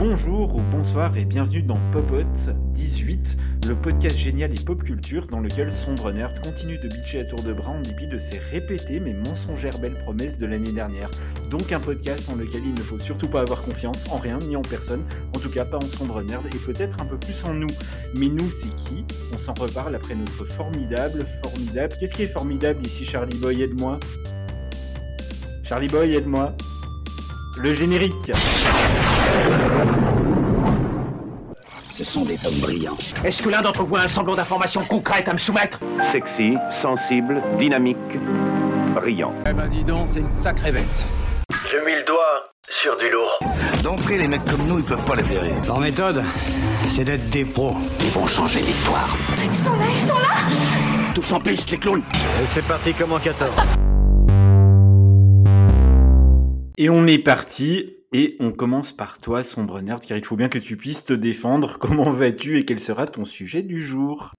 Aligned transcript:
Bonjour 0.00 0.56
ou 0.56 0.62
bonsoir 0.62 1.14
et 1.18 1.26
bienvenue 1.26 1.60
dans 1.60 1.78
Popot 1.92 2.24
18, 2.72 3.36
le 3.68 3.74
podcast 3.76 4.16
génial 4.16 4.50
et 4.50 4.64
pop 4.64 4.82
culture 4.82 5.26
dans 5.26 5.40
lequel 5.40 5.70
Sombre 5.70 6.10
Nerd 6.10 6.40
continue 6.40 6.78
de 6.78 6.88
bitcher 6.88 7.20
à 7.20 7.24
tour 7.26 7.42
de 7.42 7.52
bras 7.52 7.72
en 7.72 7.82
dépit 7.82 8.06
de 8.06 8.16
ses 8.16 8.38
répétées 8.38 8.98
mais 8.98 9.12
mensongères 9.12 9.78
belles 9.78 9.92
promesses 9.92 10.38
de 10.38 10.46
l'année 10.46 10.72
dernière. 10.72 11.10
Donc 11.50 11.70
un 11.72 11.80
podcast 11.80 12.30
en 12.32 12.36
lequel 12.36 12.62
il 12.64 12.72
ne 12.72 12.80
faut 12.80 12.98
surtout 12.98 13.28
pas 13.28 13.42
avoir 13.42 13.60
confiance 13.60 14.06
en 14.10 14.16
rien 14.16 14.38
ni 14.38 14.56
en 14.56 14.62
personne, 14.62 15.04
en 15.36 15.38
tout 15.38 15.50
cas 15.50 15.66
pas 15.66 15.76
en 15.76 15.82
Sombre 15.82 16.22
Nerd 16.22 16.46
et 16.46 16.58
peut-être 16.58 16.98
un 17.02 17.04
peu 17.04 17.18
plus 17.18 17.44
en 17.44 17.52
nous. 17.52 17.68
Mais 18.14 18.28
nous 18.28 18.48
c'est 18.48 18.74
qui? 18.76 19.04
On 19.34 19.38
s'en 19.38 19.52
reparle 19.52 19.94
après 19.94 20.14
notre 20.14 20.46
formidable, 20.46 21.26
formidable... 21.42 21.94
Qu'est-ce 22.00 22.14
qui 22.14 22.22
est 22.22 22.26
formidable 22.26 22.78
ici 22.86 23.04
Charlie 23.04 23.36
Boy 23.36 23.60
Aide-moi? 23.60 24.00
Charlie 25.62 25.88
Boy 25.88 26.14
aide-moi 26.14 26.56
Le 27.58 27.74
générique 27.74 28.32
Ce 32.00 32.06
sont 32.06 32.24
des 32.24 32.46
hommes 32.46 32.58
brillants. 32.60 32.96
Est-ce 33.26 33.42
que 33.42 33.50
l'un 33.50 33.60
d'entre 33.60 33.82
vous 33.82 33.94
a 33.94 34.00
un 34.00 34.08
semblant 34.08 34.34
d'information 34.34 34.82
concrète 34.84 35.28
à 35.28 35.34
me 35.34 35.38
soumettre 35.38 35.80
Sexy, 36.12 36.54
sensible, 36.80 37.42
dynamique, 37.58 37.98
brillant. 38.94 39.34
Eh 39.46 39.52
ben 39.52 39.68
dis 39.68 39.84
donc, 39.84 40.06
c'est 40.06 40.20
une 40.20 40.30
sacrée 40.30 40.72
bête. 40.72 41.06
Je 41.66 41.76
mis 41.84 41.92
le 41.92 42.02
doigt 42.06 42.52
sur 42.70 42.96
du 42.96 43.10
lourd. 43.10 43.38
D'entrée, 43.82 44.16
les 44.16 44.28
mecs 44.28 44.46
comme 44.46 44.64
nous, 44.64 44.78
ils 44.78 44.84
peuvent 44.86 45.04
pas 45.04 45.14
les 45.14 45.24
verrer. 45.24 45.52
Leur 45.66 45.78
méthode, 45.78 46.24
c'est 46.88 47.04
d'être 47.04 47.28
des 47.28 47.44
pros. 47.44 47.76
Ils 48.00 48.14
vont 48.14 48.26
changer 48.26 48.62
l'histoire. 48.62 49.14
Ils 49.36 49.54
sont 49.54 49.76
là, 49.76 49.84
ils 49.90 49.98
sont 49.98 50.14
là 50.14 51.12
Tous 51.14 51.32
en 51.32 51.40
piste, 51.40 51.70
les 51.70 51.76
clowns 51.76 52.02
Et 52.42 52.46
c'est 52.46 52.64
parti 52.64 52.94
comme 52.94 53.12
en 53.12 53.18
14. 53.18 53.50
Et 56.78 56.88
on 56.88 57.06
est 57.06 57.18
parti, 57.18 57.99
et 58.12 58.36
on 58.40 58.52
commence 58.52 58.92
par 58.92 59.18
toi, 59.18 59.42
sombre 59.44 59.80
nerd, 59.80 60.04
car 60.04 60.18
il 60.18 60.24
faut 60.24 60.36
bien 60.36 60.48
que 60.48 60.58
tu 60.58 60.76
puisses 60.76 61.04
te 61.04 61.12
défendre. 61.12 61.78
Comment 61.80 62.10
vas-tu 62.10 62.58
et 62.58 62.64
quel 62.64 62.80
sera 62.80 63.06
ton 63.06 63.24
sujet 63.24 63.62
du 63.62 63.80
jour? 63.80 64.34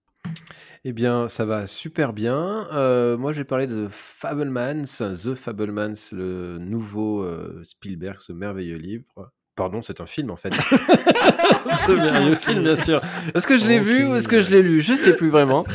Eh 0.83 0.93
bien, 0.93 1.27
ça 1.27 1.45
va 1.45 1.67
super 1.67 2.11
bien. 2.11 2.67
Euh, 2.73 3.17
moi, 3.17 3.31
je 3.31 3.37
vais 3.39 3.45
parler 3.45 3.67
de 3.67 3.87
Fablemans, 3.89 4.83
The 4.83 5.35
Fablemans, 5.35 5.93
le 6.11 6.57
nouveau 6.57 7.23
euh, 7.23 7.61
Spielberg, 7.63 8.19
ce 8.19 8.33
merveilleux 8.33 8.77
livre. 8.77 9.31
Pardon, 9.55 9.81
c'est 9.81 9.99
un 9.99 10.05
film 10.05 10.31
en 10.31 10.37
fait. 10.37 10.53
ce 11.85 11.91
merveilleux 11.91 12.35
film, 12.35 12.63
bien 12.63 12.75
sûr. 12.75 13.01
Est-ce 13.35 13.45
que 13.45 13.57
je 13.57 13.67
l'ai 13.67 13.79
vu 13.79 14.07
ou 14.07 14.15
est-ce 14.15 14.27
que 14.27 14.39
je 14.39 14.49
l'ai 14.49 14.61
lu? 14.61 14.81
Je 14.81 14.93
sais 14.93 15.15
plus 15.15 15.29
vraiment. 15.29 15.65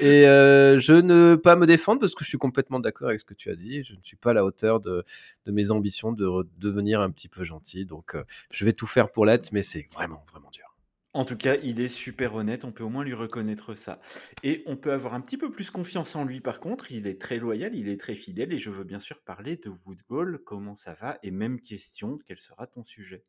Et 0.00 0.26
euh, 0.26 0.78
je 0.78 0.92
ne 0.92 1.34
pas 1.36 1.56
me 1.56 1.66
défendre 1.66 2.00
parce 2.00 2.14
que 2.14 2.24
je 2.24 2.28
suis 2.28 2.38
complètement 2.38 2.78
d'accord 2.78 3.08
avec 3.08 3.20
ce 3.20 3.24
que 3.24 3.34
tu 3.34 3.50
as 3.50 3.56
dit. 3.56 3.82
Je 3.82 3.94
ne 3.94 4.00
suis 4.02 4.16
pas 4.16 4.30
à 4.30 4.34
la 4.34 4.44
hauteur 4.44 4.80
de, 4.80 5.02
de 5.46 5.52
mes 5.52 5.70
ambitions 5.70 6.12
de 6.12 6.46
devenir 6.58 7.00
un 7.00 7.10
petit 7.10 7.28
peu 7.28 7.42
gentil. 7.42 7.86
Donc, 7.86 8.14
euh, 8.14 8.24
je 8.50 8.64
vais 8.64 8.72
tout 8.72 8.86
faire 8.86 9.10
pour 9.10 9.24
l'être, 9.24 9.50
mais 9.52 9.62
c'est 9.62 9.88
vraiment, 9.94 10.24
vraiment 10.30 10.50
dur. 10.52 10.71
En 11.14 11.24
tout 11.26 11.36
cas, 11.36 11.56
il 11.62 11.80
est 11.80 11.88
super 11.88 12.34
honnête, 12.34 12.64
on 12.64 12.72
peut 12.72 12.84
au 12.84 12.88
moins 12.88 13.04
lui 13.04 13.12
reconnaître 13.12 13.74
ça. 13.74 14.00
Et 14.42 14.62
on 14.66 14.76
peut 14.76 14.92
avoir 14.92 15.12
un 15.12 15.20
petit 15.20 15.36
peu 15.36 15.50
plus 15.50 15.70
confiance 15.70 16.16
en 16.16 16.24
lui 16.24 16.40
par 16.40 16.58
contre, 16.58 16.90
il 16.90 17.06
est 17.06 17.20
très 17.20 17.38
loyal, 17.38 17.74
il 17.74 17.88
est 17.88 18.00
très 18.00 18.14
fidèle, 18.14 18.52
et 18.52 18.58
je 18.58 18.70
veux 18.70 18.84
bien 18.84 18.98
sûr 18.98 19.20
parler 19.20 19.56
de 19.56 19.70
Woodgall, 19.84 20.40
comment 20.44 20.74
ça 20.74 20.94
va, 20.94 21.18
et 21.22 21.30
même 21.30 21.60
question, 21.60 22.18
quel 22.26 22.38
sera 22.38 22.66
ton 22.66 22.84
sujet? 22.84 23.24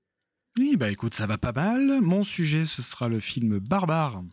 Oui, 0.58 0.78
bah 0.78 0.92
écoute, 0.92 1.16
ça 1.16 1.26
va 1.26 1.40
pas 1.40 1.52
mal. 1.52 2.00
Mon 2.02 2.24
sujet, 2.24 2.64
ce 2.64 2.84
sera 2.84 3.10
le 3.10 3.20
film 3.20 3.58
Barbare, 3.58 4.24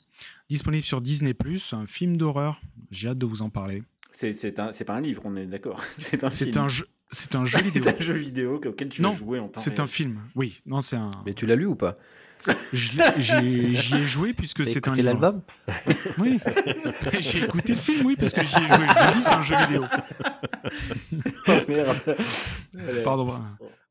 disponible 0.50 0.84
sur 0.84 1.00
Disney+, 1.00 1.34
un 1.72 1.86
film 1.86 2.16
d'horreur. 2.18 2.60
J'ai 2.90 3.08
hâte 3.08 3.18
de 3.18 3.26
vous 3.26 3.42
en 3.42 3.48
parler. 3.48 3.82
C'est 4.12 4.52
pas 4.52 4.94
un 4.94 5.00
livre, 5.00 5.22
on 5.24 5.34
est 5.36 5.46
d'accord. 5.46 5.82
C'est 5.98 6.22
un 6.24 6.64
un 6.64 6.68
jeu, 6.68 6.86
c'est 7.10 7.34
un 7.34 7.44
jeu 7.44 7.58
vidéo. 7.62 7.82
C'est 7.84 7.96
un 7.96 8.00
jeu 8.00 8.14
vidéo 8.14 8.60
auquel 8.64 8.88
tu 8.88 9.02
Non, 9.02 9.10
vas 9.10 9.16
jouer 9.16 9.38
en 9.38 9.48
temps 9.48 9.60
C'est 9.60 9.80
un 9.80 9.86
film. 9.86 10.20
Oui, 10.36 10.58
non, 10.66 10.80
c'est 10.80 10.96
un. 10.96 11.10
Mais 11.26 11.34
tu 11.34 11.46
l'as 11.46 11.56
lu 11.56 11.66
ou 11.66 11.74
pas? 11.74 11.98
J'y 12.72 13.00
ai 13.00 14.02
joué 14.04 14.32
puisque 14.32 14.64
c'est 14.66 14.86
un 14.88 14.94
l'album 14.94 15.42
Oui. 16.18 16.38
J'ai 17.20 17.44
écouté 17.44 17.72
le 17.74 17.78
film, 17.78 18.06
oui, 18.06 18.16
parce 18.18 18.32
que 18.32 18.42
j'y 18.44 18.56
ai 18.56 18.68
joué. 18.68 18.86
Je 18.88 19.04
vous 19.06 19.12
dis, 19.12 19.22
c'est 19.22 19.32
un 19.32 19.42
jeu 19.42 19.56
vidéo. 19.66 19.84
Oh, 21.48 21.52
merde. 21.68 22.16
Pardon. 23.04 23.40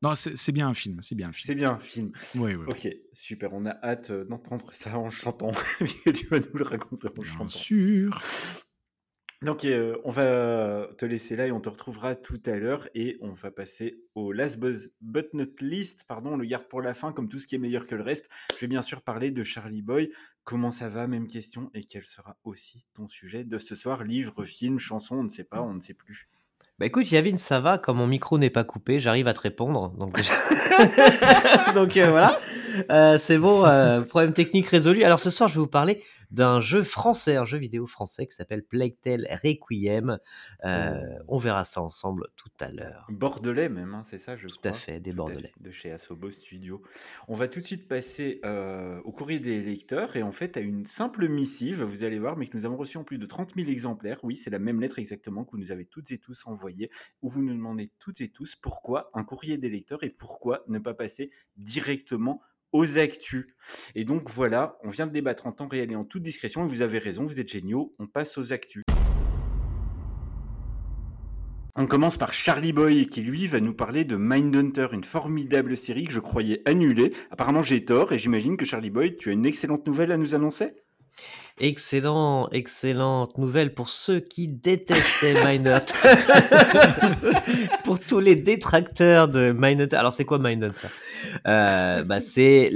Non, 0.02 0.14
c'est 0.14 0.36
c'est 0.36 0.52
bien 0.52 0.68
un 0.68 0.74
film. 0.74 0.98
C'est 1.02 1.14
bien 1.14 1.28
un 1.28 1.32
C'est 1.32 1.38
film. 1.48 1.58
bien 1.58 1.70
un 1.72 1.78
film. 1.78 2.12
Oui, 2.36 2.54
oui. 2.54 2.64
Ok, 2.68 2.88
super, 3.12 3.52
on 3.52 3.66
a 3.66 3.76
hâte 3.82 4.10
euh, 4.10 4.24
d'entendre 4.24 4.72
ça 4.72 4.96
en 4.98 5.10
chantant, 5.10 5.52
tu 6.14 6.26
vas 6.28 6.38
nous 6.38 6.46
le 6.54 6.64
raconter 6.64 7.08
en 7.08 7.22
Bien 7.22 7.30
chantant. 7.32 7.48
sûr. 7.48 8.20
Donc, 9.42 9.64
euh, 9.64 9.96
on 10.04 10.10
va 10.10 10.88
te 10.98 11.06
laisser 11.06 11.34
là 11.34 11.46
et 11.46 11.52
on 11.52 11.62
te 11.62 11.70
retrouvera 11.70 12.14
tout 12.14 12.40
à 12.44 12.56
l'heure. 12.56 12.88
Et 12.94 13.16
on 13.22 13.32
va 13.32 13.50
passer 13.50 13.98
au 14.14 14.32
last 14.32 14.58
but, 14.58 14.92
but 15.00 15.32
not 15.32 15.46
least. 15.60 16.04
Pardon, 16.04 16.34
on 16.34 16.36
le 16.36 16.44
garde 16.44 16.68
pour 16.68 16.82
la 16.82 16.92
fin, 16.92 17.12
comme 17.12 17.28
tout 17.30 17.38
ce 17.38 17.46
qui 17.46 17.54
est 17.54 17.58
meilleur 17.58 17.86
que 17.86 17.94
le 17.94 18.02
reste. 18.02 18.28
Je 18.54 18.60
vais 18.60 18.66
bien 18.66 18.82
sûr 18.82 19.00
parler 19.00 19.30
de 19.30 19.42
Charlie 19.42 19.80
Boy. 19.80 20.12
Comment 20.44 20.70
ça 20.70 20.90
va? 20.90 21.06
Même 21.06 21.26
question. 21.26 21.70
Et 21.72 21.84
quel 21.84 22.04
sera 22.04 22.36
aussi 22.44 22.84
ton 22.92 23.08
sujet 23.08 23.44
de 23.44 23.56
ce 23.56 23.74
soir? 23.74 24.04
Livre, 24.04 24.44
film, 24.44 24.78
chanson, 24.78 25.16
on 25.16 25.24
ne 25.24 25.28
sait 25.28 25.44
pas, 25.44 25.62
on 25.62 25.72
ne 25.72 25.80
sait 25.80 25.94
plus. 25.94 26.28
Bah 26.80 26.86
écoute, 26.86 27.10
Yavin, 27.12 27.36
ça 27.36 27.60
va, 27.60 27.76
comme 27.76 27.98
mon 27.98 28.06
micro 28.06 28.38
n'est 28.38 28.48
pas 28.48 28.64
coupé, 28.64 29.00
j'arrive 29.00 29.28
à 29.28 29.34
te 29.34 29.40
répondre. 29.40 29.90
Donc, 29.98 30.16
déjà- 30.16 30.32
donc 31.74 31.94
euh, 31.98 32.10
voilà, 32.10 32.38
Euh, 32.88 33.18
c'est 33.18 33.36
bon, 33.36 33.66
euh, 33.66 34.00
problème 34.02 34.32
technique 34.32 34.66
résolu. 34.68 35.02
Alors 35.02 35.18
ce 35.20 35.28
soir, 35.28 35.48
je 35.48 35.54
vais 35.56 35.60
vous 35.60 35.66
parler 35.66 36.00
d'un 36.30 36.60
jeu 36.60 36.84
français, 36.84 37.34
un 37.36 37.44
jeu 37.44 37.58
vidéo 37.58 37.84
français 37.86 38.26
qui 38.26 38.34
s'appelle 38.36 38.62
Plague 38.62 38.94
Tale 39.02 39.26
Requiem. 39.44 40.18
Euh, 40.64 41.00
On 41.26 41.36
verra 41.36 41.64
ça 41.64 41.82
ensemble 41.82 42.28
tout 42.36 42.48
à 42.60 42.68
l'heure. 42.68 43.06
Bordelais 43.10 43.68
même, 43.68 43.92
hein, 43.94 44.02
c'est 44.08 44.18
ça, 44.20 44.36
je 44.36 44.46
Tout 44.46 44.56
crois. 44.60 44.70
à 44.70 44.74
fait, 44.74 45.00
des 45.00 45.10
Tout 45.10 45.16
Bordelais. 45.16 45.52
fait, 45.58 45.62
de 45.62 45.70
chez 45.72 45.90
Asobo 45.90 46.30
Studio. 46.30 46.80
On 47.26 47.34
va 47.34 47.48
tout 47.48 47.60
de 47.60 47.66
suite 47.66 47.88
passer 47.88 48.40
au 49.04 49.10
courrier 49.12 49.40
des 49.40 49.60
lecteurs 49.60 50.14
et 50.16 50.22
en 50.22 50.32
fait 50.32 50.56
à 50.56 50.60
une 50.60 50.86
simple 50.86 51.28
missive, 51.28 51.82
vous 51.82 52.04
allez 52.04 52.20
voir, 52.20 52.36
mais 52.36 52.46
que 52.46 52.56
nous 52.56 52.64
avons 52.66 52.76
reçu 52.76 52.96
en 52.98 53.04
plus 53.04 53.18
de 53.18 53.26
30 53.26 53.50
000 53.56 53.68
exemplaires. 53.68 54.20
Oui, 54.22 54.36
c'est 54.36 54.50
la 54.50 54.60
même 54.60 54.80
lettre 54.80 55.00
exactement 55.00 55.44
que 55.44 55.50
vous 55.50 55.58
nous 55.58 55.72
avez 55.72 55.84
toutes 55.86 56.12
et 56.12 56.18
tous 56.18 56.46
envoyée, 56.46 56.69
où 57.22 57.30
vous 57.30 57.42
nous 57.42 57.54
demandez 57.54 57.90
toutes 57.98 58.20
et 58.20 58.28
tous 58.28 58.56
pourquoi 58.56 59.10
un 59.14 59.24
courrier 59.24 59.58
des 59.58 59.70
lecteurs 59.70 60.02
et 60.04 60.10
pourquoi 60.10 60.64
ne 60.68 60.78
pas 60.78 60.94
passer 60.94 61.30
directement 61.56 62.40
aux 62.72 62.98
actus. 62.98 63.46
Et 63.94 64.04
donc 64.04 64.30
voilà, 64.30 64.78
on 64.82 64.90
vient 64.90 65.06
de 65.06 65.12
débattre 65.12 65.46
en 65.46 65.52
temps 65.52 65.68
réel 65.68 65.90
et 65.92 65.96
en 65.96 66.04
toute 66.04 66.22
discrétion, 66.22 66.64
et 66.64 66.68
vous 66.68 66.82
avez 66.82 66.98
raison, 66.98 67.24
vous 67.24 67.40
êtes 67.40 67.48
géniaux, 67.48 67.92
on 67.98 68.06
passe 68.06 68.38
aux 68.38 68.52
actus. 68.52 68.84
On 71.76 71.86
commence 71.86 72.16
par 72.16 72.32
Charlie 72.32 72.72
Boy 72.72 73.06
qui 73.06 73.22
lui 73.22 73.46
va 73.46 73.60
nous 73.60 73.74
parler 73.74 74.04
de 74.04 74.16
Mindhunter, 74.16 74.88
une 74.92 75.04
formidable 75.04 75.76
série 75.76 76.04
que 76.04 76.12
je 76.12 76.20
croyais 76.20 76.62
annulée. 76.68 77.12
Apparemment 77.30 77.62
j'ai 77.62 77.84
tort 77.84 78.12
et 78.12 78.18
j'imagine 78.18 78.56
que 78.56 78.64
Charlie 78.64 78.90
Boy, 78.90 79.16
tu 79.16 79.30
as 79.30 79.32
une 79.32 79.46
excellente 79.46 79.86
nouvelle 79.86 80.12
à 80.12 80.16
nous 80.16 80.34
annoncer? 80.34 80.74
Excellent, 81.62 82.48
excellente 82.52 83.36
nouvelle 83.36 83.74
pour 83.74 83.90
ceux 83.90 84.20
qui 84.20 84.48
détestaient 84.48 85.34
Mindhunter. 85.44 85.92
pour 87.84 88.00
tous 88.00 88.18
les 88.18 88.34
détracteurs 88.34 89.28
de 89.28 89.52
Mindhunter. 89.52 89.96
Alors, 89.96 90.14
c'est 90.14 90.24
quoi 90.24 90.38
Mindhunter 90.38 90.88
euh, 91.46 92.02
bah, 92.02 92.20
C'est 92.20 92.70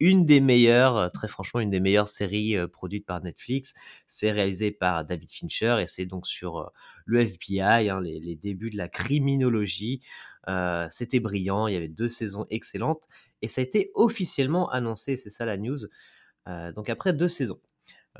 une 0.00 0.24
des 0.24 0.40
meilleures, 0.40 1.10
très 1.12 1.28
franchement, 1.28 1.60
une 1.60 1.68
des 1.68 1.80
meilleures 1.80 2.08
séries 2.08 2.56
euh, 2.56 2.66
produites 2.66 3.04
par 3.04 3.22
Netflix. 3.22 3.74
C'est 4.06 4.30
réalisé 4.30 4.70
par 4.70 5.04
David 5.04 5.30
Fincher 5.30 5.76
et 5.82 5.86
c'est 5.86 6.06
donc 6.06 6.26
sur 6.26 6.58
euh, 6.60 6.66
le 7.04 7.20
FBI, 7.20 7.90
hein, 7.90 8.00
les, 8.00 8.20
les 8.20 8.36
débuts 8.36 8.70
de 8.70 8.78
la 8.78 8.88
criminologie. 8.88 10.00
Euh, 10.48 10.86
C'était 10.90 11.20
brillant, 11.20 11.66
il 11.66 11.74
y 11.74 11.76
avait 11.76 11.88
deux 11.88 12.08
saisons 12.08 12.46
excellentes 12.48 13.04
et 13.42 13.48
ça 13.48 13.60
a 13.60 13.64
été 13.64 13.90
officiellement 13.94 14.70
annoncé, 14.70 15.16
c'est 15.16 15.30
ça 15.30 15.44
la 15.44 15.58
news? 15.58 15.78
Euh, 16.48 16.72
donc 16.72 16.88
après 16.88 17.12
deux 17.12 17.28
saisons. 17.28 17.60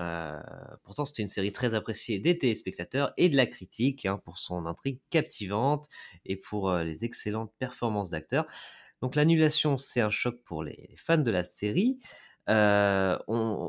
Euh, 0.01 0.41
pourtant, 0.83 1.05
c'était 1.05 1.23
une 1.23 1.29
série 1.29 1.53
très 1.53 1.75
appréciée 1.75 2.19
des 2.19 2.39
téléspectateurs 2.39 3.13
et 3.17 3.29
de 3.29 3.37
la 3.37 3.47
critique 3.47 4.07
hein, 4.07 4.21
pour 4.25 4.39
son 4.39 4.67
intrigue 4.67 4.99
captivante 5.11 5.89
et 6.25 6.37
pour 6.37 6.71
euh, 6.71 6.85
les 6.85 7.05
excellentes 7.05 7.53
performances 7.59 8.11
d'acteurs. 8.11 8.47
Donc 9.03 9.15
l'annulation, 9.15 9.77
c'est 9.77 10.01
un 10.01 10.11
choc 10.11 10.43
pour 10.45 10.63
les 10.63 10.95
fans 10.97 11.19
de 11.19 11.31
la 11.31 11.45
série. 11.45 11.99
Euh, 12.49 13.17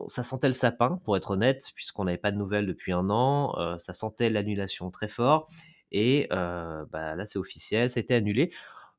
ça 0.07 0.24
sentait 0.24 0.48
le 0.48 0.54
sapin, 0.54 1.00
pour 1.04 1.18
être 1.18 1.31
honnête, 1.31 1.69
puisqu'on 1.75 2.06
n'avait 2.06 2.18
pas 2.18 2.31
de 2.31 2.38
nouvelles 2.38 2.66
depuis 2.66 2.94
un 2.94 3.10
an. 3.10 3.77
Ça 3.77 3.94
sentait 3.94 4.30
l'annulation 4.30 4.89
très 4.89 5.07
fort. 5.07 5.48
Et 5.92 6.27
bah, 6.30 7.16
là, 7.16 7.25
c'est 7.25 7.39
officiel, 7.39 7.89
ça 7.89 8.00
a 8.00 8.01
été 8.01 8.13
annulé. 8.13 8.51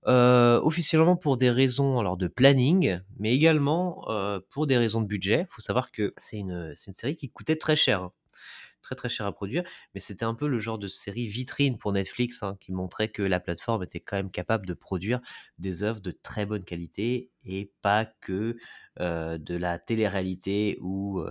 Euh, 0.09 0.61
officiellement 0.63 1.15
pour 1.15 1.37
des 1.37 1.51
raisons 1.51 2.01
alors 2.01 2.17
de 2.17 2.27
planning, 2.27 2.99
mais 3.21 3.33
également 3.33 4.05
euh, 4.11 4.41
pour 4.51 4.67
des 4.67 4.77
raisons 4.77 5.01
de 5.01 5.07
budget. 5.07 5.43
Il 5.43 5.53
faut 5.53 5.61
savoir 5.61 5.93
que 5.93 6.13
c'est 6.17 6.39
une, 6.39 6.75
série 6.77 7.15
qui 7.15 7.31
coûtait 7.31 7.55
très 7.55 7.77
cher, 7.77 8.03
hein. 8.03 8.13
très 8.83 8.97
très 8.97 9.09
cher 9.09 9.27
à 9.27 9.33
produire, 9.33 9.63
mais 9.95 10.01
c'était 10.01 10.25
un 10.25 10.35
peu 10.35 10.49
le 10.49 10.59
genre 10.59 10.79
de 10.79 10.89
série 10.89 11.29
vitrine 11.29 11.79
pour 11.79 11.93
Netflix 11.93 12.43
hein, 12.43 12.57
qui 12.61 12.73
montrait 12.73 13.11
que 13.11 13.23
la 13.23 13.39
plateforme 13.39 13.85
était 13.85 14.01
quand 14.01 14.17
même 14.17 14.33
capable 14.33 14.67
de 14.67 14.75
produire 14.75 15.21
des 15.59 15.85
œuvres 15.85 16.01
de 16.01 16.11
très 16.11 16.47
bonne 16.47 16.65
qualité 16.65 17.31
et 17.45 17.71
pas 17.81 18.05
que 18.05 18.57
euh, 18.99 19.39
de 19.39 19.55
la 19.55 19.79
télé-réalité 19.79 20.79
ou, 20.81 21.23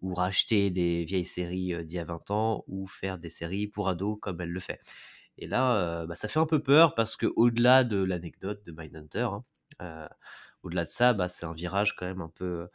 ou 0.00 0.14
racheter 0.14 0.70
des 0.70 1.04
vieilles 1.04 1.26
séries 1.26 1.84
d'il 1.84 1.96
y 1.96 1.98
a 1.98 2.04
20 2.04 2.30
ans 2.30 2.64
ou 2.66 2.86
faire 2.86 3.18
des 3.18 3.30
séries 3.30 3.66
pour 3.66 3.90
ados 3.90 4.16
comme 4.22 4.40
elle 4.40 4.52
le 4.52 4.60
fait. 4.60 4.80
Et 5.38 5.46
là, 5.46 6.06
bah, 6.06 6.14
ça 6.14 6.28
fait 6.28 6.38
un 6.40 6.46
peu 6.46 6.62
peur 6.62 6.94
parce 6.94 7.16
que 7.16 7.26
au-delà 7.36 7.84
de 7.84 8.02
l'anecdote 8.02 8.64
de 8.64 8.72
Mindhunter, 8.72 9.28
hein, 9.80 10.08
au-delà 10.62 10.84
de 10.84 10.90
ça, 10.90 11.12
bah, 11.12 11.28
c'est 11.28 11.46
un 11.46 11.52
virage 11.52 11.94
quand 11.96 12.06
même 12.06 12.20
un 12.20 12.28
peu, 12.28 12.68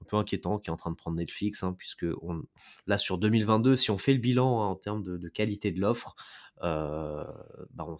un 0.00 0.04
peu 0.06 0.16
inquiétant 0.16 0.58
qui 0.58 0.70
est 0.70 0.72
en 0.72 0.76
train 0.76 0.90
de 0.90 0.96
prendre 0.96 1.16
Netflix, 1.16 1.62
hein, 1.62 1.74
puisque 1.76 2.06
on, 2.22 2.42
là 2.86 2.98
sur 2.98 3.18
2022, 3.18 3.76
si 3.76 3.90
on 3.90 3.98
fait 3.98 4.12
le 4.12 4.20
bilan 4.20 4.62
hein, 4.62 4.66
en 4.66 4.76
termes 4.76 5.02
de, 5.02 5.28
qualité 5.28 5.70
de 5.70 5.80
l'offre, 5.80 6.16
bah, 6.60 7.26
on 7.78 7.96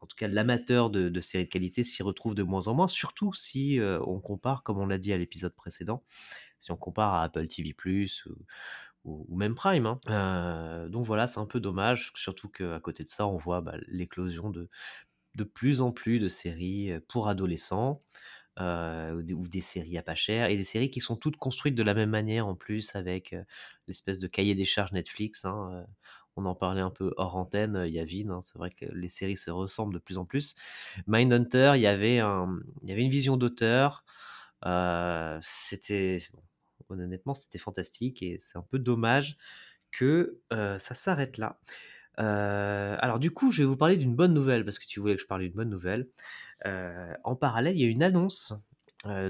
en 0.00 0.06
tout 0.06 0.16
cas 0.16 0.28
l'amateur 0.28 0.90
de, 0.90 1.20
séries 1.20 1.44
de 1.44 1.48
qualité 1.48 1.82
s'y 1.82 2.02
retrouve 2.02 2.34
de 2.34 2.42
moins 2.42 2.68
en 2.68 2.74
moins, 2.74 2.88
surtout 2.88 3.32
si 3.32 3.78
on 3.80 4.20
compare, 4.20 4.62
comme 4.62 4.78
on 4.78 4.86
l'a 4.86 4.98
dit 4.98 5.12
à 5.12 5.18
l'épisode 5.18 5.54
précédent, 5.54 6.02
si 6.58 6.70
on 6.70 6.76
compare 6.76 7.14
à 7.14 7.22
Apple 7.24 7.46
TV⁇ 7.46 7.70
ou, 8.28 8.34
ou, 9.06 9.36
même 9.36 9.54
Prime. 9.54 9.86
hein. 9.86 10.00
Euh, 10.10 10.88
donc 10.88 11.06
voilà, 11.06 11.26
c'est 11.26 11.40
un 11.40 11.46
peu 11.46 11.60
dommage, 11.60 12.12
surtout 12.16 12.48
qu'à 12.48 12.80
côté 12.80 13.04
de 13.04 13.08
ça, 13.08 13.26
on 13.26 13.36
voit 13.38 13.60
bah, 13.62 13.76
l'éclosion 13.88 14.50
de, 14.50 14.68
de 15.36 15.44
plus 15.44 15.80
en 15.82 15.92
plus 15.92 16.18
de 16.20 16.28
séries 16.28 16.92
euh, 16.92 17.00
pour 17.08 17.28
adolescents. 17.28 18.02
euh, 18.60 19.22
ou, 19.34 19.48
des, 19.48 19.60
séries 19.62 19.98
à 19.98 20.02
pas 20.02 20.14
cher 20.16 20.48
et 20.50 20.56
des 20.56 20.64
séries 20.64 20.90
qui 20.90 21.00
sont 21.00 21.16
toutes 21.16 21.36
construites 21.38 21.74
de 21.76 21.82
la 21.82 21.94
même 21.94 22.10
manière 22.10 22.46
en 22.48 22.54
plus 22.56 22.94
avec 22.96 23.34
l'espèce 23.88 24.20
de 24.20 24.28
cahier 24.28 24.54
des 24.54 24.64
charges 24.66 24.92
Netflix. 24.92 25.44
hein, 25.46 25.86
on 26.36 26.44
en 26.46 26.54
parlait 26.54 26.82
un 26.82 26.90
peu 26.90 27.12
hors 27.18 27.36
antenne, 27.36 27.84
Yavin. 27.88 28.30
hein, 28.30 28.40
c'est 28.42 28.58
vrai 28.58 28.70
que 28.70 28.86
les 28.86 29.08
séries 29.08 29.36
se 29.38 29.50
ressemblent 29.50 29.94
de 29.94 29.98
plus 30.00 30.18
en 30.18 30.24
plus. 30.26 30.54
Mindhunter, 31.06 31.72
il 31.76 31.82
y 31.82 31.86
avait, 31.86 32.16
il 32.18 32.88
y 32.88 32.92
avait 32.92 33.02
une 33.04 33.10
vision 33.10 33.36
d'auteur. 33.36 34.04
c'était 35.42 36.18
honnêtement, 36.90 37.34
c'était 37.34 37.58
fantastique 37.58 38.22
et 38.22 38.38
c'est 38.38 38.58
un 38.58 38.66
peu 38.70 38.78
dommage 38.78 39.36
que 39.90 40.40
euh, 40.52 40.78
ça 40.78 40.94
s'arrête 40.94 41.38
là. 41.38 41.58
Euh, 42.18 42.96
alors 43.00 43.18
du 43.18 43.30
coup, 43.30 43.52
je 43.52 43.62
vais 43.62 43.66
vous 43.66 43.76
parler 43.76 43.96
d'une 43.96 44.14
bonne 44.14 44.32
nouvelle 44.32 44.64
parce 44.64 44.78
que 44.78 44.86
tu 44.86 45.00
voulais 45.00 45.16
que 45.16 45.22
je 45.22 45.26
parle 45.26 45.42
d'une 45.42 45.52
bonne 45.52 45.70
nouvelle. 45.70 46.08
Euh, 46.64 47.14
en 47.24 47.36
parallèle, 47.36 47.76
il 47.76 47.82
y 47.82 47.86
a 47.86 47.90
une 47.90 48.02
annonce 48.02 48.54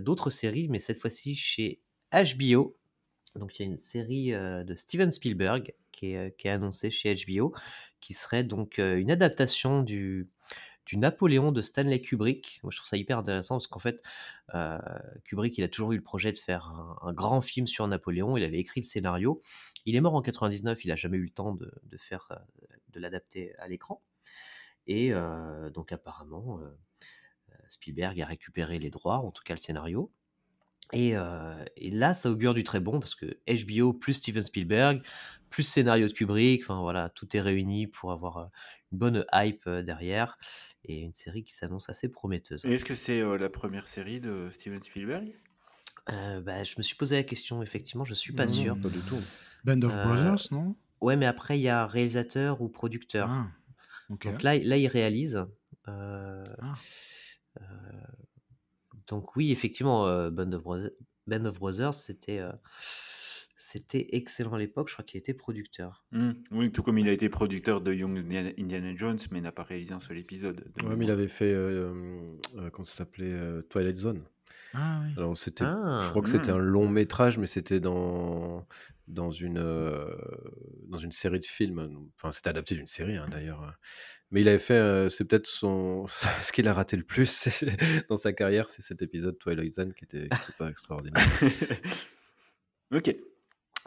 d'autres 0.00 0.30
séries, 0.30 0.68
mais 0.68 0.78
cette 0.78 0.98
fois-ci 0.98 1.34
chez 1.34 1.82
HBO. 2.10 2.78
Donc 3.34 3.58
il 3.58 3.62
y 3.62 3.64
a 3.66 3.68
une 3.68 3.76
série 3.76 4.30
de 4.30 4.74
Steven 4.74 5.10
Spielberg 5.10 5.74
qui 5.92 6.12
est, 6.12 6.46
annoncée 6.46 6.88
chez 6.88 7.14
HBO, 7.14 7.54
qui 8.00 8.14
serait 8.14 8.42
donc 8.42 8.78
une 8.78 9.10
adaptation 9.10 9.82
du, 9.82 10.30
du 10.86 10.96
Napoléon 10.96 11.52
de 11.52 11.60
Stanley 11.60 12.00
Kubrick. 12.00 12.60
Moi, 12.62 12.70
je 12.70 12.78
trouve 12.78 12.88
ça 12.88 12.96
hyper 12.96 13.18
intéressant 13.18 13.56
parce 13.56 13.66
qu'en 13.66 13.80
fait, 13.80 14.02
euh, 14.54 14.78
Kubrick, 15.24 15.58
il 15.58 15.64
a 15.64 15.68
toujours 15.68 15.92
eu 15.92 15.96
le 15.96 16.02
projet 16.02 16.32
de 16.32 16.38
faire 16.38 16.72
un, 17.02 17.12
grand 17.12 17.40
film 17.40 17.66
sur 17.66 17.86
Napoléon. 17.88 18.36
Il 18.36 18.44
avait 18.44 18.58
écrit 18.58 18.80
le 18.80 18.86
scénario. 18.86 19.42
Il 19.84 19.96
est 19.96 20.00
mort 20.00 20.14
en 20.14 20.22
99. 20.22 20.84
Il 20.84 20.88
n'a 20.88 20.96
jamais 20.96 21.18
eu 21.18 21.24
le 21.24 21.30
temps 21.30 21.54
de, 21.54 21.98
faire, 21.98 22.28
euh, 22.30 22.66
de 22.90 23.00
l'adapter 23.00 23.54
à 23.58 23.66
l'écran. 23.66 24.00
Et 24.86 25.12
euh, 25.12 25.70
donc, 25.70 25.90
apparemment, 25.90 26.60
Spielberg 27.68 28.20
a 28.20 28.26
récupéré 28.26 28.78
les 28.78 28.90
droits, 28.90 29.18
en 29.18 29.32
tout 29.32 29.42
cas 29.42 29.54
le 29.54 29.58
scénario. 29.58 30.12
Et, 30.92 31.14
et 31.76 31.90
là, 31.90 32.14
ça 32.14 32.30
augure 32.30 32.54
du 32.54 32.62
très 32.62 32.78
bon 32.78 33.00
parce 33.00 33.16
que 33.16 33.26
HBO 33.48 33.92
plus 33.92 34.12
Steven 34.12 34.40
Spielberg, 34.40 35.02
plus 35.50 35.64
scénario 35.64 36.06
de 36.06 36.12
Kubrick, 36.12 36.62
enfin 36.62 36.80
voilà, 36.80 37.08
tout 37.08 37.36
est 37.36 37.40
réuni 37.40 37.88
pour 37.88 38.12
avoir 38.12 38.50
bonne 38.96 39.24
hype 39.32 39.68
derrière 39.68 40.36
et 40.84 41.00
une 41.02 41.14
série 41.14 41.42
qui 41.44 41.54
s'annonce 41.54 41.88
assez 41.88 42.08
prometteuse. 42.08 42.64
Et 42.64 42.74
Est-ce 42.74 42.84
que 42.84 42.94
c'est 42.94 43.20
euh, 43.20 43.36
la 43.38 43.48
première 43.48 43.86
série 43.86 44.20
de 44.20 44.48
Steven 44.52 44.82
Spielberg? 44.82 45.32
Euh, 46.10 46.40
bah, 46.40 46.62
je 46.64 46.74
me 46.78 46.82
suis 46.82 46.94
posé 46.96 47.16
la 47.16 47.22
question, 47.24 47.62
effectivement, 47.62 48.04
je 48.04 48.14
suis 48.14 48.32
pas 48.32 48.46
Non, 48.46 48.52
sûr. 48.52 48.80
pas 48.80 48.88
du 48.88 49.00
tout. 49.00 49.20
Band 49.64 49.82
of 49.82 49.96
Euh, 49.96 50.04
Brothers, 50.04 50.46
non? 50.52 50.76
Ouais, 51.00 51.16
mais 51.16 51.26
après, 51.26 51.58
il 51.58 51.62
y 51.62 51.68
a 51.68 51.86
réalisateur 51.86 52.60
ou 52.62 52.68
producteur. 52.68 53.28
Ah. 53.30 53.46
Donc 54.08 54.24
là, 54.24 54.56
là, 54.58 54.76
il 54.76 54.86
réalise. 54.86 55.44
Euh, 55.88 56.44
Ah. 56.62 56.74
euh, 57.60 57.64
donc 59.08 59.36
oui, 59.36 59.50
effectivement, 59.50 60.06
euh, 60.06 60.30
Band 60.30 60.52
of 60.52 60.62
Brothers, 60.62 60.90
Band 61.26 61.44
of 61.44 61.58
Brothers, 61.58 61.94
c'était 61.94 62.38
euh, 62.38 62.52
c'était 63.68 64.06
excellent 64.12 64.54
à 64.54 64.58
l'époque. 64.58 64.88
Je 64.88 64.94
crois 64.94 65.04
qu'il 65.04 65.18
était 65.18 65.34
producteur. 65.34 66.04
Hmm, 66.12 66.32
Oui, 66.52 66.70
tout 66.70 66.82
comme 66.82 66.98
il 66.98 67.08
a 67.08 67.12
été 67.12 67.28
producteur 67.28 67.80
de 67.80 67.92
Young 67.92 68.16
Indiana- 68.18 68.94
Jones, 68.96 69.18
mais 69.32 69.40
n'a 69.40 69.52
pas 69.52 69.64
réalisé 69.64 69.92
un 69.92 70.00
seul 70.00 70.18
épisode. 70.18 70.64
de 70.76 70.84
Ouais, 70.86 70.94
mais 70.96 71.04
il 71.04 71.10
avait 71.10 71.28
fait, 71.28 71.52
euh, 71.52 71.92
euh, 72.56 72.70
comment 72.70 72.84
ça 72.84 72.94
s'appelait, 72.98 73.26
euh, 73.32 73.62
Twilight 73.62 73.96
Zone. 73.96 74.22
Ah 74.74 75.00
oui. 75.04 75.12
Alors 75.16 75.36
c'était, 75.36 75.64
je 75.64 75.70
Ah, 75.70 76.06
crois 76.10 76.22
que 76.22 76.28
c'était 76.28 76.52
hmm. 76.52 76.56
un 76.56 76.58
long 76.58 76.88
métrage, 76.88 77.38
mais 77.38 77.46
c'était 77.46 77.80
dans 77.80 78.66
dans 79.08 79.30
une 79.30 79.58
euh, 79.58 80.10
dans 80.88 80.98
une 80.98 81.12
série 81.12 81.38
de 81.40 81.44
films. 81.44 82.08
Enfin, 82.16 82.32
c'était 82.32 82.50
adapté 82.50 82.74
d'une 82.74 82.86
série 82.88 83.16
hein, 83.16 83.26
d'ailleurs. 83.30 83.76
Mais 84.30 84.40
il 84.40 84.48
avait 84.48 84.58
fait, 84.58 84.74
euh, 84.74 85.08
c'est 85.08 85.24
peut-être 85.24 85.46
son 85.46 86.06
ce 86.40 86.52
qu'il 86.52 86.68
a 86.68 86.74
raté 86.74 86.96
le 86.96 87.04
plus 87.04 87.48
dans 88.08 88.16
sa 88.16 88.32
carrière, 88.32 88.68
c'est 88.68 88.82
cet 88.82 89.02
épisode 89.02 89.38
Twilight 89.38 89.72
Zone 89.72 89.92
qui 89.94 90.04
était, 90.04 90.20
qui 90.20 90.24
était 90.26 90.52
pas 90.58 90.68
extraordinaire. 90.70 91.22
ok. 92.92 93.16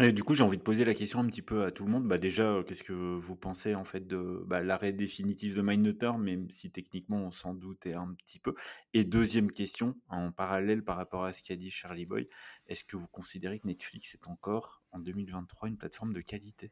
Et 0.01 0.13
du 0.13 0.23
coup, 0.23 0.33
j'ai 0.33 0.43
envie 0.43 0.57
de 0.57 0.63
poser 0.63 0.85
la 0.85 0.93
question 0.93 1.19
un 1.19 1.25
petit 1.27 1.41
peu 1.41 1.63
à 1.65 1.71
tout 1.71 1.83
le 1.83 1.91
monde. 1.91 2.07
Bah 2.07 2.17
déjà, 2.17 2.43
euh, 2.43 2.63
qu'est-ce 2.63 2.83
que 2.83 2.93
vous 2.93 3.35
pensez 3.35 3.75
en 3.75 3.83
fait 3.83 4.07
de 4.07 4.43
bah, 4.47 4.61
l'arrêt 4.61 4.93
définitif 4.93 5.55
de 5.55 5.61
Mindhunter, 5.61 6.13
même 6.17 6.49
si 6.49 6.71
techniquement 6.71 7.17
on 7.17 7.31
s'en 7.31 7.53
doutait 7.53 7.93
un 7.95 8.13
petit 8.13 8.39
peu. 8.39 8.55
Et 8.93 9.03
deuxième 9.03 9.51
question, 9.51 9.95
en 10.07 10.31
parallèle 10.31 10.83
par 10.83 10.95
rapport 10.95 11.25
à 11.25 11.33
ce 11.33 11.43
qu'a 11.43 11.57
dit 11.57 11.69
Charlie 11.69 12.05
Boy, 12.05 12.27
est-ce 12.67 12.85
que 12.85 12.95
vous 12.95 13.07
considérez 13.07 13.59
que 13.59 13.67
Netflix 13.67 14.15
est 14.15 14.27
encore 14.27 14.81
en 14.91 14.99
2023 14.99 15.67
une 15.67 15.77
plateforme 15.77 16.13
de 16.13 16.21
qualité? 16.21 16.71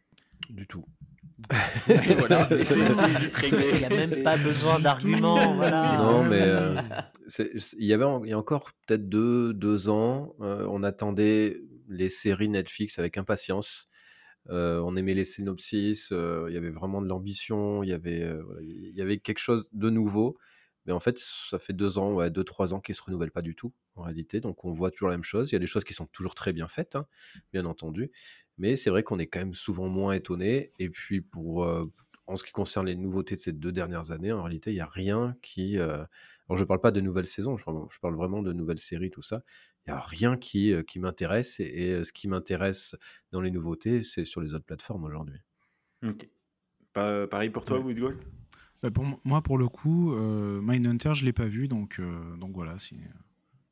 Du 0.49 0.65
tout. 0.65 0.85
Et 1.89 2.13
voilà, 2.13 2.47
et 2.51 2.63
c'est 2.65 2.87
c'est 2.87 3.19
vite 3.19 3.35
réglé. 3.35 3.69
Il 3.73 3.77
n'y 3.79 3.85
a 3.85 3.89
même 3.89 4.23
pas 4.23 4.37
besoin 4.37 4.79
d'arguments. 4.79 5.55
Voilà. 5.55 5.97
Non, 5.97 6.23
mais 6.29 6.41
euh, 6.41 6.75
il 7.77 7.85
y 7.85 7.93
avait 7.93 8.03
en- 8.05 8.23
y 8.23 8.33
a 8.33 8.37
encore 8.37 8.71
peut-être 8.85 9.07
deux, 9.09 9.53
deux 9.53 9.89
ans, 9.89 10.33
euh, 10.41 10.65
on 10.69 10.81
attendait 10.83 11.61
les 11.87 12.09
séries 12.09 12.49
Netflix 12.49 12.99
avec 12.99 13.17
impatience. 13.17 13.87
On 14.49 14.95
aimait 14.95 15.13
les 15.13 15.25
synopsis, 15.25 16.11
il 16.11 16.53
y 16.53 16.57
avait 16.57 16.69
vraiment 16.69 17.01
de 17.01 17.07
l'ambition, 17.07 17.83
il 17.83 17.89
y 17.89 17.93
avait, 17.93 19.17
quelque 19.19 19.39
chose 19.39 19.69
de 19.73 19.89
nouveau. 19.89 20.37
Mais 20.85 20.93
en 20.93 21.01
fait, 21.01 21.19
ça 21.19 21.59
fait 21.59 21.73
deux 21.73 21.97
ans, 21.97 22.29
deux, 22.29 22.45
trois 22.45 22.73
ans 22.73 22.79
qu'ils 22.79 22.95
se 22.95 23.01
renouvellent 23.01 23.31
pas 23.31 23.41
du 23.41 23.55
tout, 23.55 23.73
en 23.95 24.03
réalité. 24.03 24.39
Donc, 24.39 24.63
on 24.63 24.71
voit 24.71 24.89
toujours 24.89 25.09
la 25.09 25.15
même 25.15 25.23
chose. 25.23 25.51
Il 25.51 25.53
y 25.53 25.57
a 25.57 25.59
des 25.59 25.65
choses 25.65 25.83
qui 25.83 25.93
sont 25.93 26.05
toujours 26.07 26.33
très 26.33 26.53
bien 26.53 26.69
faites, 26.69 26.95
hein, 26.95 27.05
bien 27.51 27.65
entendu. 27.65 28.09
Mais 28.57 28.77
c'est 28.77 28.89
vrai 28.89 29.03
qu'on 29.03 29.19
est 29.19 29.27
quand 29.27 29.39
même 29.39 29.53
souvent 29.53 29.89
moins 29.89 30.13
étonné. 30.13 30.71
Et 30.79 30.89
puis, 30.89 31.19
pour, 31.19 31.67
en 32.25 32.35
ce 32.37 32.43
qui 32.45 32.53
concerne 32.53 32.85
les 32.85 32.95
nouveautés 32.95 33.35
de 33.35 33.41
ces 33.41 33.51
deux 33.51 33.73
dernières 33.73 34.11
années, 34.11 34.31
en 34.31 34.43
réalité, 34.43 34.71
il 34.71 34.75
n'y 34.75 34.79
a 34.79 34.85
rien 34.85 35.35
qui. 35.41 35.77
Alors, 35.77 36.07
je 36.51 36.61
ne 36.61 36.65
parle 36.65 36.79
pas 36.79 36.91
de 36.91 37.01
nouvelles 37.01 37.25
saisons, 37.25 37.57
je 37.57 37.65
parle 37.99 38.15
vraiment 38.15 38.41
de 38.41 38.53
nouvelles 38.53 38.79
séries, 38.79 39.09
tout 39.09 39.21
ça. 39.21 39.43
Il 39.87 39.91
n'y 39.91 39.97
a 39.97 40.01
rien 40.01 40.35
qui, 40.37 40.73
qui 40.85 40.99
m'intéresse. 40.99 41.59
Et, 41.61 41.63
et, 41.63 42.03
ce 42.03 42.11
qui 42.11 42.27
m'intéresse 42.27 42.95
dans 43.31 43.39
les 43.41 43.51
nouveautés, 43.51 44.03
c'est 44.03 44.25
sur 44.25 44.41
les 44.41 44.53
autres 44.53 44.65
plateformes 44.65 45.05
aujourd'hui. 45.05 45.39
Ok. 46.05 46.27
Pa- 46.93 47.25
pareil 47.27 47.49
pour 47.49 47.63
toi, 47.65 47.79
Ouais. 47.79 47.93
Bah, 48.83 48.91
pour 48.91 49.05
moi, 49.23 49.41
pour 49.41 49.57
le 49.57 49.67
coup, 49.69 50.13
euh, 50.13 50.61
Mindhunter, 50.61 51.13
je 51.13 51.25
l'ai 51.25 51.33
pas 51.33 51.47
vu, 51.47 51.67
donc, 51.67 51.99
euh, 51.99 52.35
donc 52.37 52.53
voilà, 52.53 52.77
c'est 52.79 52.95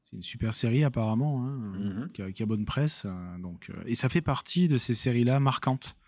c'est 0.04 0.16
une 0.16 0.24
super 0.24 0.54
série 0.54 0.84
apparemment, 0.84 1.44
hein, 1.46 1.58
Mhm. 1.78 2.12
qui, 2.14 2.22
a, 2.22 2.32
qui 2.32 2.44
a 2.44 2.46
bonne 2.46 2.66
presse. 2.66 3.06
euh, 3.06 3.38
donc, 3.40 3.70
euh, 3.70 3.84
et 3.86 3.96
ça 3.96 4.08
fait 4.08 4.22
partie 4.22 4.68
de 4.68 4.78
ces 4.78 4.94
séries-là 4.94 5.40
marquantes 5.40 5.96
euh, 5.96 6.05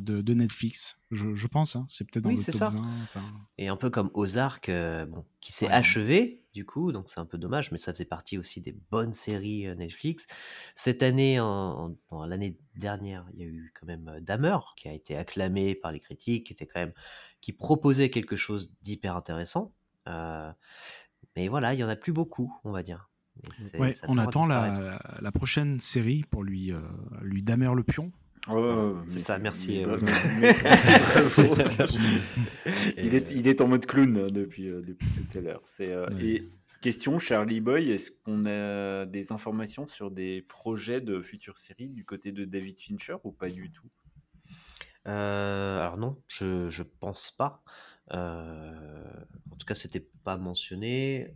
de, 0.00 0.20
de 0.22 0.34
Netflix, 0.34 0.96
je, 1.10 1.34
je 1.34 1.46
pense. 1.46 1.76
hein, 1.76 1.84
c'est 1.88 2.04
peut-être 2.04 2.24
dans 2.24 2.30
Oui, 2.30 2.38
le 2.38 2.44
c'est 2.44 2.52
top 2.52 2.60
ça. 2.60 2.70
20. 2.70 3.02
enfin, 3.04 3.32
Et 3.58 3.68
un 3.68 3.76
peu 3.76 3.90
comme 3.90 4.10
Ozark, 4.14 4.68
euh, 4.68 5.06
bon, 5.06 5.24
qui 5.40 5.52
s'est 5.52 5.68
achevé, 5.70 6.42
du 6.54 6.64
coup, 6.64 6.90
donc 6.92 7.08
c'est 7.08 7.20
un 7.20 7.26
peu 7.26 7.38
dommage, 7.38 7.70
mais 7.70 7.78
ça 7.78 7.92
faisait 7.92 8.04
partie 8.04 8.38
aussi 8.38 8.60
des 8.60 8.72
bonnes 8.90 9.12
séries 9.12 9.66
euh, 9.66 9.74
Netflix. 9.74 10.26
Cette 10.74 11.02
année, 11.02 11.38
en, 11.40 11.94
en- 12.10 12.26
l'année 12.26 12.56
dernière, 12.76 13.26
il 13.32 13.38
y 13.40 13.42
a 13.42 13.46
eu 13.46 13.72
quand 13.78 13.86
même 13.86 14.08
euh, 14.08 14.20
Dahmer, 14.20 14.58
qui 14.76 14.88
a 14.88 14.92
été 14.92 15.16
acclamé 15.16 15.74
par 15.74 15.92
les 15.92 16.00
critiques, 16.00 16.46
qui 16.46 16.52
était 16.52 16.66
quand 16.66 16.80
même, 16.80 16.92
qui 17.40 17.52
proposait 17.52 18.10
quelque 18.10 18.36
chose 18.36 18.72
d'hyper 18.82 19.16
intéressant. 19.16 19.72
Euh, 20.08 20.50
mais 21.36 21.48
voilà, 21.48 21.74
il 21.74 21.80
y 21.80 21.84
en 21.84 21.88
a 21.88 21.96
plus 21.96 22.12
beaucoup, 22.12 22.56
on 22.64 22.72
va 22.72 22.82
dire. 22.82 23.10
Ouais, 23.78 23.92
on 24.06 24.16
attend 24.18 24.46
la, 24.46 24.70
disparaître. 24.70 24.80
la- 24.80 25.18
la 25.20 25.32
prochaine 25.32 25.80
série 25.80 26.24
pour 26.30 26.42
lui, 26.44 26.72
euh, 26.72 26.80
lui 27.22 27.42
damer 27.42 27.70
le 27.74 27.82
pion. 27.82 28.12
Oh, 28.50 28.96
c'est 29.06 29.20
ça, 29.20 29.38
merci, 29.38 29.84
euh, 29.84 29.98
il, 32.98 33.14
est, 33.14 33.30
il 33.30 33.48
est 33.48 33.60
en 33.60 33.68
mode 33.68 33.86
clown 33.86 34.16
hein, 34.16 34.26
depuis, 34.30 34.68
euh, 34.68 34.82
depuis 34.82 35.08
tout 35.08 35.38
à 35.38 35.40
l'heure. 35.40 35.62
Euh. 35.80 36.06
Et 36.20 36.48
question, 36.82 37.18
Charlie 37.18 37.60
Boy, 37.60 37.90
est-ce 37.90 38.10
qu'on 38.10 38.44
a 38.46 39.06
des 39.06 39.32
informations 39.32 39.86
sur 39.86 40.10
des 40.10 40.42
projets 40.42 41.00
de 41.00 41.22
futures 41.22 41.56
séries 41.56 41.88
du 41.88 42.04
côté 42.04 42.32
de 42.32 42.44
David 42.44 42.78
Fincher 42.78 43.16
ou 43.24 43.32
pas 43.32 43.48
du 43.48 43.70
tout? 43.70 43.88
Euh, 45.06 45.80
alors 45.80 45.96
non, 45.96 46.20
je, 46.28 46.68
je 46.70 46.82
pense 46.82 47.30
pas. 47.30 47.62
En 48.10 49.56
tout 49.58 49.66
cas, 49.66 49.74
c'était 49.74 50.06
pas 50.22 50.36
mentionné. 50.36 51.32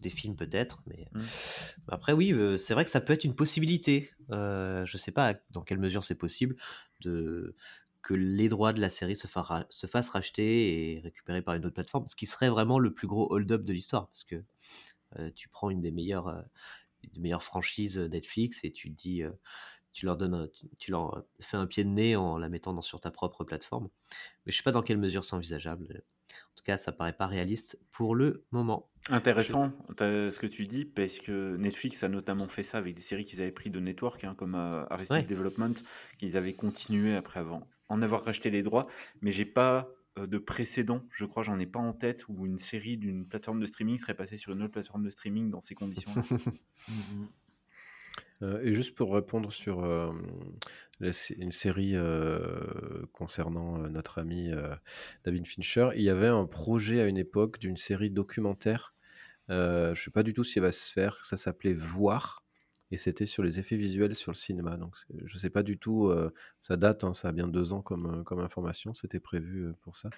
Des 0.00 0.10
films 0.10 0.36
peut-être, 0.36 0.82
mais 0.86 1.08
Mm. 1.12 1.20
après 1.88 2.12
oui, 2.12 2.32
euh, 2.32 2.56
c'est 2.56 2.74
vrai 2.74 2.84
que 2.84 2.90
ça 2.90 3.00
peut 3.00 3.12
être 3.12 3.24
une 3.24 3.34
possibilité. 3.34 4.10
Euh, 4.30 4.86
je 4.86 4.96
sais 4.96 5.12
pas 5.12 5.34
dans 5.50 5.62
quelle 5.62 5.78
mesure 5.78 6.04
c'est 6.04 6.14
possible 6.18 6.56
de 7.00 7.54
que 8.02 8.14
les 8.14 8.48
droits 8.48 8.72
de 8.72 8.80
la 8.80 8.90
série 8.90 9.14
se, 9.16 9.28
fara- 9.28 9.66
se 9.70 9.86
fassent 9.86 10.08
racheter 10.10 10.94
et 10.96 11.00
récupérer 11.00 11.40
par 11.42 11.54
une 11.54 11.64
autre 11.64 11.74
plateforme, 11.74 12.06
ce 12.08 12.16
qui 12.16 12.26
serait 12.26 12.48
vraiment 12.48 12.78
le 12.80 12.92
plus 12.92 13.06
gros 13.06 13.32
hold-up 13.32 13.64
de 13.64 13.72
l'histoire, 13.72 14.06
parce 14.08 14.24
que 14.24 14.42
Euh, 15.18 15.30
tu 15.34 15.48
prends 15.50 15.68
une 15.70 15.82
des 15.82 15.90
meilleures, 15.90 16.28
euh, 16.28 16.42
une 17.04 17.10
des 17.10 17.20
meilleures 17.20 17.42
franchises 17.42 17.98
Netflix 17.98 18.64
et 18.64 18.72
tu 18.72 18.90
te 18.90 18.96
dis, 18.96 19.22
tu 19.92 20.06
leur 20.06 20.16
donnes, 20.16 20.34
un- 20.34 20.48
tu 20.78 20.90
leur 20.90 21.22
fais 21.40 21.58
un 21.58 21.66
pied 21.66 21.84
de 21.84 21.90
nez 21.90 22.16
en 22.16 22.38
la 22.38 22.48
mettant 22.48 22.72
dans, 22.72 22.82
sur 22.82 22.98
ta 23.00 23.10
propre 23.10 23.44
plateforme. 23.44 23.88
Mais 24.46 24.52
je 24.52 24.56
sais 24.56 24.62
pas 24.62 24.72
dans 24.72 24.82
quelle 24.82 24.98
mesure 24.98 25.24
c'est 25.24 25.34
envisageable. 25.36 26.02
En 26.52 26.54
tout 26.56 26.64
cas, 26.64 26.76
ça 26.76 26.92
paraît 26.92 27.12
pas 27.12 27.26
réaliste 27.26 27.78
pour 27.90 28.14
le 28.14 28.44
moment. 28.50 28.88
Intéressant 29.10 29.72
ce 29.98 30.38
que 30.38 30.46
tu 30.46 30.66
dis, 30.66 30.84
parce 30.84 31.18
que 31.18 31.56
Netflix 31.56 32.02
a 32.04 32.08
notamment 32.08 32.48
fait 32.48 32.62
ça 32.62 32.78
avec 32.78 32.94
des 32.94 33.02
séries 33.02 33.24
qu'ils 33.24 33.40
avaient 33.40 33.50
pris 33.50 33.70
de 33.70 33.80
Network, 33.80 34.22
hein, 34.24 34.34
comme 34.36 34.54
euh, 34.54 34.84
Arrested 34.90 35.16
Ouais. 35.16 35.22
Development, 35.24 35.74
qu'ils 36.18 36.36
avaient 36.36 36.52
continué 36.52 37.16
après 37.16 37.40
avant 37.40 37.66
en 37.88 38.00
avoir 38.00 38.24
racheté 38.24 38.50
les 38.50 38.62
droits, 38.62 38.86
mais 39.20 39.30
j'ai 39.30 39.44
pas 39.44 39.88
euh, 40.18 40.26
de 40.26 40.38
précédent, 40.38 41.04
je 41.10 41.24
crois, 41.24 41.42
j'en 41.42 41.58
ai 41.58 41.66
pas 41.66 41.78
en 41.78 41.92
tête, 41.92 42.26
où 42.28 42.46
une 42.46 42.58
série 42.58 42.96
d'une 42.96 43.26
plateforme 43.26 43.60
de 43.60 43.66
streaming 43.66 43.98
serait 43.98 44.14
passée 44.14 44.36
sur 44.36 44.52
une 44.52 44.62
autre 44.62 44.72
plateforme 44.72 45.04
de 45.04 45.10
streaming 45.10 45.50
dans 45.50 45.60
ces 45.60 45.74
conditions. 45.74 46.10
Euh, 48.42 48.60
et 48.62 48.72
juste 48.72 48.94
pour 48.94 49.14
répondre 49.14 49.52
sur 49.52 49.84
euh, 49.84 50.12
une 51.36 51.52
série 51.52 51.92
euh, 51.94 53.04
concernant 53.12 53.78
notre 53.88 54.18
ami 54.18 54.50
David 55.24 55.46
Fincher, 55.46 55.90
il 55.94 56.02
y 56.02 56.10
avait 56.10 56.28
un 56.28 56.46
projet 56.46 57.00
à 57.00 57.06
une 57.06 57.18
époque 57.18 57.58
d'une 57.58 57.76
série 57.76 58.10
documentaire. 58.10 58.94
je 59.48 59.90
ne 59.90 59.94
sais 59.94 60.10
pas 60.10 60.22
du 60.22 60.32
tout 60.32 60.44
si 60.44 60.58
elle 60.58 60.64
va 60.64 60.72
se 60.72 60.92
faire. 60.92 61.24
Ça 61.24 61.36
s'appelait 61.36 61.74
Voir. 61.74 62.41
Et 62.92 62.96
c'était 62.98 63.26
sur 63.26 63.42
les 63.42 63.58
effets 63.58 63.76
visuels 63.76 64.14
sur 64.14 64.30
le 64.30 64.36
cinéma. 64.36 64.76
Donc 64.76 64.94
je 65.24 65.34
ne 65.34 65.38
sais 65.40 65.50
pas 65.50 65.62
du 65.64 65.78
tout. 65.78 66.08
euh, 66.08 66.30
ça 66.60 66.76
date, 66.76 67.02
hein, 67.04 67.14
ça 67.14 67.30
a 67.30 67.32
bien 67.32 67.48
deux 67.48 67.72
ans 67.72 67.82
comme, 67.82 68.20
euh, 68.20 68.22
comme 68.22 68.38
information. 68.40 68.94
C'était 68.94 69.18
prévu 69.18 69.66
euh, 69.66 69.72
pour 69.80 69.96
ça. 69.96 70.10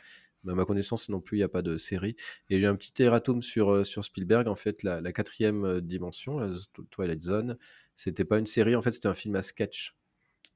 Mais 0.43 0.52
à 0.52 0.54
ma 0.57 0.64
connaissance 0.66 1.09
non 1.09 1.21
plus, 1.21 1.37
il 1.38 1.40
n'y 1.40 1.45
a 1.45 1.49
pas 1.49 1.62
de 1.62 1.76
série. 1.78 2.16
Et 2.50 2.61
j'ai 2.61 2.66
un 2.66 2.76
petit 2.76 3.00
erratum 3.02 3.40
sur, 3.43 3.87
sur 3.87 4.04
Spielberg. 4.04 4.49
En 4.49 4.57
fait, 4.57 4.83
la, 4.83 5.00
la 5.00 5.12
quatrième 5.12 5.81
dimension, 5.81 6.38
la 6.38 6.49
Twilight 6.90 7.23
Zone, 7.23 7.57
c'était 7.95 8.25
pas 8.26 8.38
une 8.38 8.47
série, 8.47 8.76
en 8.76 8.83
fait, 8.83 8.93
c'était 8.93 9.09
un 9.09 9.14
film 9.14 9.37
à 9.37 9.43
sketch. 9.43 9.95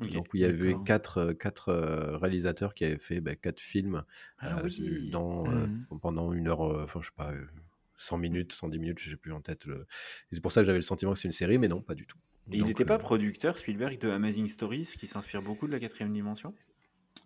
Donc, 0.00 0.28
il 0.34 0.40
y 0.40 0.44
avait 0.44 0.74
quatre, 0.84 1.32
quatre 1.32 1.72
réalisateurs 2.20 2.74
qui 2.74 2.84
avaient 2.84 2.98
fait 2.98 3.20
bah, 3.20 3.34
quatre 3.34 3.60
films 3.60 4.04
Ah 4.40 4.60
euh, 4.60 4.68
oui. 4.78 5.10
dans, 5.10 5.50
euh, 5.50 5.66
Mhm. 5.66 5.98
pendant 6.00 6.32
une 6.32 6.48
heure, 6.48 6.60
enfin, 6.60 7.00
je 7.00 7.06
sais 7.06 7.12
pas, 7.16 7.32
100 7.98 8.16
minutes, 8.18 8.52
110 8.52 8.78
minutes, 8.78 8.98
je 9.00 9.10
sais 9.10 9.16
plus 9.16 9.32
en 9.32 9.40
tête. 9.42 9.66
le- 9.66 9.86
c'est 10.32 10.40
pour 10.40 10.52
ça 10.52 10.62
que 10.62 10.66
j'avais 10.66 10.78
le 10.78 10.82
sentiment 10.82 11.12
que 11.12 11.18
c'est 11.18 11.28
une 11.28 11.32
série, 11.32 11.58
mais 11.58 11.68
non, 11.68 11.82
pas 11.82 11.94
du 11.94 12.06
tout. 12.06 12.16
Et 12.50 12.56
il 12.56 12.64
n'était 12.64 12.86
pas 12.86 12.94
euh, 12.94 12.98
producteur, 12.98 13.58
Spielberg, 13.58 13.98
de 14.00 14.08
Amazing 14.08 14.48
Stories, 14.48 14.94
qui 14.98 15.06
s'inspire 15.06 15.42
beaucoup 15.42 15.66
de 15.66 15.72
la 15.72 15.78
quatrième 15.80 16.12
dimension? 16.12 16.54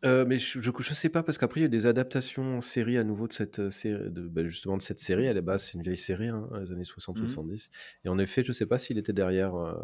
Euh, 0.04 0.24
mais 0.26 0.40
je, 0.40 0.58
je 0.60 0.94
sais 0.94 1.10
pas 1.10 1.22
parce 1.22 1.38
qu'après 1.38 1.60
il 1.60 1.62
y 1.62 1.66
a 1.66 1.68
des 1.68 1.86
adaptations 1.86 2.56
en 2.56 2.60
série 2.60 2.98
à 2.98 3.04
nouveau 3.04 3.28
de 3.28 3.32
cette 3.32 3.60
euh, 3.60 3.70
série, 3.70 4.10
de, 4.10 4.22
bah, 4.26 4.42
justement 4.48 4.76
de 4.76 4.82
cette 4.82 4.98
série. 4.98 5.28
À 5.28 5.32
la 5.32 5.42
base, 5.42 5.62
c'est 5.64 5.74
une 5.74 5.82
vieille 5.82 5.96
série, 5.96 6.26
hein, 6.28 6.48
les 6.60 6.72
années 6.72 6.82
60-70. 6.82 7.68
Et 8.04 8.08
en 8.08 8.18
effet, 8.18 8.42
je 8.42 8.50
sais 8.50 8.66
pas 8.66 8.78
s'il 8.78 8.98
était 8.98 9.12
derrière 9.12 9.54
euh, 9.54 9.74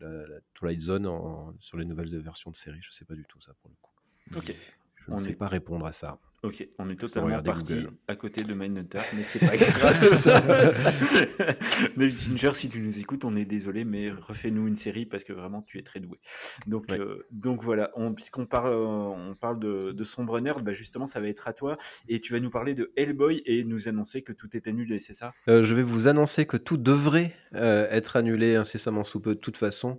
la, 0.00 0.26
la 0.26 0.40
Twilight 0.54 0.80
Zone 0.80 1.06
en- 1.06 1.54
sur 1.60 1.76
les 1.78 1.84
nouvelles 1.84 2.08
versions 2.20 2.50
de 2.50 2.56
série. 2.56 2.78
Je 2.82 2.90
sais 2.90 3.04
pas 3.04 3.14
du 3.14 3.24
tout 3.26 3.40
ça 3.40 3.52
pour 3.60 3.70
le 3.70 3.76
coup. 3.80 3.92
Ok. 4.38 4.56
Je 4.96 5.10
ne 5.10 5.14
On 5.14 5.18
sais 5.18 5.30
est- 5.32 5.36
pas 5.36 5.46
répondre 5.48 5.86
à 5.86 5.92
ça. 5.92 6.18
Ok, 6.44 6.66
on 6.78 6.88
est 6.88 6.96
totalement 6.96 7.40
parti 7.40 7.74
Google. 7.76 7.90
à 8.08 8.16
côté 8.16 8.42
de 8.42 8.52
Mindhunter, 8.52 8.98
mais 9.14 9.22
c'est 9.22 9.38
pas 9.38 9.56
grave. 9.56 9.94
C'est 9.94 10.14
ça. 10.14 10.40
David 11.96 12.16
Fincher, 12.18 12.50
si 12.54 12.68
tu 12.68 12.80
nous 12.80 12.98
écoutes, 12.98 13.24
on 13.24 13.36
est 13.36 13.44
désolé, 13.44 13.84
mais 13.84 14.10
refais-nous 14.10 14.66
une 14.66 14.74
série 14.74 15.06
parce 15.06 15.22
que 15.24 15.32
vraiment 15.32 15.62
tu 15.62 15.78
es 15.78 15.82
très 15.82 16.00
doué. 16.00 16.18
Donc, 16.66 16.86
Ouais. 16.90 16.98
euh, 16.98 17.26
donc 17.30 17.62
voilà, 17.62 17.90
on- 17.94 18.12
puisqu'on 18.12 18.46
parle, 18.46 18.72
euh, 18.72 18.76
on 18.76 19.34
parle 19.34 19.60
de, 19.60 19.92
de 19.92 20.04
Sombre 20.04 20.40
Nerd, 20.40 20.62
bah 20.64 20.72
justement, 20.72 21.06
ça 21.06 21.20
va 21.20 21.28
être 21.28 21.46
à 21.46 21.52
toi 21.52 21.76
et 22.08 22.20
tu 22.20 22.32
vas 22.32 22.40
nous 22.40 22.50
parler 22.50 22.74
de 22.74 22.92
Hellboy 22.96 23.42
et 23.46 23.62
nous 23.62 23.86
annoncer 23.88 24.22
que 24.22 24.32
tout 24.32 24.48
est 24.56 24.66
annulé, 24.66 24.98
c'est 24.98 25.14
ça? 25.14 25.32
Euh, 25.48 25.62
je 25.62 25.74
vais 25.76 25.82
vous 25.84 26.08
annoncer 26.08 26.46
que 26.46 26.56
tout 26.56 26.76
devrait 26.76 27.34
euh, 27.54 27.86
être 27.90 28.16
annulé 28.16 28.56
incessamment 28.56 29.04
sous 29.04 29.20
peu 29.20 29.34
de 29.36 29.40
toute 29.40 29.56
façon, 29.56 29.98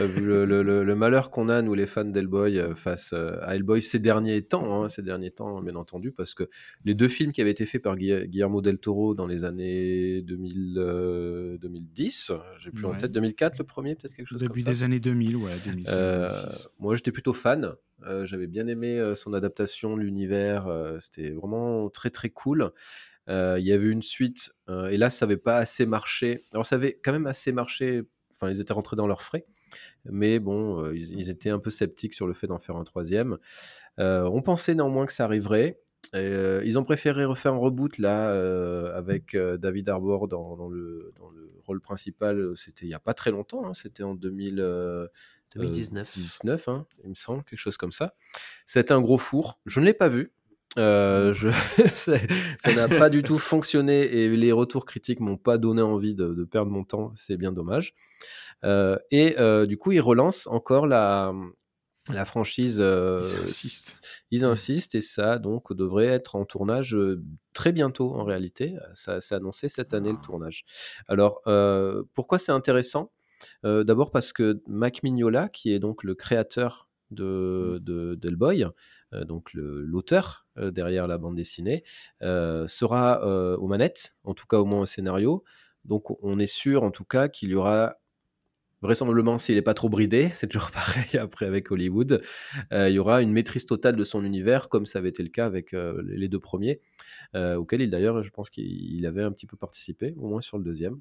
vu 0.00 0.20
le, 0.26 0.44
le- 0.44 0.62
le- 0.62 0.84
le 0.84 0.94
malheur 0.94 1.30
qu'on 1.30 1.48
a, 1.48 1.62
nous 1.62 1.72
les 1.74 1.86
fans 1.86 2.04
d'Hellboy, 2.04 2.60
face 2.76 3.14
à 3.14 3.54
Hellboy 3.54 3.80
ces 3.80 3.98
derniers 4.00 4.42
temps, 4.42 4.84
hein, 4.84 4.88
ces 4.88 5.00
derniers 5.02 5.30
temps 5.30 5.62
bien 5.62 5.76
entendu, 5.78 6.12
parce 6.12 6.34
que 6.34 6.48
les 6.84 6.94
deux 6.94 7.08
films 7.08 7.32
qui 7.32 7.40
avaient 7.40 7.50
été 7.50 7.64
faits 7.66 7.82
par 7.82 7.96
Gui- 7.96 8.26
Guillermo 8.28 8.60
del 8.60 8.78
Toro 8.78 9.14
dans 9.14 9.26
les 9.26 9.44
années 9.44 10.22
2000, 10.22 10.74
euh, 10.78 11.58
2010, 11.58 12.32
j'ai 12.60 12.70
plus 12.70 12.84
en 12.84 12.94
tête, 12.94 13.12
2004 13.12 13.58
le 13.58 13.64
premier, 13.64 13.94
peut-être 13.94 14.14
quelque 14.14 14.26
chose 14.28 14.38
Début 14.38 14.52
comme 14.54 14.58
ça. 14.64 14.70
des 14.70 14.82
années 14.82 15.00
2000, 15.00 15.36
ouais, 15.36 15.52
2005, 15.64 15.96
Euh, 15.98 16.26
2006. 16.28 16.68
moi, 16.78 16.94
j'étais 16.96 17.12
plutôt 17.12 17.32
fan. 17.32 17.74
Euh, 18.06 18.24
J'avais 18.26 18.46
bien 18.46 18.66
aimé 18.68 18.98
euh, 18.98 19.14
son 19.14 19.32
adaptation, 19.34 19.96
l'univers. 19.96 20.68
C'était 21.00 21.30
vraiment 21.30 21.88
très 21.90 22.10
très 22.10 22.30
cool. 22.30 22.70
Il 23.28 23.62
y 23.64 23.72
avait 23.72 23.88
une 23.88 24.02
suite, 24.02 24.52
et 24.90 24.96
là, 24.96 25.10
ça 25.10 25.26
n'avait 25.26 25.36
pas 25.36 25.58
assez 25.58 25.84
marché. 25.84 26.42
Alors, 26.52 26.64
ça 26.64 26.76
avait 26.76 26.98
quand 27.02 27.12
même 27.12 27.26
assez 27.26 27.52
marché. 27.52 28.02
Enfin, 28.30 28.50
ils 28.50 28.60
étaient 28.60 28.72
rentrés 28.72 28.96
dans 28.96 29.06
leurs 29.06 29.20
frais. 29.22 29.44
Mais 30.06 30.38
bon, 30.38 30.90
ils, 30.92 31.12
ils 31.18 31.28
étaient 31.28 31.50
un 31.50 31.58
peu 31.58 31.68
sceptiques 31.70 32.14
sur 32.14 32.26
le 32.26 32.32
fait 32.32 32.46
d'en 32.46 32.58
faire 32.58 32.76
un 32.76 32.84
troisième. 32.84 33.36
Euh, 33.98 34.28
on 34.32 34.42
pensait 34.42 34.74
néanmoins 34.74 35.06
que 35.06 35.12
ça 35.12 35.24
arriverait. 35.24 35.80
Euh, 36.14 36.62
ils 36.64 36.78
ont 36.78 36.84
préféré 36.84 37.24
refaire 37.24 37.52
un 37.52 37.58
reboot 37.58 37.98
là 37.98 38.30
euh, 38.30 38.96
avec 38.96 39.36
David 39.36 39.88
Harbour 39.88 40.28
dans, 40.28 40.56
dans 40.56 40.68
le, 40.68 41.12
dans 41.18 41.28
le 41.30 41.50
rôle 41.66 41.80
principal. 41.80 42.52
C'était 42.56 42.86
il 42.86 42.88
n'y 42.88 42.94
a 42.94 43.00
pas 43.00 43.14
très 43.14 43.30
longtemps. 43.30 43.66
hein, 43.66 43.74
C'était 43.74 44.04
en 44.04 44.14
2000. 44.14 44.60
euh, 44.60 45.06
2019. 45.54 46.12
19, 46.14 46.68
hein, 46.68 46.86
il 47.04 47.10
me 47.10 47.14
semble, 47.14 47.42
quelque 47.44 47.58
chose 47.58 47.76
comme 47.78 47.92
ça. 47.92 48.14
C'était 48.66 48.92
un 48.92 49.00
gros 49.00 49.16
four. 49.18 49.58
Je 49.66 49.80
ne 49.80 49.86
l'ai 49.86 49.94
pas 49.94 50.08
vu. 50.08 50.32
Euh, 50.76 51.32
je... 51.32 51.48
ça 51.94 52.18
n'a 52.76 52.86
pas 52.88 53.08
du 53.08 53.22
tout 53.22 53.38
fonctionné 53.38 54.02
et 54.02 54.28
les 54.28 54.52
retours 54.52 54.84
critiques 54.84 55.20
m'ont 55.20 55.38
pas 55.38 55.56
donné 55.56 55.80
envie 55.82 56.14
de, 56.14 56.34
de 56.34 56.44
perdre 56.44 56.70
mon 56.70 56.84
temps. 56.84 57.12
C'est 57.16 57.38
bien 57.38 57.52
dommage. 57.52 57.94
Euh, 58.64 58.98
et 59.10 59.38
euh, 59.38 59.64
du 59.66 59.78
coup, 59.78 59.92
ils 59.92 60.00
relancent 60.00 60.46
encore 60.48 60.86
la, 60.86 61.32
la 62.12 62.24
franchise. 62.24 62.78
euh, 62.80 63.20
Ils 63.22 63.40
insistent. 63.42 64.00
Ils 64.30 64.44
insistent 64.44 64.94
et 64.94 65.00
ça 65.00 65.38
donc 65.38 65.72
devrait 65.72 66.06
être 66.06 66.36
en 66.36 66.44
tournage 66.44 66.94
euh, 66.94 67.22
très 67.52 67.72
bientôt 67.72 68.14
en 68.14 68.24
réalité. 68.24 68.76
Ça 68.94 69.20
s'est 69.20 69.34
annoncé 69.34 69.68
cette 69.68 69.94
année 69.94 70.12
le 70.12 70.20
tournage. 70.20 70.64
Alors 71.06 71.40
euh, 71.46 72.02
pourquoi 72.14 72.38
c'est 72.38 72.52
intéressant? 72.52 73.12
Euh, 73.64 73.84
D'abord 73.84 74.10
parce 74.10 74.32
que 74.32 74.62
Mac 74.66 75.02
Mignola, 75.02 75.48
qui 75.48 75.72
est 75.72 75.78
donc 75.78 76.02
le 76.04 76.14
créateur 76.14 76.88
de, 77.10 77.78
de 77.82 78.14
d'Hellboy, 78.16 78.66
donc 79.12 79.54
le- 79.54 79.82
l'auteur 79.82 80.46
derrière 80.56 81.06
la 81.06 81.16
bande 81.18 81.36
dessinée, 81.36 81.82
sera 82.20 83.56
aux 83.56 83.66
manettes, 83.66 84.14
en 84.24 84.34
tout 84.34 84.46
cas 84.46 84.58
au 84.58 84.64
moins 84.64 84.80
au 84.82 84.86
scénario. 84.86 85.44
Donc 85.84 86.22
on 86.22 86.38
est 86.38 86.46
sûr 86.46 86.82
en 86.82 86.90
tout 86.90 87.04
cas 87.04 87.28
qu'il 87.28 87.48
y 87.50 87.54
aura 87.54 87.96
vraisemblablement 88.82 89.38
s'il 89.38 89.56
n'est 89.56 89.62
pas 89.62 89.74
trop 89.74 89.88
bridé, 89.88 90.30
c'est 90.34 90.46
toujours 90.48 90.70
pareil 90.70 91.18
après 91.18 91.46
avec 91.46 91.70
Hollywood, 91.70 92.22
euh, 92.72 92.88
il 92.88 92.94
y 92.94 92.98
aura 92.98 93.22
une 93.22 93.32
maîtrise 93.32 93.66
totale 93.66 93.96
de 93.96 94.04
son 94.04 94.24
univers 94.24 94.68
comme 94.68 94.86
ça 94.86 94.98
avait 94.98 95.08
été 95.08 95.22
le 95.22 95.28
cas 95.30 95.46
avec 95.46 95.74
euh, 95.74 96.02
les 96.06 96.28
deux 96.28 96.40
premiers, 96.40 96.80
euh, 97.34 97.56
auxquels 97.56 97.80
il 97.82 97.90
d'ailleurs 97.90 98.22
je 98.22 98.30
pense 98.30 98.50
qu'il 98.50 99.04
avait 99.06 99.22
un 99.22 99.32
petit 99.32 99.46
peu 99.46 99.56
participé, 99.56 100.14
au 100.16 100.28
moins 100.28 100.40
sur 100.40 100.58
le 100.58 100.64
deuxième. 100.64 101.00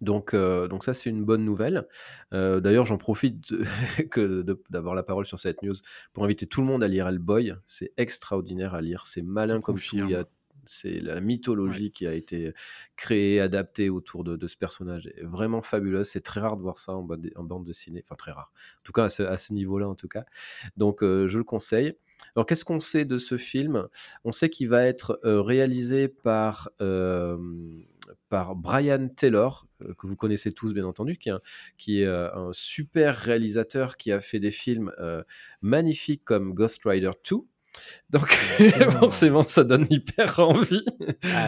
Donc, 0.00 0.34
donc 0.34 0.82
ça 0.82 0.94
c'est 0.94 1.10
une 1.10 1.22
bonne 1.22 1.44
nouvelle. 1.44 1.86
D'ailleurs 2.32 2.86
j'en 2.86 2.98
profite 2.98 3.54
d'avoir 4.70 4.96
la 4.96 5.04
parole 5.04 5.26
sur 5.26 5.38
cette 5.38 5.62
news 5.62 5.76
pour 6.12 6.24
inviter 6.24 6.46
tout 6.46 6.60
le 6.60 6.66
monde 6.66 6.82
à 6.82 6.88
lire 6.88 7.06
Hellboy. 7.06 7.54
C'est 7.68 7.92
extraordinaire 7.96 8.74
à 8.74 8.80
lire, 8.80 9.06
c'est 9.06 9.22
malin 9.22 9.60
comme 9.60 9.76
tout. 9.76 9.96
Il 10.08 10.10
y 10.10 10.14
a- 10.16 10.24
c'est 10.66 11.00
la 11.00 11.20
mythologie 11.20 11.90
qui 11.90 12.06
a 12.06 12.14
été 12.14 12.52
créée, 12.96 13.40
adaptée 13.40 13.90
autour 13.90 14.24
de, 14.24 14.36
de 14.36 14.46
ce 14.46 14.56
personnage. 14.56 15.06
est 15.06 15.24
vraiment 15.24 15.62
fabuleuse. 15.62 16.08
C'est 16.08 16.20
très 16.20 16.40
rare 16.40 16.56
de 16.56 16.62
voir 16.62 16.78
ça 16.78 16.92
en 16.92 17.02
bande, 17.02 17.30
en 17.36 17.44
bande 17.44 17.64
dessinée. 17.64 18.02
Enfin, 18.04 18.16
très 18.16 18.32
rare. 18.32 18.52
En 18.78 18.82
tout 18.84 18.92
cas, 18.92 19.04
à 19.04 19.36
ce, 19.36 19.52
niveau-là, 19.52 19.88
en 19.88 19.94
tout 19.94 20.08
cas. 20.08 20.24
Donc, 20.76 21.02
euh, 21.02 21.28
je 21.28 21.38
le 21.38 21.44
conseille. 21.44 21.94
Alors, 22.34 22.46
qu'est-ce 22.46 22.64
qu'on 22.64 22.80
sait 22.80 23.04
de 23.04 23.18
ce 23.18 23.36
film? 23.36 23.88
On 24.24 24.32
sait 24.32 24.48
qu'il 24.48 24.68
va 24.68 24.84
être 24.84 25.20
euh, 25.24 25.42
réalisé 25.42 26.08
par, 26.08 26.70
euh, 26.80 27.36
par 28.28 28.54
Brian 28.54 29.08
Taylor, 29.08 29.66
euh, 29.82 29.94
que 29.94 30.06
vous 30.06 30.16
connaissez 30.16 30.52
tous, 30.52 30.72
bien 30.72 30.84
entendu, 30.84 31.16
qui 31.18 31.28
est 31.28 31.32
un, 31.32 31.40
qui 31.78 32.02
est, 32.02 32.06
un 32.06 32.50
super 32.52 33.16
réalisateur 33.16 33.96
qui 33.96 34.12
a 34.12 34.20
fait 34.20 34.40
des 34.40 34.50
films 34.50 34.92
magnifiques 35.60 36.24
comme 36.24 36.54
Ghost 36.54 36.82
Rider 36.84 37.10
2. 37.28 37.36
Donc, 38.10 38.28
forcément, 39.00 39.42
ça 39.42 39.64
donne 39.64 39.86
hyper 39.90 40.38
envie. 40.40 40.84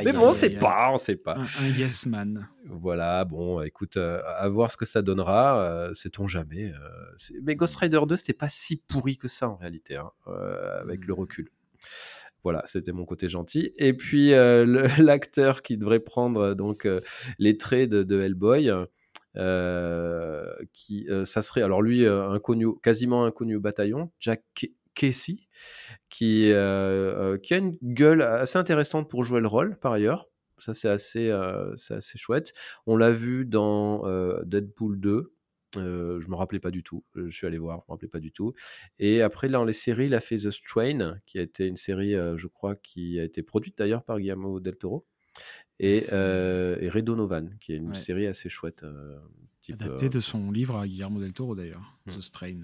Mais 0.04 0.12
bon, 0.12 0.28
on 0.28 0.30
sait 0.30 0.50
pas, 0.50 0.90
on 0.92 0.96
sait 0.96 1.16
pas. 1.16 1.36
Un, 1.36 1.64
un 1.64 1.68
yes 1.68 2.06
man. 2.06 2.48
Voilà, 2.66 3.24
bon, 3.24 3.60
écoute, 3.62 3.96
euh, 3.98 4.20
à 4.38 4.48
voir 4.48 4.70
ce 4.70 4.76
que 4.76 4.86
ça 4.86 5.02
donnera, 5.02 5.60
euh, 5.60 5.92
sait-on 5.94 6.26
jamais. 6.26 6.72
euh, 6.72 7.38
mais 7.42 7.54
Ghost 7.56 7.76
Rider 7.76 8.00
2, 8.08 8.16
c'était 8.16 8.32
pas 8.32 8.48
si 8.48 8.76
pourri 8.76 9.16
que 9.16 9.28
ça 9.28 9.48
en 9.50 9.56
réalité, 9.56 9.96
hein, 9.96 10.10
euh, 10.28 10.80
avec 10.80 11.06
le 11.06 11.12
recul. 11.12 11.50
Voilà, 12.42 12.62
c'était 12.66 12.92
mon 12.92 13.04
côté 13.04 13.28
gentil. 13.28 13.72
Et 13.78 13.94
puis 13.94 14.32
euh, 14.34 14.64
l'acteur 14.98 15.62
qui 15.62 15.76
devrait 15.78 16.00
prendre 16.00 16.40
euh, 16.40 16.54
donc 16.54 16.84
euh, 16.86 17.00
les 17.38 17.56
traits 17.56 17.88
de, 17.90 18.02
de 18.02 18.20
Hellboy, 18.20 18.70
euh, 19.36 20.46
qui 20.72 21.06
euh, 21.10 21.24
ça 21.24 21.42
serait 21.42 21.62
alors 21.62 21.82
lui 21.82 22.04
euh, 22.04 22.28
inconnu, 22.30 22.68
quasiment 22.82 23.24
inconnu 23.24 23.56
au 23.56 23.60
bataillon, 23.60 24.10
Jack 24.20 24.42
Casey, 24.94 25.36
qui 26.08 26.50
euh, 26.52 27.34
euh, 27.34 27.38
qui 27.38 27.54
a 27.54 27.58
une 27.58 27.76
gueule 27.82 28.22
assez 28.22 28.58
intéressante 28.58 29.08
pour 29.10 29.24
jouer 29.24 29.40
le 29.40 29.46
rôle 29.48 29.76
par 29.78 29.92
ailleurs. 29.92 30.26
Ça, 30.58 30.72
c'est 30.72 30.88
assez, 30.88 31.28
euh, 31.28 31.74
assez 31.90 32.16
chouette. 32.18 32.52
On 32.86 32.96
l'a 32.96 33.10
vu 33.12 33.44
dans 33.44 34.06
euh, 34.06 34.42
Deadpool 34.44 34.98
2. 35.00 35.32
Euh, 35.76 36.20
je 36.20 36.28
me 36.28 36.36
rappelais 36.36 36.60
pas 36.60 36.70
du 36.70 36.84
tout. 36.84 37.04
Je 37.16 37.28
suis 37.30 37.46
allé 37.48 37.58
voir, 37.58 37.78
je 37.80 37.84
me 37.90 37.94
rappelais 37.94 38.08
pas 38.08 38.20
du 38.20 38.30
tout. 38.30 38.54
Et 39.00 39.20
après, 39.20 39.48
dans 39.48 39.64
les 39.64 39.72
séries, 39.72 40.06
il 40.06 40.14
a 40.14 40.20
fait 40.20 40.36
The 40.36 40.50
Strain, 40.50 41.16
qui 41.26 41.38
a 41.40 41.42
été 41.42 41.66
une 41.66 41.76
série, 41.76 42.14
euh, 42.14 42.36
je 42.36 42.46
crois, 42.46 42.76
qui 42.76 43.18
a 43.18 43.24
été 43.24 43.42
produite 43.42 43.76
d'ailleurs 43.76 44.04
par 44.04 44.20
Guillermo 44.20 44.60
del 44.60 44.76
Toro. 44.76 45.04
Et, 45.80 46.00
euh, 46.12 46.76
et 46.80 46.88
Red 46.88 47.04
Donovan, 47.06 47.56
qui 47.60 47.72
est 47.72 47.76
une 47.78 47.88
Ouais. 47.88 47.94
série 47.94 48.28
assez 48.28 48.48
chouette. 48.48 48.84
type, 49.62 49.74
Adapté 49.82 50.06
euh, 50.06 50.08
de 50.10 50.20
son 50.20 50.52
livre 50.52 50.76
à 50.76 50.86
Guillermo 50.86 51.20
del 51.20 51.32
Toro 51.32 51.56
d'ailleurs, 51.56 51.98
Hmm. 52.06 52.12
The 52.12 52.20
Strain. 52.20 52.60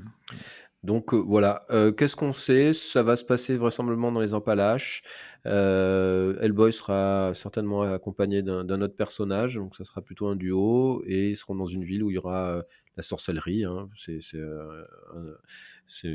Donc 0.82 1.12
euh, 1.12 1.18
voilà, 1.18 1.66
Euh, 1.70 1.92
qu'est-ce 1.92 2.16
qu'on 2.16 2.32
sait? 2.32 2.72
Ça 2.72 3.02
va 3.02 3.16
se 3.16 3.25
passer 3.25 3.56
vraisemblablement 3.56 4.12
dans 4.12 4.20
les 4.20 4.32
empalaches. 4.32 5.02
Euh, 5.46 6.38
Hellboy 6.40 6.72
sera 6.72 7.32
certainement 7.34 7.82
accompagné 7.82 8.42
d'un 8.42 8.80
autre 8.80 8.96
personnage, 8.96 9.56
donc 9.56 9.76
ça 9.76 9.84
sera 9.84 10.00
plutôt 10.00 10.28
un 10.28 10.37
duo, 10.37 11.02
et 11.06 11.30
ils 11.30 11.37
seront 11.37 11.54
dans 11.54 11.66
une 11.66 11.84
ville 11.84 12.02
où 12.02 12.10
il 12.10 12.14
y 12.14 12.18
aura 12.18 12.62
la 12.96 13.02
sorcellerie. 13.02 13.64
hein. 13.64 13.90
C'est 13.94 14.18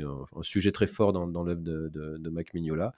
un, 0.02 0.42
sujet 0.42 0.72
très 0.72 0.86
fort 0.86 1.12
dans, 1.12 1.44
l'œuvre 1.44 1.62
de, 1.62 2.28
Mike 2.30 2.54
Mignola, 2.54 2.92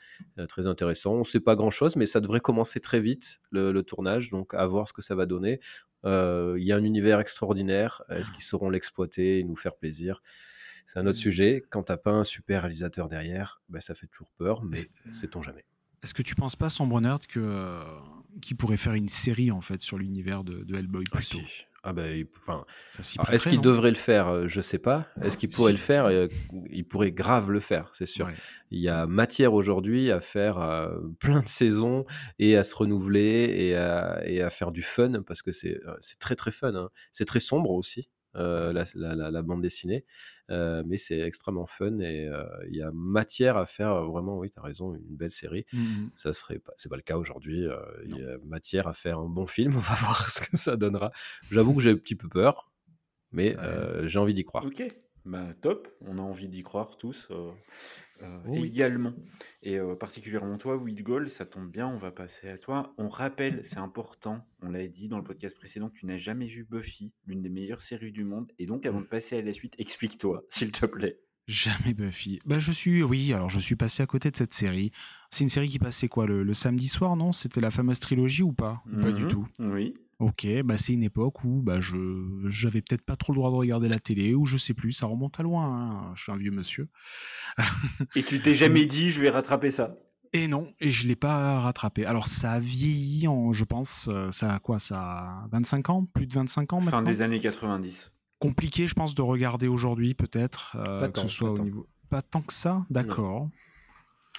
très 0.48 0.66
intéressant. 0.66 1.14
On 1.14 1.18
ne 1.20 1.24
sait 1.24 1.40
pas 1.40 1.56
grand-chose, 1.56 1.96
mais 1.96 2.06
ça 2.06 2.20
devrait 2.20 2.40
commencer 2.40 2.80
très 2.80 3.00
vite 3.00 3.40
le, 3.50 3.72
le 3.72 3.82
tournage, 3.82 4.30
donc 4.30 4.54
à 4.54 4.66
voir 4.66 4.88
ce 4.88 4.92
que 4.92 5.02
ça 5.02 5.14
va 5.14 5.26
donner. 5.26 5.60
Il 6.04 6.64
y 6.64 6.72
a 6.72 6.76
un 6.76 6.84
univers 6.84 7.20
extraordinaire. 7.20 8.02
Est-ce 8.10 8.32
qu'ils 8.32 8.44
sauront 8.44 8.70
l'exploiter 8.70 9.38
et 9.38 9.44
nous 9.44 9.56
faire 9.56 9.76
plaisir? 9.76 10.22
C'est 10.88 10.98
un 10.98 11.06
autre 11.06 11.18
sujet. 11.18 11.62
Quand 11.70 11.84
t'as 11.84 11.96
pas 11.98 12.10
un 12.10 12.24
super 12.24 12.62
réalisateur 12.62 13.08
derrière, 13.08 13.60
ben, 13.68 13.78
ça 13.80 13.94
fait 13.94 14.08
toujours 14.08 14.32
peur, 14.36 14.64
mais 14.64 14.90
sait-on 15.12 15.40
jamais. 15.42 15.64
Est-ce 16.02 16.14
que 16.14 16.22
tu 16.22 16.34
penses 16.34 16.56
pas, 16.56 16.70
Sombre 16.70 17.00
Nerd, 17.00 17.26
que 17.26 17.40
euh, 17.40 17.82
qu'il 18.40 18.56
pourrait 18.56 18.76
faire 18.76 18.94
une 18.94 19.08
série 19.08 19.50
en 19.50 19.60
fait 19.60 19.80
sur 19.80 19.98
l'univers 19.98 20.44
de, 20.44 20.62
de 20.64 20.76
Hellboy 20.76 21.04
Ah, 21.12 21.16
plutôt? 21.16 21.38
si. 21.38 21.64
Ah 21.84 21.92
ben, 21.92 22.16
il- 22.18 22.26
enfin, 22.40 22.64
est-ce 23.32 23.48
qu'il 23.48 23.60
devrait 23.60 23.90
le 23.90 23.96
faire? 23.96 24.28
Euh, 24.28 24.48
Je 24.48 24.60
sais 24.60 24.78
pas. 24.78 25.08
Est-ce 25.22 25.36
qu'il 25.36 25.48
pourrait 25.48 25.72
le 25.72 25.78
faire? 25.78 26.06
Euh, 26.06 26.28
Il 26.70 26.84
pourrait 26.86 27.12
grave 27.12 27.50
le 27.50 27.60
faire, 27.60 27.90
c'est 27.94 28.06
sûr. 28.06 28.26
Ouais. 28.26 28.34
Il 28.70 28.80
y 28.80 28.88
a 28.88 29.06
matière 29.06 29.54
aujourd'hui 29.54 30.10
à 30.10 30.20
faire 30.20 30.58
euh, 30.58 30.98
plein 31.20 31.40
de 31.40 31.48
saisons 31.48 32.04
et 32.38 32.56
à 32.56 32.62
se 32.64 32.74
renouveler 32.76 33.46
et 33.56 33.76
à, 33.76 34.20
et 34.24 34.40
à 34.42 34.50
faire 34.50 34.70
du 34.70 34.82
fun 34.82 35.22
parce 35.22 35.42
que 35.42 35.50
c'est 35.52 35.80
euh, 35.86 35.96
c'est 36.00 36.18
très 36.18 36.36
très 36.36 36.50
fun. 36.52 36.74
hein. 36.74 36.90
C'est 37.12 37.24
très 37.24 37.40
sombre 37.40 37.70
aussi. 37.70 38.08
Euh, 38.36 38.72
la, 38.72 38.84
la- 38.94 39.14
la- 39.14 39.30
la 39.30 39.42
bande 39.42 39.62
dessinée, 39.62 40.04
euh, 40.50 40.82
mais 40.86 40.96
c'est 40.96 41.18
extrêmement 41.20 41.66
fun 41.66 41.98
et 42.00 42.26
euh, 42.28 42.44
il 42.68 42.76
y 42.76 42.82
a 42.82 42.90
matière 42.92 43.56
à 43.56 43.66
faire 43.66 44.04
vraiment, 44.04 44.38
oui, 44.38 44.50
tu 44.50 44.58
as 44.58 44.62
raison, 44.62 44.94
une 44.94 45.16
belle 45.16 45.30
série. 45.32 45.64
Mhm. 45.72 46.10
Ça 46.16 46.32
serait 46.32 46.58
pas, 46.58 46.72
c'est 46.76 46.88
pas 46.88 46.96
le 46.96 47.02
cas 47.02 47.16
aujourd'hui. 47.16 47.66
euh, 47.66 47.78
Il 48.04 48.16
y 48.16 48.22
a 48.22 48.36
matière 48.44 48.86
à 48.86 48.92
faire 48.92 49.18
un 49.18 49.28
bon 49.28 49.46
film. 49.46 49.72
On 49.76 49.80
va 49.80 49.94
voir 49.94 50.30
ce 50.30 50.40
que 50.42 50.56
ça 50.56 50.76
donnera. 50.76 51.10
J'avoue 51.50 51.74
que 51.74 51.80
j'ai 51.82 51.90
un 51.90 51.96
petit 51.96 52.16
peu 52.16 52.28
peur, 52.28 52.70
mais 53.32 53.56
euh, 53.58 54.06
j'ai 54.08 54.18
envie 54.18 54.34
d'y 54.34 54.44
croire. 54.44 54.64
Ok, 54.64 54.82
bah, 55.24 55.46
top, 55.60 55.88
on 56.02 56.18
a 56.18 56.22
envie 56.22 56.48
d'y 56.48 56.62
croire 56.62 56.96
tous 56.96 57.28
euh, 58.22 58.38
Oui. 58.46 58.64
également. 58.64 59.12
Et 59.62 59.78
euh, 59.78 59.94
particulièrement 59.94 60.58
toi, 60.58 60.76
Whitgold, 60.76 61.28
ça 61.28 61.46
tombe 61.46 61.70
bien, 61.70 61.86
on 61.88 61.98
va 61.98 62.10
passer 62.10 62.48
à 62.48 62.58
toi. 62.58 62.94
On 62.98 63.08
rappelle, 63.08 63.60
c'est 63.64 63.78
important, 63.78 64.46
on 64.62 64.70
l'a 64.70 64.86
dit 64.86 65.08
dans 65.08 65.18
le 65.18 65.24
podcast 65.24 65.56
précédent, 65.56 65.90
tu 65.90 66.06
n'as 66.06 66.18
jamais 66.18 66.46
vu 66.46 66.64
Buffy, 66.68 67.12
l'une 67.26 67.42
des 67.42 67.48
meilleures 67.50 67.80
séries 67.80 68.12
du 68.12 68.24
monde. 68.24 68.52
Et 68.58 68.66
donc, 68.66 68.86
avant 68.86 69.00
de 69.00 69.06
passer 69.06 69.38
à 69.38 69.42
la 69.42 69.52
suite, 69.52 69.74
explique-toi, 69.78 70.42
s'il 70.48 70.72
te 70.72 70.86
plaît. 70.86 71.18
Jamais 71.46 71.94
Buffy. 71.94 72.40
Bah, 72.44 72.58
je 72.58 72.70
suis, 72.72 73.02
oui, 73.02 73.32
alors 73.32 73.48
je 73.48 73.58
suis 73.58 73.74
passé 73.76 74.02
à 74.02 74.06
côté 74.06 74.30
de 74.30 74.36
cette 74.36 74.52
série. 74.52 74.92
C'est 75.30 75.44
une 75.44 75.48
série 75.50 75.68
qui 75.70 75.78
passait 75.78 76.06
quoi 76.08 76.26
le, 76.26 76.42
le 76.42 76.52
samedi 76.52 76.88
soir, 76.88 77.16
non? 77.16 77.32
C'était 77.32 77.62
la 77.62 77.70
fameuse 77.70 78.00
trilogie 78.00 78.42
ou 78.42 78.52
pas? 78.52 78.82
Ou 78.92 79.00
Pas 79.00 79.12
du 79.12 79.22
Mhm, 79.22 79.28
tout? 79.30 79.48
Oui. 79.60 79.94
Ok, 80.18 80.48
bah 80.64 80.76
c'est 80.76 80.92
une 80.94 81.04
époque 81.04 81.44
où 81.44 81.62
bah 81.62 81.78
je 81.78 81.94
j'avais 82.48 82.82
peut-être 82.82 83.02
pas 83.04 83.14
trop 83.14 83.32
le 83.32 83.36
droit 83.38 83.50
de 83.52 83.54
regarder 83.56 83.88
la 83.88 84.00
télé 84.00 84.34
ou 84.34 84.46
je 84.46 84.56
sais 84.56 84.74
plus, 84.74 84.90
ça 84.92 85.06
remonte 85.06 85.38
à 85.38 85.44
loin. 85.44 85.64
hein, 86.10 86.12
Je 86.16 86.22
suis 86.24 86.32
un 86.32 86.36
vieux 86.36 86.50
monsieur. 86.50 86.88
Et 88.14 88.22
tu 88.22 88.42
t'es 88.42 88.52
jamais 88.52 88.84
dit, 88.84 89.10
je 89.10 89.22
vais 89.22 89.30
rattraper 89.30 89.70
ça? 89.70 89.94
Et 90.32 90.46
non, 90.48 90.72
et 90.80 90.90
je 90.90 91.06
l'ai 91.08 91.16
pas 91.16 91.60
rattrapé. 91.60 92.04
Alors 92.04 92.26
ça 92.26 92.52
a 92.52 92.58
vieilli, 92.60 93.26
en, 93.28 93.52
je 93.52 93.64
pense, 93.64 94.08
euh, 94.08 94.30
ça 94.30 94.54
a 94.54 94.58
quoi 94.58 94.78
Ça 94.78 94.98
a 95.00 95.48
25 95.50 95.88
ans, 95.90 96.04
plus 96.04 96.26
de 96.26 96.34
25 96.34 96.72
ans 96.74 96.80
Fin 96.80 97.02
maintenant? 97.02 97.02
des 97.02 97.22
années 97.22 97.38
90. 97.40 98.10
Compliqué, 98.40 98.86
je 98.88 98.94
pense, 98.94 99.14
de 99.14 99.22
regarder 99.22 99.68
aujourd'hui 99.68 100.14
peut-être, 100.14 100.76
euh, 100.76 101.00
Pas 101.00 101.08
que 101.08 101.18
tant, 101.20 101.22
ce 101.28 101.28
soit 101.28 101.48
pas 101.48 101.52
au 101.52 101.58
tant. 101.58 101.64
niveau. 101.64 101.88
Pas 102.08 102.22
tant 102.22 102.42
que 102.42 102.52
ça, 102.52 102.86
d'accord. 102.90 103.50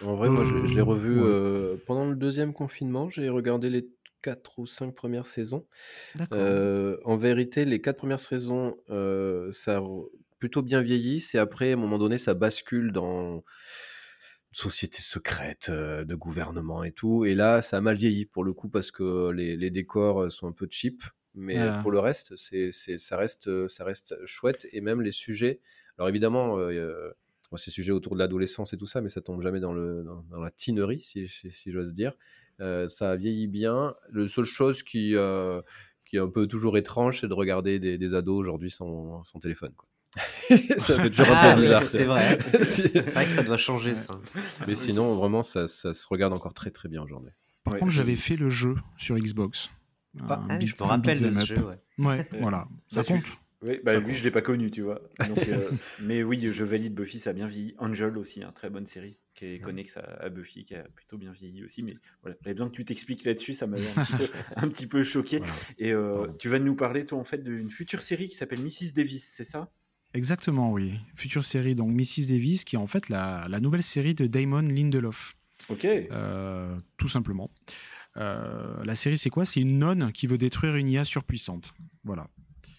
En 0.01 0.15
vrai, 0.15 0.29
moi, 0.29 0.43
je, 0.43 0.65
je 0.65 0.73
l'ai 0.75 0.81
Euh, 0.81 0.83
revu 0.83 1.21
ouais. 1.21 1.23
euh, 1.23 1.77
pendant 1.85 2.05
le 2.05 2.15
deuxième 2.15 2.53
confinement. 2.53 3.09
J'ai 3.09 3.29
regardé 3.29 3.69
les 3.69 3.89
quatre 4.21 4.59
ou 4.59 4.67
cinq 4.67 4.93
premières 4.95 5.27
saisons. 5.27 5.65
Euh, 6.33 6.97
en 7.05 7.17
vérité, 7.17 7.65
les 7.65 7.81
quatre 7.81 7.97
premières 7.97 8.19
saisons, 8.19 8.77
euh, 8.89 9.51
ça 9.51 9.77
a 9.77 9.83
plutôt 10.39 10.61
bien 10.61 10.81
vieilli. 10.81 11.19
C'est 11.19 11.37
après, 11.37 11.71
à 11.71 11.73
un 11.73 11.77
moment 11.77 11.97
donné, 11.97 12.17
ça 12.17 12.33
bascule 12.33 12.91
dans 12.91 13.35
une 13.37 13.43
société 14.53 15.01
secrète 15.01 15.67
euh, 15.69 16.03
de 16.05 16.15
gouvernement 16.15 16.83
et 16.83 16.91
tout. 16.91 17.25
Et 17.25 17.35
là, 17.35 17.61
ça 17.61 17.77
a 17.77 17.81
mal 17.81 17.95
vieilli 17.95 18.25
pour 18.25 18.43
le 18.43 18.53
coup 18.53 18.69
parce 18.69 18.91
que 18.91 19.31
les, 19.31 19.55
les 19.57 19.69
décors 19.69 20.31
sont 20.31 20.47
un 20.47 20.51
peu 20.53 20.67
cheap. 20.69 21.03
Mais 21.35 21.57
Ah. 21.57 21.79
pour 21.81 21.91
le 21.91 21.99
reste, 21.99 22.35
c'est, 22.35 22.71
ça, 22.71 23.15
reste, 23.15 23.67
ça 23.67 23.83
reste 23.83 24.15
chouette. 24.25 24.67
Et 24.73 24.81
même 24.81 25.01
les 25.01 25.11
sujets. 25.11 25.61
Alors 25.97 26.09
évidemment, 26.09 26.57
bon, 26.57 27.57
ces 27.57 27.71
sujets 27.71 27.91
autour 27.91 28.15
de 28.15 28.19
l'adolescence 28.19 28.73
et 28.73 28.77
tout 28.77 28.87
ça, 28.87 28.99
mais 29.01 29.09
ça 29.09 29.21
tombe 29.21 29.41
jamais 29.41 29.59
dans, 29.59 29.73
le, 29.73 30.03
dans, 30.03 30.23
dans 30.23 30.41
la 30.41 30.49
tinerie, 30.51 31.01
si, 31.01 31.27
si, 31.27 31.51
si 31.51 31.71
j'ose 31.71 31.93
dire. 31.93 32.13
Ça 32.87 33.15
vieillit 33.15 33.47
bien. 33.47 33.93
La 34.13 34.27
seule 34.27 34.45
chose 34.45 34.83
qui, 34.83 35.15
euh, 35.15 35.61
qui 36.05 36.17
est 36.17 36.19
un 36.19 36.27
peu 36.29 36.47
toujours 36.47 36.77
étrange, 36.77 37.21
c'est 37.21 37.27
de 37.27 37.33
regarder 37.33 37.79
des, 37.79 37.97
des 37.97 38.13
ados 38.13 38.37
aujourd'hui 38.39 38.71
sans, 38.71 39.23
sans 39.23 39.39
téléphone. 39.39 39.73
Quoi. 39.77 39.87
ça 40.79 40.99
fait 40.99 41.09
toujours 41.11 41.29
un 41.29 41.35
Ah 41.35 41.53
peu 41.53 41.59
oui, 41.59 41.65
bizarre. 41.67 41.83
c'est 41.83 42.05
vrai. 42.05 42.39
C'est 42.63 43.09
vrai 43.11 43.25
que 43.25 43.31
ça 43.31 43.43
doit 43.43 43.57
changer, 43.57 43.93
ça. 43.93 44.19
Mais 44.67 44.73
sinon, 44.75 45.13
vraiment, 45.15 45.43
ça, 45.43 45.67
ça 45.67 45.93
se 45.93 46.07
regarde 46.07 46.33
encore 46.33 46.53
très 46.53 46.71
très 46.71 46.89
bien 46.89 47.01
aujourd'hui. 47.03 47.29
Par 47.63 47.73
Ouais, 47.75 47.79
contre, 47.81 47.91
j'avais 47.91 48.15
fait 48.15 48.35
le 48.35 48.49
jeu 48.49 48.73
sur 48.97 49.15
Xbox. 49.17 49.69
Ah, 50.27 50.41
Ah, 50.49 50.57
beat- 50.57 50.69
je 50.75 50.83
me 50.83 50.87
rappelle 50.89 51.21
de 51.21 51.29
ce 51.29 51.45
jeu, 51.45 51.63
ouais. 51.63 51.79
Ouais, 51.99 52.27
voilà. 52.39 52.67
Ça 52.87 53.03
compte. 53.03 53.21
Oui, 53.61 53.77
bah, 53.83 53.99
lui, 53.99 54.13
je 54.15 54.23
l'ai 54.23 54.31
pas 54.31 54.41
connu, 54.41 54.71
tu 54.71 54.81
vois. 54.81 55.01
Donc, 55.27 55.47
euh, 55.49 55.71
mais 55.99 56.23
oui, 56.23 56.39
je 56.49 56.63
valide 56.63 56.93
Buffy, 56.95 57.19
ça 57.19 57.31
a 57.31 57.33
bien 57.33 57.45
vieilli. 57.47 57.75
Angel 57.77 58.17
aussi, 58.17 58.41
hein, 58.41 58.53
très 58.55 58.69
bonne 58.69 58.85
série, 58.85 59.19
qui 59.35 59.45
est 59.45 59.59
connexe 59.59 59.97
à, 59.97 60.01
à 60.01 60.29
Buffy, 60.29 60.63
qui 60.63 60.75
a 60.75 60.83
plutôt 60.95 61.17
bien 61.17 61.33
vieilli 61.33 61.63
aussi. 61.65 61.83
Mais 61.83 61.95
voilà, 62.21 62.37
j'avais 62.41 62.53
besoin 62.53 62.69
que 62.69 62.75
tu 62.75 62.85
t'expliques 62.85 63.25
là-dessus, 63.25 63.53
ça 63.53 63.67
m'avait 63.67 63.89
un, 63.89 63.93
petit 63.93 64.13
peu- 64.13 64.29
un 64.55 64.67
petit 64.69 64.87
peu 64.87 65.01
choqué. 65.01 65.39
Voilà. 65.39 65.53
Et 65.77 65.91
euh, 65.91 66.27
tu 66.39 66.47
vas 66.47 66.59
nous 66.59 66.75
parler, 66.75 67.05
toi, 67.05 67.17
en 67.19 67.25
fait, 67.25 67.43
d'une 67.43 67.69
future 67.69 68.01
série 68.01 68.29
qui 68.29 68.35
s'appelle 68.35 68.61
Mrs. 68.61 68.93
Davis, 68.95 69.29
c'est 69.35 69.43
ça? 69.43 69.69
Exactement, 70.13 70.71
oui. 70.71 70.93
Future 71.15 71.43
série, 71.43 71.75
donc 71.75 71.91
Mrs. 71.93 72.27
Davis, 72.29 72.63
qui 72.63 72.75
est 72.77 72.79
en 72.79 72.87
fait 72.87 73.09
la, 73.09 73.45
la 73.49 73.59
nouvelle 73.59 73.83
série 73.83 74.15
de 74.15 74.25
Damon 74.25 74.61
Lindelof, 74.61 75.35
Ok. 75.67 75.83
euh, 75.85 76.75
tout 76.97 77.07
simplement. 77.09 77.51
Euh, 78.17 78.83
la 78.85 78.95
série, 78.95 79.17
c'est 79.17 79.29
quoi? 79.29 79.45
C'est 79.45 79.59
une 79.61 79.77
nonne 79.79 80.11
qui 80.11 80.25
veut 80.27 80.37
détruire 80.39 80.75
une 80.77 80.87
IA 80.87 81.03
surpuissante. 81.05 81.73
Voilà. 82.03 82.27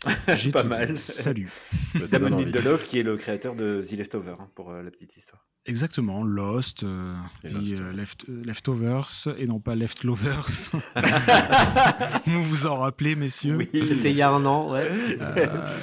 J'ai 0.36 0.50
Pas 0.50 0.62
tout 0.62 0.68
dit. 0.70 0.76
mal. 0.78 0.96
Salut. 0.96 1.48
Bah, 1.94 2.06
Damon. 2.10 2.38
Lindelof, 2.38 2.86
qui 2.86 2.98
est 2.98 3.02
le 3.02 3.16
créateur 3.16 3.54
de 3.54 3.82
The 3.86 3.92
Leftover, 3.92 4.34
hein, 4.38 4.48
pour 4.54 4.70
euh, 4.70 4.82
la 4.82 4.90
petite 4.90 5.16
histoire. 5.16 5.46
Exactement, 5.66 6.24
Lost, 6.24 6.84
euh, 6.84 7.12
The, 7.44 7.52
Lost, 7.52 7.72
euh, 7.72 7.92
left, 7.92 8.28
euh, 8.30 8.42
Leftovers, 8.44 9.28
et 9.38 9.46
non 9.46 9.60
pas 9.60 9.74
Left 9.74 10.04
Lovers. 10.04 10.48
vous 12.26 12.44
vous 12.44 12.66
en 12.66 12.76
rappelez, 12.78 13.14
messieurs 13.14 13.56
Oui. 13.56 13.68
C'était 13.74 14.10
il 14.10 14.16
y 14.16 14.22
a 14.22 14.30
un 14.30 14.44
an, 14.46 14.72
ouais. 14.72 14.88
Euh, 15.20 15.76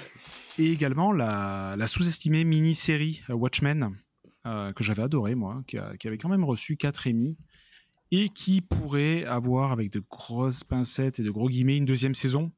et 0.57 0.71
également 0.71 1.11
la, 1.11 1.75
la 1.77 1.87
sous-estimée 1.87 2.43
mini-série 2.43 3.21
Watchmen, 3.29 3.91
euh, 4.47 4.73
que 4.73 4.83
j'avais 4.83 5.03
adoré, 5.03 5.35
moi, 5.35 5.63
qui, 5.67 5.77
a- 5.77 5.95
qui 5.97 6.07
avait 6.07 6.17
quand 6.17 6.29
même 6.29 6.43
reçu 6.43 6.75
4 6.77 7.07
Emmy, 7.09 7.37
et 8.11 8.29
qui 8.29 8.61
pourrait 8.61 9.25
avoir, 9.25 9.71
avec 9.71 9.91
de 9.91 10.01
grosses 10.09 10.63
pincettes 10.63 11.19
et 11.19 11.23
de 11.23 11.29
gros 11.31 11.49
guillemets, 11.49 11.77
une 11.77 11.85
deuxième 11.85 12.15
saison, 12.15 12.51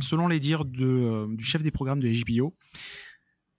selon 0.00 0.28
les 0.28 0.40
dires 0.40 0.64
de, 0.64 0.84
euh, 0.84 1.26
du 1.34 1.44
chef 1.44 1.62
des 1.62 1.70
programmes 1.70 2.00
de 2.00 2.08
HBO, 2.08 2.54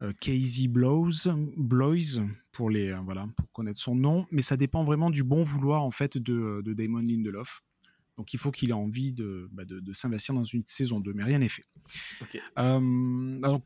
euh, 0.02 0.13
Casey 0.22 0.68
Blows, 0.68 1.28
Bloys, 1.58 2.22
pour, 2.52 2.70
les, 2.70 2.89
euh, 2.89 3.00
voilà, 3.04 3.28
pour 3.36 3.52
connaître 3.52 3.80
son 3.80 3.96
nom, 3.96 4.26
mais 4.32 4.42
ça 4.42 4.58
dépend 4.58 4.84
vraiment 4.84 5.10
du 5.10 5.24
bon 5.24 5.44
vouloir 5.44 5.84
en 5.84 5.92
fait 5.92 6.18
de, 6.18 6.62
de 6.63 6.74
Damon 6.74 7.00
Lindelof. 7.00 7.62
Donc 8.18 8.34
il 8.34 8.39
faut 8.39 8.52
qu'il 8.52 8.70
ait 8.70 8.74
envie 8.74 9.13
de, 9.13 9.50
bah, 9.52 9.65
de, 9.65 9.80
de 9.80 9.94
s'investir 9.94 10.36
dans 10.36 10.44
une 10.44 10.63
saison 10.65 11.00
2, 11.00 11.13
mais 11.13 11.24
rien 11.24 11.39
n'est 11.39 11.50
fait. 11.50 11.63
Euh, 12.58 13.39
alors, 13.44 13.62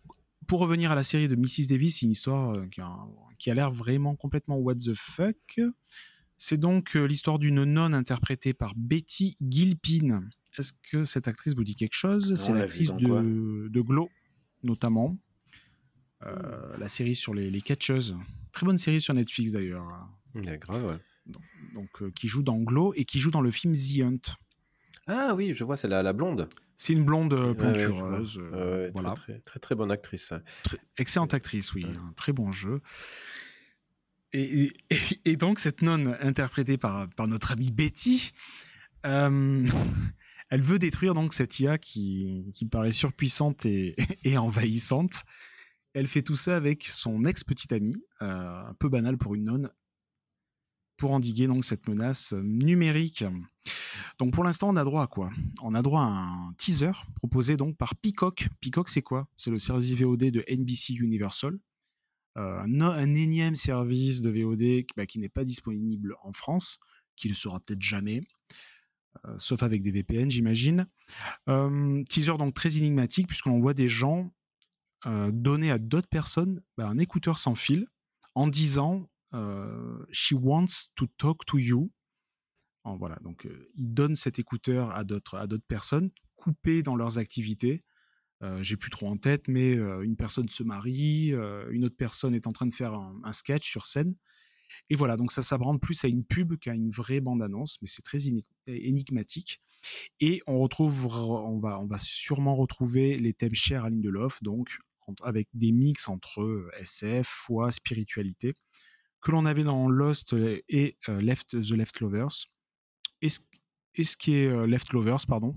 pour 0.48 0.60
revenir 0.60 0.92
à 0.92 0.96
la 0.96 1.04
série 1.04 1.28
de 1.28 1.36
Mrs. 1.36 1.68
Davis, 1.70 2.02
une 2.02 2.12
histoire 2.12 2.70
qui 2.70 2.82
a, 2.82 2.92
qui 3.40 3.50
a 3.50 3.54
l'air 3.54 3.72
vraiment 3.72 4.16
complètement 4.16 4.58
what 4.58 4.76
the 4.76 4.94
fuck. 4.94 5.60
C'est 6.36 6.60
donc 6.60 6.96
l'histoire 6.96 7.40
d'une 7.40 7.64
nonne 7.64 7.94
interprétée 7.94 8.54
par 8.54 8.74
Betty 8.76 9.38
Gilpin. 9.42 10.24
Est-ce 10.58 10.74
que 10.92 11.04
cette 11.04 11.28
actrice 11.28 11.56
vous 11.56 11.64
dit 11.64 11.76
quelque 11.76 11.96
chose? 11.96 12.36
C'est 12.36 12.54
l'actrice 12.54 12.94
de, 12.94 13.68
de 13.70 13.82
Glow, 13.82 14.10
notamment. 14.64 15.18
Euh, 16.26 16.78
la 16.78 16.88
série 16.88 17.16
sur 17.16 17.34
les, 17.34 17.50
les 17.50 17.62
catcheuses. 17.62 18.16
Très 18.52 18.66
bonne 18.66 18.78
série 18.78 19.02
sur 19.02 19.14
Netflix 19.14 19.52
d'ailleurs. 19.54 19.86
Ouais, 20.36 20.58
grave, 20.58 20.86
ouais. 20.86 21.34
Donc, 21.74 22.02
euh, 22.02 22.12
qui 22.12 22.28
joue 22.28 22.44
dans 22.44 22.58
Glow 22.60 22.94
et 22.96 23.04
qui 23.06 23.20
joue 23.20 23.32
dans 23.32 23.42
le 23.42 23.52
film 23.52 23.74
The 23.74 24.02
Hunt. 24.04 24.36
Ah 25.08 25.34
oui, 25.36 25.54
je 25.54 25.64
vois, 25.64 25.76
c'est 25.76 25.88
la, 25.88 26.02
la 26.04 26.14
blonde. 26.14 26.48
C'est 26.76 26.94
une 26.94 27.04
blonde 27.04 27.34
euh, 27.34 27.54
plantureuse. 27.54 28.38
Ouais, 28.38 28.44
euh, 28.54 28.86
ouais, 28.86 28.92
voilà. 28.94 29.14
très, 29.14 29.34
très, 29.34 29.42
très, 29.42 29.60
très 29.60 29.76
bonne 29.76 29.92
actrice. 29.92 30.34
Très- 30.64 30.80
excellente 30.98 31.34
actrice, 31.34 31.74
oui. 31.74 31.86
Un 32.08 32.14
très 32.14 32.32
bon 32.32 32.52
jeu. 32.52 32.82
Et, 34.34 34.72
et- 34.90 34.98
et 35.26 35.36
donc, 35.36 35.60
cette 35.60 35.82
nonne, 35.82 36.16
interprétée 36.22 36.78
par, 36.78 37.08
par 37.10 37.28
notre 37.28 37.52
amie 37.52 37.72
Betty, 37.72 38.32
elle 40.54 40.62
veut 40.62 40.78
détruire 40.78 41.16
donc 41.16 41.34
cette 41.34 41.60
IA 41.60 41.80
qui, 41.80 42.46
qui 42.54 42.68
paraît 42.68 42.92
surpuissante 42.92 43.66
et, 43.66 44.38
envahissante. 44.38 45.24
Elle 45.96 46.06
fait 46.06 46.22
tout 46.22 46.36
ça 46.36 46.56
avec 46.56 46.86
son 46.86 47.24
ex-petite 47.24 47.74
amie, 47.74 47.98
euh, 48.22 48.68
un 48.68 48.74
peu 48.76 48.88
banal 48.88 49.18
pour 49.18 49.34
une 49.34 49.46
nonne, 49.46 49.72
pour 50.96 51.10
endiguer 51.10 51.48
donc 51.48 51.64
cette 51.64 51.88
menace 51.88 52.34
numérique. 52.34 53.26
Donc 54.20 54.32
pour 54.32 54.44
l'instant, 54.44 54.70
on 54.70 54.76
a 54.76 54.84
droit 54.84 55.02
à 55.02 55.08
quoi? 55.08 55.32
On 55.64 55.74
a 55.74 55.82
droit 55.82 56.02
à 56.02 56.06
un 56.06 56.54
teaser 56.60 56.92
proposé 57.16 57.58
donc 57.58 57.76
par 57.76 57.96
Peacock. 57.96 58.48
Peacock, 58.62 58.90
c'est 58.90 59.02
quoi? 59.02 59.28
C'est 59.38 59.50
le 59.50 59.58
service 59.58 59.96
VOD 59.96 60.26
de 60.26 60.46
NBC 60.48 60.94
Universal. 60.94 61.58
Euh, 62.38 62.60
un, 62.60 63.16
énième 63.16 63.56
service 63.56 64.22
de 64.22 64.30
VOD 64.30 64.86
bah, 64.96 65.08
qui 65.08 65.18
n'est 65.18 65.30
pas 65.30 65.46
disponible 65.46 66.16
en 66.22 66.32
France, 66.32 66.78
qui 67.16 67.28
le 67.28 67.34
sera 67.34 67.60
peut-être 67.60 67.82
jamais, 67.82 68.22
euh, 69.26 69.36
sauf 69.38 69.64
avec 69.64 69.82
des 69.82 69.92
VPN, 69.92 70.30
j'imagine. 70.30 70.86
Euh, 71.50 72.04
teaser 72.10 72.38
donc 72.38 72.54
très 72.54 72.78
énigmatique, 72.78 73.28
puisqu'on 73.28 73.60
voit 73.60 73.74
des 73.74 73.90
gens 73.90 74.34
euh, 75.06 75.32
donner 75.32 75.72
à 75.72 75.78
d'autres 75.78 76.08
personnes 76.08 76.62
bah, 76.78 76.88
un 76.88 76.98
écouteur 76.98 77.38
sans 77.38 77.56
fil 77.56 77.88
en 78.36 78.48
disant 78.48 79.10
She 80.12 80.34
wants 80.34 80.90
to 80.96 81.08
talk 81.18 81.44
to 81.48 81.58
you. 81.58 81.92
Voilà, 82.86 83.18
donc 83.24 83.48
ils 83.74 83.92
donnent 83.92 84.16
cet 84.16 84.38
écouteur 84.38 84.92
à 84.92 85.04
d'autres 85.04 85.38
à 85.38 85.48
d'autres 85.48 85.66
personnes, 85.68 86.12
coupées 86.36 86.84
dans 86.84 86.96
leurs 86.96 87.18
activités. 87.18 87.84
J'ai 88.62 88.78
plus 88.78 88.92
trop 88.92 89.08
en 89.08 89.18
tête, 89.18 89.48
mais 89.48 89.74
une 89.74 90.16
personne 90.16 90.48
se 90.50 90.62
marie, 90.62 91.34
une 91.72 91.84
autre 91.84 91.96
personne 91.98 92.36
est 92.36 92.46
en 92.46 92.52
train 92.52 92.68
de 92.68 92.74
faire 92.74 92.94
un 92.94 93.34
sketch 93.34 93.68
sur 93.68 93.86
scène. 93.86 94.14
Et 94.90 94.96
voilà, 94.96 95.16
donc 95.18 95.32
ça 95.32 95.42
s'abrande 95.42 95.80
plus 95.82 96.04
à 96.04 96.08
une 96.08 96.24
pub 96.24 96.58
qu'à 96.58 96.74
une 96.74 96.90
vraie 96.90 97.20
bande-annonce, 97.22 97.78
mais 97.82 97.88
c'est 97.88 98.02
très 98.02 98.18
éni- 98.20 98.46
énigmatique. 98.68 99.62
Et 100.20 100.42
on 100.48 100.60
retrouve, 100.60 101.08
on 101.08 101.60
va, 101.60 101.80
on 101.80 101.86
va 101.88 101.98
sûrement 101.98 102.56
retrouver 102.56 103.18
les 103.18 103.34
thèmes 103.34 103.56
chers 103.56 103.86
à 103.86 103.90
Lindelof, 103.90 104.42
donc 104.44 104.70
avec 105.24 105.48
des 105.54 105.72
mix 105.74 106.08
entre 106.08 106.42
euh, 106.42 106.72
SF, 106.80 107.28
foi, 107.28 107.72
spiritualité, 107.72 108.54
que 109.22 109.32
l'on 109.32 109.46
avait 109.46 109.64
dans 109.66 109.90
Lost 109.90 110.34
et 110.70 110.98
euh, 111.10 111.20
Left, 111.20 111.50
The 111.62 111.72
Leftovers, 111.72 112.46
et 113.22 113.28
ce, 113.30 113.40
et 113.96 114.04
ce 114.06 114.16
qui 114.16 114.36
est 114.36 114.48
euh, 114.48 114.66
Leftovers, 114.66 115.26
pardon, 115.28 115.56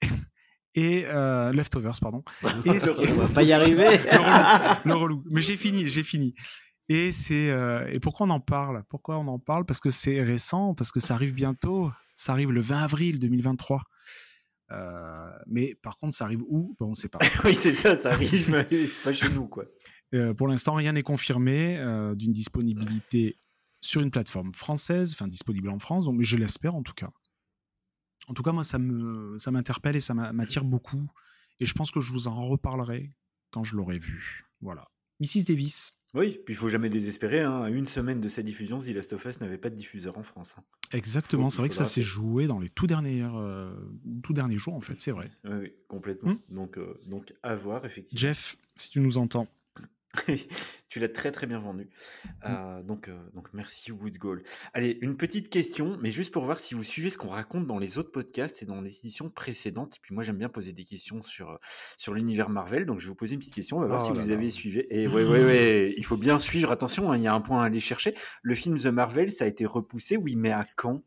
et 0.74 1.04
euh, 1.06 1.52
Leftovers, 1.52 1.98
pardon, 2.00 2.24
et 2.64 2.70
On 2.70 3.14
va 3.16 3.28
pas 3.28 3.42
y 3.42 3.52
arriver. 3.52 3.98
le 3.98 4.18
relou, 4.18 4.80
le 4.84 4.94
relou. 4.94 5.24
Mais 5.30 5.42
j'ai 5.42 5.56
fini, 5.58 5.86
j'ai 5.88 6.02
fini. 6.02 6.34
Et 6.92 7.12
c'est 7.12 7.50
euh, 7.50 7.86
et 7.92 8.00
pourquoi 8.00 8.26
on 8.26 8.30
en 8.30 8.40
parle? 8.40 8.82
Pourquoi 8.88 9.16
on 9.16 9.28
en 9.28 9.38
parle? 9.38 9.64
Parce 9.64 9.78
que 9.78 9.90
c'est 9.90 10.20
récent, 10.22 10.74
parce 10.74 10.90
que 10.90 10.98
ça 10.98 11.14
arrive 11.14 11.32
bientôt. 11.32 11.90
Ça 12.16 12.32
arrive 12.32 12.50
le 12.50 12.60
20 12.60 12.78
avril 12.82 13.20
2023. 13.20 13.82
Euh, 14.72 15.30
mais 15.46 15.76
par 15.76 15.96
contre, 15.96 16.14
ça 16.16 16.24
arrive 16.24 16.42
où? 16.48 16.76
Ben, 16.80 16.86
On 16.86 16.90
ne 16.90 16.94
sait 16.94 17.08
pas. 17.08 17.20
oui, 17.44 17.54
c'est 17.54 17.72
ça, 17.72 17.94
ça 17.94 18.10
arrive, 18.10 18.28
c'est 18.68 19.02
pas 19.04 19.12
chez 19.12 19.28
nous, 19.28 19.46
quoi. 19.46 19.66
Euh, 20.14 20.34
pour 20.34 20.48
l'instant, 20.48 20.74
rien 20.74 20.92
n'est 20.92 21.04
confirmé 21.04 21.76
d'une 22.16 22.32
disponibilité 22.32 23.36
sur 23.80 24.00
une 24.02 24.10
plateforme 24.10 24.50
française, 24.52 25.12
enfin 25.14 25.28
disponible 25.28 25.70
en 25.70 25.78
France, 25.78 26.04
donc, 26.06 26.16
mais 26.16 26.24
je 26.24 26.36
l'espère 26.36 26.74
en 26.74 26.82
tout 26.82 26.92
cas. 26.92 27.10
En 28.26 28.34
tout 28.34 28.42
cas, 28.42 28.50
moi, 28.52 28.64
ça 28.64 28.80
me 28.80 29.38
ça 29.38 29.52
m'interpelle 29.52 29.94
et 29.94 30.00
ça 30.00 30.12
m'a- 30.14 30.32
m'attire 30.32 30.64
beaucoup. 30.64 31.08
Et 31.60 31.66
je 31.66 31.74
pense 31.74 31.92
que 31.92 32.00
je 32.00 32.10
vous 32.10 32.26
en 32.26 32.48
reparlerai 32.48 33.12
quand 33.52 33.62
je 33.62 33.76
l'aurai 33.76 33.98
vu. 34.00 34.44
Voilà. 34.60 34.88
Mrs. 35.20 35.44
Davis. 35.46 35.92
Oui, 36.12 36.40
puis 36.44 36.54
il 36.54 36.56
faut 36.56 36.68
jamais 36.68 36.90
désespérer. 36.90 37.40
Hein. 37.40 37.62
À 37.62 37.70
une 37.70 37.86
semaine 37.86 38.20
de 38.20 38.28
sa 38.28 38.42
diffusion, 38.42 38.78
The 38.80 38.88
Last 38.88 39.12
of 39.12 39.24
Us 39.24 39.40
n'avait 39.40 39.58
pas 39.58 39.70
de 39.70 39.76
diffuseur 39.76 40.18
en 40.18 40.22
France. 40.24 40.54
hein. 40.58 40.62
Exactement, 40.92 41.44
Faut- 41.44 41.50
c'est 41.50 41.58
vrai 41.58 41.68
que 41.68 41.74
ça 41.74 41.84
faudra 41.84 41.92
s'est 41.94 42.02
joué 42.02 42.46
dans 42.48 42.58
les 42.58 42.68
tout 42.68 42.88
derniers, 42.88 43.22
euh, 43.22 43.72
tout 44.22 44.32
derniers 44.32 44.58
jours, 44.58 44.74
en 44.74 44.80
fait, 44.80 44.98
c'est 45.00 45.12
vrai. 45.12 45.30
Oui, 45.44 45.52
oui, 45.60 45.72
complètement. 45.86 46.32
Hmm. 46.32 46.54
Donc, 46.54 46.78
euh, 46.78 46.94
donc, 47.08 47.32
à 47.44 47.54
voir, 47.54 47.84
effectivement. 47.84 48.18
Jeff, 48.20 48.56
si 48.74 48.90
tu 48.90 48.98
nous 49.00 49.18
entends. 49.18 49.46
tu 50.88 50.98
l'as 50.98 51.08
très 51.08 51.30
très 51.30 51.46
bien 51.46 51.58
vendu. 51.58 51.84
Mm. 51.84 52.28
Euh, 52.46 52.82
donc, 52.82 53.08
euh, 53.08 53.16
donc 53.34 53.48
merci 53.52 53.92
Wood 53.92 54.16
Goal. 54.18 54.42
Allez, 54.72 54.98
une 55.02 55.16
petite 55.16 55.50
question, 55.50 55.98
mais 56.00 56.10
juste 56.10 56.32
pour 56.32 56.44
voir 56.44 56.58
si 56.58 56.74
vous 56.74 56.84
suivez 56.84 57.10
ce 57.10 57.18
qu'on 57.18 57.28
raconte 57.28 57.66
dans 57.66 57.78
les 57.78 57.98
autres 57.98 58.10
podcasts 58.10 58.62
et 58.62 58.66
dans 58.66 58.80
les 58.80 58.98
éditions 58.98 59.30
précédentes. 59.30 59.96
Et 59.96 59.98
puis 60.02 60.14
moi 60.14 60.24
j'aime 60.24 60.38
bien 60.38 60.48
poser 60.48 60.72
des 60.72 60.84
questions 60.84 61.22
sur, 61.22 61.50
euh, 61.50 61.56
sur 61.96 62.14
l'univers 62.14 62.50
Marvel, 62.50 62.86
donc 62.86 62.98
je 62.98 63.04
vais 63.04 63.10
vous 63.10 63.14
poser 63.14 63.34
une 63.34 63.40
petite 63.40 63.54
question, 63.54 63.78
on 63.78 63.80
va 63.80 63.86
voir 63.86 64.02
Oh 64.02 64.06
si 64.06 64.12
là 64.12 64.22
vous 64.22 64.28
là. 64.28 64.34
avez 64.34 64.50
suivi. 64.50 64.84
Et 64.90 65.06
ouais, 65.06 65.24
ouais, 65.24 65.44
ouais, 65.44 65.94
il 65.96 66.04
faut 66.04 66.16
bien 66.16 66.38
suivre, 66.38 66.70
attention, 66.70 67.12
hein, 67.12 67.16
il 67.16 67.22
y 67.22 67.26
a 67.28 67.34
un 67.34 67.40
point 67.40 67.62
à 67.62 67.66
aller 67.66 67.80
chercher. 67.80 68.14
Le 68.42 68.54
film 68.54 68.76
The 68.76 68.86
Marvel, 68.86 69.30
ça 69.30 69.44
a 69.44 69.48
été 69.48 69.66
repoussé, 69.66 70.16
oui, 70.16 70.36
mais 70.36 70.50
à 70.50 70.66
quand? 70.76 71.02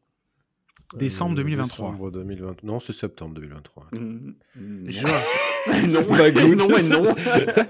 Décembre 0.98 1.36
2023. 1.36 1.86
Euh, 1.88 1.92
Décembre 1.92 2.12
2020. 2.12 2.56
Non, 2.64 2.80
c'est 2.80 2.94
septembre 2.94 3.36
2023. 3.36 3.88
Mm, 3.94 3.98
mm, 4.56 4.90
Juin. 4.90 5.10
non, 5.88 6.02
Bah, 6.10 6.32
good. 6.32 6.58
non. 6.58 7.04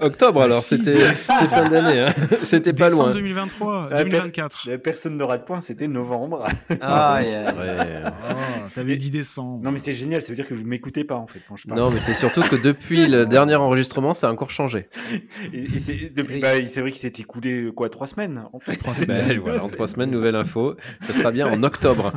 Octobre 0.00 0.42
alors, 0.42 0.60
si, 0.60 0.76
c'était 0.76 0.96
fin 0.96 1.68
d'année. 1.68 2.00
Hein. 2.00 2.14
C'était 2.38 2.72
pas 2.72 2.86
Décembre 2.88 3.04
loin. 3.06 3.12
2023, 3.14 3.88
Ah, 3.90 3.96
per- 3.96 4.04
2024. 4.04 4.68
La 4.68 4.78
Personne 4.78 5.16
n'aura 5.16 5.38
de 5.38 5.44
point, 5.44 5.60
c'était 5.62 5.86
novembre. 5.88 6.46
Ah, 6.80 7.20
yeah. 7.22 7.54
Ouais. 7.54 8.02
Oh, 8.30 8.34
T'avais 8.74 8.96
dit 8.96 9.10
décembre. 9.10 9.62
Non, 9.62 9.70
mais 9.72 9.78
c'est 9.78 9.92
génial, 9.94 10.22
ça 10.22 10.28
veut 10.30 10.36
dire 10.36 10.46
que 10.46 10.54
vous 10.54 10.64
m'écoutez 10.66 11.04
pas 11.04 11.16
en 11.16 11.26
fait 11.26 11.40
quand 11.48 11.56
je 11.56 11.66
parle. 11.68 11.78
Non, 11.78 11.90
mais 11.90 12.00
c'est 12.00 12.14
surtout 12.14 12.42
que 12.42 12.56
depuis 12.56 13.06
le 13.06 13.26
dernier 13.26 13.54
enregistrement, 13.54 14.12
ça 14.14 14.28
a 14.28 14.32
encore 14.32 14.50
changé. 14.50 14.88
Et, 15.52 15.66
c'est 15.78 16.12
bah, 16.40 16.48
c'est 16.66 16.80
vrai 16.80 16.90
qu'il 16.90 17.00
s'est 17.00 17.12
écoulé 17.20 17.70
quoi, 17.74 17.88
trois 17.88 18.06
semaines 18.06 18.44
en 18.52 18.58
fait. 18.60 18.76
Trois 18.76 18.94
semaines. 18.94 19.38
voilà, 19.38 19.62
en 19.64 19.68
trois 19.68 19.86
semaines, 19.86 20.10
nouvelle 20.10 20.36
info. 20.36 20.76
Ça 21.02 21.12
sera 21.12 21.30
bien 21.30 21.46
en 21.46 21.62
octobre. 21.62 22.12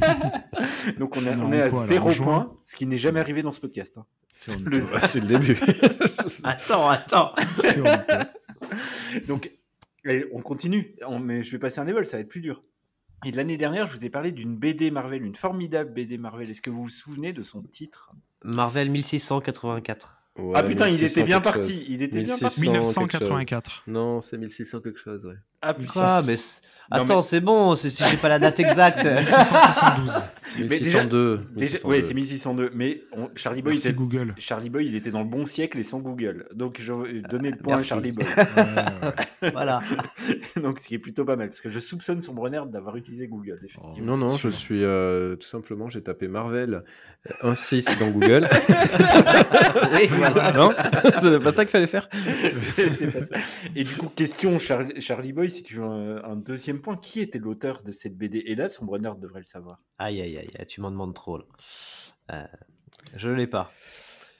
Donc 0.98 1.16
on, 1.16 1.20
est- 1.26 1.36
Non, 1.36 1.46
on 1.46 1.52
est 1.52 1.62
à 1.62 1.70
quoi, 1.70 1.86
zéro 1.86 2.10
point, 2.12 2.52
ce 2.64 2.76
qui 2.76 2.86
n'est 2.86 2.98
jamais 2.98 3.20
arrivé 3.20 3.42
dans 3.42 3.52
ce 3.52 3.60
podcast. 3.60 3.98
hein. 3.98 4.06
C'est 4.38 4.58
Le- 4.64 4.82
c'est 5.02 5.20
le 5.20 5.26
début. 5.26 5.58
Attends, 6.44 6.88
attends. 6.88 7.32
Donc 9.28 9.50
on 10.32 10.40
continue, 10.42 10.96
On- 11.06 11.18
mais 11.20 11.42
je 11.42 11.50
vais 11.52 11.58
passer 11.58 11.80
un 11.80 11.84
level, 11.84 12.04
ça 12.04 12.16
va 12.16 12.22
être 12.22 12.28
plus 12.28 12.40
dur. 12.40 12.62
Et 13.24 13.30
l'année 13.30 13.56
dernière, 13.56 13.86
je 13.86 13.96
vous 13.96 14.04
ai 14.04 14.10
parlé 14.10 14.32
d'une 14.32 14.56
BD 14.56 14.90
Marvel, 14.90 15.22
une 15.24 15.36
formidable 15.36 15.92
BD 15.92 16.18
Marvel. 16.18 16.50
Est-ce 16.50 16.60
que 16.60 16.70
vous 16.70 16.82
vous 16.82 16.88
souvenez 16.88 17.32
de 17.32 17.44
son 17.44 17.62
titre? 17.62 18.10
Marvel 18.42 18.90
1684. 18.90 20.18
Ouais, 20.38 20.52
Ah 20.56 20.62
putain, 20.64 20.88
il 20.88 20.94
1600 20.94 21.06
était 21.20 21.22
bien 21.26 21.40
parti. 21.40 21.72
chose. 21.72 21.84
Il 21.88 22.02
était 22.02 22.20
bien 22.22 22.34
1600 22.34 22.40
parti. 22.40 22.60
quelque 22.62 23.24
1984. 23.24 23.84
Non, 23.86 24.20
c'est 24.20 24.38
1600 24.38 24.80
quelque 24.80 24.98
chose, 24.98 25.24
ouais. 25.26 25.36
Ah 25.62 25.74
putain. 25.74 26.22
Mais 26.26 26.34
Non, 26.98 27.04
attends, 27.04 27.16
mais- 27.16 27.22
c'est 27.22 27.40
bon, 27.40 27.74
c'est 27.76 27.88
si 27.90 28.02
j'ai 28.10 28.16
pas 28.18 28.28
la 28.28 28.38
date 28.38 28.58
exacte. 28.60 29.04
1672. 29.04 30.12
Mais 30.58 30.64
déjà- 30.66 30.80
1602. 31.04 31.40
Déjà, 31.56 31.70
1602. 31.78 31.88
ouais, 31.88 32.02
c'est 32.02 32.14
1602. 32.14 32.70
Mais 32.74 33.02
on- 33.16 33.30
Charlie 33.36 33.62
Boy 33.62 33.72
Merci 33.72 33.88
était. 33.88 33.96
Google. 33.96 34.34
Charlie 34.36 34.68
Boy, 34.68 34.86
il 34.86 34.94
était 34.96 35.10
dans 35.10 35.20
le 35.20 35.24
bon 35.28 35.46
siècle 35.46 35.78
et 35.78 35.82
sans 35.84 36.00
Google. 36.00 36.46
Donc, 36.54 36.76
je 36.80 36.92
vais 36.92 37.22
donner 37.22 37.50
le 37.52 37.56
point 37.56 37.76
Merci. 37.76 37.86
à 37.86 37.88
Charlie 37.96 38.12
Boy. 38.12 38.26
Voilà. 39.52 39.80
Donc, 40.62 40.78
ce 40.78 40.86
qui 40.88 40.94
est 40.96 40.98
plutôt 40.98 41.24
pas 41.24 41.36
mal. 41.36 41.48
Parce 41.48 41.60
que 41.62 41.68
je 41.70 41.78
soupçonne 41.80 42.20
son 42.20 42.34
Brenner 42.34 42.60
d'avoir 42.70 42.96
utilisé 42.96 43.26
Google, 43.26 43.56
effectivement. 43.64 44.12
Non, 44.12 44.16
non, 44.18 44.36
je 44.36 44.48
suis 44.50 44.84
euh, 44.84 45.34
tout 45.36 45.48
simplement, 45.48 45.88
j'ai 45.88 46.02
tapé 46.02 46.28
Marvel 46.28 46.82
euh, 47.42 47.52
1.6 47.54 47.98
dans 47.98 48.10
Google. 48.10 48.48
Oui, 49.94 50.06
voilà. 50.10 50.52
non 50.52 50.72
C'est 51.20 51.40
pas 51.40 51.52
ça 51.52 51.64
qu'il 51.64 51.72
fallait 51.72 51.86
faire 51.86 52.08
C'est 52.94 53.06
pas 53.12 53.24
ça. 53.24 53.36
Et 53.74 53.84
du 53.84 53.94
coup, 53.94 54.08
question 54.14 54.58
Charlie 54.58 55.32
Boy, 55.32 55.48
si 55.52 55.62
tu 55.62 55.74
veux 55.76 55.84
un, 55.84 56.24
un 56.24 56.36
deuxième 56.36 56.80
point, 56.80 56.96
qui 56.96 57.20
était 57.20 57.38
l'auteur 57.38 57.82
de 57.82 57.92
cette 57.92 58.16
BD 58.16 58.38
Et 58.46 58.54
là, 58.56 58.68
son 58.68 58.84
Brenner 58.84 59.12
devrait 59.18 59.40
le 59.40 59.44
savoir. 59.46 59.80
Aïe, 59.98 60.20
aïe, 60.20 60.36
aïe, 60.38 60.66
tu 60.66 60.80
m'en 60.80 60.90
demandes 60.90 61.14
trop. 61.14 61.38
Là. 61.38 61.44
Euh, 62.32 62.46
je 63.16 63.30
l'ai 63.30 63.46
pas. 63.46 63.72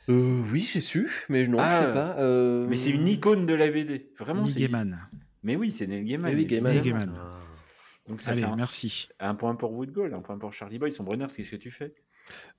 euh, 0.08 0.42
Oui, 0.50 0.60
j'ai 0.60 0.80
su, 0.80 1.10
mais 1.28 1.46
non, 1.46 1.58
Ah, 1.60 1.80
je 1.82 1.86
sais 1.88 1.92
pas. 1.94 2.16
euh, 2.18 2.66
Mais 2.68 2.76
c'est 2.76 2.90
une 2.90 3.06
icône 3.08 3.46
de 3.46 3.54
la 3.54 3.68
BD. 3.70 4.12
Vraiment, 4.18 4.44
Neil. 4.44 4.54
Gaiman. 4.54 4.98
Mais 5.42 5.56
oui, 5.56 5.70
c'est 5.70 5.86
Neil 5.86 6.04
Gaiman. 6.04 6.34
Oui, 6.34 6.46
Gaiman. 6.46 6.72
Neil 6.72 6.78
évidemment. 6.80 7.04
Gaiman. 7.12 7.38
Donc, 8.08 8.20
ça 8.20 8.32
Allez, 8.32 8.40
fait 8.42 8.46
un, 8.48 8.56
merci. 8.56 9.08
un 9.20 9.34
point 9.36 9.54
pour 9.54 9.72
Woodgall, 9.72 10.12
un 10.14 10.20
point 10.20 10.36
pour 10.38 10.52
Charlie 10.52 10.78
Boy. 10.78 10.90
Son 10.90 11.04
Brenner, 11.04 11.26
qu'est-ce 11.34 11.52
que 11.52 11.56
tu 11.56 11.70
fais? 11.70 11.94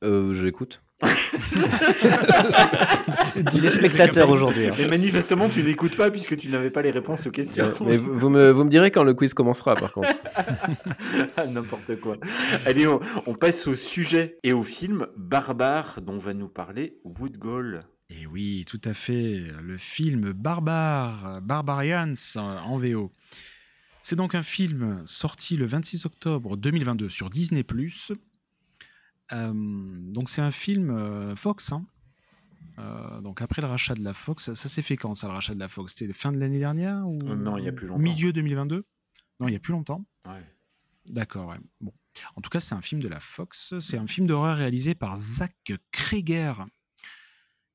Euh, 0.03 0.33
je 0.33 0.43
l'écoute. 0.45 0.81
Dis 3.51 3.61
les 3.61 3.69
spectateurs 3.69 4.29
aujourd'hui. 4.29 4.67
hein. 4.67 4.73
Mais 4.77 4.87
manifestement, 4.87 5.49
tu 5.49 5.63
n'écoutes 5.63 5.95
pas 5.97 6.09
puisque 6.11 6.37
tu 6.37 6.47
n'avais 6.49 6.69
pas 6.69 6.81
les 6.81 6.91
réponses 6.91 7.27
aux 7.27 7.31
questions. 7.31 7.65
Euh, 7.65 7.73
mais 7.85 7.97
vous, 7.97 8.17
vous 8.17 8.29
me, 8.29 8.51
vous 8.51 8.63
me 8.63 8.69
direz 8.69 8.91
quand 8.91 9.03
le 9.03 9.13
quiz 9.13 9.33
commencera, 9.33 9.75
par 9.75 9.91
contre. 9.91 10.09
Ah, 11.35 11.45
N'importe 11.51 11.99
quoi. 11.99 12.17
Allez, 12.65 12.87
on, 12.87 12.99
on 13.25 13.33
passe 13.35 13.67
au 13.67 13.75
sujet 13.75 14.37
et 14.43 14.53
au 14.53 14.63
film 14.63 15.07
Barbare 15.17 15.99
dont 16.01 16.17
va 16.19 16.33
nous 16.33 16.47
parler 16.49 16.97
Woodgall. 17.03 17.85
Et 18.09 18.25
oui, 18.27 18.63
tout 18.67 18.81
à 18.85 18.93
fait. 18.93 19.41
Le 19.61 19.77
film 19.77 20.31
Barbare, 20.33 21.41
Barbarians 21.41 22.13
euh, 22.37 22.39
en 22.59 22.77
VO. 22.77 23.11
C'est 24.01 24.15
donc 24.17 24.35
un 24.35 24.43
film 24.43 25.01
sorti 25.05 25.55
le 25.57 25.65
26 25.65 26.05
octobre 26.05 26.57
2022 26.57 27.09
sur 27.09 27.29
Disney+. 27.29 27.63
Donc 29.31 30.29
c'est 30.29 30.41
un 30.41 30.51
film 30.51 30.89
euh, 30.91 31.35
Fox. 31.35 31.71
hein. 31.71 31.85
Euh, 32.79 33.21
donc 33.21 33.41
après 33.41 33.61
le 33.61 33.67
rachat 33.67 33.93
de 33.93 34.03
la 34.03 34.13
Fox, 34.13 34.45
ça, 34.45 34.55
ça 34.55 34.67
s'est 34.67 34.81
fait 34.81 34.97
quand 34.97 35.13
ça 35.13 35.27
le 35.27 35.33
rachat 35.33 35.53
de 35.53 35.59
la 35.59 35.67
Fox? 35.67 35.93
C'était 35.95 36.11
fin 36.13 36.31
de 36.31 36.39
l'année 36.39 36.59
dernière 36.59 37.07
ou 37.07 37.19
Euh, 37.29 37.35
non, 37.35 37.57
il 37.57 37.65
y 37.65 37.67
a 37.67 37.71
plus 37.71 37.87
longtemps. 37.87 38.01
Milieu 38.01 38.33
2022 38.33 38.85
Non, 39.39 39.47
il 39.47 39.53
y 39.53 39.55
a 39.55 39.59
plus 39.59 39.73
longtemps. 39.73 40.05
Ouais. 40.27 40.43
D'accord, 41.05 41.49
ouais. 41.49 41.57
Bon. 41.81 41.93
En 42.35 42.41
tout 42.41 42.49
cas, 42.49 42.59
c'est 42.59 42.73
un 42.75 42.81
film 42.81 43.01
de 43.01 43.07
la 43.07 43.19
Fox. 43.19 43.73
C'est 43.79 43.97
un 43.97 44.07
film 44.07 44.25
d'horreur 44.27 44.57
réalisé 44.57 44.95
par 44.95 45.17
Zach 45.17 45.73
Kreger, 45.91 46.53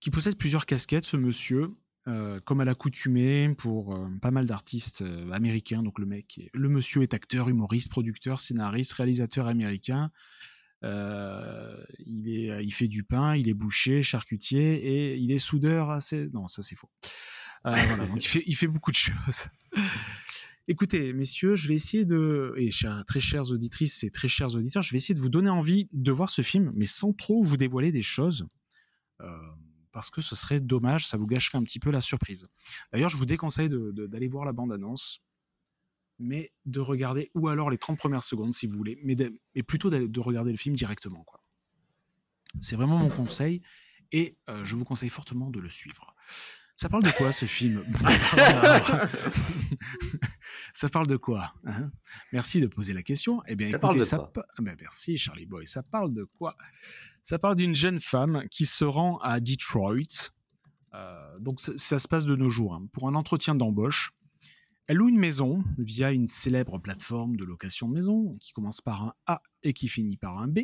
qui 0.00 0.10
possède 0.10 0.36
plusieurs 0.36 0.64
casquettes, 0.66 1.04
ce 1.04 1.16
monsieur, 1.16 1.74
euh, 2.06 2.40
comme 2.40 2.60
à 2.60 2.64
l'accoutumée 2.64 3.52
pour 3.56 3.94
euh, 3.94 4.08
pas 4.22 4.30
mal 4.30 4.46
d'artistes 4.46 5.04
américains. 5.32 5.82
Donc 5.82 5.98
le 5.98 6.06
mec, 6.06 6.38
est- 6.38 6.50
le 6.54 6.68
monsieur 6.68 7.02
est 7.02 7.14
acteur, 7.14 7.48
humoriste, 7.48 7.90
producteur, 7.90 8.40
scénariste, 8.40 8.92
réalisateur 8.94 9.46
américain. 9.46 10.10
Euh, 10.84 11.76
il, 11.98 12.28
est, 12.28 12.64
il 12.64 12.70
fait 12.70 12.88
du 12.88 13.02
pain, 13.02 13.36
il 13.36 13.48
est 13.48 13.54
boucher, 13.54 14.02
charcutier 14.02 14.74
et 14.74 15.16
il 15.16 15.32
est 15.32 15.38
soudeur 15.38 15.90
assez. 15.90 16.28
Non, 16.32 16.46
ça 16.46 16.62
c'est 16.62 16.76
faux. 16.76 16.90
Euh, 17.66 17.74
voilà, 17.74 18.06
donc 18.06 18.24
il 18.46 18.56
fait, 18.56 18.66
beaucoup 18.68 18.90
de 18.90 18.96
choses. 18.96 19.48
Écoutez, 20.68 21.12
messieurs, 21.12 21.54
je 21.54 21.66
vais 21.68 21.74
essayer 21.74 22.04
de, 22.04 22.54
et 22.58 22.70
très 23.06 23.20
chères 23.20 23.50
auditrices 23.50 24.04
et 24.04 24.10
très 24.10 24.28
chers 24.28 24.54
auditeurs, 24.54 24.82
je 24.82 24.92
vais 24.92 24.98
essayer 24.98 25.14
de 25.14 25.20
vous 25.20 25.30
donner 25.30 25.48
envie 25.48 25.88
de 25.92 26.12
voir 26.12 26.28
ce 26.28 26.42
film, 26.42 26.72
mais 26.74 26.84
sans 26.84 27.14
trop 27.14 27.42
vous 27.42 27.56
dévoiler 27.56 27.90
des 27.90 28.02
choses, 28.02 28.46
euh, 29.22 29.30
parce 29.92 30.10
que 30.10 30.20
ce 30.20 30.36
serait 30.36 30.60
dommage, 30.60 31.06
ça 31.06 31.16
vous 31.16 31.26
gâcherait 31.26 31.56
un 31.56 31.62
petit 31.62 31.80
peu 31.80 31.90
la 31.90 32.02
surprise. 32.02 32.46
D'ailleurs, 32.92 33.08
je 33.08 33.16
vous 33.16 33.24
déconseille 33.24 33.70
d'aller 33.70 34.28
voir 34.28 34.44
la 34.44 34.52
bande-annonce, 34.52 35.22
mais 36.18 36.52
de 36.66 36.80
regarder, 36.80 37.30
ou 37.34 37.48
alors 37.48 37.70
les 37.70 37.78
30 37.78 37.98
premières 37.98 38.22
secondes 38.22 38.52
si 38.52 38.66
vous 38.66 38.76
voulez, 38.76 38.98
mais, 39.04 39.14
de- 39.14 39.38
mais 39.54 39.62
plutôt 39.62 39.90
de 39.90 40.20
regarder 40.20 40.50
le 40.50 40.56
film 40.56 40.74
directement. 40.74 41.22
quoi. 41.24 41.42
C'est 42.60 42.76
vraiment 42.76 42.98
mon 42.98 43.08
conseil, 43.10 43.62
et 44.12 44.36
euh, 44.48 44.64
je 44.64 44.74
vous 44.74 44.84
conseille 44.84 45.10
fortement 45.10 45.50
de 45.50 45.60
le 45.60 45.68
suivre. 45.68 46.14
Ça 46.76 46.88
parle 46.88 47.02
de 47.02 47.10
quoi 47.10 47.32
ce 47.32 47.44
film? 47.44 47.84
Ça 50.72 50.88
parle 50.88 51.06
de 51.08 51.16
quoi 51.16 51.52
hein? 51.64 51.90
Merci 52.32 52.60
de 52.60 52.66
poser 52.68 52.92
la 52.92 53.02
question. 53.02 53.42
Eh 53.48 53.56
bien, 53.56 53.66
Ça 53.66 53.70
écoutez, 53.70 53.80
parle 53.80 53.96
de 53.98 54.02
ça 54.02 54.18
pa- 54.18 54.46
ah 54.56 54.62
ben, 54.62 54.76
merci 54.80 55.16
Charlie 55.18 55.46
Boy. 55.46 55.66
Ça 55.66 55.82
parle 55.82 56.12
de 56.14 56.24
quoi? 56.24 56.56
Ça 57.22 57.38
parle 57.38 57.56
d'une 57.56 57.74
jeune 57.74 58.00
femme 58.00 58.44
qui 58.50 58.64
se 58.66 58.84
rend 58.84 59.18
à 59.18 59.40
Detroit. 59.40 60.30
Euh, 60.94 61.38
donc 61.40 61.60
ça, 61.60 61.72
ça 61.76 61.98
se 61.98 62.06
passe 62.08 62.24
de 62.24 62.36
nos 62.36 62.48
jours 62.50 62.74
hein, 62.74 62.86
pour 62.92 63.08
un 63.08 63.14
entretien 63.14 63.54
d'embauche. 63.54 64.12
Elle 64.88 64.96
loue 64.96 65.10
une 65.10 65.18
maison 65.18 65.62
via 65.76 66.12
une 66.12 66.26
célèbre 66.26 66.78
plateforme 66.78 67.36
de 67.36 67.44
location 67.44 67.88
de 67.88 67.92
maison 67.92 68.32
qui 68.40 68.52
commence 68.52 68.80
par 68.80 69.02
un 69.02 69.14
A 69.26 69.42
et 69.62 69.74
qui 69.74 69.86
finit 69.86 70.16
par 70.16 70.38
un 70.38 70.48
B. 70.48 70.60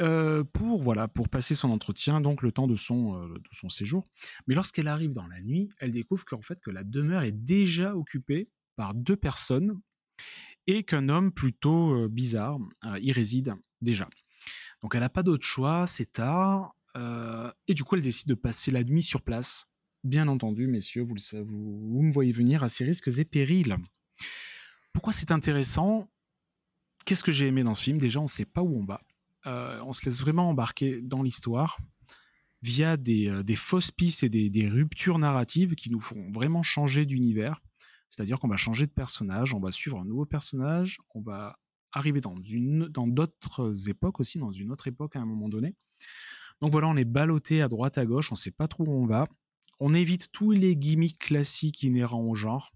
euh, 0.00 0.42
pour 0.42 1.28
passer 1.28 1.54
son 1.54 1.68
entretien 1.68 2.22
donc 2.22 2.40
le 2.40 2.50
temps 2.50 2.66
de 2.66 2.74
son 2.74 3.22
euh, 3.22 3.34
de 3.34 3.48
son 3.52 3.68
séjour. 3.68 4.04
Mais 4.46 4.54
lorsqu'elle 4.54 4.88
arrive 4.88 5.12
dans 5.12 5.26
la 5.26 5.38
nuit 5.42 5.68
elle 5.80 5.92
découvre 5.92 6.24
qu'en 6.24 6.40
fait 6.40 6.58
que 6.62 6.70
la 6.70 6.82
demeure 6.82 7.22
est 7.22 7.32
déjà 7.32 7.94
occupée 7.94 8.48
par 8.76 8.94
deux 8.94 9.16
personnes 9.16 9.78
et 10.66 10.82
qu'un 10.82 11.10
homme 11.10 11.30
plutôt 11.30 11.94
euh, 11.94 12.08
bizarre 12.08 12.58
y 13.00 13.12
réside 13.12 13.54
déjà. 13.82 14.08
Donc 14.80 14.94
elle 14.94 15.02
n'a 15.02 15.10
pas 15.10 15.22
d'autre 15.22 15.44
choix 15.44 15.86
c'est 15.86 16.12
tard 16.12 16.74
et 17.68 17.74
du 17.74 17.84
coup 17.84 17.96
elle 17.96 18.02
décide 18.02 18.28
de 18.28 18.34
passer 18.34 18.70
la 18.70 18.82
nuit 18.82 19.02
sur 19.02 19.20
place 19.20 19.66
bien 20.04 20.28
entendu 20.28 20.66
messieurs 20.66 21.02
vous, 21.02 21.14
le 21.14 21.20
savez, 21.20 21.44
vous, 21.44 22.02
me 22.02 22.12
voyez 22.12 22.32
venir 22.32 22.62
à 22.62 22.68
ses 22.68 22.84
risques 22.84 23.08
et 23.08 23.24
périls 23.24 23.76
pourquoi 24.92 25.12
c'est 25.12 25.30
intéressant? 25.30 26.10
Qu'est-ce 27.04 27.22
que 27.22 27.30
j'ai 27.30 27.46
aimé 27.46 27.62
dans 27.62 27.74
ce 27.74 27.82
film? 27.82 27.98
Déjà 27.98 28.18
on 28.18 28.24
ne 28.24 28.28
sait 28.28 28.44
pas 28.44 28.62
où 28.62 28.74
on 28.74 28.84
va 28.84 29.00
euh, 29.46 29.80
on 29.84 29.92
se 29.92 30.04
laisse 30.04 30.20
vraiment 30.20 30.50
embarquer 30.50 31.00
dans 31.00 31.22
l'histoire 31.22 31.78
via 32.62 32.96
des, 32.96 33.28
euh, 33.28 33.42
des 33.42 33.56
fausses 33.56 33.90
pistes 33.90 34.22
et 34.22 34.28
des, 34.28 34.50
des 34.50 34.68
ruptures 34.68 35.18
narratives 35.18 35.74
qui 35.74 35.90
nous 35.90 36.00
font 36.00 36.30
vraiment 36.30 36.62
changer 36.62 37.06
d'univers. 37.06 37.60
C'est-à-dire 38.10 38.38
qu'on 38.38 38.48
va 38.48 38.56
changer 38.56 38.86
de 38.86 38.92
personnage, 38.92 39.54
on 39.54 39.60
va 39.60 39.70
suivre 39.70 39.98
un 39.98 40.04
nouveau 40.04 40.26
personnage, 40.26 40.98
on 41.14 41.22
va 41.22 41.58
arriver 41.92 42.20
dans 42.20 42.34
dans 42.90 43.06
d'autres 43.06 43.88
époques 43.88 44.20
aussi, 44.20 44.38
dans 44.38 44.50
une 44.50 44.70
autre 44.72 44.88
époque 44.88 45.16
à 45.16 45.20
un 45.20 45.26
moment 45.26 45.48
donné. 45.48 45.74
Donc 46.60 46.72
voilà, 46.72 46.88
on 46.88 46.96
est 46.96 47.04
ballotté 47.04 47.62
à 47.62 47.68
droite 47.68 47.98
à 47.98 48.04
gauche, 48.04 48.30
on 48.30 48.34
ne 48.34 48.38
sait 48.38 48.50
pas 48.50 48.68
trop 48.68 48.84
où 48.84 48.92
on 48.92 49.06
va. 49.06 49.24
On 49.80 49.94
évite 49.94 50.30
tous 50.30 50.50
les 50.50 50.76
gimmicks 50.76 51.18
classiques 51.18 51.82
inhérents 51.82 52.22
au 52.22 52.34
genre. 52.34 52.72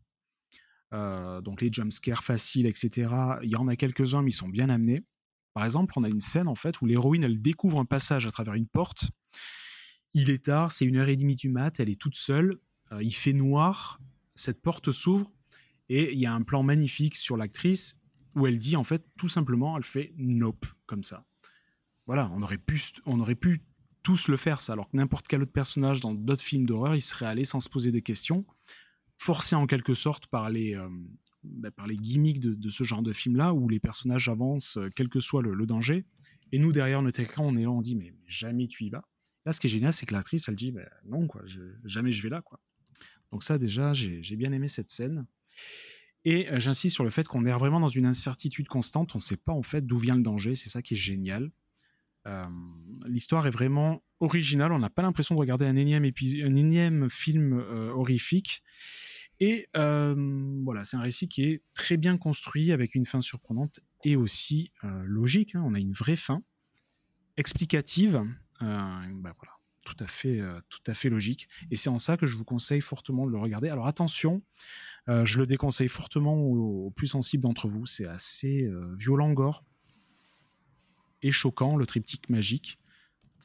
Euh, 0.92 1.40
donc 1.40 1.60
les 1.60 1.70
jumpscares 1.72 2.24
faciles, 2.24 2.66
etc. 2.66 3.10
Il 3.42 3.50
y 3.50 3.56
en 3.56 3.68
a 3.68 3.76
quelques-uns, 3.76 4.22
mais 4.22 4.30
ils 4.30 4.34
sont 4.34 4.48
bien 4.48 4.70
amenés. 4.70 5.00
Par 5.52 5.64
exemple, 5.64 5.94
on 5.96 6.04
a 6.04 6.08
une 6.08 6.20
scène 6.20 6.48
en 6.48 6.54
fait 6.54 6.80
où 6.80 6.86
l'héroïne 6.86 7.24
elle 7.24 7.40
découvre 7.40 7.78
un 7.78 7.84
passage 7.84 8.26
à 8.26 8.30
travers 8.30 8.54
une 8.54 8.66
porte. 8.66 9.10
Il 10.12 10.30
est 10.30 10.44
tard, 10.44 10.72
c'est 10.72 10.84
une 10.84 10.96
heure 10.96 11.08
et 11.08 11.16
demie 11.16 11.36
du 11.36 11.48
mat, 11.48 11.78
elle 11.80 11.88
est 11.88 12.00
toute 12.00 12.16
seule, 12.16 12.58
euh, 12.92 13.02
il 13.02 13.14
fait 13.14 13.32
noir, 13.32 14.00
cette 14.34 14.62
porte 14.62 14.92
s'ouvre 14.92 15.30
et 15.88 16.12
il 16.12 16.18
y 16.18 16.26
a 16.26 16.32
un 16.32 16.42
plan 16.42 16.62
magnifique 16.62 17.16
sur 17.16 17.36
l'actrice 17.36 17.96
où 18.34 18.46
elle 18.46 18.58
dit 18.58 18.76
en 18.76 18.84
fait 18.84 19.04
tout 19.16 19.28
simplement, 19.28 19.76
elle 19.76 19.84
fait 19.84 20.12
nope 20.16 20.66
comme 20.86 21.02
ça. 21.02 21.24
Voilà, 22.06 22.30
on 22.34 22.42
aurait 22.42 22.58
pu, 22.58 22.80
on 23.06 23.20
aurait 23.20 23.34
pu 23.34 23.64
tous 24.04 24.28
le 24.28 24.36
faire 24.36 24.60
ça, 24.60 24.74
alors 24.74 24.88
que 24.88 24.96
n'importe 24.96 25.26
quel 25.26 25.42
autre 25.42 25.52
personnage 25.52 25.98
dans 25.98 26.14
d'autres 26.14 26.42
films 26.42 26.66
d'horreur, 26.66 26.94
il 26.94 27.00
serait 27.00 27.26
allé 27.26 27.44
sans 27.44 27.58
se 27.58 27.68
poser 27.68 27.90
de 27.90 27.98
questions, 27.98 28.46
forcé 29.18 29.56
en 29.56 29.66
quelque 29.66 29.94
sorte 29.94 30.26
par 30.28 30.50
les, 30.50 30.76
euh, 30.76 30.88
bah, 31.42 31.72
par 31.72 31.88
les 31.88 31.96
gimmicks 31.96 32.40
de, 32.40 32.70
ce 32.70 32.84
genre 32.84 33.02
de 33.02 33.12
film-là, 33.12 33.52
où 33.52 33.68
les 33.68 33.80
personnages 33.80 34.28
avancent, 34.28 34.76
euh, 34.76 34.90
quel 34.94 35.08
que 35.08 35.18
soit 35.18 35.42
le, 35.42 35.66
danger. 35.66 36.04
Et 36.52 36.60
nous, 36.60 36.70
derrière 36.70 37.02
notre 37.02 37.18
écran, 37.18 37.44
on 37.46 37.56
est 37.56 37.62
là, 37.62 37.70
on 37.70 37.80
dit, 37.80 37.96
mais 37.96 38.14
jamais 38.26 38.68
tu 38.68 38.84
y 38.84 38.90
vas. 38.90 39.02
Là, 39.46 39.52
ce 39.52 39.58
qui 39.58 39.66
est 39.66 39.70
génial, 39.70 39.92
c'est 39.92 40.06
que 40.06 40.14
l'actrice, 40.14 40.48
elle 40.48 40.54
dit, 40.54 40.72
non, 41.06 41.26
quoi, 41.26 41.42
jamais 41.84 42.12
je 42.12 42.22
vais 42.22 42.28
là. 42.28 42.42
quoi. 42.42 42.60
Donc 43.32 43.42
ça, 43.42 43.58
déjà, 43.58 43.92
j'ai 43.92 44.22
j'ai 44.22 44.36
bien 44.36 44.52
aimé 44.52 44.68
cette 44.68 44.88
scène. 44.88 45.26
Et 46.24 46.50
euh, 46.50 46.58
j'insiste 46.58 46.94
sur 46.94 47.04
le 47.04 47.10
fait 47.10 47.26
qu'on 47.26 47.44
est 47.44 47.52
vraiment 47.52 47.80
dans 47.80 47.88
une 47.88 48.06
incertitude 48.06 48.68
constante. 48.68 49.14
On 49.14 49.18
ne 49.18 49.22
sait 49.22 49.36
pas 49.36 49.52
en 49.52 49.62
fait 49.62 49.86
d'où 49.86 49.96
vient 49.96 50.16
le 50.16 50.22
danger. 50.22 50.54
C'est 50.54 50.70
ça 50.70 50.82
qui 50.82 50.94
est 50.94 50.98
génial. 50.98 51.50
Euh, 52.26 52.46
L'histoire 53.06 53.46
est 53.46 53.50
vraiment 53.50 54.02
originale. 54.20 54.72
On 54.72 54.78
n'a 54.78 54.90
pas 54.90 55.02
l'impression 55.02 55.34
de 55.34 55.40
regarder 55.40 55.66
un 55.66 55.76
énième, 55.76 57.10
film 57.10 57.52
euh, 57.52 57.90
horrifique. 57.92 58.62
Et 59.40 59.66
euh, 59.76 60.14
voilà, 60.64 60.84
c'est 60.84 60.96
un 60.96 61.02
récit 61.02 61.28
qui 61.28 61.44
est 61.44 61.62
très 61.74 61.96
bien 61.96 62.16
construit 62.16 62.72
avec 62.72 62.94
une 62.94 63.04
fin 63.04 63.20
surprenante 63.20 63.80
et 64.04 64.16
aussi 64.16 64.72
logique. 64.82 65.54
hein. 65.54 65.62
On 65.66 65.74
a 65.74 65.80
une 65.80 65.92
vraie 65.92 66.16
fin 66.16 66.42
explicative. 67.37 68.22
Bah 68.60 69.34
tout 69.84 69.96
à 69.98 70.06
fait, 70.06 70.40
tout 70.70 70.80
à 70.87 70.94
fait 70.94 71.10
logique. 71.10 71.46
Et 71.70 71.76
c'est 71.76 71.90
en 71.90 71.98
ça 71.98 72.16
que 72.16 72.24
je 72.24 72.38
vous 72.38 72.44
conseille 72.44 72.80
fortement 72.80 73.26
de 73.26 73.32
le 73.32 73.38
regarder. 73.38 73.68
Alors 73.68 73.87
attention, 73.87 74.40
je 75.08 75.38
le 75.38 75.46
déconseille 75.46 75.88
fortement 75.88 76.37
aux, 76.38 76.90
plus 76.92 77.08
sensibles 77.08 77.42
d'entre 77.42 77.68
vous. 77.68 77.84
C'est 77.84 78.06
assez 78.06 78.70
violent, 78.96 79.32
gore 79.32 79.62
et 81.24 81.32
choquant, 81.32 81.76
le 81.76 81.87
triptyque 81.87 82.28
magique. 82.28 82.78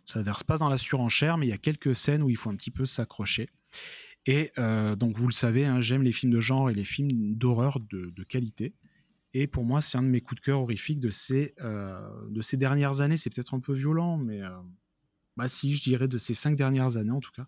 Ça 0.05 0.19
ne 0.19 0.23
verse 0.23 0.43
pas 0.43 0.57
dans 0.57 0.69
la 0.69 0.77
surenchère, 0.77 1.37
mais 1.37 1.47
il 1.47 1.49
y 1.49 1.53
a 1.53 1.57
quelques 1.57 1.95
scènes 1.95 2.21
où 2.21 2.29
il 2.29 2.35
faut 2.35 2.49
un 2.49 2.55
petit 2.55 2.71
peu 2.71 2.85
s'accrocher. 2.85 3.49
Et 4.25 4.51
euh, 4.57 4.95
donc, 4.95 5.15
vous 5.15 5.27
le 5.27 5.33
savez, 5.33 5.65
hein, 5.65 5.81
j'aime 5.81 6.03
les 6.03 6.11
films 6.11 6.31
de 6.31 6.41
genre 6.41 6.69
et 6.69 6.73
les 6.73 6.83
films 6.83 7.35
d'horreur 7.35 7.79
de, 7.79 8.23
qualité. 8.23 8.75
Et 9.33 9.47
pour 9.47 9.63
moi, 9.63 9.79
c'est 9.79 9.97
un 9.97 10.03
de 10.03 10.07
mes 10.07 10.21
coups 10.21 10.41
de 10.41 10.45
cœur 10.45 10.59
horrifiques 10.61 10.99
de 10.99 11.09
ces, 11.09 11.55
euh, 11.61 11.99
dernières 12.53 13.01
années. 13.01 13.15
C'est 13.15 13.29
peut-être 13.29 13.53
un 13.53 13.59
peu 13.59 13.73
violent, 13.73 14.17
mais 14.17 14.41
euh, 14.43 14.49
bah 15.37 15.47
si, 15.47 15.73
je 15.73 15.81
dirais 15.81 16.07
de 16.07 16.17
ces 16.17 16.33
cinq 16.33 16.55
dernières 16.55 16.97
années 16.97 17.11
en 17.11 17.21
tout 17.21 17.31
cas. 17.31 17.47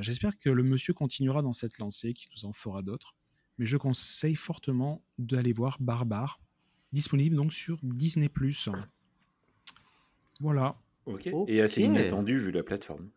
J'espère 0.00 0.38
que 0.38 0.48
le 0.48 0.62
monsieur 0.62 0.94
continuera 0.94 1.42
dans 1.42 1.52
cette 1.52 1.76
lancée, 1.78 2.14
qu'il 2.14 2.30
nous 2.34 2.46
en 2.46 2.54
fera 2.54 2.80
d'autres. 2.80 3.14
Mais 3.58 3.66
je 3.66 3.76
conseille 3.76 4.34
fortement 4.34 5.04
d'aller 5.18 5.52
voir 5.52 5.76
Barbare, 5.78 6.40
disponible 6.90 7.36
donc 7.36 7.52
sur 7.52 7.78
Disney+. 7.82 8.30
Voilà. 10.40 10.76
Ok. 11.06 11.28
Et 11.48 11.60
assez 11.60 11.82
inattendu 11.82 12.38
vu 12.38 12.50
la 12.50 12.62
plateforme. 12.62 13.10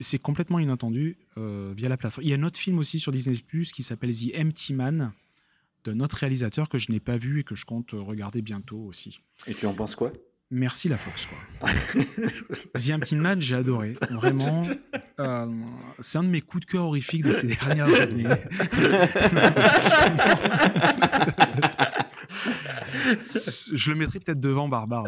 C'est 0.00 0.18
complètement 0.18 0.60
inattendu 0.60 1.18
euh, 1.36 1.72
via 1.76 1.88
la 1.88 1.96
plateforme. 1.96 2.24
Il 2.24 2.30
y 2.30 2.32
a 2.32 2.36
un 2.36 2.42
autre 2.44 2.58
film 2.58 2.78
aussi 2.78 2.98
sur 2.98 3.10
Disney 3.10 3.36
Plus 3.46 3.72
qui 3.72 3.82
s'appelle 3.82 4.14
The 4.14 4.38
Empty 4.38 4.74
Man 4.74 5.12
d'un 5.84 6.00
autre 6.00 6.16
réalisateur 6.16 6.68
que 6.68 6.78
je 6.78 6.90
n'ai 6.90 7.00
pas 7.00 7.16
vu 7.16 7.40
et 7.40 7.44
que 7.44 7.54
je 7.54 7.64
compte 7.64 7.90
regarder 7.92 8.42
bientôt 8.42 8.78
aussi. 8.78 9.20
Et 9.46 9.54
tu 9.54 9.66
en 9.66 9.74
penses 9.74 9.96
quoi? 9.96 10.12
Merci 10.50 10.88
la 10.88 10.96
force 10.96 11.26
quoi. 11.26 11.68
The 12.74 12.90
Empty 12.92 13.16
Man, 13.16 13.40
j'ai 13.40 13.54
adoré. 13.54 13.94
Vraiment, 14.10 14.66
euh, 15.20 15.46
c'est 15.98 16.16
un 16.18 16.22
de 16.22 16.28
mes 16.28 16.40
coups 16.40 16.64
de 16.66 16.70
cœur 16.72 16.84
horrifiques 16.84 17.22
de 17.24 17.32
ces 17.32 17.48
dernières 17.48 18.00
années. 18.00 18.24
je 23.74 23.90
le 23.90 23.96
mettrai 23.96 24.20
peut-être 24.20 24.40
devant 24.40 24.68
Barbare, 24.68 25.06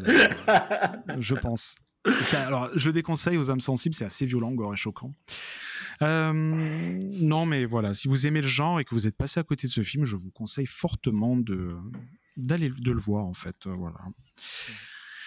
je 1.19 1.35
pense. 1.35 1.77
Ça, 2.23 2.47
alors, 2.47 2.71
je 2.75 2.87
le 2.87 2.93
déconseille 2.95 3.37
aux 3.37 3.51
âmes 3.51 3.61
sensibles, 3.61 3.95
c'est 3.95 4.05
assez 4.07 4.25
violent, 4.27 4.53
gore 4.53 4.73
et 4.73 4.77
choquant. 4.77 5.13
Euh, 6.03 6.33
non, 6.35 7.45
mais 7.45 7.67
voilà, 7.67 7.93
si 7.93 8.09
vous 8.09 8.27
aimez 8.27 8.41
le 8.41 8.49
genre 8.49 8.81
et 8.81 8.85
que 8.85 8.95
vous 8.95 9.07
êtes 9.07 9.17
passé 9.17 9.39
à 9.39 9.43
côté 9.43 9.67
de 9.67 9.73
ce 9.73 9.83
film, 9.83 10.05
je 10.05 10.17
vous 10.17 10.31
conseille 10.31 10.67
fortement 10.67 11.37
de 11.37 11.77
d'aller 12.37 12.71
de 12.71 12.93
le 12.93 13.01
voir 13.01 13.27
en 13.27 13.35
fait. 13.35 13.57
euh, 13.67 13.73
Voilà. 13.77 13.99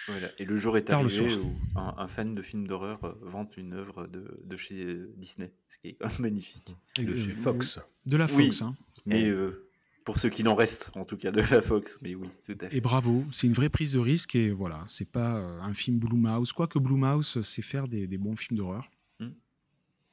Voilà. 0.08 0.28
Et 0.38 0.44
le 0.44 0.56
jour 0.58 0.76
est 0.76 0.82
Tard 0.84 1.00
arrivé 1.00 1.34
où 1.36 1.54
un, 1.76 1.94
un 1.96 2.08
fan 2.08 2.34
de 2.34 2.42
films 2.42 2.66
d'horreur 2.66 3.02
euh, 3.04 3.12
vante 3.22 3.56
une 3.56 3.72
œuvre 3.72 4.06
de, 4.06 4.40
de 4.44 4.56
chez 4.56 4.84
euh, 4.86 5.12
Disney, 5.16 5.52
ce 5.68 5.78
qui 5.78 5.88
est 5.88 5.92
quand 5.94 6.08
même 6.08 6.20
magnifique. 6.22 6.76
Et, 6.98 7.04
De 7.04 7.12
euh, 7.12 7.16
chez 7.16 7.32
Fox. 7.32 7.78
De 8.06 8.16
la 8.16 8.26
Oui. 8.26 8.46
Fox. 8.46 8.62
hein. 8.62 8.76
Mais 9.06 9.28
euh, 9.28 9.68
pour 10.04 10.18
ceux 10.18 10.28
qui 10.28 10.44
n'en 10.44 10.54
restent, 10.54 10.90
en 10.96 11.04
tout 11.04 11.16
cas 11.16 11.30
de 11.30 11.40
la 11.40 11.62
Fox, 11.62 11.98
mais 12.02 12.14
oui, 12.14 12.28
tout 12.44 12.56
à 12.60 12.68
fait. 12.68 12.76
Et 12.76 12.80
bravo, 12.80 13.24
c'est 13.32 13.46
une 13.46 13.52
vraie 13.54 13.70
prise 13.70 13.92
de 13.92 13.98
risque 13.98 14.34
et 14.34 14.50
voilà, 14.50 14.84
c'est 14.86 15.10
pas 15.10 15.30
un 15.62 15.72
film 15.74 15.98
Blue 15.98 16.18
Mouse. 16.18 16.52
Quoique 16.52 16.78
Blue 16.78 16.96
Mouse, 16.96 17.40
c'est 17.42 17.62
faire 17.62 17.88
des, 17.88 18.06
des 18.06 18.18
bons 18.18 18.36
films 18.36 18.58
d'horreur. 18.58 18.86
Mm. 19.20 19.28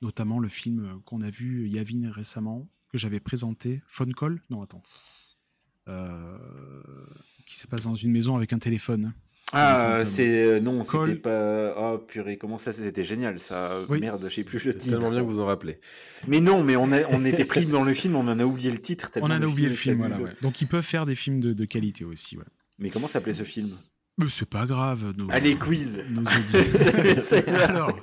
Notamment 0.01 0.39
le 0.39 0.47
film 0.47 1.01
qu'on 1.05 1.21
a 1.21 1.29
vu 1.29 1.67
Yavin 1.67 2.09
récemment, 2.11 2.67
que 2.89 2.97
j'avais 2.97 3.19
présenté, 3.19 3.81
Phone 3.87 4.13
Call 4.13 4.41
Non, 4.49 4.61
attends. 4.61 4.83
Euh, 5.87 6.37
qui 7.47 7.57
se 7.57 7.67
passe 7.67 7.83
dans 7.83 7.95
une 7.95 8.11
maison 8.11 8.35
avec 8.35 8.53
un 8.53 8.59
téléphone. 8.59 9.13
Ah, 9.53 9.97
fantômes. 9.99 10.13
c'est 10.13 10.43
euh, 10.43 10.59
non, 10.59 10.83
c'était 10.83 11.15
pas. 11.15 11.73
Oh 11.77 11.97
purée, 11.97 12.37
comment 12.37 12.57
ça 12.57 12.71
C'était 12.71 13.03
génial, 13.03 13.39
ça. 13.39 13.81
Oui. 13.89 13.99
Merde, 13.99 14.25
je 14.29 14.33
sais 14.35 14.43
plus 14.43 14.63
le 14.63 14.73
titre. 14.73 14.93
tellement 14.93 15.11
bien 15.11 15.21
que 15.21 15.25
vous 15.27 15.41
en 15.41 15.45
rappelez. 15.45 15.79
Mais 16.27 16.39
non, 16.39 16.63
mais 16.63 16.75
on, 16.75 16.91
a, 16.91 16.99
on 17.11 17.25
était 17.25 17.45
pris 17.45 17.65
dans 17.65 17.83
le 17.83 17.93
film, 17.93 18.15
on 18.15 18.27
en 18.27 18.39
a 18.39 18.45
oublié 18.45 18.71
le 18.71 18.79
titre. 18.79 19.11
On 19.21 19.25
en 19.25 19.31
a 19.31 19.45
oublié 19.45 19.69
le 19.69 19.75
film, 19.75 19.97
voilà. 19.97 20.17
ouais. 20.19 20.31
Donc 20.41 20.61
ils 20.61 20.67
peuvent 20.67 20.85
faire 20.85 21.05
des 21.05 21.15
films 21.15 21.39
de, 21.39 21.53
de 21.53 21.65
qualité 21.65 22.05
aussi. 22.05 22.37
Ouais. 22.37 22.43
Mais 22.79 22.89
comment 22.89 23.07
s'appelait 23.07 23.33
ce 23.33 23.43
film? 23.43 23.71
Mais 24.17 24.25
c'est 24.29 24.49
pas 24.49 24.65
grave. 24.65 25.13
Nos, 25.17 25.27
Allez, 25.31 25.55
quiz 25.55 26.03
nos 26.09 26.23
Alors, 27.57 27.99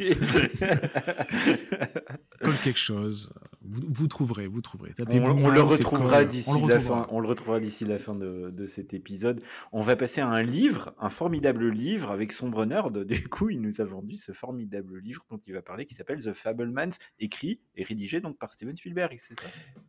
quelque 2.65 2.79
chose. 2.79 3.31
Vous, 3.69 3.83
vous 3.89 4.09
trouverez, 4.09 4.47
vous 4.47 4.61
trouverez. 4.61 4.95
On, 5.07 5.51
le 5.51 5.61
retrouvera 5.61 6.25
d'ici 6.25 6.49
On 6.49 6.55
le 6.67 6.69
la 6.69 6.79
retrouvera. 6.79 7.03
fin. 7.05 7.07
On 7.11 7.21
le 7.21 7.29
retrouvera 7.29 7.61
d'ici 7.61 7.85
la 7.85 7.99
fin 7.99 8.15
de, 8.15 8.51
de 8.51 8.67
cet 8.67 8.95
épisode. 8.95 9.41
On 9.73 9.83
va 9.83 9.97
passer 9.97 10.21
à 10.21 10.29
un 10.29 10.43
livre, 10.43 10.95
un 10.99 11.11
formidable 11.11 11.69
livre 11.69 12.11
avec 12.11 12.33
Sombre 12.33 12.65
Nerd. 12.65 13.05
Du 13.19 13.29
coup, 13.29 13.51
il 13.51 13.61
nous 13.61 13.81
a 13.81 13.85
vendu 13.85 14.17
ce 14.17 14.33
formidable 14.33 14.99
livre 15.01 15.25
dont 15.31 15.39
il 15.39 15.53
va 15.53 15.61
parler, 15.63 15.87
qui 15.87 15.95
s'appelle 15.95 16.23
The 16.23 16.33
Fablemans, 16.33 16.91
écrit 17.19 17.61
et 17.75 17.83
rédigé 17.85 18.21
donc 18.21 18.39
par 18.39 18.53
Steven 18.53 18.77
Spielberg, 18.77 19.17
c'est 19.19 19.39
ça? 19.39 19.47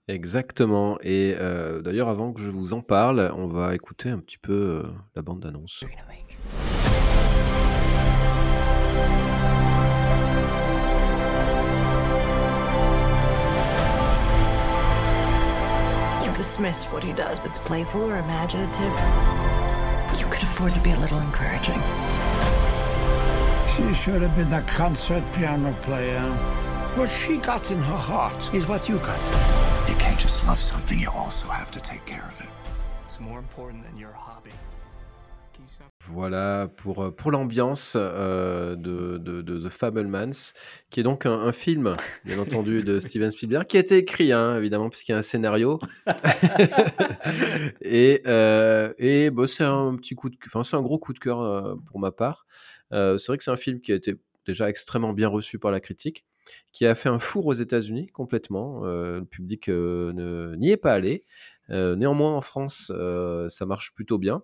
Exactement. 0.08 1.00
Et 1.02 1.36
euh, 1.38 1.82
d'ailleurs, 1.82 2.10
avant 2.10 2.34
que 2.34 2.42
je 2.42 2.50
vous 2.50 2.74
en 2.74 2.82
parle, 2.82 3.32
on 3.36 3.48
va 3.48 3.76
écouter 3.76 4.10
un 4.10 4.20
petit 4.20 4.38
peu 4.38 4.54
euh, 4.54 4.84
la 5.16 5.22
bande 5.22 5.40
d'annonce. 5.42 5.84
Dismiss 16.60 16.84
what 16.92 17.02
he 17.02 17.14
does. 17.14 17.46
It's 17.46 17.58
playful 17.58 18.04
or 18.04 18.18
imaginative. 18.18 18.94
You 20.20 20.26
could 20.26 20.44
afford 20.44 20.74
to 20.74 20.80
be 20.82 20.92
a 20.92 21.00
little 21.00 21.20
encouraging. 21.20 21.82
She 23.74 23.94
should 23.94 24.22
have 24.22 24.36
been 24.36 24.52
a 24.52 24.62
concert 24.64 25.24
piano 25.32 25.74
player. 25.82 26.20
What 26.96 27.10
she 27.10 27.38
got 27.38 27.72
in 27.72 27.82
her 27.82 27.96
heart 27.96 28.54
is 28.54 28.68
what 28.68 28.90
you 28.90 28.98
got. 28.98 29.22
You 29.88 29.96
can't 29.96 30.20
just 30.20 30.46
love 30.48 30.60
something, 30.62 31.00
you 31.00 31.10
also 31.10 31.48
have 31.48 31.72
to 31.72 31.80
take 31.80 32.06
care 32.06 32.30
of 32.30 32.42
it. 32.42 32.50
It's 33.06 33.22
more 33.22 33.40
important 33.40 33.86
than 33.86 33.98
your 33.98 34.12
hobby. 34.12 34.52
Voilà 36.12 36.72
pour, 36.76 37.04
euh, 37.04 37.12
pour 37.12 37.30
l'ambiance 37.30 37.94
euh, 37.96 38.76
de, 38.76 39.20
de, 39.20 39.44
de 39.44 39.60
The 39.60 39.70
Fablemans, 39.70 40.54
qui 40.90 41.00
est 41.00 41.04
donc 41.04 41.28
un, 41.28 41.34
un 41.34 41.52
film, 41.52 41.94
bien 42.26 42.40
entendu, 42.40 42.82
de 42.82 43.00
Steven 43.00 43.30
Spielberg, 43.30 43.68
qui 43.68 43.78
a 43.78 43.80
été 43.80 43.98
écrit, 43.98 44.32
hein, 44.32 44.58
évidemment, 44.58 44.90
puisqu'il 44.90 45.12
y 45.12 45.16
a 45.16 45.20
un 45.20 45.22
scénario. 45.22 45.80
et 47.82 48.24
euh, 48.26 48.92
et 48.98 49.30
bah, 49.30 49.46
c'est 49.46 49.64
un 49.64 49.96
petit 49.98 50.16
coup 50.16 50.30
de, 50.30 50.38
enfin, 50.48 50.64
c'est 50.64 50.76
un 50.76 50.82
gros 50.82 50.98
coup 50.98 51.14
de 51.14 51.20
cœur 51.20 51.42
euh, 51.42 51.76
pour 51.86 52.00
ma 52.00 52.12
part. 52.12 52.48
C'est 52.92 53.28
vrai 53.28 53.38
que 53.38 53.44
c'est 53.44 53.52
un 53.52 53.58
film 53.58 53.80
qui 53.80 53.92
a 53.92 53.96
été 53.96 54.16
déjà 54.48 54.68
extrêmement 54.68 55.14
bien 55.14 55.28
reçu 55.28 55.60
par 55.60 55.70
la 55.70 55.80
critique, 55.80 56.26
qui 56.72 56.88
a 56.88 56.96
fait 56.96 57.10
un 57.10 57.20
four 57.20 57.46
aux 57.46 57.54
États-Unis 57.54 58.08
complètement. 58.08 58.82
Le 58.84 59.26
public 59.26 59.70
n'y 59.70 60.72
est 60.72 60.78
pas 60.78 60.94
allé. 60.94 61.24
Néanmoins, 61.70 62.36
en 62.36 62.42
France, 62.42 62.92
ça 63.50 63.66
marche 63.68 63.94
plutôt 63.94 64.18
bien. 64.18 64.42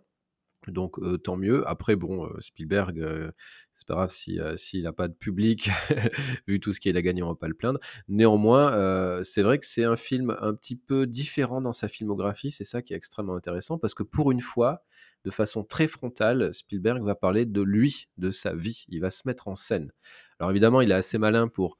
Donc 0.67 0.97
tant 1.23 1.38
mieux. 1.38 1.67
Après, 1.67 1.95
bon, 1.95 2.30
Spielberg, 2.39 2.99
euh, 2.99 3.32
c'est 3.73 3.88
pas 3.88 3.95
grave 3.95 4.12
si, 4.12 4.39
s'il 4.56 4.84
n'a 4.84 4.93
pas 4.93 5.08
de 5.08 5.13
public, 5.13 5.69
vu 6.47 6.60
tout 6.60 6.73
ce 6.73 6.80
qu'il 6.80 6.95
a 6.97 7.01
gagné, 7.01 7.23
on 7.23 7.30
va 7.30 7.36
pas 7.36 7.47
le 7.47 7.54
plaindre. 7.54 7.80
Néanmoins, 8.08 9.21
c'est 9.23 9.41
vrai 9.41 9.60
que 9.60 9.65
c'est 9.65 9.84
un 9.84 9.95
film 9.95 10.36
un 10.41 10.54
petit 10.54 10.75
peu 10.75 11.08
différent 11.08 11.62
dans 11.62 11.73
sa 11.73 11.88
filmographie. 11.88 12.51
C'est 12.51 12.63
ça 12.63 12.82
qui 12.82 12.93
est 12.93 12.97
extrêmement 12.97 13.36
intéressant 13.36 13.78
parce 13.78 13.93
que 13.93 14.04
pour 14.04 14.32
une 14.32 14.41
fois, 14.41 14.84
de 15.25 15.32
façon 15.32 15.63
très 15.63 15.88
frontale, 15.88 16.54
Spielberg 16.54 17.04
va 17.04 17.15
parler 17.15 17.45
de 17.45 17.62
lui, 17.62 18.08
de 18.17 18.32
sa 18.32 18.54
vie. 18.54 18.86
Il 18.89 19.01
va 19.01 19.10
se 19.10 19.23
mettre 19.25 19.47
en 19.47 19.56
scène. 19.56 19.91
Alors 20.39 20.51
évidemment, 20.51 20.82
il 20.82 20.91
est 20.91 20.95
assez 20.95 21.17
malin 21.17 21.47
pour 21.47 21.78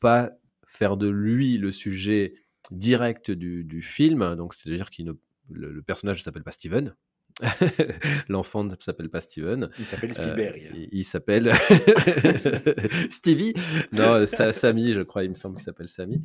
pas 0.00 0.30
faire 0.66 0.96
de 0.96 1.08
lui 1.08 1.58
le 1.58 1.72
sujet 1.72 2.34
direct 2.70 3.30
du, 3.30 3.82
film. 3.82 4.34
Donc 4.36 4.54
c'est-à-dire 4.54 4.90
qu'il 4.90 5.04
ne 5.06 5.12
le 5.48 5.82
personnage 5.82 6.18
ne 6.18 6.22
s'appelle 6.22 6.42
pas 6.42 6.50
Steven. 6.50 6.96
L'enfant 8.28 8.64
ne 8.64 8.74
s'appelle 8.80 9.10
pas 9.10 9.20
Steven. 9.20 9.68
Il 9.78 9.84
s'appelle 9.84 10.10
Euh, 10.10 10.14
Spielberg. 10.14 10.70
il, 10.74 10.88
il 10.92 11.04
s'appelle 11.04 11.52
Stevie. 13.10 13.54
Non, 13.92 14.26
Sa- 14.26 14.52
Samy, 14.52 14.92
je 14.92 15.02
crois, 15.02 15.24
il 15.24 15.30
me 15.30 15.34
semble 15.34 15.56
qu'il 15.56 15.64
s'appelle 15.64 15.88
Samy. 15.88 16.22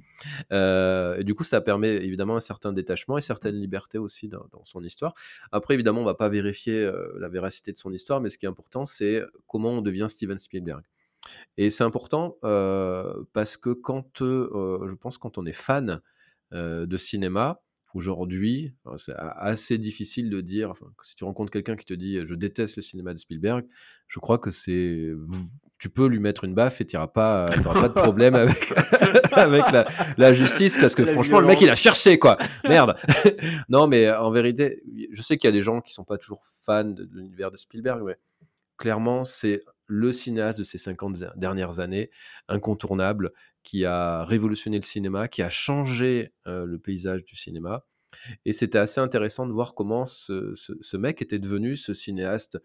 Euh, 0.52 1.17
et 1.17 1.24
du 1.24 1.36
coup, 1.36 1.43
ça 1.43 1.62
permet 1.62 1.95
évidemment 1.97 2.36
un 2.36 2.39
certain 2.41 2.74
détachement 2.74 3.17
et 3.17 3.21
certaines 3.21 3.56
libertés 3.56 3.97
aussi 3.97 4.28
dans, 4.28 4.45
dans 4.52 4.63
son 4.63 4.84
histoire. 4.84 5.13
Après, 5.52 5.74
évidemment, 5.74 6.02
on 6.02 6.06
va 6.06 6.13
pas 6.15 6.30
vérifier 6.30 6.84
euh, 6.84 7.12
la 7.19 7.30
véracité 7.30 7.71
de 7.71 7.78
son 7.78 7.91
histoire, 7.91 8.21
mais 8.21 8.30
ce 8.30 8.38
qui 8.38 8.45
est 8.45 8.50
important, 8.50 8.86
c'est 8.86 9.21
comment 9.47 9.71
on 9.71 9.82
devient 9.82 10.08
Steven 10.10 10.38
Spielberg. 10.39 10.84
Et 11.58 11.69
c'est 11.69 11.84
important 11.84 12.38
euh, 12.43 13.24
parce 13.34 13.58
que 13.58 13.69
quand, 13.69 14.21
euh, 14.21 14.88
je 14.88 14.95
pense, 14.95 15.17
quand 15.17 15.38
on 15.38 15.45
est 15.45 15.52
fan 15.54 16.02
euh, 16.54 16.86
de 16.86 16.97
cinéma, 16.97 17.62
aujourd'hui, 17.93 18.73
c'est 18.97 19.13
assez 19.17 19.77
difficile 19.77 20.30
de 20.30 20.41
dire, 20.41 20.69
enfin, 20.69 20.86
si 21.04 21.15
tu 21.15 21.23
rencontres 21.23 21.51
quelqu'un 21.51 21.75
qui 21.75 21.86
te 21.86 21.93
dit 21.93 22.19
je 22.25 22.34
déteste 22.36 22.75
le 22.75 22.82
cinéma 22.82 23.13
de 23.13 23.19
Spielberg, 23.19 23.65
je 24.08 24.19
crois 24.19 24.38
que 24.38 24.51
c'est. 24.51 25.10
Tu 25.77 25.89
peux 25.89 26.08
lui 26.08 26.19
mettre 26.19 26.43
une 26.43 26.54
baffe 26.54 26.80
et 26.82 26.86
tu 26.86 26.95
n'auras 26.95 27.08
pas, 27.08 27.45
t'auras 27.63 27.82
pas 27.82 27.88
de 27.88 27.93
problème 27.93 28.36
avec, 28.36 28.71
avec 29.32 29.71
la, 29.71 29.88
la 30.17 30.32
justice 30.34 30.77
parce 30.77 30.93
que 30.95 31.01
La 31.01 31.12
franchement, 31.13 31.39
le 31.39 31.47
mec 31.47 31.60
il 31.62 31.69
a 31.69 31.75
cherché 31.75 32.19
quoi. 32.19 32.38
Merde. 32.65 32.95
non, 33.69 33.88
mais 33.88 34.12
en 34.12 34.30
vérité, 34.32 34.84
je 35.12 35.21
sais 35.23 35.38
qu'il 35.38 35.47
y 35.47 35.49
a 35.49 35.54
des 35.54 35.63
gens 35.63 35.82
qui 35.82 35.93
sont 35.93 36.04
pas 36.04 36.17
toujours 36.17 36.41
fans 36.63 36.84
de, 36.84 37.04
de 37.06 37.15
l'univers 37.17 37.49
de 37.51 37.58
Spielberg, 37.58 38.04
mais 38.06 38.17
clairement, 38.77 39.23
c'est 39.23 39.62
le 39.88 40.12
cinéaste 40.12 40.60
de 40.60 40.63
ces 40.63 40.77
50 40.77 41.17
der- 41.17 41.34
dernières 41.36 41.80
années, 41.80 42.10
incontournable, 42.47 43.32
qui 43.63 43.86
a 43.86 44.24
révolutionné 44.24 44.78
le 44.78 44.84
cinéma, 44.84 45.28
qui 45.28 45.41
a 45.41 45.50
changé 45.50 46.34
euh, 46.47 46.65
le 46.65 46.80
paysage 46.80 47.24
du 47.24 47.36
cinéma. 47.36 47.86
Et 48.45 48.52
c'était 48.52 48.78
assez 48.78 49.00
intéressant 49.00 49.47
de 49.47 49.54
voir 49.54 49.74
comment 49.74 50.06
ce, 50.06 50.97
mec 50.97 51.21
était 51.21 51.39
devenu 51.39 51.76
ce 51.76 51.93
cinéaste 51.93 52.60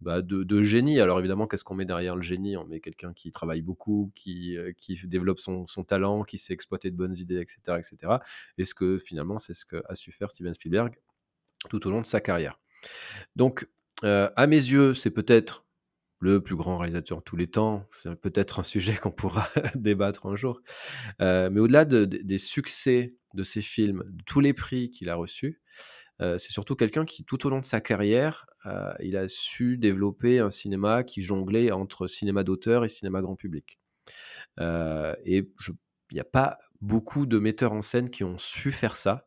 bah, 0.00 0.22
de, 0.22 0.62
génie. 0.62 1.00
Alors 1.00 1.18
évidemment, 1.18 1.46
qu'est-ce 1.46 1.64
qu'on 1.64 1.74
met 1.74 1.84
derrière 1.84 2.16
le 2.16 2.22
génie? 2.22 2.56
On 2.56 2.64
met 2.64 2.80
quelqu'un 2.80 3.12
qui 3.12 3.32
travaille 3.32 3.62
beaucoup, 3.62 4.12
qui, 4.14 4.56
euh, 4.56 4.72
développe 5.04 5.40
son, 5.40 5.66
son 5.66 5.84
talent, 5.84 6.22
qui 6.22 6.38
sait 6.38 6.52
exploiter 6.52 6.90
de 6.90 6.96
bonnes 6.96 7.16
idées, 7.16 7.40
etc. 7.40 7.78
etc. 7.78 8.14
Et 8.58 8.64
ce 8.64 8.74
que 8.74 8.98
finalement, 8.98 9.38
c'est 9.38 9.54
ce 9.54 9.64
qu'a 9.64 9.94
su 9.94 10.12
faire 10.12 10.30
Steven 10.30 10.54
Spielberg 10.54 10.94
tout 11.68 11.86
au 11.86 11.90
long 11.90 12.00
de 12.00 12.06
sa 12.06 12.20
carrière. 12.20 12.60
Donc, 13.36 13.68
euh, 14.04 14.28
à 14.36 14.46
mes 14.46 14.56
yeux, 14.56 14.94
c'est 14.94 15.10
peut-être 15.10 15.64
le 16.22 16.40
plus 16.40 16.54
grand 16.54 16.78
réalisateur 16.78 17.18
de 17.18 17.22
tous 17.24 17.36
les 17.36 17.48
temps. 17.48 17.84
C'est 17.92 18.14
peut-être 18.14 18.60
un 18.60 18.62
sujet 18.62 18.94
qu'on 18.96 19.10
pourra 19.10 19.48
débattre 19.74 20.26
un 20.26 20.36
jour. 20.36 20.60
Euh, 21.20 21.50
mais 21.50 21.58
au-delà 21.60 21.84
de- 21.84 22.04
de- 22.04 22.18
des 22.18 22.38
succès 22.38 23.16
de 23.34 23.42
ses 23.42 23.60
films, 23.60 24.04
de 24.06 24.22
tous 24.24 24.38
les 24.40 24.52
prix 24.54 24.90
qu'il 24.90 25.08
a 25.10 25.16
reçus, 25.16 25.60
euh, 26.20 26.38
c'est 26.38 26.52
surtout 26.52 26.76
quelqu'un 26.76 27.04
qui, 27.04 27.24
tout 27.24 27.44
au 27.44 27.50
long 27.50 27.58
de 27.58 27.64
sa 27.64 27.80
carrière, 27.80 28.46
euh, 28.66 28.92
il 29.00 29.16
a 29.16 29.26
su 29.26 29.78
développer 29.78 30.38
un 30.38 30.50
cinéma 30.50 31.02
qui 31.02 31.22
jonglait 31.22 31.72
entre 31.72 32.06
cinéma 32.06 32.44
d'auteur 32.44 32.84
et 32.84 32.88
cinéma 32.88 33.20
grand 33.20 33.34
public. 33.34 33.80
Et 34.60 35.38
il 35.38 36.14
n'y 36.14 36.20
a 36.20 36.24
pas 36.24 36.58
beaucoup 36.80 37.26
de 37.26 37.38
metteurs 37.40 37.72
en 37.72 37.82
scène 37.82 38.10
qui 38.10 38.22
ont 38.22 38.38
su 38.38 38.70
faire 38.70 38.94
ça, 38.94 39.26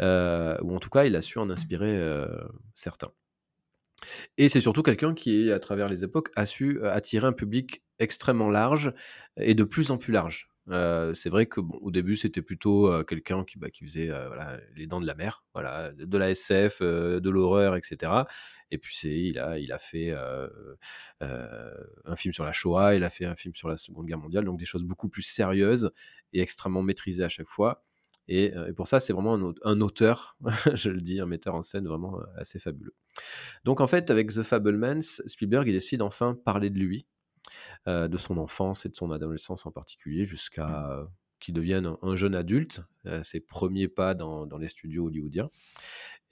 ou 0.00 0.74
en 0.74 0.78
tout 0.80 0.90
cas, 0.90 1.04
il 1.04 1.14
a 1.14 1.22
su 1.22 1.38
en 1.38 1.48
inspirer 1.50 1.96
certains. 2.74 3.12
Et 4.38 4.48
c'est 4.48 4.60
surtout 4.60 4.82
quelqu'un 4.82 5.14
qui, 5.14 5.50
à 5.50 5.58
travers 5.58 5.88
les 5.88 6.04
époques, 6.04 6.30
a 6.36 6.46
su 6.46 6.84
attirer 6.84 7.26
un 7.26 7.32
public 7.32 7.82
extrêmement 7.98 8.50
large 8.50 8.92
et 9.36 9.54
de 9.54 9.64
plus 9.64 9.90
en 9.90 9.98
plus 9.98 10.12
large. 10.12 10.48
C'est 10.66 11.28
vrai 11.28 11.46
que 11.46 11.60
bon, 11.60 11.78
au 11.82 11.90
début 11.90 12.16
c'était 12.16 12.42
plutôt 12.42 12.90
quelqu'un 13.04 13.44
qui, 13.44 13.58
bah, 13.58 13.70
qui 13.70 13.84
faisait 13.84 14.10
les 14.74 14.86
dents 14.86 15.00
de 15.00 15.06
la 15.06 15.14
mer, 15.14 15.44
voilà, 15.52 15.92
de 15.92 16.18
la 16.18 16.30
SF, 16.30 16.80
de 16.80 17.30
l'horreur, 17.30 17.76
etc. 17.76 18.12
Et 18.70 18.78
puis 18.78 18.96
il 19.04 19.38
a, 19.38 19.58
il 19.58 19.72
a 19.72 19.78
fait 19.78 20.14
un 21.20 22.16
film 22.16 22.32
sur 22.32 22.44
la 22.44 22.52
Shoah, 22.52 22.94
il 22.94 23.04
a 23.04 23.10
fait 23.10 23.26
un 23.26 23.36
film 23.36 23.54
sur 23.54 23.68
la 23.68 23.76
Seconde 23.76 24.06
Guerre 24.06 24.18
mondiale, 24.18 24.44
donc 24.44 24.58
des 24.58 24.64
choses 24.64 24.84
beaucoup 24.84 25.08
plus 25.08 25.22
sérieuses 25.22 25.90
et 26.32 26.40
extrêmement 26.40 26.82
maîtrisées 26.82 27.24
à 27.24 27.28
chaque 27.28 27.48
fois. 27.48 27.84
Et, 28.28 28.46
et 28.46 28.72
pour 28.72 28.86
ça, 28.86 29.00
c'est 29.00 29.12
vraiment 29.12 29.54
un, 29.64 29.80
auteur, 29.80 30.36
je 30.74 30.90
le 30.90 31.00
dis, 31.00 31.20
un 31.20 31.26
metteur 31.26 31.54
en 31.54 31.62
scène 31.62 31.86
vraiment 31.86 32.18
assez 32.36 32.58
fabuleux. 32.58 32.94
Donc 33.64 33.80
en 33.80 33.86
fait, 33.86 34.10
avec 34.10 34.28
The 34.30 34.42
Fablemans, 34.42 35.02
Spielberg, 35.26 35.68
il 35.68 35.72
décide 35.72 36.00
enfin 36.00 36.34
parler 36.44 36.70
de 36.70 36.78
lui, 36.78 37.06
euh, 37.86 38.08
de 38.08 38.16
son 38.16 38.38
enfance 38.38 38.86
et 38.86 38.88
de 38.88 38.96
son 38.96 39.10
adolescence 39.10 39.66
en 39.66 39.70
particulier, 39.70 40.24
jusqu'à 40.24 41.06
qu'il 41.44 41.52
devienne 41.52 41.96
un, 42.00 42.16
jeune 42.16 42.34
adulte, 42.34 42.80
euh, 43.04 43.22
ses 43.22 43.38
premiers 43.38 43.88
pas 43.88 44.14
dans, 44.14 44.46
dans 44.46 44.56
les 44.56 44.68
studios 44.68 45.06
hollywoodiens. 45.06 45.50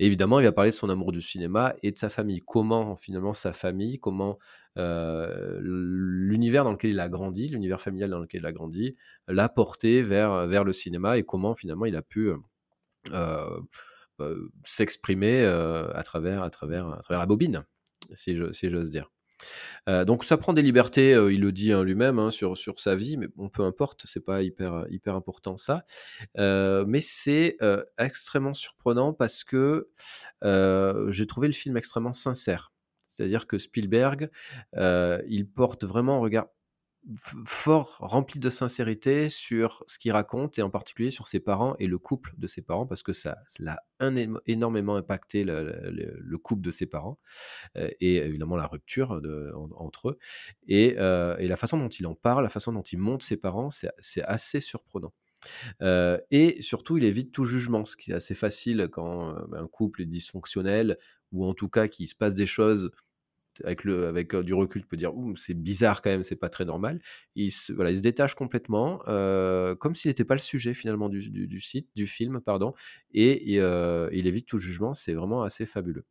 Évidemment, 0.05 0.41
il 0.41 0.43
va 0.43 0.51
parler 0.51 0.71
de 0.71 0.75
son 0.75 0.91
amour 0.91 1.13
du 1.13 1.23
cinéma 1.23 1.77
et 1.85 1.93
de 1.93 1.97
sa 1.97 2.09
famille. 2.09 2.41
Comment 2.45 2.97
finalement 2.97 3.33
sa 3.33 3.53
famille, 3.53 4.01
comment 4.01 4.37
euh, 4.77 5.61
l'univers 5.63 6.65
dans 6.65 6.73
lequel 6.73 6.91
il 6.91 6.99
a 6.99 7.09
grandi, 7.09 7.47
l'univers 7.47 7.81
familial 7.81 8.11
dans 8.11 8.19
lequel 8.19 8.41
il 8.41 8.47
a 8.47 8.51
grandi, 8.51 8.97
l'a 9.29 9.49
porté 9.49 10.03
vers, 10.03 10.65
le 10.65 10.73
cinéma 10.73 11.19
et 11.19 11.23
comment 11.23 11.55
finalement 11.55 11.87
il 11.87 11.95
a 11.95 12.03
pu 12.03 12.33
euh, 13.13 13.61
euh, 14.19 14.49
s'exprimer 14.65 15.45
à, 15.45 16.03
travers, 16.03 16.51
la 17.09 17.27
bobine, 17.27 17.65
si 18.15 18.37
j'ose 18.37 18.91
dire. 18.91 19.09
Euh, 19.89 20.05
donc 20.05 20.25
ça 20.25 20.37
prend 20.37 20.53
des 20.53 20.63
libertés, 20.63 21.15
euh, 21.15 21.33
il 21.33 21.41
le 21.41 21.53
dit 21.53 21.73
hein, 21.73 21.83
lui-même 21.85 22.19
hein, 22.19 22.31
sur, 22.31 22.57
sur 22.57 22.81
sa 22.81 22.95
vie, 22.95 23.17
mais 23.17 23.29
bon, 23.37 23.49
peu 23.49 23.63
importe, 23.63 24.03
c'est 24.07 24.25
pas 24.25 24.43
hyper, 24.43 24.87
hyper 24.91 25.15
important 25.15 25.57
ça. 25.57 25.85
Euh, 26.39 26.85
mais 26.87 27.01
c'est 27.01 27.57
extrêmement 27.99 28.55
surprenant 28.55 29.13
parce 29.13 29.45
que 29.45 29.89
j'ai 30.43 31.27
trouvé 31.27 31.49
le 31.49 31.55
film 31.55 31.77
extrêmement 31.77 32.13
sincère. 32.13 32.73
C'est-à-dire 33.07 33.47
que 33.47 33.59
Spielberg, 33.59 34.31
il 34.75 35.49
porte 35.55 35.85
vraiment 35.85 36.17
un 36.17 36.21
regard 36.21 36.47
fort, 37.47 37.97
rempli 38.01 38.39
de 38.39 38.49
sincérité 38.49 39.29
sur 39.29 39.83
ce 39.87 39.99
qu'il 39.99 40.13
raconte 40.13 40.59
et 40.59 40.63
en 40.63 40.71
particulier 40.71 41.11
sur 41.11 41.27
ses 41.27 41.41
parents 41.41 41.75
et 41.79 41.87
le 41.87 41.99
couple 41.99 42.33
de 42.39 42.47
ses 42.47 42.63
parents 42.63 42.87
parce 42.87 43.03
que 43.03 43.13
ça 43.13 43.39
l'a 43.59 43.83
énormément 44.47 44.97
impacté 44.97 45.45
le, 45.45 46.39
couple 46.39 46.63
de 46.63 46.71
ses 46.71 46.87
parents 46.87 47.19
euh, 47.77 47.89
et 48.01 48.17
évidemment 48.17 48.57
la 48.57 48.67
rupture 48.67 49.21
entre 49.77 50.11
eux 50.11 50.19
et, 50.69 50.97
euh, 50.99 51.37
et, 51.39 51.49
la 51.49 51.57
façon 51.57 51.79
dont 51.79 51.89
il 51.89 52.07
en 52.07 52.15
parle, 52.15 52.45
la 52.45 52.49
façon 52.49 52.73
dont 52.73 52.83
il 52.83 52.99
montre 52.99 53.25
ses 53.25 53.37
parents, 53.37 53.71
c'est 53.71 54.23
assez 54.23 54.61
surprenant. 54.61 55.13
Euh, 55.83 56.19
et 56.31 56.63
surtout, 56.63 56.99
il 56.99 57.05
évite 57.05 57.33
tout 57.33 57.45
jugement, 57.45 57.85
ce 57.85 57.97
qui 57.97 58.13
est 58.13 58.15
assez 58.15 58.35
facile 58.37 58.89
quand 58.93 59.35
un 59.53 59.67
couple 59.67 60.03
est 60.03 60.07
dysfonctionnel 60.07 60.99
ou 61.33 61.47
en 61.47 61.55
tout 61.55 61.69
cas 61.69 61.89
qu'il 61.89 62.07
se 62.07 62.15
passe 62.15 62.35
des 62.35 62.47
choses 62.47 62.93
avec, 63.65 63.85
le, 63.85 64.07
avec 64.07 64.35
du 64.37 64.55
recul, 64.55 64.83
tu 64.83 64.89
peux 64.89 64.97
dire 64.97 65.13
c'est 65.37 65.55
bizarre 65.55 66.03
quand 66.03 66.11
même, 66.11 66.23
c'est 66.23 66.37
pas 66.37 66.49
très 66.49 66.65
normal. 66.65 67.01
Il 67.35 67.51
se, 67.51 67.73
voilà, 67.73 67.91
il 67.91 67.97
se 67.97 68.03
détache 68.03 68.35
complètement, 68.35 68.99
comme 69.79 69.95
s'il 69.95 70.11
n'était 70.11 70.25
pas 70.25 70.35
le 70.35 70.41
sujet 70.41 70.75
finalement 70.75 71.09
du, 71.09 71.31
du, 71.31 71.61
site, 71.61 71.89
du 71.95 72.07
film, 72.07 72.41
pardon, 72.41 72.75
et, 73.13 73.55
il 73.55 74.27
évite 74.27 74.47
tout 74.47 74.59
jugement. 74.59 74.95
C'est 74.95 75.15
vraiment 75.15 75.43
assez 75.43 75.67
fabuleux. 75.67 76.05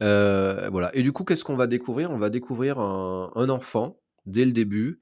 voilà. 0.00 0.90
Et 0.94 1.02
du 1.02 1.12
coup, 1.12 1.24
qu'est-ce 1.24 1.44
qu'on 1.44 1.56
va 1.56 1.66
découvrir? 1.66 2.10
On 2.10 2.18
va 2.18 2.30
découvrir 2.30 2.78
un, 2.78 3.48
enfant 3.48 4.00
dès 4.26 4.44
le 4.44 4.52
début 4.52 5.00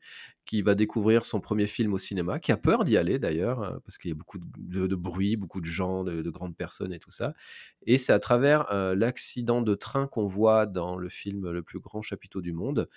qui 0.49 0.62
va 0.62 0.74
découvrir 0.74 1.26
son 1.26 1.40
premier 1.40 1.66
film 1.66 1.92
au 1.92 1.99
cinéma, 1.99 2.38
qui 2.38 2.53
a 2.53 2.57
peur 2.57 2.84
d'y 2.84 2.96
aller 2.96 3.18
d'ailleurs, 3.18 3.62
hein, 3.62 3.80
parce 3.84 3.99
qu'il 3.99 4.09
y 4.09 4.12
a 4.12 4.14
beaucoup 4.14 4.38
de, 4.38 4.96
bruit, 4.96 5.36
beaucoup 5.36 5.61
de 5.61 5.66
gens, 5.66 6.05
de, 6.05 6.30
grandes 6.30 6.57
personnes 6.57 6.94
et 6.94 6.99
tout 6.99 7.11
ça. 7.11 7.34
Et 7.86 7.99
c'est 7.99 8.14
à 8.14 8.18
travers 8.18 8.72
euh, 8.72 8.94
l'accident 8.94 9.61
de 9.61 9.74
train 9.74 10.07
qu'on 10.07 10.24
voit 10.24 10.64
dans 10.64 10.96
le 10.96 11.11
film 11.11 11.51
Le 11.51 11.62
plus 11.62 11.80
grand 11.80 12.01
chapiteau 12.01 12.40
du 12.40 12.55
monde. 12.55 12.88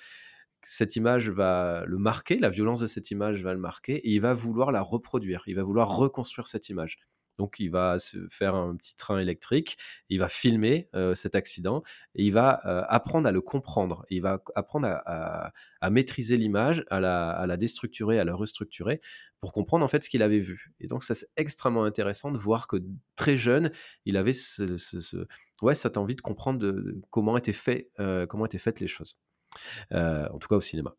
Cette 0.64 0.96
image 0.96 1.30
va 1.30 1.84
le 1.86 1.98
marquer, 1.98 2.40
la 2.40 2.50
violence 2.50 2.80
de 2.80 2.88
cette 2.88 3.12
image 3.12 3.44
va 3.44 3.54
le 3.54 3.60
marquer, 3.60 3.96
et 3.96 4.12
il 4.12 4.22
va 4.22 4.32
vouloir 4.32 4.72
la 4.72 4.82
reproduire, 4.82 5.44
il 5.46 5.56
va 5.56 5.64
vouloir 5.64 5.94
reconstruire 5.94 6.48
cette 6.48 6.70
image. 6.70 7.00
Donc, 7.42 7.56
il 7.58 7.72
va 7.72 7.98
se 7.98 8.18
faire 8.30 8.54
un 8.54 8.76
petit 8.76 8.96
train 8.96 9.18
électrique, 9.18 9.76
il 10.10 10.20
va 10.20 10.30
filmer 10.30 10.88
cet 11.16 11.34
accident 11.34 11.82
et 12.14 12.24
il 12.24 12.32
va 12.32 12.52
apprendre 12.52 13.28
à 13.28 13.32
le 13.32 13.42
comprendre. 13.42 14.06
Il 14.12 14.22
va 14.22 14.44
apprendre 14.54 14.88
à, 14.88 15.52
maîtriser 15.90 16.38
l'image, 16.38 16.86
à 16.92 17.00
la, 17.00 17.58
déstructurer, 17.58 18.20
à 18.20 18.26
la 18.26 18.36
restructurer 18.36 19.02
pour 19.40 19.54
comprendre 19.54 19.84
en 19.84 19.88
fait 19.88 20.04
ce 20.04 20.10
qu'il 20.12 20.22
avait 20.22 20.38
vu. 20.38 20.72
Et 20.80 20.86
donc, 20.86 21.04
ça 21.04 21.16
c'est 21.16 21.30
extrêmement 21.36 21.84
intéressant 21.84 22.32
de 22.32 22.38
voir 22.38 22.68
que 22.68 22.78
très 23.16 23.38
jeune, 23.38 23.72
il 24.06 24.18
avait 24.18 24.38
ouais, 25.64 25.74
cette 25.74 25.98
envie 25.98 26.16
de 26.16 26.22
comprendre 26.22 26.64
fait, 27.54 27.90
comment 28.30 28.46
étaient 28.46 28.60
faites 28.60 28.80
les 28.80 28.88
choses. 28.88 29.18
en 29.90 30.38
tout 30.38 30.48
cas 30.48 30.58
au 30.58 30.62
cinéma. 30.62 30.96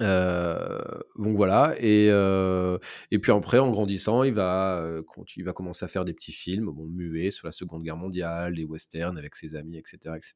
Euh, 0.00 0.80
donc 1.18 1.36
voilà, 1.36 1.74
et, 1.78 2.08
euh, 2.10 2.78
et 3.10 3.18
puis 3.18 3.30
après, 3.30 3.58
en 3.58 3.70
grandissant, 3.70 4.22
il 4.22 4.32
va, 4.32 4.78
euh, 4.78 5.02
il 5.36 5.44
va 5.44 5.52
commencer 5.52 5.84
à 5.84 5.88
faire 5.88 6.06
des 6.06 6.14
petits 6.14 6.32
films, 6.32 6.70
bon, 6.70 6.86
muets 6.86 7.30
sur 7.30 7.46
la 7.46 7.52
Seconde 7.52 7.82
Guerre 7.82 7.98
mondiale, 7.98 8.54
des 8.54 8.64
westerns 8.64 9.18
avec 9.18 9.36
ses 9.36 9.54
amis, 9.54 9.76
etc., 9.76 10.14
etc. 10.16 10.34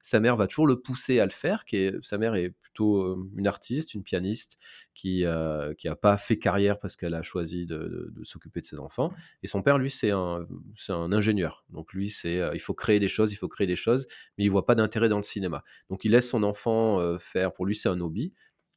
Sa 0.00 0.18
mère 0.18 0.34
va 0.36 0.46
toujours 0.46 0.66
le 0.66 0.80
pousser 0.80 1.20
à 1.20 1.24
le 1.26 1.30
faire. 1.30 1.66
Qui 1.66 1.76
est, 1.76 1.94
sa 2.02 2.16
mère 2.16 2.34
est 2.36 2.50
plutôt 2.50 3.18
une 3.36 3.46
artiste, 3.46 3.92
une 3.92 4.02
pianiste, 4.02 4.56
qui 4.94 5.24
n'a 5.24 5.74
qui 5.76 5.88
pas 6.00 6.16
fait 6.16 6.38
carrière 6.38 6.78
parce 6.78 6.96
qu'elle 6.96 7.14
a 7.14 7.22
choisi 7.22 7.66
de, 7.66 8.12
s'occuper 8.22 8.62
de 8.62 8.66
ses 8.66 8.80
enfants. 8.80 9.12
Et 9.42 9.46
son 9.46 9.62
père, 9.62 9.76
lui, 9.76 9.90
c'est 9.90 10.10
un, 10.10 10.46
un 10.88 11.12
ingénieur. 11.12 11.64
Donc 11.68 11.92
lui, 11.92 12.08
c'est 12.08 12.40
il 12.54 12.60
faut 12.60 12.74
créer 12.74 12.98
des 12.98 13.08
choses, 13.08 13.32
il 13.32 13.36
faut 13.36 13.48
créer 13.48 13.66
des 13.66 13.76
choses, 13.76 14.06
mais 14.38 14.44
il 14.44 14.50
voit 14.50 14.64
pas 14.64 14.74
d'intérêt 14.74 15.10
dans 15.10 15.18
le 15.18 15.22
cinéma. 15.22 15.64
Donc 15.90 16.04
il 16.06 16.12
laisse 16.12 16.30
son 16.30 16.42
enfant 16.42 17.18
faire. 17.18 17.52
Pour 17.52 17.66
lui, 17.66 17.74
c'est 17.74 17.90
un 17.90 18.00
hobby. 18.00 18.32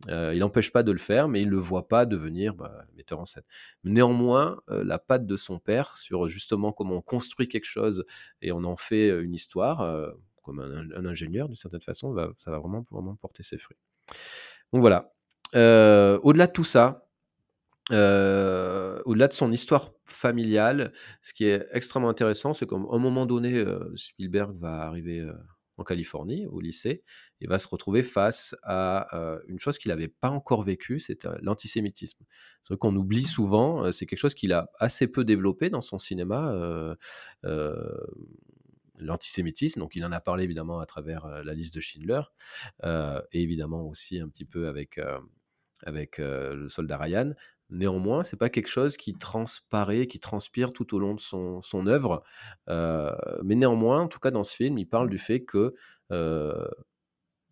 Euh, 0.07 0.31
il 0.33 0.39
n'empêche 0.39 0.71
pas 0.71 0.83
de 0.83 0.91
le 0.91 0.97
faire, 0.97 1.27
mais 1.27 1.41
il 1.41 1.47
ne 1.47 1.51
le 1.51 1.57
voit 1.57 1.87
pas 1.87 2.05
devenir 2.05 2.55
bah, 2.55 2.85
metteur 2.95 3.19
en 3.19 3.25
scène. 3.25 3.43
Néanmoins, 3.83 4.61
euh, 4.69 4.83
la 4.83 4.97
patte 4.97 5.25
de 5.25 5.35
son 5.35 5.59
père 5.59 5.97
sur 5.97 6.27
justement 6.27 6.71
comment 6.71 6.95
on 6.95 7.01
construit 7.01 7.49
quelque 7.49 7.65
chose 7.65 8.05
et 8.41 8.51
on 8.51 8.63
en 8.63 8.77
fait 8.77 9.09
euh, 9.09 9.23
une 9.23 9.33
histoire, 9.33 10.13
comme 10.43 10.59
un, 10.59 11.05
ingénieur 11.05 11.47
d'une 11.47 11.57
certaine 11.57 11.81
façon, 11.81 12.15
ça 12.37 12.51
va 12.51 12.59
vraiment, 12.59 12.85
vraiment 12.91 13.15
porter 13.15 13.43
ses 13.43 13.57
fruits. 13.57 13.77
Donc 14.71 14.81
voilà. 14.81 15.11
au-delà 15.53 16.47
de 16.47 16.51
tout 16.51 16.63
ça, 16.63 17.05
au-delà 17.91 19.27
de 19.27 19.33
son 19.33 19.51
histoire 19.51 19.91
familiale, 20.05 20.93
ce 21.21 21.33
qui 21.33 21.45
est 21.45 21.67
extrêmement 21.71 22.09
intéressant, 22.09 22.53
c'est 22.53 22.67
qu'à 22.67 22.77
un 22.77 22.99
moment 22.99 23.25
donné, 23.25 23.63
Spielberg 23.95 24.57
va 24.57 24.83
arriver 24.83 25.27
en 25.79 25.83
Californie, 25.83 26.45
au 26.47 26.59
lycée, 26.59 27.03
et 27.39 27.47
va 27.47 27.57
se 27.57 27.67
retrouver 27.67 28.03
face 28.03 28.55
à 28.63 29.15
euh, 29.17 29.39
une 29.47 29.59
chose 29.59 29.77
qu'il 29.77 29.89
n'avait 29.89 30.09
pas 30.09 30.29
encore 30.29 30.61
vécue, 30.61 30.99
c'est 30.99 31.25
euh, 31.25 31.37
l'antisémitisme. 31.41 32.23
C'est 32.61 32.73
vrai 32.73 32.77
qu'on 32.77 32.95
oublie 32.95 33.23
souvent, 33.23 33.85
euh, 33.85 33.91
c'est 33.91 34.05
quelque 34.05 34.19
chose 34.19 34.33
qu'il 34.33 34.51
a 34.51 34.69
assez 34.77 35.07
peu 35.07 35.23
développé 35.23 35.69
dans 35.69 35.81
son 35.81 35.97
cinéma, 35.97 36.53
l'antisémitisme. 38.97 39.79
Donc 39.79 39.95
il 39.95 40.03
en 40.03 40.11
a 40.11 40.19
parlé 40.19 40.43
évidemment 40.43 40.81
à 40.81 40.85
travers 40.85 41.25
la 41.43 41.53
liste 41.53 41.73
de 41.73 41.79
Schindler, 41.79 42.21
et 42.83 43.41
évidemment 43.41 43.87
aussi 43.87 44.19
un 44.19 44.27
petit 44.27 44.45
peu 44.45 44.67
avec, 44.67 44.99
avec 45.83 46.17
le 46.17 46.67
soldat 46.67 46.97
Ryan. 46.97 47.33
Néanmoins, 47.69 48.23
c'est 48.23 48.37
pas 48.37 48.49
quelque 48.49 48.67
chose 48.67 48.97
qui 48.97 49.13
transparaît, 49.13 50.07
qui 50.07 50.19
transpire 50.19 50.73
tout 50.73 50.95
au 50.95 50.99
long 50.99 51.13
de 51.13 51.19
son, 51.19 51.61
œuvre. 51.87 52.23
mais 52.67 53.55
néanmoins, 53.55 54.01
en 54.01 54.07
tout 54.07 54.19
cas 54.19 54.31
dans 54.31 54.43
ce 54.43 54.55
film, 54.55 54.77
il 54.77 54.87
parle 54.87 55.09
du 55.09 55.19
fait 55.19 55.43
que 55.43 55.75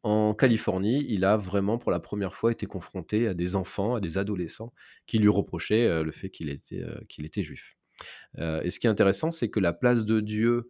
en 0.03 0.33
Californie, 0.33 1.05
il 1.09 1.25
a 1.25 1.37
vraiment 1.37 1.77
pour 1.77 1.91
la 1.91 1.99
première 1.99 2.33
fois 2.33 2.51
été 2.51 2.65
confronté 2.65 3.27
à 3.27 3.33
des 3.33 3.55
enfants, 3.55 3.95
à 3.95 3.99
des 3.99 4.17
adolescents 4.17 4.73
qui 5.05 5.19
lui 5.19 5.29
reprochaient 5.29 6.03
le 6.03 6.11
fait 6.11 6.29
qu'il 6.29 6.49
était, 6.49 7.43
juif. 7.43 7.75
et 8.37 8.69
ce 8.69 8.79
qui 8.79 8.87
est 8.87 8.89
intéressant, 8.89 9.31
c'est 9.31 9.49
que 9.49 9.59
la 9.59 9.73
place 9.73 10.05
de 10.05 10.19
Dieu 10.19 10.69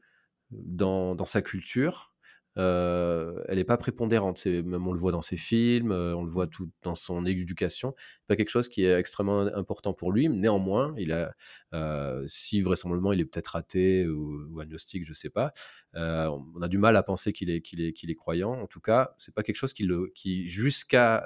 dans 0.52 1.26
sa 1.26 1.42
culture, 1.42 2.14
euh, 2.58 3.44
elle 3.48 3.58
n'est 3.58 3.64
pas 3.64 3.78
prépondérante. 3.78 4.46
Même 4.46 4.88
on 4.88 4.94
le 4.94 5.00
voit 5.00 5.12
dans 5.12 5.22
ses 5.22 5.38
films, 5.38 5.92
euh, 5.92 6.16
on 6.16 6.24
le 6.24 6.32
voit 6.32 6.48
tout 6.48 6.70
dans 6.84 6.96
son 6.96 7.26
éducation. 7.26 7.94
Pas 8.28 8.36
quelque 8.36 8.50
chose 8.50 8.68
qui 8.68 8.84
est 8.84 8.98
extrêmement 8.98 9.42
important 9.42 9.94
pour 9.94 10.12
lui. 10.12 10.30
Néanmoins, 10.30 10.94
il 10.98 11.12
a, 11.12 11.34
euh, 11.74 12.24
si 12.28 12.62
vraisemblablement 12.62 13.14
il 13.14 13.20
est 13.20 13.26
peut-être 13.26 13.56
athée 13.56 14.08
ou, 14.08 14.60
agnostique, 14.60 15.04
je 15.04 15.12
ne 15.12 15.16
sais 15.16 15.30
pas. 15.30 15.54
on 15.94 16.62
a 16.62 16.68
du 16.68 16.78
mal 16.78 16.96
à 16.96 17.04
penser 17.04 17.34
qu'il 17.34 17.50
est, 17.50 17.62
qu'il 17.62 17.82
est, 17.82 17.94
qu'il 17.94 18.10
est 18.10 18.16
croyant. 18.16 18.54
En 18.54 18.68
tout 18.68 18.82
cas, 18.82 19.14
c'est 19.18 19.34
pas 19.34 19.44
quelque 19.44 19.56
chose 19.56 19.74
qui, 19.74 19.84
le, 19.84 20.12
qui 20.16 20.48
jusqu'à 20.50 21.24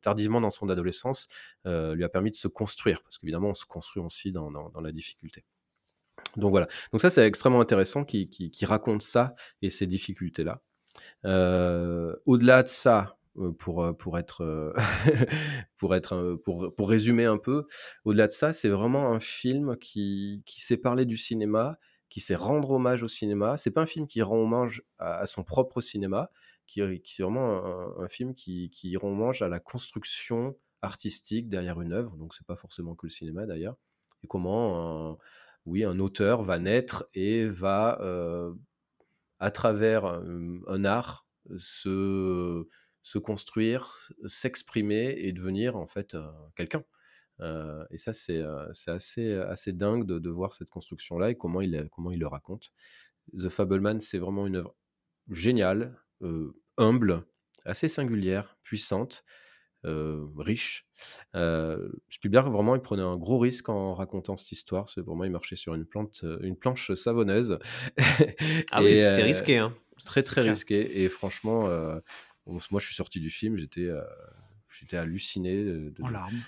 tardivement 0.00 0.40
dans 0.40 0.50
son 0.50 0.68
adolescence, 0.68 1.28
lui 1.64 2.04
a 2.04 2.08
permis 2.08 2.30
de 2.30 2.36
se 2.36 2.48
construire. 2.48 3.02
Parce 3.02 3.18
qu'évidemment, 3.18 3.50
on 3.50 3.54
se 3.54 3.66
construit 3.66 4.02
aussi 4.02 4.32
dans, 4.32 4.50
dans 4.50 4.80
la 4.80 4.92
difficulté. 4.92 5.44
Donc 6.36 6.50
voilà. 6.50 6.68
Donc 6.92 7.00
ça, 7.00 7.10
c'est 7.10 7.26
extrêmement 7.26 7.60
intéressant 7.60 8.04
qui, 8.04 8.28
qui, 8.28 8.64
raconte 8.64 9.02
ça 9.02 9.34
et 9.62 9.70
ces 9.70 9.86
difficultés-là. 9.86 10.62
Euh, 11.24 12.16
au-delà 12.26 12.62
de 12.62 12.68
ça, 12.68 13.16
euh, 13.38 13.52
pour, 13.52 13.82
euh, 13.84 13.92
pour 13.92 14.18
être, 14.18 14.74
pour, 15.76 15.94
être 15.94 16.38
pour, 16.44 16.74
pour 16.74 16.88
résumer 16.88 17.24
un 17.24 17.38
peu, 17.38 17.66
au-delà 18.04 18.26
de 18.26 18.32
ça, 18.32 18.52
c'est 18.52 18.68
vraiment 18.68 19.12
un 19.12 19.20
film 19.20 19.76
qui, 19.76 20.42
qui 20.46 20.60
sait 20.60 20.76
parler 20.76 21.04
du 21.04 21.16
cinéma, 21.16 21.78
qui 22.08 22.20
sait 22.20 22.34
rendre 22.34 22.70
hommage 22.72 23.02
au 23.02 23.08
cinéma. 23.08 23.56
C'est 23.56 23.70
pas 23.70 23.82
un 23.82 23.86
film 23.86 24.06
qui 24.06 24.22
rend 24.22 24.38
hommage 24.38 24.82
à, 24.98 25.26
son 25.26 25.44
propre 25.44 25.80
cinéma, 25.80 26.30
qui, 26.66 26.80
qui 27.02 27.14
c'est 27.14 27.22
vraiment 27.22 27.98
un, 28.00 28.08
film 28.08 28.34
qui, 28.34 28.70
qui 28.70 28.96
rend 28.96 29.10
hommage 29.10 29.42
à 29.42 29.48
la 29.48 29.60
construction 29.60 30.56
artistique 30.82 31.48
derrière 31.48 31.80
une 31.80 31.92
œuvre. 31.92 32.16
Donc 32.16 32.34
c'est 32.34 32.46
pas 32.46 32.56
forcément 32.56 32.94
que 32.94 33.06
le 33.06 33.10
cinéma 33.10 33.46
d'ailleurs. 33.46 33.76
et 34.24 34.26
comment 34.26 35.12
un, 35.12 35.18
oui, 35.66 35.84
un 35.84 35.98
auteur 36.00 36.42
va 36.42 36.58
naître 36.58 37.08
et 37.14 37.46
va, 37.46 37.98
à 39.40 39.50
travers 39.50 40.04
un, 40.04 40.84
art, 40.84 41.26
se, 41.56 42.66
se 43.02 43.18
construire, 43.18 44.10
s'exprimer 44.26 45.14
et 45.18 45.32
devenir 45.32 45.76
en 45.76 45.86
fait 45.86 46.16
quelqu'un. 46.54 46.84
Et 47.90 47.96
ça, 47.96 48.12
c'est 48.12 48.42
assez, 48.86 49.34
assez 49.34 49.72
dingue 49.72 50.06
de, 50.06 50.18
de 50.18 50.30
voir 50.30 50.52
cette 50.52 50.68
construction-là 50.68 51.30
et 51.30 51.34
comment 51.36 51.62
il, 51.62 51.88
comment 51.90 52.10
il 52.10 52.20
le 52.20 52.26
raconte. 52.26 52.70
The 53.36 53.48
Fableman, 53.48 54.00
c'est 54.00 54.18
vraiment 54.18 54.46
une 54.46 54.56
œuvre 54.56 54.76
géniale, 55.30 55.98
humble, 56.76 57.24
assez 57.64 57.88
singulière, 57.88 58.58
puissante, 58.62 59.24
euh, 59.84 60.24
riche. 60.38 60.86
Euh, 61.34 61.88
Spielberg, 62.08 62.52
vraiment, 62.52 62.74
il 62.74 62.80
prenait 62.82 63.02
un 63.02 63.16
gros 63.16 63.38
risque 63.38 63.68
en 63.68 63.94
racontant 63.94 64.36
cette 64.36 64.52
histoire. 64.52 64.88
C'est 64.88 65.00
vraiment, 65.00 65.24
il 65.24 65.30
marchait 65.30 65.56
sur 65.56 65.74
une, 65.74 65.84
plante, 65.86 66.24
une 66.42 66.56
planche 66.56 66.92
savonneuse. 66.94 67.58
Ah 68.72 68.82
oui, 68.82 68.98
c'était 68.98 69.22
euh, 69.22 69.24
risqué. 69.24 69.58
Hein. 69.58 69.74
Très, 70.04 70.22
très 70.22 70.40
clair. 70.42 70.52
risqué. 70.54 71.02
Et 71.02 71.08
franchement, 71.08 71.66
euh, 71.68 71.98
moi, 72.46 72.80
je 72.80 72.86
suis 72.86 72.94
sorti 72.94 73.20
du 73.20 73.30
film, 73.30 73.56
j'étais 73.56 73.86
euh, 73.86 74.00
j'étais 74.78 74.96
halluciné. 74.96 75.64
de- 75.64 75.90
de- 75.90 76.02
En 76.02 76.08
larmes. 76.08 76.38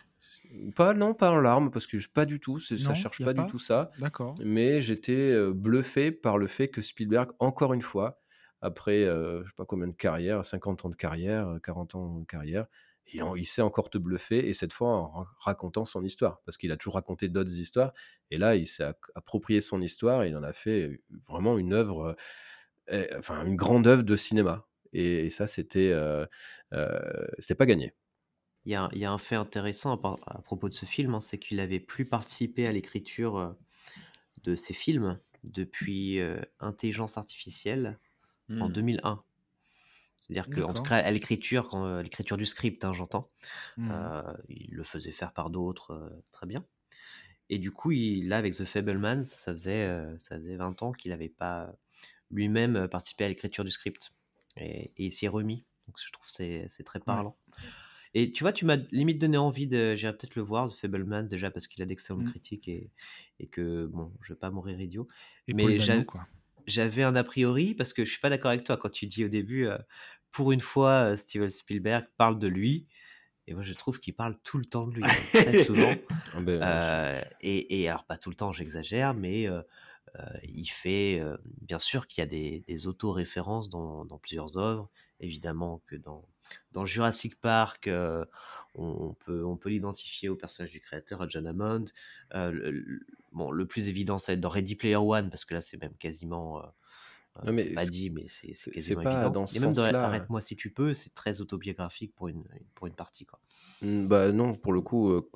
Pas, 0.77 0.93
non, 0.95 1.15
pas 1.15 1.31
en 1.31 1.41
larmes, 1.41 1.71
parce 1.71 1.87
que 1.87 1.97
pas 2.13 2.27
du 2.27 2.39
tout, 2.41 2.59
c'est- 2.59 2.77
ça 2.79 2.91
Non, 2.91 2.95
cherche 2.95 3.19
pas, 3.19 3.33
pas 3.33 3.43
du 3.45 3.51
tout 3.51 3.59
ça. 3.59 3.91
D'accord. 3.99 4.35
Mais 4.45 4.81
j'étais 4.81 5.13
euh, 5.33 5.53
bluffé 5.55 6.13
par 6.13 6.37
le 6.39 6.47
fait 6.47 6.69
que 6.69 6.81
Spielberg, 6.83 7.31
encore 7.39 7.73
une 7.75 7.83
fois, 7.83 8.21
après 8.61 9.05
euh, 9.05 9.43
je 9.43 9.49
sais 9.49 9.55
pas 9.57 9.65
combien 9.65 9.89
de 9.89 9.93
carrière, 9.97 10.45
50 10.45 10.85
ans 10.85 10.91
de 10.91 10.95
carrière, 10.95 11.49
euh, 11.49 11.59
40 11.59 11.95
ans 11.95 12.19
de 12.21 12.25
carrière, 12.27 12.67
il, 13.13 13.23
en- 13.23 13.37
il 13.37 13.45
sait 13.47 13.63
encore 13.63 13.91
te 13.91 13.99
bluffer, 13.99 14.49
et 14.49 14.53
cette 14.53 14.73
fois 14.73 14.89
en 14.91 15.11
ra- 15.11 15.29
racontant 15.39 15.85
son 15.85 16.05
histoire, 16.05 16.43
parce 16.45 16.57
qu'il 16.59 16.73
a 16.73 16.77
toujours 16.77 16.95
raconté 16.95 17.29
d'autres 17.29 17.53
histoires, 17.59 17.93
et 18.31 18.39
là 18.39 18.57
il 18.57 18.67
s'est 18.67 18.85
approprié 19.15 19.61
son 19.61 19.81
histoire, 19.83 20.23
et 20.25 20.29
il 20.29 20.37
en 20.37 20.43
a 20.43 20.53
fait 20.53 20.83
euh, 20.89 20.99
vraiment 21.29 21.59
une 21.59 21.73
œuvre, 21.75 22.17
euh, 22.91 23.05
euh, 23.15 23.19
enfin 23.19 23.45
une 23.47 23.57
grande 23.57 23.87
œuvre 23.87 24.03
de 24.03 24.17
cinéma. 24.17 24.67
Et, 24.93 25.27
et 25.27 25.31
ça, 25.31 25.47
c'était 25.47 25.91
euh, 25.93 26.27
euh, 26.75 27.27
c'était 27.39 27.55
pas 27.55 27.67
gagné. 27.67 27.95
Il 28.65 28.73
y 28.73 28.75
a, 28.75 28.89
il 28.93 28.99
y 28.99 29.05
a 29.05 29.13
un 29.13 29.19
fait 29.19 29.35
intéressant 29.37 29.95
à, 30.27 30.43
propos 30.43 30.69
de 30.69 30.73
ce 30.75 30.85
film, 30.87 31.15
hein, 31.15 31.21
c'est 31.21 31.39
qu'il 31.39 31.61
avait 31.61 31.81
plus 31.81 32.07
participé 32.09 32.67
à 32.67 32.73
l'écriture 32.73 33.57
de 34.45 34.55
ses 34.57 34.75
films 34.75 35.21
depuis 35.45 36.21
euh, 36.21 36.41
Intelligence 36.61 37.19
artificielle 37.19 38.01
en 38.59 38.69
Hmm. 38.69 38.71
2001. 38.71 39.25
C'est-à-dire 40.23 40.51
que, 40.51 40.63
en 40.63 40.75
tout 40.75 40.83
cas, 40.85 40.97
à 40.99 41.11
l'écriture, 41.13 41.69
quand, 41.71 41.87
euh, 41.87 42.03
l'écriture 42.03 42.39
du 42.39 42.47
script, 42.47 42.85
hein, 42.87 42.95
j'entends, 42.95 43.31
Mhm. 43.77 43.93
euh, 43.93 44.23
il 44.49 44.75
le 44.75 44.85
faisait 44.85 45.13
faire 45.13 45.33
par 45.35 45.51
d'autres, 45.51 45.93
euh, 45.93 46.11
très 46.33 46.47
bien. 46.47 46.67
Et 47.51 47.59
du 47.59 47.71
coup, 47.73 47.93
il, 47.93 48.29
là, 48.29 48.39
avec 48.39 48.55
The 48.55 48.65
Fablemans, 48.65 49.25
ça 49.25 49.53
faisait, 49.53 49.87
euh, 49.89 50.19
ça 50.19 50.37
faisait 50.39 50.57
20 50.57 50.83
ans 50.83 50.93
qu'il 50.93 51.11
n'avait 51.11 51.29
pas 51.29 51.75
lui-même 52.31 52.89
participé 52.89 53.25
à 53.25 53.29
l'écriture 53.29 53.65
du 53.65 53.71
script. 53.73 54.13
Et, 54.57 54.87
et 54.97 55.07
il 55.07 55.13
s'y 55.13 55.27
est 55.27 55.29
remis. 55.29 55.67
Donc, 55.89 55.97
je 56.05 56.11
trouve 56.13 56.27
que 56.27 56.33
c'est 56.33 56.67
c'est 56.69 56.85
très 56.85 57.01
parlant. 57.01 57.39
Et 58.15 58.33
tu 58.33 58.45
vois, 58.45 58.53
tu 58.53 58.65
m'as 58.67 58.77
limite 58.93 59.19
donné 59.21 59.37
envie 59.39 59.67
de. 59.67 59.95
J'irai 59.97 60.13
peut-être 60.17 60.37
le 60.37 60.43
voir, 60.43 60.71
The 60.71 60.75
Fablemans, 60.77 61.25
déjà 61.25 61.51
parce 61.51 61.67
qu'il 61.67 61.83
a 61.83 61.87
d'excellentes 61.87 62.25
Mm. 62.25 62.27
critiques 62.27 62.69
et, 62.69 62.93
et 63.41 63.47
que, 63.49 63.87
bon, 63.87 64.13
je 64.23 64.33
vais 64.35 64.39
pas 64.39 64.51
mourir 64.51 64.81
idiot. 64.81 65.09
Et 65.49 65.55
Mais 65.55 65.65
Paul 65.65 65.75
Dano, 65.77 66.05
quoi. 66.05 66.27
J'avais 66.67 67.03
un 67.03 67.15
a 67.17 67.25
priori 67.25 67.75
parce 67.75 67.93
que 67.93 68.05
je 68.05 68.11
suis 68.11 68.21
pas 68.21 68.31
d'accord 68.31 68.51
avec 68.51 68.65
toi 68.65 68.77
quand 68.77 68.91
tu 68.91 69.07
dis 69.07 69.25
au 69.25 69.29
début, 69.29 69.67
euh, 69.67 69.79
pour 70.31 70.53
une 70.53 70.61
fois, 70.61 71.17
Steven 71.17 71.49
Spielberg 71.49 72.07
parle 72.17 72.39
de 72.39 72.49
lui. 72.49 72.87
Et 73.49 73.55
moi, 73.55 73.63
je 73.63 73.73
trouve 73.73 73.99
qu'il 74.01 74.15
parle 74.15 74.39
tout 74.45 74.57
le 74.59 74.65
temps 74.65 74.87
de 74.87 74.95
lui, 74.95 75.05
hein, 75.05 75.09
très 75.33 75.57
souvent. 75.65 75.97
Ah 76.35 76.41
ben, 76.41 76.63
Euh, 76.63 77.21
et, 77.41 77.83
et 77.83 77.89
alors, 77.89 78.05
pas 78.05 78.17
tout 78.17 78.31
le 78.31 78.37
temps, 78.37 78.53
j'exagère, 78.53 79.15
mais 79.15 79.49
euh, 79.49 79.63
il 80.45 80.67
fait, 80.67 81.23
bien 81.61 81.79
sûr 81.79 82.07
qu'il 82.07 82.23
y 82.23 82.25
a 82.25 82.29
des, 82.29 82.61
des 82.61 82.87
auto-références 82.87 83.69
dans, 83.69 84.05
dans 84.05 84.19
plusieurs 84.19 84.59
œuvres. 84.59 84.89
Évidemment 85.21 85.83
que 85.87 85.97
dans, 85.97 86.25
dans 86.73 86.85
Jurassic 86.85 87.41
Park, 87.41 87.89
on, 87.89 88.25
on 88.75 89.15
peut, 89.15 89.45
on 89.45 89.57
peut 89.57 89.71
l'identifier 89.71 90.29
au 90.29 90.37
personnage 90.37 90.71
du 90.73 90.81
créateur, 90.81 91.23
à 91.23 91.29
John 91.29 91.47
Hammond. 91.47 91.85
Le- 92.33 93.01
bon, 93.33 93.51
le 93.51 93.67
plus 93.67 93.89
évident, 93.89 94.19
ça 94.19 94.33
va 94.33 94.35
être 94.35 94.41
dans 94.41 94.49
Ready 94.49 94.77
Player 94.77 94.97
One, 94.97 95.31
parce 95.31 95.45
que 95.45 95.55
là, 95.55 95.61
c'est 95.61 95.81
même 95.81 95.95
quasiment... 95.99 96.59
euh, 96.59 96.67
euh, 97.39 97.41
Non, 97.47 97.53
mais 97.55 97.63
c'est 97.63 97.71
pas 97.71 97.87
dit, 97.87 98.11
mais 98.11 98.25
c'est 98.27 98.53
quasiment 98.71 99.03
pas 99.03 99.13
évident. 99.13 99.31
dans 99.31 99.47
ce 99.47 99.57
Et 99.57 99.61
même 99.61 99.73
dans 99.73 99.83
sens-là. 99.83 100.05
Arrête-moi 100.05 100.41
si 100.43 100.55
tu 100.55 100.71
peux, 100.71 100.93
c'est 100.93 101.15
très 101.15 101.41
autobiographique 101.41 102.15
pour 102.15 102.29
une, 102.29 102.45
pour 102.75 102.87
une 102.87 102.95
partie. 102.95 103.25
Quoi. 103.25 103.41
Mm, 103.81 104.07
Bah 104.07 104.33
non, 104.33 104.55
pour 104.55 104.73
le 104.75 104.83
coup, 104.83 105.11
euh, 105.11 105.29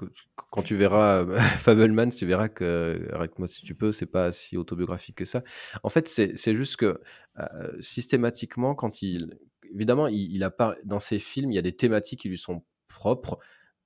quand 0.51 0.63
tu 0.63 0.77
verras 0.77 1.25
euh, 1.25 1.39
Fablemans, 1.57 2.11
tu 2.11 2.27
verras 2.27 2.49
que 2.51 3.09
Arrête-moi 3.15 3.49
si 3.49 3.63
tu 3.65 3.75
peux, 3.75 3.93
c'est 3.93 4.05
pas 4.07 4.31
si 4.31 4.59
autobiographique 4.59 5.17
que 5.17 5.25
ça. 5.25 5.43
En 5.83 5.89
fait, 5.89 6.07
c'est 6.09 6.37
c'est 6.37 6.55
juste 6.55 6.77
que 6.77 7.01
euh, 7.39 7.73
systématiquement, 7.81 8.75
quand 8.75 9.01
il. 9.03 9.39
Évidemment, 9.75 10.07
il, 10.07 10.33
il 10.35 10.45
a 10.45 10.55
dans 10.85 10.99
ses 10.99 11.19
films, 11.19 11.51
il 11.51 11.55
y 11.55 11.59
a 11.59 11.63
des 11.63 11.75
thématiques 11.75 12.21
qui 12.21 12.29
lui 12.29 12.39
sont 12.39 12.63
propres 12.89 13.39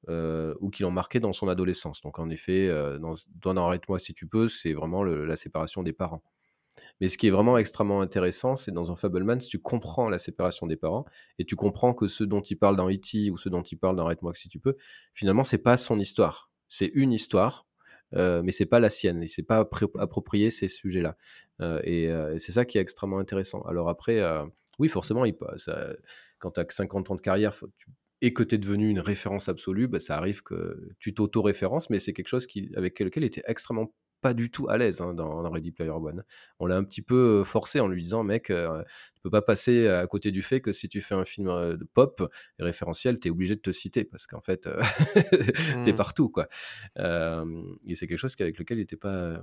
euh, 0.09 0.55
ou 0.61 0.71
qui 0.71 0.83
l'ont 0.83 0.91
marqué 0.91 1.21
dans 1.21 1.33
son 1.33 1.49
adolescence. 1.49 2.01
Donc, 2.01 2.19
en 2.19 2.31
effet, 2.31 2.69
euh, 2.69 2.99
dans, 2.99 3.15
dans 3.43 3.57
Arrête-moi 3.67 3.99
si 3.99 4.15
tu 4.15 4.27
peux, 4.27 4.49
c'est 4.49 4.73
vraiment 4.73 5.05
la 5.05 5.37
séparation 5.37 5.83
des 5.83 5.93
parents. 5.93 6.23
Mais 7.01 7.09
ce 7.09 7.19
qui 7.19 7.27
est 7.27 7.31
vraiment 7.31 7.59
extrêmement 7.59 8.01
intéressant, 8.01 8.57
c'est 8.57 8.73
dans 8.73 8.93
un 8.93 8.97
Fableman, 8.97 9.39
tu 9.39 9.59
comprends 9.59 10.09
la 10.09 10.19
séparation 10.19 10.67
des 10.67 10.77
parents 10.77 11.05
et 11.39 11.45
tu 11.45 11.57
comprends 11.57 11.95
que 11.95 12.07
ce 12.07 12.25
dont 12.25 12.41
il 12.41 12.57
parle 12.57 12.77
dans 12.77 12.89
E.T. 12.91 13.31
ou 13.31 13.39
ce 13.39 13.49
dont 13.49 13.63
il 13.63 13.77
parle 13.77 13.97
dans 13.97 14.05
Arrête-moi 14.07 14.35
si 14.35 14.49
tu 14.49 14.59
peux, 14.59 14.77
finalement, 15.15 15.45
c'est 15.45 15.59
pas 15.59 15.77
son 15.77 15.99
histoire. 15.99 16.51
C'est 16.69 16.91
une 16.95 17.13
histoire, 17.13 17.67
euh, 18.15 18.43
mais 18.43 18.53
c'est 18.53 18.67
pas 18.67 18.81
la 18.81 18.89
sienne. 18.89 19.21
Il 19.23 19.29
s'est 19.29 19.43
pas 19.43 19.63
appro- 19.63 19.99
approprié 19.99 20.51
ces 20.51 20.69
sujets-là. 20.69 21.17
Euh, 21.61 21.81
et 21.85 22.09
euh, 22.09 22.35
et 22.35 22.39
c'est 22.39 22.53
ça 22.53 22.65
qui 22.65 22.79
est 22.79 22.81
extrêmement 22.81 23.19
intéressant. 23.19 23.63
Alors 23.63 23.89
après, 23.89 24.23
oui, 24.79 24.89
forcément, 24.89 25.25
quand 26.39 26.51
tu 26.53 26.61
as 26.61 26.67
50 26.71 27.11
ans 27.11 27.17
de 27.17 27.21
carrière 27.21 27.55
faut- 27.55 27.69
tu- 27.77 27.89
et 28.23 28.33
que 28.33 28.43
tu 28.43 28.55
es 28.55 28.59
devenu 28.59 28.89
une 28.91 29.01
référence 29.01 29.49
absolue, 29.49 29.89
bah, 29.89 30.01
ça 30.01 30.17
arrive 30.17 30.43
que 30.43 30.89
tu 30.99 31.15
t'auto-références, 31.15 31.91
mais 31.91 31.99
c'est 31.99 32.13
quelque 32.13 32.29
chose 32.29 32.47
qui, 32.47 32.71
avec 32.77 32.99
lequel 33.01 33.23
il 33.25 33.27
était 33.27 33.43
extrêmement 33.47 33.95
pas 34.21 34.35
du 34.35 34.51
tout 34.51 34.69
à 34.69 34.77
l'aise 34.77 35.01
hein, 35.01 35.15
dans, 35.15 35.43
dans 35.43 35.51
Ready 35.51 35.73
Player 35.73 35.91
One. 35.93 36.25
On 36.59 36.67
l'a 36.67 36.77
un 36.77 36.85
petit 36.85 37.01
peu 37.01 37.43
forcé 37.43 37.81
en 37.81 37.89
lui 37.89 38.03
disant, 38.03 38.23
mec, 38.23 38.51
euh, 38.51 38.83
tu 39.15 39.23
peux 39.23 39.31
pas 39.31 39.41
passer 39.41 39.89
à 39.89 40.07
côté 40.07 40.31
du 40.31 40.43
fait 40.43 40.61
que 40.61 40.73
si 40.73 40.91
tu 40.91 41.01
fais 41.01 41.15
un 41.15 41.25
film 41.25 41.49
euh, 41.49 41.79
de 41.79 41.85
pop 41.85 42.31
référentiel, 42.59 43.19
tu 43.19 43.29
es 43.29 43.31
obligé 43.31 43.57
de 43.57 43.61
te 43.63 43.73
citer 43.73 44.05
parce 44.05 44.27
qu'en 44.27 44.43
fait, 44.43 44.67
euh, 44.67 44.79
t'es 45.83 45.93
Mm. 45.93 45.95
partout, 45.95 46.29
quoi. 46.29 46.49
Et 46.99 47.95
c'est 47.95 48.07
quelque 48.07 48.19
chose 48.19 48.35
avec 48.39 48.59
lequel 48.59 48.79
il 48.79 48.83
était 48.83 48.97
pas 48.97 49.43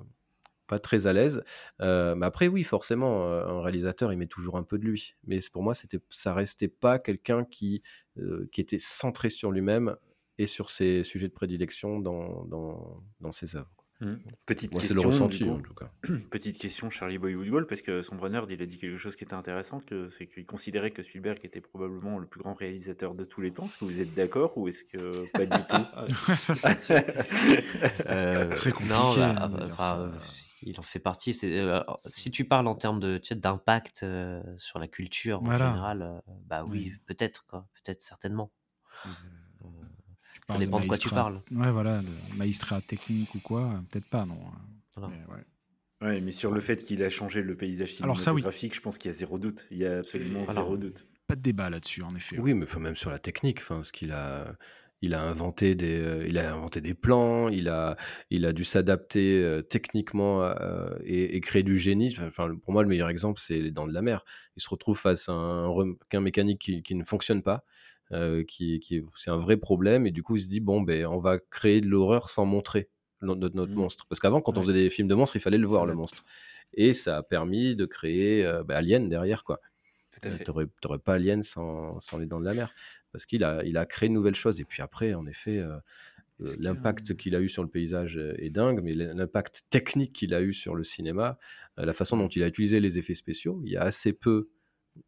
pas 0.67 0.79
très 0.79 1.07
à 1.07 1.13
l'aise. 1.13 1.43
Mais 1.79 2.25
après, 2.25 2.47
oui, 2.47 2.63
forcément, 2.63 3.25
un 3.25 3.61
réalisateur, 3.61 4.11
il 4.13 4.17
met 4.17 4.27
toujours 4.27 4.57
un 4.57 4.63
peu 4.63 4.77
de 4.77 4.85
lui. 4.85 5.15
Mais 5.25 5.39
pour 5.51 5.63
moi, 5.63 5.73
c'était, 5.73 5.99
ça 6.09 6.33
restait 6.33 6.67
pas 6.67 6.99
quelqu'un 6.99 7.45
qui, 7.45 7.81
était 8.57 8.77
centré 8.79 9.29
sur 9.29 9.51
lui-même 9.51 9.95
et 10.37 10.45
sur 10.45 10.69
ses 10.69 11.03
sujets 11.03 11.27
de 11.27 11.33
prédilection 11.33 11.99
dans 11.99 13.31
ses 13.31 13.55
œuvres. 13.55 13.76
Hmm. 13.99 14.17
Petite 14.45 14.71
Moi, 14.71 14.79
c'est 14.79 14.89
question. 14.89 15.01
le 15.01 15.07
ressenti, 15.07 15.43
coup. 15.45 15.51
en 15.51 15.59
tout 15.59 15.73
cas. 15.73 15.89
Petite 16.29 16.59
question, 16.59 16.89
Charlie 16.91 17.17
Boy 17.17 17.33
Woodwall, 17.35 17.65
parce 17.65 17.81
que 17.81 18.03
son 18.03 18.15
Brunner, 18.15 18.41
il 18.49 18.61
a 18.61 18.65
dit 18.67 18.77
quelque 18.77 18.97
chose 18.97 19.15
qui 19.15 19.23
était 19.23 19.33
intéressant, 19.33 19.79
que 19.79 20.07
c'est 20.07 20.27
qu'il 20.27 20.45
considérait 20.45 20.91
que 20.91 21.01
Spielberg 21.01 21.39
était 21.43 21.61
probablement 21.61 22.19
le 22.19 22.27
plus 22.27 22.39
grand 22.39 22.53
réalisateur 22.53 23.15
de 23.15 23.25
tous 23.25 23.41
les 23.41 23.51
temps. 23.51 23.65
Est-ce 23.65 23.79
que 23.79 23.85
vous 23.85 24.01
êtes 24.01 24.13
d'accord 24.13 24.55
ou 24.57 24.67
est-ce 24.67 24.83
que 24.83 25.27
pas 25.31 25.45
du 25.45 25.63
tout 25.67 26.07
Euh, 28.09 28.53
Très 28.55 28.71
compliqué, 28.71 28.93
non, 28.93 29.15
bah, 29.15 29.49
euh, 29.99 30.11
il 30.61 30.79
en 30.79 30.83
fait 30.83 30.99
partie. 30.99 31.33
C'est, 31.33 31.59
euh, 31.59 31.81
si 32.05 32.31
tu 32.31 32.45
parles 32.45 32.67
en 32.67 32.75
termes 32.75 32.99
de, 32.99 33.17
tu 33.17 33.27
sais, 33.29 33.35
d'impact 33.35 34.03
euh, 34.03 34.41
sur 34.57 34.79
la 34.79 34.87
culture 34.87 35.41
en 35.41 35.51
général, 35.55 36.01
euh, 36.01 36.19
bah 36.45 36.63
oui, 36.67 36.91
Oui. 36.91 36.93
peut-être, 37.05 37.45
quoi. 37.47 37.67
Peut-être, 37.83 38.01
certainement. 38.01 38.51
Ça 40.49 40.57
dépend 40.57 40.79
de 40.79 40.87
quoi 40.87 40.97
tu 40.97 41.09
parles. 41.09 41.41
Ouais, 41.51 41.71
voilà, 41.71 41.99
de 41.99 42.87
technique 42.87 43.35
ou 43.35 43.39
quoi, 43.39 43.81
peut-être 43.91 44.09
pas, 44.09 44.25
non. 44.25 44.37
Voilà. 44.95 45.13
Mais 45.13 45.33
ouais. 45.35 45.43
Ouais, 45.99 46.21
mais 46.21 46.31
sur 46.31 46.51
le 46.51 46.59
fait 46.59 46.85
qu'il 46.85 47.01
a 47.03 47.09
changé 47.09 47.41
le 47.41 47.55
paysage 47.57 47.95
Alors 48.01 48.19
ça, 48.19 48.31
oui. 48.31 48.41
cinématographique, 48.41 48.75
je 48.75 48.81
pense 48.81 48.97
qu'il 48.97 49.09
y 49.11 49.13
a 49.13 49.17
zéro 49.17 49.39
doute. 49.39 49.67
Il 49.71 49.77
y 49.77 49.85
a 49.85 49.97
absolument 49.99 50.43
Voilà. 50.43 50.61
zéro 50.61 50.77
doute. 50.77 51.07
Pas 51.27 51.35
de 51.35 51.41
débat 51.41 51.69
là-dessus, 51.69 52.03
en 52.03 52.15
effet. 52.15 52.37
Oui, 52.37 52.53
mais 52.53 52.63
enfin, 52.63 52.79
même 52.79 52.95
sur 52.95 53.09
la 53.09 53.19
technique, 53.19 53.59
enfin, 53.61 53.81
ce 53.83 53.91
qu'il 53.91 54.11
a, 54.11 54.55
il 55.01 55.13
a 55.15 55.21
inventé 55.23 55.73
des, 55.75 55.99
euh, 55.99 56.25
il 56.27 56.37
a 56.37 56.53
inventé 56.53 56.81
des 56.81 56.93
plans, 56.93 57.49
il 57.49 57.67
a, 57.67 57.97
il 58.29 58.45
a 58.45 58.53
dû 58.53 58.63
s'adapter 58.63 59.41
euh, 59.41 59.61
techniquement 59.63 60.43
euh, 60.43 60.87
et, 61.03 61.35
et 61.35 61.41
créer 61.41 61.63
du 61.63 61.79
génie. 61.79 62.15
Enfin, 62.21 62.55
pour 62.63 62.71
moi, 62.73 62.83
le 62.83 62.89
meilleur 62.89 63.09
exemple, 63.09 63.41
c'est 63.41 63.59
les 63.59 63.71
Dents 63.71 63.87
de 63.87 63.93
la 63.93 64.03
Mer. 64.03 64.23
Il 64.55 64.61
se 64.61 64.69
retrouve 64.69 64.97
face 64.99 65.29
à 65.29 65.33
un 65.33 65.67
requin 65.67 66.21
mécanique 66.21 66.61
qui, 66.61 66.83
qui 66.83 66.93
ne 66.95 67.03
fonctionne 67.03 67.41
pas, 67.41 67.65
euh, 68.11 68.43
qui, 68.43 68.79
qui, 68.79 69.03
c'est 69.15 69.31
un 69.31 69.37
vrai 69.37 69.57
problème, 69.57 70.07
et 70.07 70.11
du 70.11 70.23
coup, 70.23 70.35
il 70.35 70.41
se 70.41 70.47
dit 70.47 70.59
bon, 70.59 70.81
ben, 70.81 71.05
on 71.07 71.19
va 71.19 71.39
créer 71.39 71.81
de 71.81 71.87
l'horreur 71.87 72.29
sans 72.29 72.45
montrer 72.45 72.89
notre, 73.21 73.55
notre 73.55 73.71
Mm. 73.71 73.75
monstre. 73.75 74.05
Parce 74.07 74.19
qu'avant, 74.19 74.41
quand 74.41 74.57
on 74.57 74.61
faisait 74.61 74.73
des 74.73 74.89
films 74.89 75.07
de 75.07 75.15
monstres, 75.15 75.35
il 75.35 75.41
fallait 75.41 75.57
le 75.57 75.67
voir 75.67 75.85
le 75.85 75.93
monstre, 75.95 76.23
et 76.73 76.93
ça 76.93 77.17
a 77.17 77.23
permis 77.23 77.75
de 77.75 77.85
créer 77.85 78.45
euh, 78.45 78.63
ben, 78.63 78.75
Alien 78.75 79.09
derrière, 79.09 79.43
quoi. 79.43 79.59
Tu 80.21 80.29
n'aurais 80.47 80.99
pas 80.99 81.13
Alien 81.13 81.43
sans, 81.43 81.99
sans 81.99 82.17
les 82.17 82.25
dents 82.25 82.39
de 82.39 82.45
la 82.45 82.53
mer. 82.53 82.73
Parce 83.11 83.25
qu'il 83.25 83.43
a, 83.43 83.63
il 83.63 83.77
a 83.77 83.85
créé 83.85 84.09
de 84.09 84.13
nouvelles 84.13 84.35
choses. 84.35 84.59
Et 84.59 84.65
puis 84.65 84.81
après, 84.81 85.13
en 85.13 85.25
effet, 85.27 85.59
euh, 85.59 85.77
euh, 86.41 86.45
l'impact 86.59 87.15
qu'il 87.15 87.35
a 87.35 87.39
eu 87.41 87.49
sur 87.49 87.63
le 87.63 87.69
paysage 87.69 88.17
euh, 88.17 88.33
est 88.37 88.49
dingue, 88.49 88.81
mais 88.83 88.93
l'impact 88.93 89.65
technique 89.69 90.13
qu'il 90.13 90.33
a 90.33 90.41
eu 90.41 90.53
sur 90.53 90.75
le 90.75 90.83
cinéma, 90.83 91.37
euh, 91.79 91.85
la 91.85 91.93
façon 91.93 92.17
dont 92.17 92.27
il 92.27 92.43
a 92.43 92.47
utilisé 92.47 92.79
les 92.79 92.97
effets 92.99 93.13
spéciaux, 93.15 93.61
il 93.63 93.71
y 93.71 93.77
a 93.77 93.83
assez 93.83 94.13
peu 94.13 94.49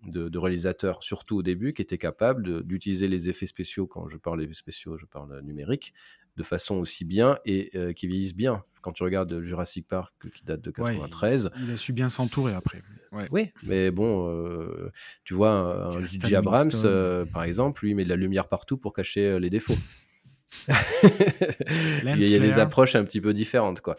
de, 0.06 0.30
de 0.30 0.38
réalisateurs, 0.38 1.04
surtout 1.04 1.38
au 1.38 1.44
début, 1.44 1.74
qui 1.74 1.82
étaient 1.82 1.98
capables 1.98 2.64
d'utiliser 2.64 3.08
les 3.08 3.30
effets 3.30 3.46
spéciaux, 3.46 3.88
quand 3.88 4.08
je 4.08 4.18
parle 4.18 4.40
d'effets 4.40 4.54
spéciaux, 4.54 4.98
je 4.98 5.06
parle 5.06 5.42
numérique, 5.42 5.94
de 6.38 6.44
façon 6.44 6.76
aussi 6.76 7.06
bien 7.06 7.38
et 7.46 7.70
euh, 7.76 7.94
qui 7.94 8.08
vieillissent 8.08 8.36
bien. 8.36 8.64
Quand 8.82 8.94
tu 8.94 9.04
regardes 9.04 9.42
Jurassic 9.42 9.88
Park, 9.88 10.14
qui 10.34 10.46
date 10.46 10.62
de 10.62 10.70
Ouais, 10.78 10.94
93, 10.94 11.50
il 11.62 11.72
a 11.72 11.76
su 11.76 11.92
bien 11.92 12.08
s'entourer 12.08 12.54
après. 12.54 12.82
Ouais. 13.12 13.28
oui, 13.32 13.52
mais 13.64 13.92
bon, 13.92 14.30
euh, 14.30 14.92
tu 15.24 15.34
vois, 15.34 15.52
un, 15.52 15.98
un 15.98 16.04
J.J. 16.06 16.36
Abrams, 16.36 16.70
euh, 16.86 17.26
par 17.26 17.44
exemple, 17.44 17.84
lui, 17.84 17.94
met 17.96 18.04
de 18.04 18.10
la 18.10 18.16
lumière 18.16 18.48
partout 18.48 18.78
pour 18.78 18.94
cacher 18.94 19.26
euh, 19.26 19.40
les 19.40 19.50
défauts. 19.50 19.76
Il 22.16 22.24
y 22.30 22.36
a 22.36 22.40
des 22.40 22.60
approches 22.60 22.96
un 22.96 23.04
petit 23.04 23.22
peu 23.22 23.34
différentes, 23.34 23.82
quoi. 23.82 23.96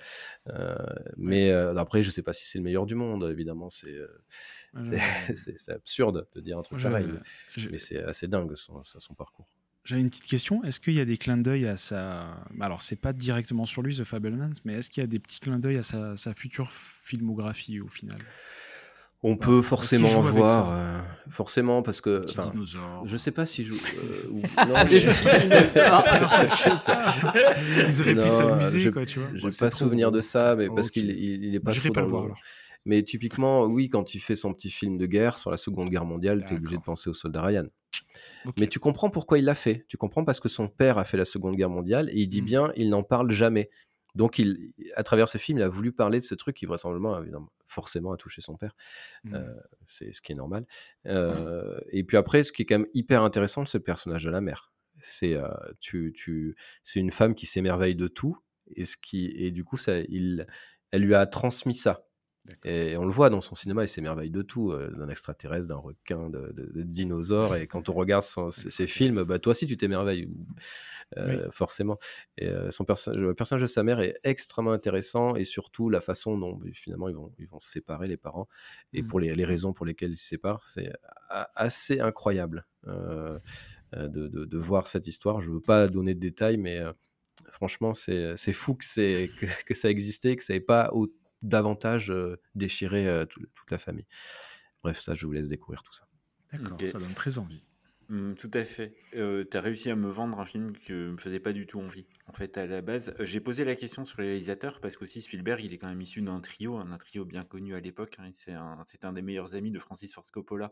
Euh, 0.48 0.74
mais 1.16 1.50
euh, 1.50 1.76
après, 1.76 2.02
je 2.02 2.10
sais 2.10 2.22
pas 2.22 2.32
si 2.32 2.46
c'est 2.46 2.58
le 2.58 2.64
meilleur 2.64 2.86
du 2.86 2.94
monde, 2.94 3.28
évidemment, 3.30 3.70
c'est 3.70 3.94
euh, 3.94 4.08
absurde 5.68 6.26
de 6.34 6.40
dire 6.40 6.58
un 6.58 6.62
truc 6.62 6.78
je- 6.78 6.88
pareil, 6.88 7.06
mais- 7.12 7.20
je- 7.56 7.70
mais 7.70 7.78
c'est 7.78 8.02
assez 8.02 8.26
dingue 8.28 8.54
son, 8.54 8.82
son 8.84 9.00
son 9.00 9.14
parcours. 9.14 9.46
J'avais 9.84 10.02
une 10.02 10.10
petite 10.10 10.26
question. 10.26 10.62
Est-ce 10.62 10.78
qu'il 10.78 10.92
y 10.94 11.00
a 11.00 11.06
des 11.06 11.16
clins 11.16 11.38
d'œil 11.38 11.66
à 11.66 11.76
sa. 11.76 12.36
Alors, 12.60 12.82
c'est 12.82 13.00
pas 13.00 13.14
directement 13.14 13.64
sur 13.64 13.80
lui, 13.82 13.96
The 13.96 14.04
Fablemans, 14.04 14.50
mais 14.64 14.74
est-ce 14.74 14.90
qu'il 14.90 15.02
y 15.02 15.04
a 15.04 15.06
des 15.06 15.18
petits 15.18 15.40
clins 15.40 15.58
d'œil 15.58 15.78
à 15.78 15.82
sa, 15.82 16.16
sa 16.16 16.34
future 16.34 16.70
filmographie 16.70 17.80
au 17.80 17.88
final? 17.88 18.18
On 19.22 19.36
peut 19.36 19.60
forcément 19.60 20.08
joue 20.08 20.20
avec 20.20 20.32
voir, 20.32 20.48
ça 20.48 20.72
euh, 20.72 21.00
forcément, 21.28 21.82
parce 21.82 22.00
que. 22.00 22.24
Je 23.04 23.16
sais 23.18 23.30
pas 23.32 23.44
si 23.44 23.64
je. 23.64 23.74
euh, 23.74 23.76
ou- 24.30 24.42
Ah, 24.56 24.64
non, 24.66 24.74
des 24.88 25.00
dinosaures. 25.00 26.04
Ils 27.86 28.00
auraient 28.00 28.14
pu 28.14 28.28
s'amuser, 28.28 28.80
je- 28.80 28.90
quoi, 28.90 29.04
tu 29.04 29.18
vois. 29.20 29.28
J'ai 29.34 29.48
pas 29.58 29.70
souvenir 29.70 30.12
de 30.12 30.20
ça, 30.20 30.56
mais 30.56 30.68
Oh, 30.70 30.74
parce 30.74 30.90
qu'il 30.90 31.10
il, 31.10 31.44
il 31.44 31.54
est 31.54 31.60
pas 31.60 31.72
trop 31.72 31.92
pas 31.92 32.00
dans 32.00 32.06
le 32.06 32.10
voir, 32.10 32.24
alors. 32.24 32.38
Mais 32.86 33.02
typiquement, 33.02 33.64
oui, 33.64 33.90
quand 33.90 34.14
il 34.14 34.20
fait 34.20 34.36
son 34.36 34.54
petit 34.54 34.70
film 34.70 34.96
de 34.96 35.04
guerre 35.04 35.36
sur 35.36 35.50
la 35.50 35.58
Seconde 35.58 35.90
Guerre 35.90 36.06
mondiale, 36.06 36.42
tu 36.46 36.54
es 36.54 36.56
obligé 36.56 36.78
de 36.78 36.82
penser 36.82 37.10
au 37.10 37.14
soldat 37.14 37.42
Ryan. 37.42 37.66
Mais 38.58 38.66
tu 38.68 38.78
comprends 38.78 39.10
pourquoi 39.10 39.38
il 39.38 39.44
l'a 39.44 39.54
fait. 39.54 39.84
Tu 39.86 39.98
comprends 39.98 40.24
parce 40.24 40.40
que 40.40 40.48
son 40.48 40.66
père 40.66 40.96
a 40.96 41.04
fait 41.04 41.18
la 41.18 41.26
Seconde 41.26 41.56
Guerre 41.56 41.68
mondiale 41.68 42.08
et 42.10 42.20
il 42.20 42.26
dit 42.28 42.40
Mm. 42.40 42.44
bien, 42.46 42.72
il 42.76 42.88
n'en 42.88 43.02
parle 43.02 43.30
jamais. 43.32 43.68
Donc, 44.14 44.38
il, 44.38 44.72
à 44.96 45.02
travers 45.02 45.28
ce 45.28 45.36
film, 45.36 45.58
il 45.58 45.62
a 45.62 45.68
voulu 45.68 45.92
parler 45.92 46.20
de 46.20 46.24
ce 46.24 46.34
truc 46.34 46.56
qui 46.56 46.64
vraisemblablement, 46.64 47.20
évidemment, 47.20 47.50
forcément, 47.70 48.12
a 48.12 48.16
touché 48.16 48.40
son 48.40 48.56
père. 48.56 48.74
Mm. 49.24 49.34
Euh, 49.34 49.54
c'est 49.88 50.12
ce 50.12 50.20
qui 50.20 50.32
est 50.32 50.34
normal. 50.34 50.66
Euh, 51.06 51.80
et 51.90 52.04
puis 52.04 52.16
après, 52.16 52.42
ce 52.42 52.52
qui 52.52 52.62
est 52.62 52.64
quand 52.66 52.78
même 52.78 52.88
hyper 52.94 53.22
intéressant 53.22 53.62
de 53.62 53.68
ce 53.68 53.78
personnage 53.78 54.24
de 54.24 54.30
la 54.30 54.40
mère, 54.40 54.72
c'est 55.00 55.34
euh, 55.34 55.48
tu, 55.80 56.12
tu, 56.14 56.56
c'est 56.82 57.00
une 57.00 57.10
femme 57.10 57.34
qui 57.34 57.46
s'émerveille 57.46 57.94
de 57.94 58.08
tout 58.08 58.36
et 58.76 58.84
ce 58.84 58.96
qui 58.96 59.32
et 59.36 59.50
du 59.50 59.64
coup, 59.64 59.76
ça, 59.76 59.98
il, 60.00 60.46
elle 60.90 61.02
lui 61.02 61.14
a 61.14 61.26
transmis 61.26 61.74
ça. 61.74 62.06
Et 62.64 62.96
on 62.96 63.04
le 63.04 63.10
voit 63.10 63.28
dans 63.30 63.40
son 63.40 63.54
cinéma, 63.54 63.84
il 63.84 63.88
s'émerveille 63.88 64.30
de 64.30 64.42
tout, 64.42 64.72
euh, 64.72 64.90
d'un 64.96 65.08
extraterrestre, 65.08 65.68
d'un 65.68 65.76
requin, 65.76 66.30
de, 66.30 66.52
de, 66.52 66.70
de 66.72 66.82
dinosaures. 66.82 67.54
Et 67.56 67.66
quand 67.66 67.88
on 67.88 67.92
regarde 67.92 68.22
son- 68.24 68.50
ses, 68.50 68.70
ses 68.70 68.86
films, 68.86 69.24
bah, 69.26 69.38
toi 69.38 69.50
aussi 69.50 69.66
tu 69.66 69.76
t'émerveilles, 69.76 70.28
euh, 71.18 71.50
forcément. 71.50 71.98
Et 72.38 72.46
euh, 72.46 72.70
son 72.70 72.84
perso- 72.84 73.12
le 73.14 73.34
personnage 73.34 73.62
de 73.62 73.66
sa 73.66 73.82
mère 73.82 74.00
est 74.00 74.18
extrêmement 74.24 74.72
intéressant 74.72 75.36
et 75.36 75.44
surtout 75.44 75.90
la 75.90 76.00
façon 76.00 76.38
dont 76.38 76.54
bah, 76.56 76.66
finalement 76.72 77.08
ils 77.08 77.14
vont, 77.14 77.30
ils 77.38 77.46
vont 77.46 77.60
se 77.60 77.70
séparer, 77.70 78.08
les 78.08 78.16
parents, 78.16 78.48
et 78.94 79.02
Mm. 79.02 79.06
pour 79.06 79.20
les, 79.20 79.34
les 79.34 79.44
raisons 79.44 79.72
pour 79.72 79.84
lesquelles 79.84 80.12
ils 80.12 80.16
se 80.16 80.26
séparent, 80.28 80.66
c'est 80.66 80.92
assez 81.54 82.00
incroyable 82.00 82.66
de, 83.92 84.56
voir 84.56 84.86
cette 84.86 85.06
histoire. 85.06 85.40
Je 85.40 85.50
veux 85.50 85.60
pas 85.60 85.88
donner 85.88 86.14
de 86.14 86.20
détails, 86.20 86.56
mais 86.56 86.80
franchement, 87.50 87.92
c'est 87.92 88.52
fou 88.52 88.74
que, 88.74 89.26
que, 89.26 89.46
que 89.66 89.74
ça 89.74 89.90
existait, 89.90 90.36
que 90.36 90.42
ça 90.42 90.54
n'ait 90.54 90.60
pas 90.60 90.90
au- 90.92 91.12
davantage 91.42 92.10
euh, 92.10 92.36
euh, 93.06 93.26
tout- 93.26 93.40
toute 93.54 93.70
la 93.70 93.78
famille. 93.78 94.06
Bref, 94.82 95.00
ça, 95.00 95.14
je 95.14 95.26
vous 95.26 95.32
laisse 95.32 95.48
découvrir 95.48 95.82
tout 95.82 95.92
ça. 95.92 96.06
D'accord, 96.52 96.78
ça 96.86 96.98
donne 96.98 97.14
très 97.14 97.38
envie. 97.38 97.64
Mm, 98.08 98.34
tout 98.34 98.50
à 98.54 98.64
fait. 98.64 98.94
Euh, 99.14 99.44
tu 99.48 99.56
as 99.56 99.60
réussi 99.60 99.90
à 99.90 99.96
me 99.96 100.08
vendre 100.08 100.40
un 100.40 100.44
film 100.44 100.72
qui 100.72 100.92
me 100.92 101.16
faisait 101.16 101.40
pas 101.40 101.52
du 101.52 101.66
tout 101.66 101.80
envie. 101.80 102.06
En 102.30 102.32
fait, 102.32 102.58
à 102.58 102.66
la 102.66 102.80
base, 102.80 103.12
euh, 103.18 103.24
j'ai 103.24 103.40
posé 103.40 103.64
la 103.64 103.74
question 103.74 104.04
sur 104.04 104.20
les 104.20 104.28
réalisateurs 104.28 104.80
parce 104.80 104.96
qu'aussi 104.96 105.20
Spielberg, 105.20 105.64
il 105.64 105.72
est 105.72 105.78
quand 105.78 105.88
même 105.88 106.00
issu 106.00 106.22
d'un 106.22 106.38
trio, 106.38 106.76
un, 106.76 106.96
trio 106.96 107.24
bien 107.24 107.42
connu 107.42 107.74
à 107.74 107.80
l'époque. 107.80 108.18
hein, 108.20 108.30
c'est 108.32 109.04
un, 109.04 109.12
des 109.12 109.20
meilleurs 109.20 109.56
amis 109.56 109.72
de 109.72 109.80
Francis 109.80 110.14
Ford 110.14 110.24
Coppola 110.30 110.70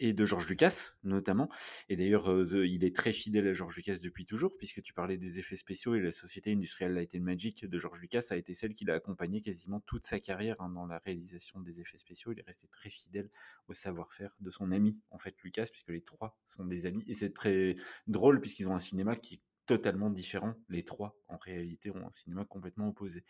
et 0.00 0.12
de 0.12 0.24
George 0.26 0.48
Lucas, 0.48 0.94
notamment. 1.04 1.50
Et 1.88 1.94
d'ailleurs, 1.94 2.32
euh, 2.32 2.66
il 2.66 2.82
est 2.82 2.96
très 2.96 3.12
fidèle 3.12 3.46
à 3.46 3.52
George 3.52 3.76
Lucas 3.76 3.98
depuis 4.02 4.26
toujours, 4.26 4.56
puisque 4.58 4.82
tu 4.82 4.92
parlais 4.92 5.18
des 5.18 5.38
effets 5.38 5.54
spéciaux 5.54 5.94
et 5.94 6.00
la 6.00 6.10
société 6.10 6.50
industrielle 6.50 6.94
Light 6.94 7.14
and 7.14 7.20
Magic 7.20 7.64
de 7.64 7.78
George 7.78 8.00
Lucas 8.00 8.24
a 8.30 8.36
été 8.36 8.52
celle 8.52 8.74
qui 8.74 8.84
l'a 8.84 8.94
accompagné 8.94 9.40
quasiment 9.40 9.78
toute 9.78 10.04
sa 10.04 10.18
carrière 10.18 10.60
hein, 10.60 10.68
dans 10.68 10.86
la 10.86 10.98
réalisation 10.98 11.60
des 11.60 11.80
effets 11.80 11.98
spéciaux. 11.98 12.32
Il 12.32 12.40
est 12.40 12.46
resté 12.46 12.66
très 12.66 12.90
fidèle 12.90 13.30
au 13.68 13.72
savoir-faire 13.72 14.34
de 14.40 14.50
son 14.50 14.72
ami, 14.72 14.98
en 15.12 15.20
fait, 15.20 15.36
Lucas, 15.44 15.66
puisque 15.70 15.90
les 15.90 16.02
trois 16.02 16.36
sont 16.48 16.64
des 16.64 16.86
amis. 16.86 17.04
Et 17.06 17.14
c'est 17.14 17.32
très 17.32 17.76
drôle, 18.08 18.40
puisqu'ils 18.40 18.68
ont 18.68 18.74
un 18.74 18.80
cinéma 18.80 19.14
qui 19.14 19.40
totalement 19.68 20.08
différent. 20.08 20.54
Les 20.70 20.82
trois, 20.82 21.14
en 21.28 21.36
réalité, 21.36 21.90
ont 21.90 22.06
un 22.06 22.10
cinéma 22.10 22.46
complètement 22.46 22.88
opposé. 22.88 23.22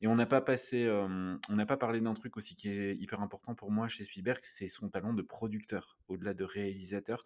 Et 0.00 0.08
on 0.08 0.16
n'a 0.16 0.24
pas 0.24 0.40
passé, 0.40 0.86
euh, 0.86 1.36
on 1.50 1.54
n'a 1.54 1.66
pas 1.66 1.76
parlé 1.76 2.00
d'un 2.00 2.14
truc 2.14 2.38
aussi 2.38 2.56
qui 2.56 2.70
est 2.70 2.96
hyper 2.96 3.20
important 3.20 3.54
pour 3.54 3.70
moi 3.70 3.88
chez 3.88 4.04
Spielberg, 4.04 4.40
c'est 4.42 4.68
son 4.68 4.88
talent 4.88 5.12
de 5.12 5.20
producteur, 5.20 5.98
au-delà 6.08 6.32
de 6.32 6.44
réalisateur. 6.44 7.22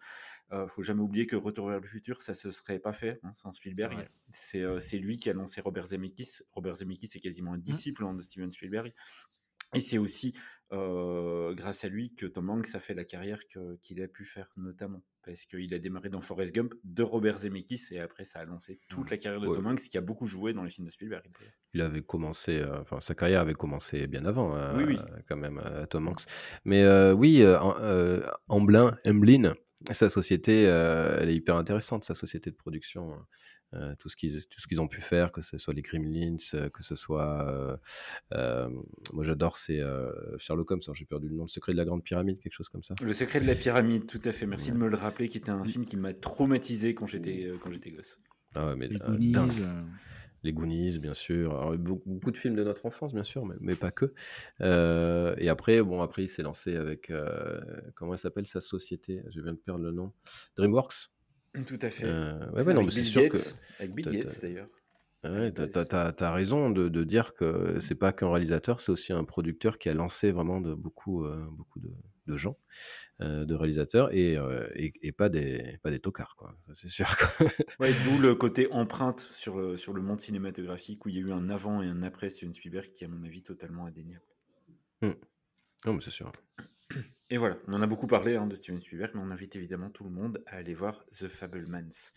Euh, 0.51 0.67
faut 0.67 0.83
jamais 0.83 1.01
oublier 1.01 1.25
que 1.25 1.37
Retour 1.37 1.69
vers 1.69 1.79
le 1.79 1.87
futur, 1.87 2.21
ça 2.21 2.33
se 2.33 2.51
serait 2.51 2.79
pas 2.79 2.91
fait 2.91 3.21
hein, 3.23 3.31
sans 3.31 3.53
Spielberg. 3.53 3.97
Ouais. 3.97 4.09
C'est 4.31 4.61
euh, 4.61 4.79
lui 4.93 5.17
qui 5.17 5.29
a 5.29 5.33
lancé 5.33 5.61
Robert 5.61 5.87
Zemeckis. 5.87 6.41
Robert 6.51 6.75
Zemeckis 6.75 7.11
est 7.15 7.21
quasiment 7.21 7.53
un 7.53 7.57
disciple 7.57 8.03
hein, 8.03 8.13
de 8.13 8.21
Steven 8.21 8.51
Spielberg. 8.51 8.93
Et 9.73 9.81
c'est 9.81 9.97
aussi 9.97 10.33
grâce 10.69 11.85
à 11.85 11.87
lui 11.87 12.13
que 12.13 12.25
Tom 12.25 12.49
Hanks 12.49 12.75
a 12.75 12.81
fait 12.81 12.93
la 12.93 13.05
carrière 13.05 13.39
qu'il 13.81 14.01
a 14.01 14.07
pu 14.09 14.25
faire, 14.25 14.49
notamment. 14.57 15.01
Parce 15.27 15.45
qu'il 15.45 15.73
a 15.73 15.77
démarré 15.77 16.07
dans 16.07 16.21
Forrest 16.21 16.55
Gump 16.55 16.73
de 16.85 17.03
Robert 17.03 17.39
Zemeckis 17.39 17.89
et 17.91 17.99
après 17.99 18.23
ça 18.23 18.39
a 18.39 18.45
lancé 18.45 18.79
toute 18.87 19.11
la 19.11 19.17
carrière 19.17 19.41
de 19.41 19.47
Ouais. 19.47 19.55
Tom 19.57 19.67
Hanks 19.67 19.81
qui 19.81 19.97
a 19.97 20.01
beaucoup 20.01 20.25
joué 20.25 20.53
dans 20.53 20.63
les 20.63 20.69
films 20.69 20.87
de 20.87 20.91
Spielberg. 20.91 21.25
Il 21.73 21.81
avait 21.81 22.01
commencé, 22.01 22.59
euh, 22.59 22.79
enfin 22.79 23.01
sa 23.01 23.13
carrière 23.13 23.41
avait 23.41 23.53
commencé 23.53 24.07
bien 24.07 24.25
avant, 24.25 24.55
euh, 24.55 24.73
Oui, 24.77 24.83
oui. 24.87 24.97
quand 25.27 25.35
même, 25.35 25.61
euh, 25.65 25.85
Tom 25.85 26.07
Hanks. 26.07 26.21
Mais 26.63 26.83
euh, 26.83 27.11
oui, 27.11 27.43
Amblin, 28.47 28.97
Emblin, 29.05 29.53
sa 29.91 30.09
société, 30.09 30.61
elle 30.63 31.27
est 31.29 31.35
hyper 31.35 31.57
intéressante, 31.57 32.05
sa 32.05 32.15
société 32.15 32.49
de 32.49 32.55
production. 32.55 33.19
Hein. 33.73 33.77
Euh, 33.77 33.95
tout 33.99 34.07
ce 34.09 34.15
qu'ils 34.15 34.45
tout 34.47 34.61
ce 34.61 34.67
qu'ils 34.67 34.79
ont 34.79 34.87
pu 34.87 35.01
faire, 35.01 35.31
que 35.31 35.41
ce 35.41 35.57
soit 35.57 35.73
les 35.73 35.81
Gremlins, 35.81 36.37
euh, 36.53 36.69
que 36.69 36.83
ce 36.83 36.95
soit, 36.95 37.45
euh, 37.49 37.77
euh, 38.33 38.69
moi 39.13 39.23
j'adore, 39.23 39.57
c'est 39.57 39.81
euh, 39.81 40.11
Sherlock 40.37 40.71
Holmes. 40.71 40.81
alors 40.85 40.95
J'ai 40.95 41.05
perdu 41.05 41.27
le 41.27 41.35
nom, 41.35 41.43
le 41.43 41.49
secret 41.49 41.73
de 41.73 41.77
la 41.77 41.85
grande 41.85 42.03
pyramide, 42.03 42.39
quelque 42.39 42.53
chose 42.53 42.69
comme 42.69 42.83
ça. 42.83 42.95
Le 43.01 43.13
secret 43.13 43.41
de 43.41 43.45
la 43.45 43.55
pyramide, 43.55 44.07
tout 44.07 44.21
à 44.23 44.31
fait. 44.31 44.45
Merci 44.45 44.71
de 44.71 44.77
me 44.77 44.87
le 44.87 44.95
rappeler, 44.95 45.27
qui 45.27 45.37
était 45.37 45.49
un 45.49 45.63
film 45.63 45.85
qui 45.85 45.97
m'a 45.97 46.13
traumatisé 46.13 46.93
quand 46.95 47.07
j'étais 47.07 47.51
quand 47.61 47.71
j'étais 47.71 47.91
gosse. 47.91 48.19
Ah 48.55 48.67
ouais, 48.67 48.75
mais 48.75 48.87
Les 48.87 48.95
euh, 49.01 49.05
Goonies, 49.07 49.31
dingue. 49.33 49.61
euh, 49.61 49.81
Les 50.43 50.53
Goonies, 50.53 50.99
bien 50.99 51.13
sûr. 51.13 51.51
Alors, 51.59 51.77
beaucoup, 51.77 52.09
beaucoup 52.09 52.31
de 52.31 52.37
films 52.37 52.55
de 52.55 52.63
notre 52.63 52.85
enfance, 52.85 53.13
bien 53.13 53.23
sûr, 53.25 53.45
mais, 53.45 53.55
mais 53.59 53.75
pas 53.75 53.91
que. 53.91 54.13
Euh, 54.61 55.35
et 55.37 55.49
après, 55.49 55.81
bon, 55.83 56.01
après, 56.01 56.23
il 56.23 56.29
s'est 56.29 56.41
lancé 56.43 56.75
avec 56.77 57.09
euh, 57.09 57.59
comment 57.95 58.13
elle 58.13 58.17
s'appelle 58.19 58.47
sa 58.47 58.61
société? 58.61 59.21
Je 59.29 59.41
viens 59.41 59.51
de 59.53 59.57
perdre 59.57 59.83
le 59.83 59.91
nom. 59.91 60.13
DreamWorks? 60.55 61.09
Tout 61.65 61.79
à 61.81 61.89
fait. 61.89 62.05
Euh, 62.05 62.49
ouais, 62.51 62.63
ouais, 62.63 62.73
non, 62.73 62.81
Avec 62.81 62.85
mais 62.85 62.91
c'est 62.91 63.01
Bill 63.01 63.05
sûr 63.05 63.21
Gates, 63.23 63.31
que 63.31 63.81
avec 63.83 63.95
Bill 63.95 64.09
Gates, 64.09 64.41
d'ailleurs. 64.41 64.67
Ouais, 65.23 65.51
t'as, 65.51 66.11
t'as 66.13 66.31
raison 66.31 66.69
de, 66.69 66.87
de 66.89 67.03
dire 67.03 67.33
que 67.33 67.79
c'est 67.79 67.95
pas 67.95 68.13
qu'un 68.13 68.29
réalisateur, 68.29 68.79
c'est 68.79 68.91
aussi 68.91 69.11
un 69.13 69.23
producteur 69.23 69.77
qui 69.77 69.89
a 69.89 69.93
lancé 69.93 70.31
vraiment 70.31 70.61
de 70.61 70.73
beaucoup, 70.73 71.25
euh, 71.25 71.43
beaucoup 71.51 71.79
de, 71.79 71.89
de 72.27 72.37
gens, 72.37 72.55
euh, 73.21 73.43
de 73.43 73.55
réalisateurs, 73.55 74.13
et, 74.13 74.37
euh, 74.37 74.69
et, 74.75 74.93
et 75.01 75.11
pas 75.11 75.27
des, 75.27 75.79
pas 75.81 75.89
des 75.89 75.99
tocards, 75.99 76.35
quoi. 76.37 76.55
C'est 76.75 76.89
sûr. 76.89 77.07
Ouais, 77.79 77.91
d'où 78.05 78.19
le 78.19 78.35
côté 78.35 78.71
empreinte 78.71 79.19
sur 79.19 79.57
le, 79.57 79.75
sur 79.75 79.93
le 79.93 80.01
monde 80.01 80.21
cinématographique 80.21 81.05
où 81.05 81.09
il 81.09 81.15
y 81.15 81.17
a 81.17 81.21
eu 81.21 81.31
un 81.31 81.49
avant 81.49 81.81
et 81.81 81.87
un 81.87 82.03
après 82.03 82.29
Steven 82.29 82.53
Spielberg 82.53 82.91
qui 82.93 83.03
à 83.03 83.07
mon 83.07 83.23
avis 83.23 83.43
totalement 83.43 83.85
indéniable. 83.85 84.23
Hmm. 85.01 85.11
Non, 85.85 85.93
mais 85.93 86.01
c'est 86.01 86.11
sûr. 86.11 86.31
Et 87.29 87.37
voilà, 87.37 87.57
on 87.67 87.73
en 87.73 87.81
a 87.81 87.87
beaucoup 87.87 88.07
parlé 88.07 88.35
hein, 88.35 88.47
de 88.47 88.55
Steven 88.55 88.81
Spielberg, 88.81 89.11
mais 89.13 89.21
on 89.21 89.31
invite 89.31 89.55
évidemment 89.55 89.89
tout 89.89 90.05
le 90.05 90.09
monde 90.09 90.41
à 90.47 90.57
aller 90.57 90.73
voir 90.73 91.05
The 91.19 91.27
Fablemans. 91.27 92.11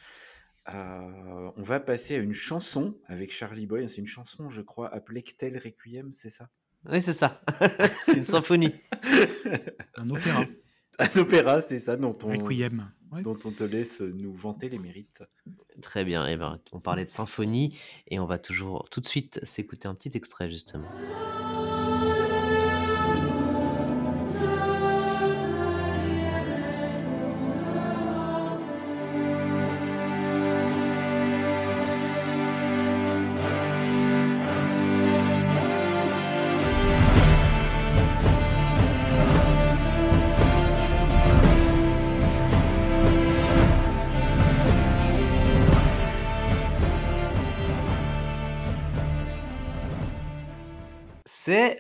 Euh, 0.69 1.51
on 1.57 1.63
va 1.63 1.81
passer 1.81 2.15
à 2.15 2.19
une 2.19 2.33
chanson 2.33 2.97
avec 3.07 3.33
Charlie 3.33 3.67
Boy. 3.67 3.89
C'est 3.89 3.97
une 3.97 4.07
chanson, 4.07 4.49
je 4.49 4.63
crois, 4.63 4.93
appelée 4.95 5.23
Ctel 5.23 5.59
Requiem, 5.59 6.13
c'est 6.13 6.31
ça? 6.31 6.49
Oui, 6.89 7.03
c'est 7.03 7.13
ça. 7.13 7.43
c'est 8.07 8.19
une 8.19 8.25
symphonie. 8.25 8.73
Un 9.97 10.09
opéra. 10.09 10.45
Un 10.99 11.19
opéra, 11.19 11.63
c'est 11.63 11.79
ça, 11.79 11.97
dont 11.97 12.17
on, 12.25 12.29
Requiem. 12.29 12.93
Ouais. 13.11 13.23
dont 13.23 13.39
on 13.45 13.51
te 13.53 13.65
laisse 13.65 14.03
nous 14.03 14.35
vanter 14.35 14.69
les 14.69 14.79
mérites. 14.79 15.23
Très 15.81 16.05
bien. 16.05 16.27
Eh 16.27 16.37
ben, 16.37 16.61
on 16.73 16.81
parlait 16.81 17.07
de 17.07 17.11
symphonie 17.11 17.79
et 18.07 18.21
on 18.21 18.27
va 18.27 18.39
toujours 18.39 18.87
tout 18.91 19.01
de 19.01 19.07
suite 19.07 19.41
s'écouter 19.43 19.89
un 19.89 19.95
petit 19.95 20.15
extrait 20.15 20.51
justement. 20.51 20.91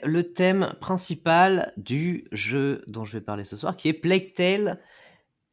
Le 0.02 0.32
thème 0.32 0.72
principal 0.80 1.72
du 1.76 2.26
jeu 2.32 2.84
dont 2.86 3.04
je 3.04 3.18
vais 3.18 3.20
parler 3.20 3.44
ce 3.44 3.56
soir, 3.56 3.76
qui 3.76 3.88
est 3.88 3.92
Plague 3.92 4.32
Tale 4.34 4.80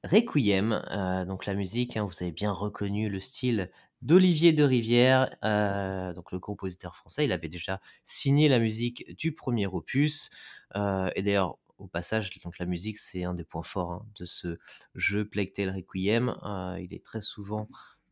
Requiem. 0.03 0.83
Euh, 0.91 1.25
donc 1.25 1.45
la 1.45 1.53
musique, 1.53 1.97
hein, 1.97 2.05
vous 2.05 2.23
avez 2.23 2.31
bien 2.31 2.51
reconnu 2.51 3.09
le 3.09 3.19
style 3.19 3.69
d'Olivier 4.01 4.53
de 4.53 4.63
Rivière, 4.63 5.35
euh, 5.43 6.13
donc 6.13 6.31
le 6.31 6.39
compositeur 6.39 6.95
français. 6.95 7.25
Il 7.25 7.31
avait 7.31 7.49
déjà 7.49 7.81
signé 8.05 8.47
la 8.47 8.59
musique 8.59 9.15
du 9.17 9.33
premier 9.33 9.67
opus. 9.67 10.29
Euh, 10.75 11.09
et 11.15 11.23
d'ailleurs, 11.23 11.57
au 11.77 11.87
passage, 11.87 12.29
la 12.59 12.65
musique, 12.65 12.97
c'est 12.97 13.23
un 13.23 13.33
des 13.33 13.43
points 13.43 13.63
forts 13.63 13.91
hein, 13.91 14.05
de 14.15 14.25
ce 14.25 14.57
jeu 14.95 15.27
Plague 15.27 15.51
Tale 15.51 15.69
Requiem. 15.69 16.35
Il 16.79 16.93
est 16.93 17.03
très 17.03 17.21
souvent 17.21 17.67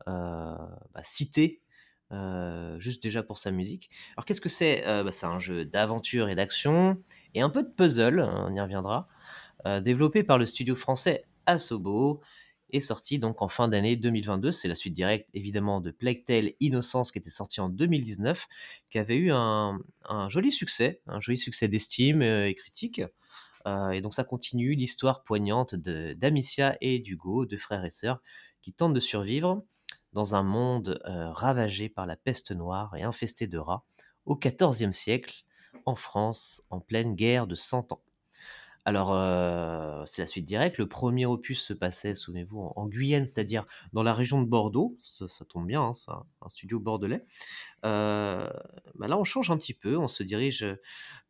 bah, 0.06 1.02
cité. 1.02 1.62
Euh, 2.12 2.78
juste 2.78 3.02
déjà 3.02 3.22
pour 3.22 3.38
sa 3.38 3.50
musique. 3.50 3.90
Alors 4.16 4.24
qu'est-ce 4.24 4.40
que 4.40 4.48
c'est 4.48 4.86
Euh, 4.86 5.02
bah, 5.02 5.12
C'est 5.12 5.26
un 5.26 5.38
jeu 5.38 5.64
d'aventure 5.64 6.28
et 6.28 6.34
d'action 6.34 7.02
et 7.34 7.40
un 7.42 7.50
peu 7.50 7.62
de 7.62 7.68
puzzle, 7.68 8.20
hein, 8.20 8.46
on 8.48 8.54
y 8.54 8.60
reviendra, 8.60 9.08
euh, 9.66 9.80
développé 9.80 10.22
par 10.22 10.38
le 10.38 10.46
studio 10.46 10.76
français 10.76 11.24
Asobo 11.46 12.20
et 12.70 12.80
sorti 12.80 13.18
donc 13.18 13.42
en 13.42 13.48
fin 13.48 13.68
d'année 13.68 13.96
2022. 13.96 14.52
C'est 14.52 14.68
la 14.68 14.74
suite 14.76 14.94
directe 14.94 15.28
évidemment 15.34 15.80
de 15.80 15.90
Plague 15.90 16.24
Tale 16.24 16.52
Innocence 16.60 17.12
qui 17.12 17.18
était 17.18 17.30
sorti 17.30 17.60
en 17.60 17.68
2019, 17.68 18.46
qui 18.90 18.98
avait 18.98 19.16
eu 19.16 19.32
un, 19.32 19.78
un 20.08 20.28
joli 20.28 20.52
succès, 20.52 21.00
un 21.06 21.20
joli 21.20 21.38
succès 21.38 21.68
d'estime 21.68 22.22
et 22.22 22.54
critique. 22.56 23.02
Et 23.92 24.00
donc 24.00 24.14
ça 24.14 24.22
continue 24.22 24.74
l'histoire 24.76 25.24
poignante 25.24 25.74
d'Amicia 25.74 26.76
et 26.80 27.00
d'Hugo, 27.00 27.46
deux 27.46 27.58
frères 27.58 27.84
et 27.84 27.90
sœurs, 27.90 28.20
qui 28.62 28.72
tentent 28.72 28.94
de 28.94 29.00
survivre 29.00 29.64
dans 30.16 30.34
un 30.34 30.42
monde 30.42 30.98
ravagé 31.04 31.90
par 31.90 32.06
la 32.06 32.16
peste 32.16 32.50
noire 32.50 32.96
et 32.96 33.02
infesté 33.02 33.46
de 33.46 33.58
rats 33.58 33.84
au 34.24 34.34
XIVe 34.34 34.92
siècle, 34.92 35.44
en 35.84 35.94
France, 35.94 36.62
en 36.70 36.80
pleine 36.80 37.14
guerre 37.14 37.46
de 37.46 37.54
100 37.54 37.92
ans. 37.92 38.00
Alors, 38.86 39.10
c'est 40.06 40.22
la 40.22 40.26
suite 40.26 40.46
directe. 40.46 40.78
Le 40.78 40.88
premier 40.88 41.26
opus 41.26 41.60
se 41.60 41.74
passait, 41.74 42.14
souvenez-vous, 42.14 42.60
en, 42.60 42.72
en 42.76 42.86
Guyane, 42.86 43.26
c'est-à-dire 43.26 43.66
dans 43.92 44.02
la 44.02 44.14
région 44.14 44.40
de 44.40 44.48
Bordeaux. 44.48 44.96
Ça, 45.02 45.28
ça 45.28 45.44
tombe 45.44 45.66
bien, 45.66 45.82
hein, 45.82 45.92
c'est 45.92 46.10
un, 46.10 46.48
studio 46.48 46.80
bordelais. 46.80 47.22
Bah 47.82 48.48
là, 48.94 49.18
on 49.18 49.24
change 49.24 49.50
un 49.50 49.58
petit 49.58 49.74
peu. 49.74 49.98
On 49.98 50.08
se 50.08 50.22
dirige 50.22 50.64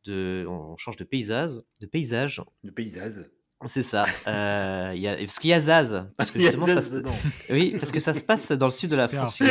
de, 0.05 0.47
on 0.49 0.77
change 0.77 0.97
de 0.97 1.05
paysage, 1.05 1.55
de 1.81 1.87
paysage. 1.87 2.41
De 2.63 2.71
paysage. 2.71 3.27
C'est 3.65 3.83
ça. 3.83 4.05
Euh, 4.27 4.93
il 4.95 5.01
y 5.01 5.09
a, 5.09 5.17
parce 5.17 5.39
qu'il 5.39 5.49
y 5.49 5.53
a 5.55 5.61
Zaz. 5.61 6.07
Parce 6.19 6.31
que 6.31 6.39
justement, 6.39 6.67
ça 6.67 6.83
se-. 6.83 7.03
Oui, 7.49 7.75
parce 7.81 7.91
que 7.91 7.99
ça 8.01 8.13
se 8.13 8.23
passe 8.23 8.53
dans 8.53 8.67
le 8.67 8.71
sud 8.73 8.91
de 8.91 8.97
la 8.97 9.09
France. 9.09 9.39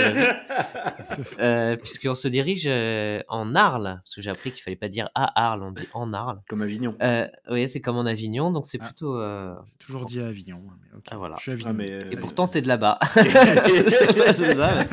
Euh, 1.39 1.75
puisqu'on 1.77 2.15
se 2.15 2.27
dirige 2.27 2.65
euh, 2.67 3.21
en 3.29 3.55
Arles, 3.55 3.99
parce 4.03 4.15
que 4.15 4.21
j'ai 4.21 4.29
appris 4.29 4.51
qu'il 4.51 4.61
fallait 4.63 4.75
pas 4.75 4.89
dire 4.89 5.09
à 5.15 5.47
Arles, 5.49 5.63
on 5.63 5.71
dit 5.71 5.87
en 5.93 6.13
Arles. 6.13 6.39
Comme 6.49 6.61
Avignon. 6.61 6.95
Euh, 7.01 7.27
oui, 7.49 7.67
c'est 7.69 7.79
comme 7.79 7.97
en 7.97 8.05
Avignon, 8.05 8.51
donc 8.51 8.65
c'est 8.65 8.77
plutôt. 8.79 9.15
euh, 9.17 9.53
Toujours 9.79 10.05
dit 10.05 10.19
à 10.19 10.27
Avignon. 10.27 10.61
mais 10.63 10.97
ok. 10.97 11.05
Ah, 11.11 11.17
voilà. 11.17 11.35
Je 11.37 11.41
suis 11.43 11.51
Avignon. 11.51 11.69
Ah, 11.69 11.73
mais, 11.73 11.91
euh, 11.91 12.11
Et 12.11 12.17
pourtant, 12.17 12.47
t'es 12.47 12.61
de 12.61 12.67
là-bas. 12.67 12.99
c'est 13.15 14.55
ça. 14.55 14.83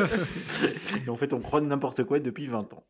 Et 1.04 1.08
en 1.10 1.16
fait, 1.16 1.32
on 1.32 1.40
croit 1.40 1.60
de 1.60 1.66
n'importe 1.66 2.04
quoi 2.04 2.20
depuis 2.20 2.46
20 2.46 2.72
ans. 2.74 2.84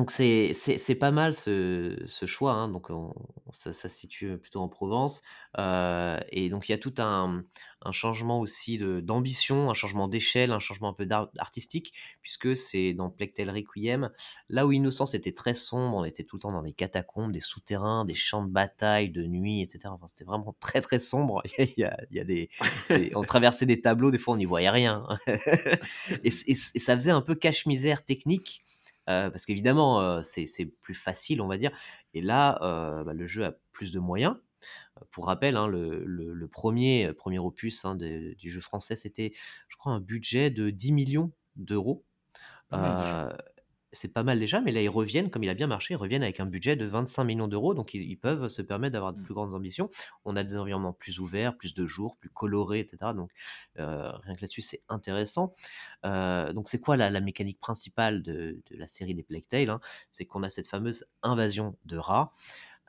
Donc 0.00 0.10
c'est 0.12 0.94
pas 0.98 1.10
mal 1.10 1.34
ce, 1.34 2.02
ce 2.06 2.24
choix, 2.24 2.52
hein. 2.52 2.68
donc 2.68 2.88
on- 2.88 3.12
ça, 3.52 3.74
ça 3.74 3.88
se 3.90 3.98
situe 3.98 4.38
plutôt 4.38 4.60
en 4.60 4.68
Provence. 4.68 5.22
Et 5.58 6.48
donc 6.48 6.68
il 6.68 6.72
y 6.72 6.74
a 6.74 6.78
tout 6.78 6.94
un, 6.98 7.44
un 7.82 7.92
changement 7.92 8.40
aussi 8.40 8.78
de- 8.78 9.00
d'ambition, 9.00 9.68
un 9.68 9.74
changement 9.74 10.08
d'échelle, 10.08 10.52
un 10.52 10.58
changement 10.58 10.88
un 10.88 10.92
peu 10.94 11.06
artistique, 11.38 11.92
puisque 12.22 12.56
c'est 12.56 12.94
dans 12.94 13.10
Tale 13.10 13.50
Requiem, 13.50 14.10
là 14.48 14.66
où 14.66 14.72
Innocence 14.72 15.12
était 15.14 15.32
très 15.32 15.52
sombre, 15.54 15.98
on 15.98 16.04
était 16.04 16.24
tout 16.24 16.36
le 16.36 16.40
temps 16.42 16.52
dans 16.52 16.62
des 16.62 16.72
catacombes, 16.72 17.32
des 17.32 17.40
souterrains, 17.40 18.04
des 18.06 18.14
champs 18.14 18.44
de 18.44 18.50
bataille, 18.50 19.10
de 19.10 19.24
nuit, 19.24 19.60
etc. 19.62 19.92
Enfin, 19.94 20.06
c'était 20.08 20.24
vraiment 20.24 20.54
très 20.60 20.80
très 20.80 20.98
sombre. 21.00 21.42
il 21.58 21.74
y 21.76 21.84
a, 21.84 21.96
il 22.10 22.16
y 22.16 22.20
a 22.20 22.24
des, 22.24 22.48
on 23.14 23.24
traversait 23.24 23.66
des 23.66 23.80
tableaux, 23.82 24.10
des 24.10 24.18
fois 24.18 24.34
on 24.34 24.38
n'y 24.38 24.46
voyait 24.46 24.70
rien. 24.70 25.06
c- 26.30 26.44
et 26.50 26.54
ça 26.54 26.94
faisait 26.94 27.10
un 27.10 27.20
peu 27.22 27.34
cache-misère 27.34 28.04
technique. 28.04 28.64
Euh, 29.10 29.30
parce 29.30 29.46
qu'évidemment, 29.46 30.00
euh, 30.00 30.22
c'est 30.22 30.66
plus 30.80 30.94
facile, 30.94 31.42
on 31.42 31.48
va 31.48 31.58
dire. 31.58 31.72
Et 32.14 32.22
là, 32.22 32.58
euh, 32.62 33.04
bah, 33.04 33.14
le 33.14 33.26
jeu 33.26 33.44
a 33.44 33.52
plus 33.72 33.92
de 33.92 33.98
moyens. 34.00 34.36
Pour 35.10 35.26
rappel, 35.26 35.56
hein, 35.56 35.68
le, 35.68 36.04
le- 36.04 36.32
le 36.34 36.48
premier, 36.48 37.12
premier 37.14 37.38
opus 37.38 37.84
hein, 37.84 37.96
de- 37.96 38.34
du 38.34 38.50
jeu 38.50 38.60
français, 38.60 38.96
c'était, 38.96 39.32
je 39.68 39.76
crois, 39.76 39.92
un 39.92 40.00
budget 40.00 40.50
de 40.50 40.70
10 40.70 40.92
millions 40.92 41.32
d'euros. 41.56 42.04
C'est 43.92 44.12
pas 44.12 44.22
mal 44.22 44.38
déjà, 44.38 44.60
mais 44.60 44.70
là, 44.72 44.80
ils 44.82 44.88
reviennent, 44.88 45.30
comme 45.30 45.42
il 45.42 45.50
a 45.50 45.54
bien 45.54 45.66
marché, 45.66 45.94
ils 45.94 45.96
reviennent 45.96 46.22
avec 46.22 46.40
un 46.40 46.46
budget 46.46 46.76
de 46.76 46.84
25 46.86 47.24
millions 47.24 47.48
d'euros, 47.48 47.74
donc 47.74 47.94
ils, 47.94 48.02
ils 48.02 48.16
peuvent 48.16 48.48
se 48.48 48.62
permettre 48.62 48.92
d'avoir 48.92 49.12
de 49.12 49.20
plus 49.20 49.34
grandes 49.34 49.54
ambitions. 49.54 49.88
On 50.24 50.36
a 50.36 50.44
des 50.44 50.56
environnements 50.56 50.92
plus 50.92 51.18
ouverts, 51.18 51.56
plus 51.56 51.74
de 51.74 51.86
jours, 51.86 52.16
plus 52.16 52.30
colorés, 52.30 52.80
etc. 52.80 53.12
Donc, 53.14 53.30
euh, 53.78 54.10
rien 54.18 54.34
que 54.34 54.42
là-dessus, 54.42 54.62
c'est 54.62 54.80
intéressant. 54.88 55.52
Euh, 56.04 56.52
donc, 56.52 56.68
c'est 56.68 56.80
quoi 56.80 56.96
la, 56.96 57.10
la 57.10 57.20
mécanique 57.20 57.58
principale 57.60 58.22
de, 58.22 58.62
de 58.70 58.76
la 58.76 58.88
série 58.88 59.14
des 59.14 59.22
Plague 59.22 59.46
Tale 59.48 59.70
hein? 59.70 59.80
C'est 60.10 60.24
qu'on 60.24 60.42
a 60.42 60.50
cette 60.50 60.68
fameuse 60.68 61.04
invasion 61.22 61.76
de 61.84 61.96
rats. 61.96 62.32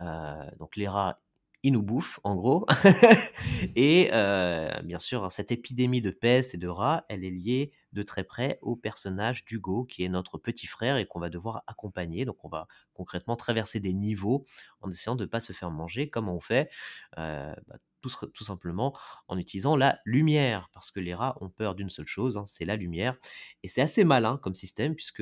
Euh, 0.01 0.45
donc, 0.59 0.75
les 0.75 0.87
rats, 0.87 1.19
ils 1.63 1.71
nous 1.73 1.83
bouffent, 1.83 2.19
en 2.23 2.35
gros. 2.35 2.65
et 3.75 4.09
euh, 4.13 4.69
bien 4.83 4.99
sûr, 4.99 5.31
cette 5.31 5.51
épidémie 5.51 6.01
de 6.01 6.11
peste 6.11 6.55
et 6.55 6.57
de 6.57 6.67
rats, 6.67 7.05
elle 7.09 7.23
est 7.23 7.29
liée 7.31 7.71
de 7.93 8.03
très 8.03 8.23
près 8.23 8.59
au 8.61 8.75
personnage 8.75 9.45
d'Hugo, 9.45 9.85
qui 9.85 10.03
est 10.03 10.09
notre 10.09 10.37
petit 10.37 10.67
frère 10.67 10.97
et 10.97 11.05
qu'on 11.05 11.19
va 11.19 11.29
devoir 11.29 11.63
accompagner. 11.67 12.25
Donc, 12.25 12.43
on 12.45 12.49
va 12.49 12.67
concrètement 12.93 13.35
traverser 13.35 13.79
des 13.79 13.93
niveaux 13.93 14.45
en 14.81 14.89
essayant 14.89 15.15
de 15.15 15.23
ne 15.23 15.29
pas 15.29 15.39
se 15.39 15.53
faire 15.53 15.71
manger. 15.71 16.09
Comment 16.09 16.35
on 16.35 16.41
fait 16.41 16.69
Euh, 17.17 17.53
bah, 17.67 17.77
tout 18.01 18.43
simplement 18.43 18.97
en 19.27 19.37
utilisant 19.37 19.75
la 19.75 19.99
lumière, 20.05 20.69
parce 20.73 20.89
que 20.89 20.99
les 20.99 21.13
rats 21.13 21.37
ont 21.39 21.49
peur 21.49 21.75
d'une 21.75 21.91
seule 21.91 22.07
chose, 22.07 22.35
hein, 22.35 22.45
c'est 22.47 22.65
la 22.65 22.75
lumière. 22.75 23.15
Et 23.63 23.67
c'est 23.67 23.81
assez 23.81 24.03
malin 24.03 24.37
comme 24.37 24.55
système, 24.55 24.95
puisque 24.95 25.21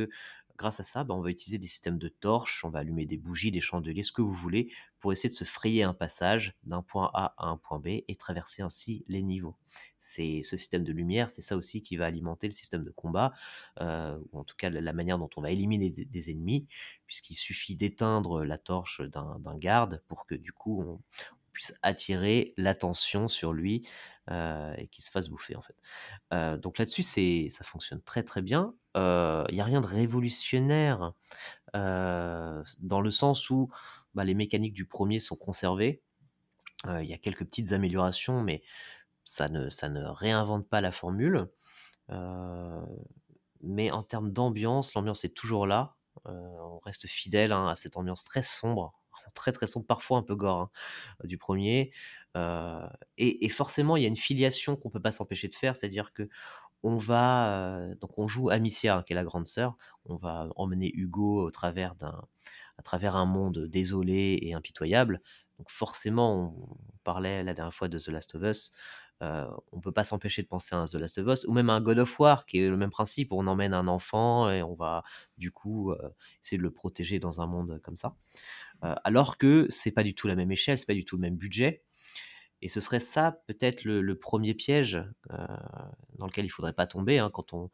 grâce 0.60 0.82
à 0.82 0.84
ça, 0.84 1.05
bah, 1.05 1.16
on 1.16 1.22
va 1.22 1.30
utiliser 1.30 1.57
des 1.57 1.68
systèmes 1.68 1.97
de 1.97 2.10
torches, 2.10 2.66
on 2.66 2.70
va 2.70 2.80
allumer 2.80 3.05
des 3.05 3.18
bougies, 3.18 3.49
des 3.49 3.62
chandeliers, 3.62 4.03
ce 4.03 4.12
que 4.12 4.22
vous 4.22 4.34
voulez, 4.34 4.72
pour 4.99 5.14
essayer 5.14 5.30
de 5.30 5.34
se 5.34 5.45
frayer 5.45 5.84
un 5.84 5.93
passage 5.93 6.53
d'un 6.66 6.84
point 6.84 7.10
A 7.14 7.34
à 7.38 7.47
un 7.47 7.55
point 7.55 7.80
B 7.80 7.88
et 8.07 8.16
traverser 8.18 8.62
ainsi 8.62 9.05
les 9.07 9.24
niveaux. 9.24 9.55
C'est 9.99 10.41
ce 10.43 10.57
système 10.57 10.84
de 10.84 10.91
lumière, 10.91 11.30
c'est 11.30 11.41
ça 11.41 11.55
aussi 11.55 11.82
qui 11.82 11.95
va 11.95 12.05
alimenter 12.05 12.47
le 12.47 12.51
système 12.51 12.84
de 12.84 12.91
combat, 12.91 13.32
euh, 13.80 14.20
ou 14.32 14.39
en 14.39 14.43
tout 14.43 14.57
cas 14.57 14.70
la, 14.70 14.93
manière 14.93 15.18
dont 15.18 15.30
on 15.38 15.41
va 15.41 15.51
éliminer 15.51 15.89
des, 15.89 16.32
ennemis, 16.32 16.68
puisqu'il 17.07 17.36
suffit 17.36 17.78
d'éteindre 17.78 18.43
la 18.43 18.57
torche 18.57 19.01
d'un 19.01 19.57
garde 19.57 20.03
pour 20.10 20.26
que 20.26 20.36
du 20.36 20.51
coup 20.51 20.84
on, 20.84 20.99
puisse 21.60 21.78
attirer 21.82 22.53
l'attention 22.55 23.28
sur 23.28 23.51
lui 23.51 23.86
euh, 24.32 24.74
et 24.78 24.88
qu'il 24.88 25.03
se 25.03 25.12
fasse 25.12 25.28
bouffer 25.28 25.57
en 25.57 25.62
fait. 25.62 25.76
Euh, 26.34 26.57
donc 26.57 26.78
là-dessus, 26.78 27.03
ça 27.03 27.64
fonctionne 27.66 28.01
très 28.01 28.24
très 28.24 28.41
bien. 28.41 28.74
Il 29.50 29.56
n'y 29.56 29.62
a 29.62 29.66
rien 29.66 29.82
de 29.82 29.88
révolutionnaire 29.88 31.14
euh, 31.76 32.64
dans 32.80 33.02
le 33.02 33.12
sens 33.12 33.50
où 33.50 33.70
bah, 34.14 34.24
les 34.24 34.34
mécaniques 34.34 34.74
du 34.74 34.86
premier 34.86 35.20
sont 35.20 35.36
conservées. 35.36 36.02
Il 36.88 37.06
y 37.06 37.14
a 37.14 37.18
quelques 37.18 37.45
petites 37.45 37.74
améliorations, 37.74 38.41
mais 38.41 38.64
ça 39.26 39.50
ne, 39.50 39.66
ne 39.66 40.06
réinvente 40.06 40.68
pas 40.68 40.82
la 40.82 40.91
formule. 40.91 41.50
Euh, 42.12 42.82
mais 43.62 43.91
en 43.91 44.04
termes 44.04 44.32
d'ambiance, 44.32 44.93
l'ambiance 44.93 45.24
est 45.26 45.36
toujours 45.36 45.68
là. 45.68 45.95
Euh, 46.28 46.32
on 46.32 46.80
reste 46.80 47.08
fidèle 47.08 47.52
hein, 47.52 47.68
à 47.68 47.76
cette 47.76 47.97
ambiance 47.97 48.24
très 48.24 48.43
sombre, 48.43 48.93
très 49.36 49.52
très 49.52 49.68
sombre, 49.68 49.86
parfois 49.86 50.18
un 50.18 50.24
peu 50.24 50.36
gore 50.36 50.62
hein, 50.62 50.72
du 51.26 51.38
premier. 51.38 51.91
Euh, 52.38 52.88
et, 53.18 53.45
et 53.45 53.50
forcément, 53.50 53.97
il 53.97 54.04
y 54.04 54.06
a 54.06 54.10
une 54.10 54.18
filiation 54.18 54.76
qu'on 54.76 54.89
peut 54.89 55.02
pas 55.02 55.12
s'empêcher 55.12 55.47
de 55.47 55.56
faire, 55.56 55.76
c'est-à-dire 55.76 56.14
que 56.14 56.30
on 56.84 56.97
va 56.97 57.82
donc 58.01 58.17
on 58.17 58.27
joue 58.27 58.49
Amicia, 58.49 58.97
hein, 58.97 59.03
qui 59.03 59.13
est 59.13 59.15
la 59.15 59.23
grande 59.23 59.45
sœur. 59.45 59.75
On 60.05 60.15
va 60.15 60.47
emmener 60.55 60.91
Hugo 60.93 61.43
au 61.43 61.51
travers 61.51 61.95
d'un 61.95 62.23
à 62.77 62.82
travers 62.82 63.15
un 63.15 63.25
monde 63.25 63.65
désolé 63.67 64.39
et 64.41 64.53
impitoyable. 64.53 65.21
Donc 65.57 65.69
forcément, 65.69 66.55
on, 66.57 66.77
parlait 67.03 67.43
la 67.43 67.53
dernière 67.53 67.73
fois 67.73 67.88
de 67.88 67.99
The 67.99 68.07
Last 68.07 68.36
of 68.36 68.43
Us. 68.43 68.71
On 69.21 69.82
peut 69.82 69.91
pas 69.91 70.05
s'empêcher 70.05 70.41
de 70.41 70.47
penser 70.47 70.75
à 70.75 70.80
un 70.80 70.86
The 70.86 70.93
Last 70.93 71.17
of 71.17 71.27
Us 71.27 71.45
ou 71.45 71.53
même 71.53 71.69
à 71.69 71.73
un 71.73 71.82
God 71.82 71.99
of 71.99 72.19
War 72.19 72.45
qui 72.45 72.59
est 72.59 72.69
le 72.69 72.77
même 72.77 72.89
principe. 72.89 73.34
On 73.34 73.47
emmène 73.47 73.73
un 73.73 73.88
enfant 73.88 74.49
et 74.49 74.63
on 74.63 74.75
va 74.75 75.03
du 75.38 75.51
coup 75.51 75.93
essayer 76.43 76.57
de 76.57 76.63
le 76.63 76.71
protéger 76.71 77.19
dans 77.19 77.41
un 77.41 77.47
monde 77.47 77.82
comme 77.84 77.97
ça. 77.97 78.15
Alors 78.82 79.38
que 79.38 79.65
c'est 79.69 79.91
pas 79.91 80.03
du 80.03 80.15
tout 80.15 80.27
la 80.27 80.36
même 80.36 80.51
échelle, 80.51 80.80
c'est 80.80 80.86
pas 80.86 80.93
du 80.93 81.03
tout 81.03 81.17
le 81.17 81.21
même 81.21 81.36
budget. 81.36 81.84
Et 82.62 82.70
ce 82.70 82.80
serait 82.82 82.99
ça 82.99 83.41
peut-être 83.47 83.84
le, 83.84 84.01
le 84.01 84.20
premier 84.20 84.53
piège 84.53 84.95
euh, 85.32 85.38
dans 86.18 86.26
lequel 86.28 86.45
il 86.45 86.49
faudrait 86.49 86.74
pas 86.74 86.88
tomber 86.88 87.20
hein, 87.20 87.30
quand 87.34 87.53
on 87.53 87.70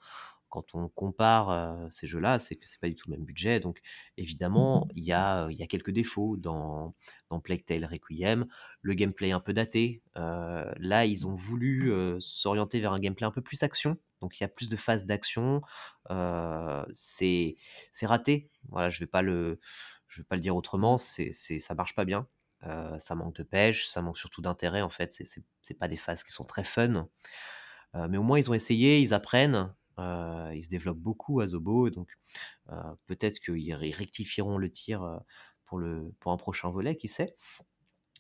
quand 0.50 0.74
on 0.74 0.88
compare 0.88 1.50
euh, 1.50 1.88
ces 1.90 2.08
jeux-là, 2.08 2.40
c'est 2.40 2.56
que 2.56 2.66
c'est 2.66 2.80
pas 2.80 2.88
du 2.88 2.96
tout 2.96 3.10
le 3.10 3.18
même 3.18 3.26
budget. 3.26 3.60
Donc 3.60 3.82
évidemment, 4.16 4.88
il 4.96 5.04
y 5.04 5.12
a, 5.12 5.50
il 5.50 5.58
y 5.58 5.64
a 5.64 5.68
quelques 5.68 5.92
défauts 5.92 6.38
dans, 6.38 6.96
dans 7.30 7.42
Plague 7.42 7.66
Tale 7.66 7.84
Requiem. 7.84 8.46
Le 8.82 8.94
gameplay 8.94 9.32
un 9.32 9.42
peu 9.42 9.52
daté. 9.52 10.02
Euh, 10.16 10.72
là, 10.78 11.06
ils 11.06 11.28
ont 11.28 11.36
voulu 11.36 11.92
s'orienter 12.20 12.80
vers 12.80 12.94
un 12.94 13.00
gameplay 13.00 13.26
un 13.26 13.32
peu 13.32 13.42
plus 13.42 13.64
action. 13.64 13.98
Donc 14.22 14.40
il 14.40 14.44
y 14.44 14.46
a 14.46 14.48
plus 14.48 14.70
de 14.70 14.78
phases 14.78 15.06
d'action. 15.06 15.62
C'est 16.94 17.56
c'est 17.92 18.06
raté. 18.06 18.50
Voilà, 18.70 18.90
je 18.90 19.00
vais 19.00 19.08
pas 19.08 19.22
le 19.22 19.60
je 20.08 20.22
vais 20.22 20.26
pas 20.26 20.36
le 20.36 20.42
dire 20.42 20.56
autrement. 20.56 20.98
C'est 20.98 21.32
c'est 21.34 21.60
ça 21.60 21.76
marche 21.76 21.96
pas 21.96 22.06
bien. 22.06 22.28
Ça 23.00 23.16
manque 23.16 23.36
de 23.36 23.44
pêche, 23.44 23.86
ça 23.88 24.02
manque 24.02 24.18
surtout 24.18 24.42
d'intérêt 24.42 24.82
en 24.82 24.90
fait. 24.90 25.12
C'est 25.62 25.78
pas 25.80 25.88
des 25.88 25.98
phases 25.98 26.24
qui 26.24 26.32
sont 26.32 26.46
très 26.46 26.64
fun. 26.64 27.08
Mais 27.94 28.18
au 28.18 28.24
moins 28.24 28.40
ils 28.40 28.50
ont 28.50 28.54
essayé, 28.54 29.00
ils 29.00 29.14
apprennent. 29.14 29.74
Ils 29.98 30.64
se 30.64 30.70
développent 30.70 31.00
beaucoup 31.00 31.40
à 31.42 31.48
Zobo, 31.48 31.90
donc 31.90 32.10
peut-être 33.06 33.40
qu'ils 33.40 33.74
rectifieront 33.76 34.58
le 34.58 34.70
tir 34.70 35.22
pour, 35.66 35.80
le, 35.80 36.14
pour 36.20 36.32
un 36.32 36.38
prochain 36.38 36.70
volet, 36.70 36.96
qui 36.98 37.08
sait. 37.08 37.36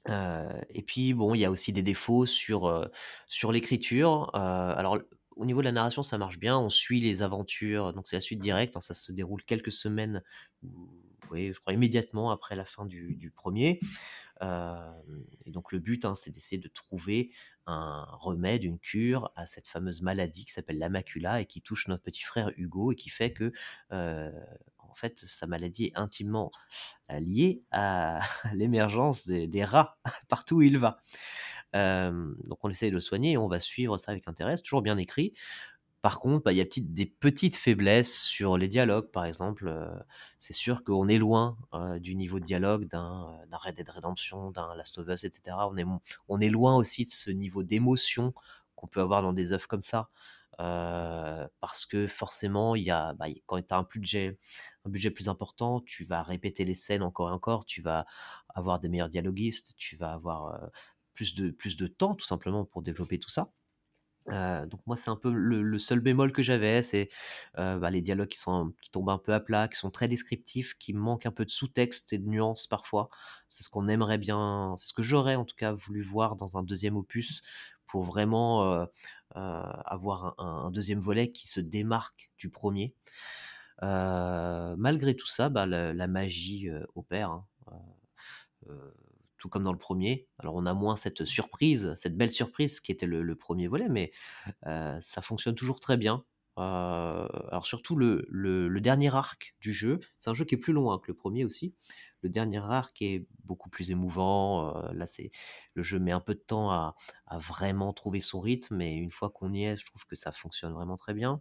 Et 0.08 0.84
puis 0.86 1.14
bon, 1.14 1.34
il 1.34 1.40
y 1.40 1.46
a 1.46 1.52
aussi 1.52 1.74
des 1.74 1.84
défauts 1.84 2.26
sur, 2.26 2.90
sur 3.28 3.52
l'écriture. 3.52 4.30
Alors 4.36 5.00
au 5.36 5.46
niveau 5.46 5.60
de 5.60 5.66
la 5.66 5.74
narration, 5.74 6.04
ça 6.04 6.18
marche 6.18 6.40
bien. 6.40 6.58
On 6.58 6.70
suit 6.70 7.02
les 7.02 7.22
aventures, 7.22 7.94
donc 7.94 8.08
c'est 8.08 8.16
la 8.16 8.22
suite 8.22 8.40
directe. 8.40 8.78
hein, 8.78 8.82
ça 8.82 8.94
se 8.94 9.12
déroule 9.12 9.44
quelques 9.44 9.72
semaines, 9.72 10.24
ou- 10.64 10.90
oui, 11.32 11.52
je 11.52 11.60
crois 11.60 11.74
immédiatement 11.74 12.30
après 12.30 12.56
la 12.56 12.66
fin 12.66 12.86
du 12.86 13.32
premier. 13.36 13.80
Et 14.42 15.52
donc 15.52 15.72
le 15.72 15.80
but, 15.80 16.06
hein, 16.06 16.16
c'est 16.16 16.32
d'essayer 16.32 16.62
de 16.62 16.68
trouver 16.68 17.32
un 17.68 18.06
remède, 18.20 18.64
une 18.64 18.80
cure 18.80 19.32
à 19.36 19.46
cette 19.46 19.68
fameuse 19.68 20.02
maladie 20.02 20.46
qui 20.46 20.54
s'appelle 20.54 20.78
la 20.78 20.90
macula 20.90 21.42
et 21.42 21.46
qui 21.46 21.62
touche 21.62 21.88
notre 21.88 22.04
petit 22.04 22.24
frère 22.24 22.52
Hugo 22.58 22.92
et 22.92 22.96
qui 22.96 23.10
fait 23.10 23.34
que, 23.34 23.52
en 23.92 24.94
fait, 24.96 25.20
sa 25.20 25.48
maladie 25.48 25.86
est 25.86 25.98
intimement 25.98 26.52
liée 27.10 27.64
à 27.72 28.20
l'émergence 28.54 29.28
des, 29.28 29.66
rats 29.66 29.98
partout 30.28 30.58
où 30.58 30.62
il 30.62 30.78
va. 30.78 31.00
Donc 31.74 32.60
on 32.64 32.70
essaye 32.70 32.90
de 32.90 32.96
le 32.96 33.02
soigner 33.02 33.34
et 33.34 33.38
on 33.38 33.48
va 33.48 33.60
suivre 33.60 33.98
ça 33.98 34.12
avec 34.12 34.28
intérêt. 34.28 34.58
C'est 34.58 34.64
toujours 34.64 34.82
bien 34.82 34.98
écrit. 34.98 35.34
Par 36.06 36.20
contre, 36.20 36.44
bah, 36.44 36.54
il 36.54 36.58
y 36.58 36.62
a 36.62 36.66
des 36.78 37.08
petites 37.08 37.56
faiblesses 37.56 38.20
sur 38.22 38.60
les 38.60 38.68
dialogues, 38.68 39.10
par 39.10 39.26
exemple. 39.26 39.68
euh, 39.68 39.88
c'est 40.38 40.54
sûr 40.54 40.84
qu'on 40.84 41.08
est 41.08 41.18
loin 41.18 41.58
euh, 41.74 41.98
du 41.98 42.14
niveau 42.14 42.40
de 42.40 42.46
dialogue 42.46 42.86
d'un 42.88 43.28
euh, 43.42 43.46
d'un 43.48 43.58
Red 43.58 43.76
Dead 43.78 43.90
Redemption, 43.90 44.52
d'un 44.52 44.76
Last 44.76 45.00
of 45.00 45.08
Us, 45.08 45.24
etc. 45.24 45.58
On 46.28 46.40
est, 46.40 46.50
loin 46.50 46.76
aussi 46.76 47.06
de 47.06 47.10
ce 47.10 47.32
niveau 47.32 47.64
d'émotion 47.64 48.36
qu'on 48.76 48.86
peut 48.86 49.02
avoir 49.02 49.24
dans 49.24 49.34
des 49.34 49.52
œuvres 49.52 49.68
comme 49.68 49.82
ça. 49.82 50.10
parce 50.58 51.86
que 51.88 52.08
forcément, 52.08 52.76
y 52.76 52.92
a, 52.92 53.14
bah, 53.14 53.26
quand 53.48 53.60
tu 53.60 53.74
as 53.74 53.78
un 53.78 53.84
budget, 53.84 54.38
un 54.86 54.92
budget 54.92 55.10
plus 55.10 55.28
important, 55.28 55.82
tu 55.82 56.06
vas 56.06 56.22
répéter 56.22 56.66
les 56.66 56.76
scènes 56.76 57.02
encore 57.02 57.30
et 57.30 57.34
encore, 57.34 57.66
tu 57.66 57.82
vas 57.82 58.06
avoir 58.50 58.80
des 58.80 58.90
meilleurs 58.90 59.10
dialoguistes, 59.10 59.76
tu 59.78 59.96
vas 59.98 60.14
avoir 60.14 60.70
plus 61.16 61.36
de 61.36 61.88
temps 61.88 62.14
tout 62.14 62.26
simplement 62.28 62.64
pour 62.64 62.84
développer 62.84 63.18
tout 63.18 63.30
ça. 63.30 63.50
Euh, 64.30 64.66
donc 64.66 64.80
moi 64.88 64.96
c'est 64.96 65.10
un 65.12 65.16
peu 65.16 65.32
le, 65.32 65.78
seul 65.80 66.00
bémol 66.00 66.32
que 66.32 66.42
j'avais, 66.42 66.82
c'est 66.82 67.10
euh, 67.60 67.78
bah, 67.78 67.92
les 67.92 68.02
dialogues 68.02 68.30
qui 68.30 68.92
tombent 68.92 69.10
un 69.10 69.18
peu 69.18 69.34
à 69.34 69.40
plat, 69.40 69.68
qui 69.68 69.78
sont 69.78 69.92
très 69.92 70.08
descriptifs, 70.08 70.74
qui 70.76 70.94
manquent 70.94 71.26
un 71.26 71.32
peu 71.32 71.46
de 71.46 71.52
sous-texte 71.52 72.14
et 72.14 72.18
de 72.18 72.28
nuances 72.28 72.68
parfois. 72.68 73.10
C'est 73.50 73.64
ce 73.64 73.70
qu'on 73.70 73.88
aimerait 73.88 74.18
bien, 74.18 74.74
c'est 74.78 74.88
ce 74.88 74.94
que 74.94 75.04
j'aurais 75.04 75.36
en 75.36 75.46
tout 75.46 75.56
cas 75.56 75.74
voulu 75.74 76.02
voir 76.02 76.36
dans 76.36 76.58
un 76.58 76.64
deuxième 76.64 76.98
opus 76.98 77.42
pour 77.88 78.04
vraiment 78.04 78.64
euh, 78.74 78.86
avoir 79.36 80.36
un, 80.40 80.72
deuxième 80.72 81.00
volet 81.00 81.32
qui 81.32 81.48
se 81.48 81.60
démarque 81.60 82.32
du 82.38 82.50
premier. 82.50 82.96
Malgré 83.82 85.16
tout 85.16 85.28
ça, 85.28 85.50
bah, 85.50 85.66
la, 85.66 86.08
magie 86.08 86.70
opère. 86.96 87.30
hein. 87.32 87.46
Tout 89.46 89.50
comme 89.50 89.64
dans 89.64 89.72
le 89.72 89.78
premier. 89.78 90.28
Alors 90.40 90.56
on 90.56 90.66
a 90.66 90.74
moins 90.74 90.96
cette 90.96 91.24
surprise, 91.24 91.94
cette 91.96 92.18
belle 92.18 92.32
surprise 92.32 92.80
qui 92.80 92.92
était 92.92 93.06
le, 93.06 93.36
premier 93.36 93.68
volet, 93.68 93.88
mais 93.90 94.12
euh, 94.66 94.98
ça 95.02 95.22
fonctionne 95.22 95.54
toujours 95.54 95.80
très 95.80 95.98
bien. 95.98 96.26
Euh, 96.58 97.28
alors 97.52 97.68
surtout 97.68 97.96
le, 97.96 98.80
dernier 98.82 99.14
arc 99.14 99.56
du 99.62 99.72
jeu, 99.72 100.00
c'est 100.18 100.32
un 100.32 100.34
jeu 100.34 100.46
qui 100.46 100.56
est 100.56 100.58
plus 100.58 100.74
long 100.74 100.92
hein, 100.92 100.98
que 100.98 101.12
le 101.12 101.14
premier 101.14 101.46
aussi. 101.46 101.76
Le 102.24 102.30
dernier 102.30 102.58
arc 102.58 103.00
est 103.04 103.28
beaucoup 103.44 103.70
plus 103.70 103.92
émouvant. 103.92 104.76
euh, 104.76 104.94
là, 104.94 105.06
c'est 105.06 105.30
le 105.76 105.84
jeu 105.84 106.00
met 106.00 106.12
un 106.12 106.22
peu 106.22 106.34
de 106.34 106.40
temps 106.40 106.72
à, 106.72 106.96
vraiment 107.34 107.94
trouver 107.94 108.22
son 108.22 108.40
rythme, 108.40 108.78
mais 108.78 108.96
une 108.96 109.12
fois 109.12 109.30
qu'on 109.30 109.54
y 109.54 109.66
est, 109.66 109.78
je 109.78 109.86
trouve 109.86 110.08
que 110.08 110.16
ça 110.16 110.32
fonctionne 110.32 110.74
vraiment 110.74 110.96
très 110.96 111.14
bien. 111.14 111.40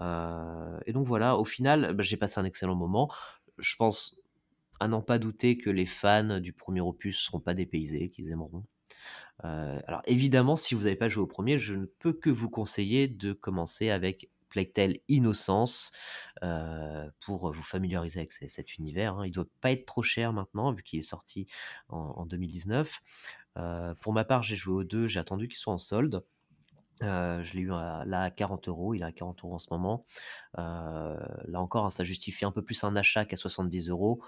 Et 0.00 0.92
donc 0.92 1.06
voilà, 1.06 1.38
au 1.38 1.46
final, 1.46 1.94
bah, 1.94 2.02
j'ai 2.02 2.18
passé 2.18 2.38
un 2.38 2.44
excellent 2.44 2.74
moment. 2.74 3.10
Je 3.56 3.76
pense 3.76 4.18
à 4.80 4.88
n'en 4.88 5.02
pas 5.02 5.18
douter 5.18 5.56
que 5.58 5.70
les 5.70 5.86
fans 5.86 6.40
du 6.40 6.52
premier 6.52 6.80
opus 6.80 7.18
seront 7.18 7.40
pas 7.40 7.54
dépaysés, 7.54 8.08
qu'ils 8.10 8.30
aimeront. 8.30 8.62
Euh, 9.44 9.80
alors 9.86 10.02
évidemment, 10.06 10.56
si 10.56 10.74
vous 10.74 10.82
n'avez 10.84 10.96
pas 10.96 11.08
joué 11.08 11.22
au 11.22 11.26
premier, 11.26 11.58
je 11.58 11.74
ne 11.74 11.86
peux 11.86 12.12
que 12.12 12.30
vous 12.30 12.50
conseiller 12.50 13.08
de 13.08 13.32
commencer 13.32 13.90
avec 13.90 14.30
Plague 14.48 15.00
Innocence 15.08 15.92
euh, 16.44 17.10
pour 17.20 17.52
vous 17.52 17.62
familiariser 17.62 18.20
avec 18.20 18.30
cet 18.32 18.76
univers. 18.78 19.18
hein. 19.18 19.26
Il 19.26 19.32
doit 19.32 19.46
pas 19.60 19.72
être 19.72 19.84
trop 19.84 20.02
cher 20.02 20.32
maintenant 20.32 20.72
vu 20.72 20.82
qu'il 20.84 21.00
est 21.00 21.02
sorti 21.02 21.48
en, 21.88 21.98
en 21.98 22.26
2019. 22.26 23.00
Euh, 23.56 23.94
pour 24.00 24.12
ma 24.12 24.24
part, 24.24 24.42
j'ai 24.44 24.56
joué 24.56 24.74
aux 24.74 24.84
deux, 24.84 25.06
j'ai 25.08 25.18
attendu 25.18 25.48
qu'il 25.48 25.58
soit 25.58 25.72
en 25.72 25.78
solde. 25.78 26.22
Je 27.00 27.54
l'ai 27.54 27.62
eu 27.62 27.68
là 27.68 28.22
à 28.22 28.30
40 28.30 28.68
euros, 28.68 28.94
il 28.94 29.02
est 29.02 29.04
à 29.04 29.12
40 29.12 29.44
euros 29.44 29.54
en 29.54 29.58
ce 29.58 29.68
moment. 29.70 30.04
Là 30.56 31.60
encore, 31.60 31.86
hein, 31.86 31.90
ça 31.90 32.04
justifie 32.04 32.44
un 32.44 32.52
peu 32.52 32.62
plus 32.62 32.84
un 32.84 32.96
achat 32.96 33.24
qu'à 33.24 33.36
70 33.36 33.88
euros, 33.88 34.22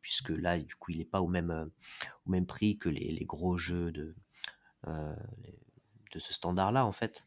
puisque 0.00 0.30
là, 0.30 0.58
du 0.58 0.74
coup, 0.74 0.92
il 0.92 0.98
n'est 0.98 1.04
pas 1.04 1.20
au 1.20 1.28
même, 1.28 1.70
au 2.26 2.30
même 2.30 2.46
prix 2.46 2.78
que 2.78 2.88
les, 2.88 3.24
gros 3.24 3.56
jeux 3.56 3.90
de, 3.90 4.14
de 4.86 6.18
ce 6.18 6.32
standard-là, 6.32 6.86
en 6.86 6.92
fait. 6.92 7.26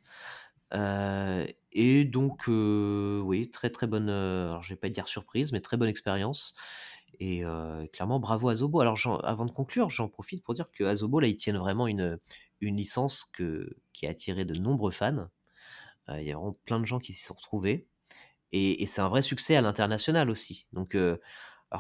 Et 1.72 2.06
donc, 2.06 2.48
oui, 2.48 3.50
très 3.52 3.70
très 3.70 3.88
bonne, 3.88 4.10
alors 4.10 4.64
je 4.64 4.70
vais 4.70 4.80
pas 4.80 4.90
dire 4.90 5.08
surprise, 5.08 5.52
mais 5.52 5.62
très 5.62 5.78
bonne 5.78 5.90
expérience. 5.90 6.56
Et 7.20 7.44
clairement, 7.94 8.20
bravo 8.20 8.50
à 8.50 8.56
Zobo. 8.56 8.80
Alors, 8.80 8.98
avant 9.26 9.46
de 9.46 9.52
conclure, 9.52 9.90
j'en 9.90 10.08
profite 10.08 10.44
pour 10.44 10.54
dire 10.54 10.70
que 10.72 10.84
Azobo, 10.84 11.20
là, 11.20 11.28
ils 11.28 11.36
tiennent 11.36 11.58
vraiment 11.58 11.88
une, 11.88 12.20
une 12.62 12.78
licence 12.78 13.32
qui 13.94 14.08
a 14.08 14.10
attiré 14.10 14.46
de 14.46 14.56
nombreux 14.56 14.92
fans. 14.92 15.30
Euh, 16.10 16.22
Il 16.22 16.28
y 16.28 16.32
a 16.32 16.36
vraiment 16.36 16.56
plein 16.66 16.80
de 16.80 16.86
gens 16.86 17.00
qui 17.00 17.14
s'y 17.14 17.24
sont 17.24 17.34
retrouvés. 17.36 17.88
Et, 18.54 18.86
c'est 18.86 19.02
un 19.02 19.10
vrai 19.10 19.22
succès 19.22 19.56
à 19.56 19.62
l'international 19.62 20.30
aussi. 20.30 20.68
Donc, 20.72 20.96
euh, 20.96 21.18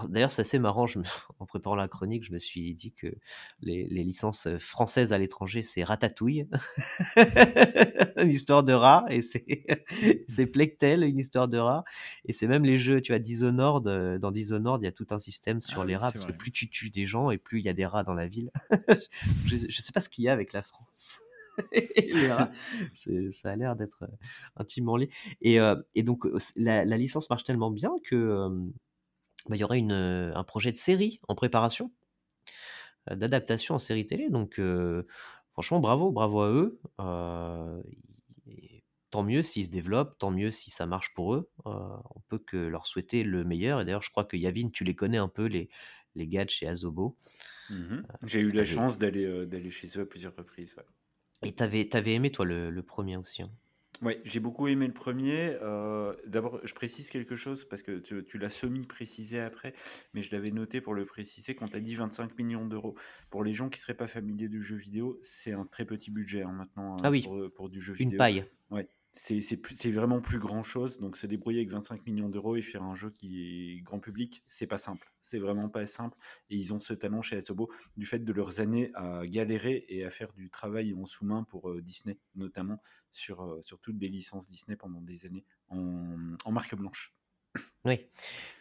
d'ailleurs, 0.09 0.31
c'est 0.31 0.41
assez 0.41 0.59
marrant. 0.59 0.87
Je 0.87 0.99
me- 0.99 1.03
en 1.39 1.45
préparant 1.45 1.75
la 1.75 1.87
chronique, 1.87 2.23
je 2.23 2.31
me 2.31 2.37
suis 2.37 2.73
dit 2.75 2.91
que 2.93 3.07
les, 3.61 3.87
les 3.87 4.03
licences 4.03 4.47
françaises 4.57 5.13
à 5.13 5.17
l'étranger, 5.17 5.61
c'est 5.63 5.83
Ratatouille, 5.83 6.47
une 8.17 8.31
histoire 8.31 8.63
de 8.63 8.73
rat, 8.73 9.05
et 9.09 9.21
c'est 9.21 9.45
Tale, 10.79 11.03
une 11.03 11.19
histoire 11.19 11.47
de 11.47 11.57
rat. 11.57 11.83
Et 12.25 12.33
c'est 12.33 12.47
même 12.47 12.63
les 12.63 12.77
jeux, 12.77 13.01
tu 13.01 13.11
vois, 13.11 13.19
Dishonored. 13.19 13.87
euh, 13.87 14.17
Dans 14.19 14.31
Dishonored, 14.31 14.81
il 14.81 14.85
y 14.85 14.89
a 14.89 14.91
tout 14.91 15.07
un 15.11 15.19
système 15.19 15.61
sur 15.61 15.81
Ah 15.81 15.85
les 15.85 15.95
rats, 15.95 16.11
parce 16.11 16.25
que 16.25 16.31
plus 16.37 16.51
tu 16.51 16.69
tues 16.69 16.89
des 16.89 17.05
gens 17.05 17.31
et 17.31 17.37
plus 17.37 17.59
il 17.59 17.65
y 17.65 17.69
a 17.69 17.73
des 17.73 17.85
rats 17.85 18.03
dans 18.03 18.13
la 18.13 18.27
ville. 18.27 18.51
je, 19.45 19.57
je 19.69 19.81
sais 19.81 19.91
pas 19.91 20.01
ce 20.01 20.09
qu'il 20.09 20.23
y 20.25 20.29
a 20.29 20.33
avec 20.33 20.53
la 20.53 20.61
France. 20.61 21.19
Ça 22.93 23.49
a 23.49 23.55
l'air 23.55 23.75
d'être 23.75 24.03
euh, 24.03 24.07
intimement 24.57 24.97
lié. 24.97 25.09
Et, 25.41 25.59
euh, 25.59 25.75
et 25.95 26.03
donc, 26.03 26.25
euh, 26.25 26.37
la 26.55 26.83
licence 26.97 27.29
marche 27.29 27.43
tellement 27.43 27.71
bien 27.71 27.91
que 28.03 28.49
bah, 29.49 29.55
il 29.55 29.59
y 29.59 29.63
aurait 29.63 29.79
une, 29.79 29.91
un 29.91 30.43
projet 30.43 30.71
de 30.71 30.77
série 30.77 31.19
en 31.27 31.35
préparation, 31.35 31.91
d'adaptation 33.09 33.75
en 33.75 33.79
série 33.79 34.05
télé. 34.05 34.29
Donc, 34.29 34.59
euh, 34.59 35.03
franchement, 35.53 35.79
bravo, 35.79 36.11
bravo 36.11 36.41
à 36.41 36.49
eux. 36.51 36.79
Euh, 36.99 37.81
et 38.47 38.83
tant 39.09 39.23
mieux 39.23 39.41
s'ils 39.41 39.65
se 39.65 39.71
développent, 39.71 40.17
tant 40.17 40.31
mieux 40.31 40.51
si 40.51 40.71
ça 40.71 40.85
marche 40.85 41.13
pour 41.13 41.33
eux. 41.33 41.49
Euh, 41.65 41.71
on 42.15 42.19
peut 42.27 42.39
que 42.39 42.57
leur 42.57 42.85
souhaiter 42.87 43.23
le 43.23 43.43
meilleur. 43.43 43.81
Et 43.81 43.85
d'ailleurs, 43.85 44.03
je 44.03 44.09
crois 44.11 44.25
que 44.25 44.35
Yavin, 44.37 44.69
tu 44.69 44.83
les 44.83 44.95
connais 44.95 45.17
un 45.17 45.29
peu, 45.29 45.45
les, 45.45 45.69
les 46.15 46.27
gars 46.27 46.45
de 46.45 46.49
chez 46.49 46.67
Azobo. 46.67 47.17
Mhm. 47.69 48.05
J'ai 48.23 48.41
eu 48.41 48.49
la 48.49 48.65
chance 48.65 48.97
d'aller 48.97 49.45
d'aller 49.45 49.69
chez 49.69 49.87
eux 49.97 50.01
à 50.01 50.05
plusieurs 50.05 50.35
reprises. 50.35 50.75
ouais. 50.77 50.83
Et 51.43 51.53
t'avais, 51.53 51.87
t'avais 51.87 52.13
aimé, 52.13 52.31
toi, 52.31 52.45
le, 52.45 52.69
le 52.71 52.83
premier 52.83 53.15
aussi. 53.15 53.43
hein? 53.43 53.51
Ouais, 54.01 54.21
j'ai 54.23 54.39
beaucoup 54.39 54.67
aimé 54.67 54.85
le 54.87 54.93
premier. 54.93 55.57
Euh, 55.61 56.15
D'abord, 56.27 56.59
je 56.63 56.73
précise 56.73 57.09
quelque 57.09 57.35
chose 57.35 57.65
parce 57.65 57.81
que 57.81 57.97
tu, 57.99 58.23
tu 58.23 58.37
l'as 58.37 58.49
semi-précisé 58.49 59.39
après, 59.39 59.73
mais 60.13 60.21
je 60.21 60.31
l'avais 60.31 60.51
noté 60.51 60.81
pour 60.81 60.93
le 60.93 61.05
préciser 61.05 61.55
quand 61.55 61.69
tu 61.69 61.77
as 61.77 61.79
dit 61.79 61.95
25 61.95 62.37
millions 62.37 62.65
d'euros. 62.65 62.95
Pour 63.29 63.43
les 63.43 63.53
gens 63.53 63.69
qui 63.69 63.79
seraient 63.79 63.95
pas 63.95 64.07
familiers 64.07 64.49
du 64.49 64.61
jeu 64.61 64.75
vidéo, 64.75 65.17
c'est 65.23 65.53
un 65.53 65.65
très 65.65 65.85
petit 65.85 66.11
budget 66.11 66.43
hein, 66.43 66.51
maintenant 66.51 66.97
Ah 67.03 67.09
oui, 67.09 67.23
pour, 67.23 67.51
pour 67.55 67.69
du 67.69 67.81
jeu 67.81 67.93
une 67.99 68.05
vidéo. 68.09 68.17
paille. 68.19 68.45
Ouais, 68.69 68.87
c'est 69.17 69.91
vraiment 69.91 70.21
plus 70.21 70.39
grand 70.39 70.63
chose. 70.63 70.99
Donc 70.99 71.17
se 71.17 71.27
débrouiller 71.27 71.59
avec 71.59 71.71
25 71.71 72.05
millions 72.05 72.29
d'euros 72.29 72.55
et 72.55 72.61
faire 72.61 72.83
un 72.83 72.95
jeu 72.95 73.09
qui 73.09 73.77
est 73.77 73.81
grand 73.81 73.99
public, 73.99 74.43
c'est 74.47 74.67
pas 74.67 74.77
simple. 74.77 75.11
C'est 75.19 75.39
vraiment 75.39 75.69
pas 75.69 75.85
simple. 75.85 76.17
Et 76.49 76.57
ils 76.57 76.73
ont 76.73 76.79
ce 76.79 76.93
talent 76.93 77.21
chez 77.21 77.37
Asobo 77.37 77.69
du 77.95 78.05
fait 78.05 78.19
de 78.19 78.31
leurs 78.33 78.59
années 78.59 78.91
à 78.93 79.25
galérer 79.25 79.85
et 79.89 80.05
à 80.05 80.11
faire 80.11 80.31
du 80.33 80.49
travail 80.49 80.93
en 80.93 81.05
sous-main 81.05 81.43
pour 81.43 81.69
euh, 81.69 81.81
Disney, 81.81 82.17
notamment 82.35 82.81
sur, 83.11 83.43
euh, 83.43 83.61
sur 83.61 83.79
toutes 83.79 83.99
les 83.99 84.09
licences 84.09 84.47
Disney 84.47 84.75
pendant 84.75 85.01
des 85.01 85.25
années 85.25 85.45
en, 85.69 86.35
en 86.45 86.51
marque 86.51 86.75
blanche. 86.75 87.13
Oui. 87.85 88.07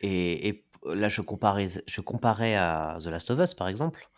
Et, 0.00 0.64
là, 0.84 1.08
je 1.08 1.20
comparais, 1.20 1.68
je 1.86 2.00
comparais 2.00 2.54
à 2.54 2.98
The 3.00 3.06
Last 3.06 3.30
of 3.30 3.40
Us, 3.40 3.54
par 3.54 3.68
exemple. 3.68 4.08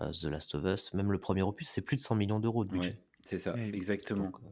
Euh, 0.00 0.12
The 0.12 0.24
Last 0.24 0.54
of 0.54 0.64
Us, 0.64 0.94
même 0.94 1.10
le 1.10 1.18
premier 1.18 1.42
opus, 1.42 1.68
c'est 1.68 1.82
plus 1.82 1.96
de 1.96 2.00
100 2.00 2.14
millions 2.16 2.40
d'euros 2.40 2.64
de 2.64 2.70
budget. 2.70 2.90
Ouais, 2.90 3.04
c'est 3.24 3.38
ça, 3.38 3.54
Eh 3.56 3.74
exactement. 3.74 4.24
Donc, 4.24 4.36
euh, 4.40 4.48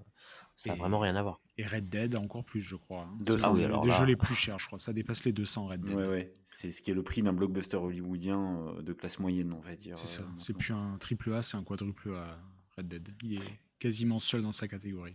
Ça 0.59 0.73
a 0.73 0.75
Et- 0.75 0.79
vraiment 0.79 0.99
rien 0.99 1.15
à 1.15 1.23
voir. 1.23 1.41
Et 1.57 1.65
Red 1.65 1.89
Dead 1.89 2.17
encore 2.17 2.43
plus, 2.45 2.61
je 2.61 2.75
crois. 2.75 3.03
hein. 3.03 3.17
200. 3.21 3.39
C'est 3.39 3.45
Ah 3.47 3.53
oui, 3.53 3.63
un 3.63 3.67
alors 3.67 3.81
des 3.83 3.89
là- 3.89 3.99
jeux 3.99 4.05
les 4.07 4.17
plus 4.17 4.35
chers, 4.35 4.59
je 4.59 4.67
crois. 4.67 4.79
Ça 4.79 4.93
dépasse 4.93 5.25
les 5.25 5.33
200 5.33 5.67
Red 5.69 5.83
Dead. 5.83 5.95
Ouais, 5.95 6.09
ouais. 6.09 6.35
C'est 6.47 6.73
ce 6.73 6.83
qui 6.83 6.91
est 6.91 6.95
le 6.95 7.03
prix 7.05 7.23
d'un 7.23 7.33
blockbuster 7.33 7.77
hollywoodien 7.77 8.67
euh, 8.77 8.83
de 8.83 8.93
classe 8.93 9.19
moyenne, 9.21 9.53
on 9.53 9.61
va 9.61 9.77
dire. 9.77 9.97
C'est 9.97 10.19
ça. 10.19 10.23
euh, 10.23 10.33
C'est 10.37 10.55
plus 10.57 10.75
un 10.75 10.97
triple 10.99 11.33
A, 11.33 11.43
c'est 11.43 11.57
un 11.57 11.63
quadruple 11.63 12.13
A 12.13 12.39
Red 12.77 12.89
Dead. 12.89 13.09
Il 13.23 13.35
est 13.35 13.59
quasiment 13.79 14.19
seul 14.19 14.43
dans 14.43 14.53
sa 14.53 14.67
catégorie. 14.69 15.15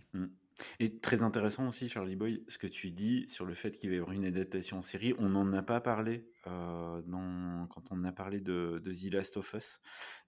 Et 0.80 0.98
très 1.00 1.24
intéressant 1.24 1.68
aussi, 1.68 1.90
Charlie 1.90 2.16
Boy, 2.16 2.42
ce 2.48 2.58
que 2.58 2.68
tu 2.68 2.92
dis 2.92 3.26
sur 3.28 3.46
le 3.46 3.54
fait 3.54 3.72
qu'il 3.72 3.90
va 3.90 3.96
y 3.98 4.00
avoir 4.00 4.14
une 4.16 4.24
adaptation 4.26 4.78
en 4.80 4.84
série. 4.84 5.14
On 5.20 5.28
n'en 5.30 5.52
a 5.52 5.62
pas 5.62 5.82
parlé 5.82 6.26
euh, 6.48 7.02
dans, 7.04 7.68
quand 7.68 7.84
on 7.92 8.04
a 8.04 8.12
parlé 8.12 8.42
de, 8.42 8.82
de 8.84 8.94
The 8.94 9.14
Last 9.14 9.38
of 9.38 9.54
Us. 9.54 9.80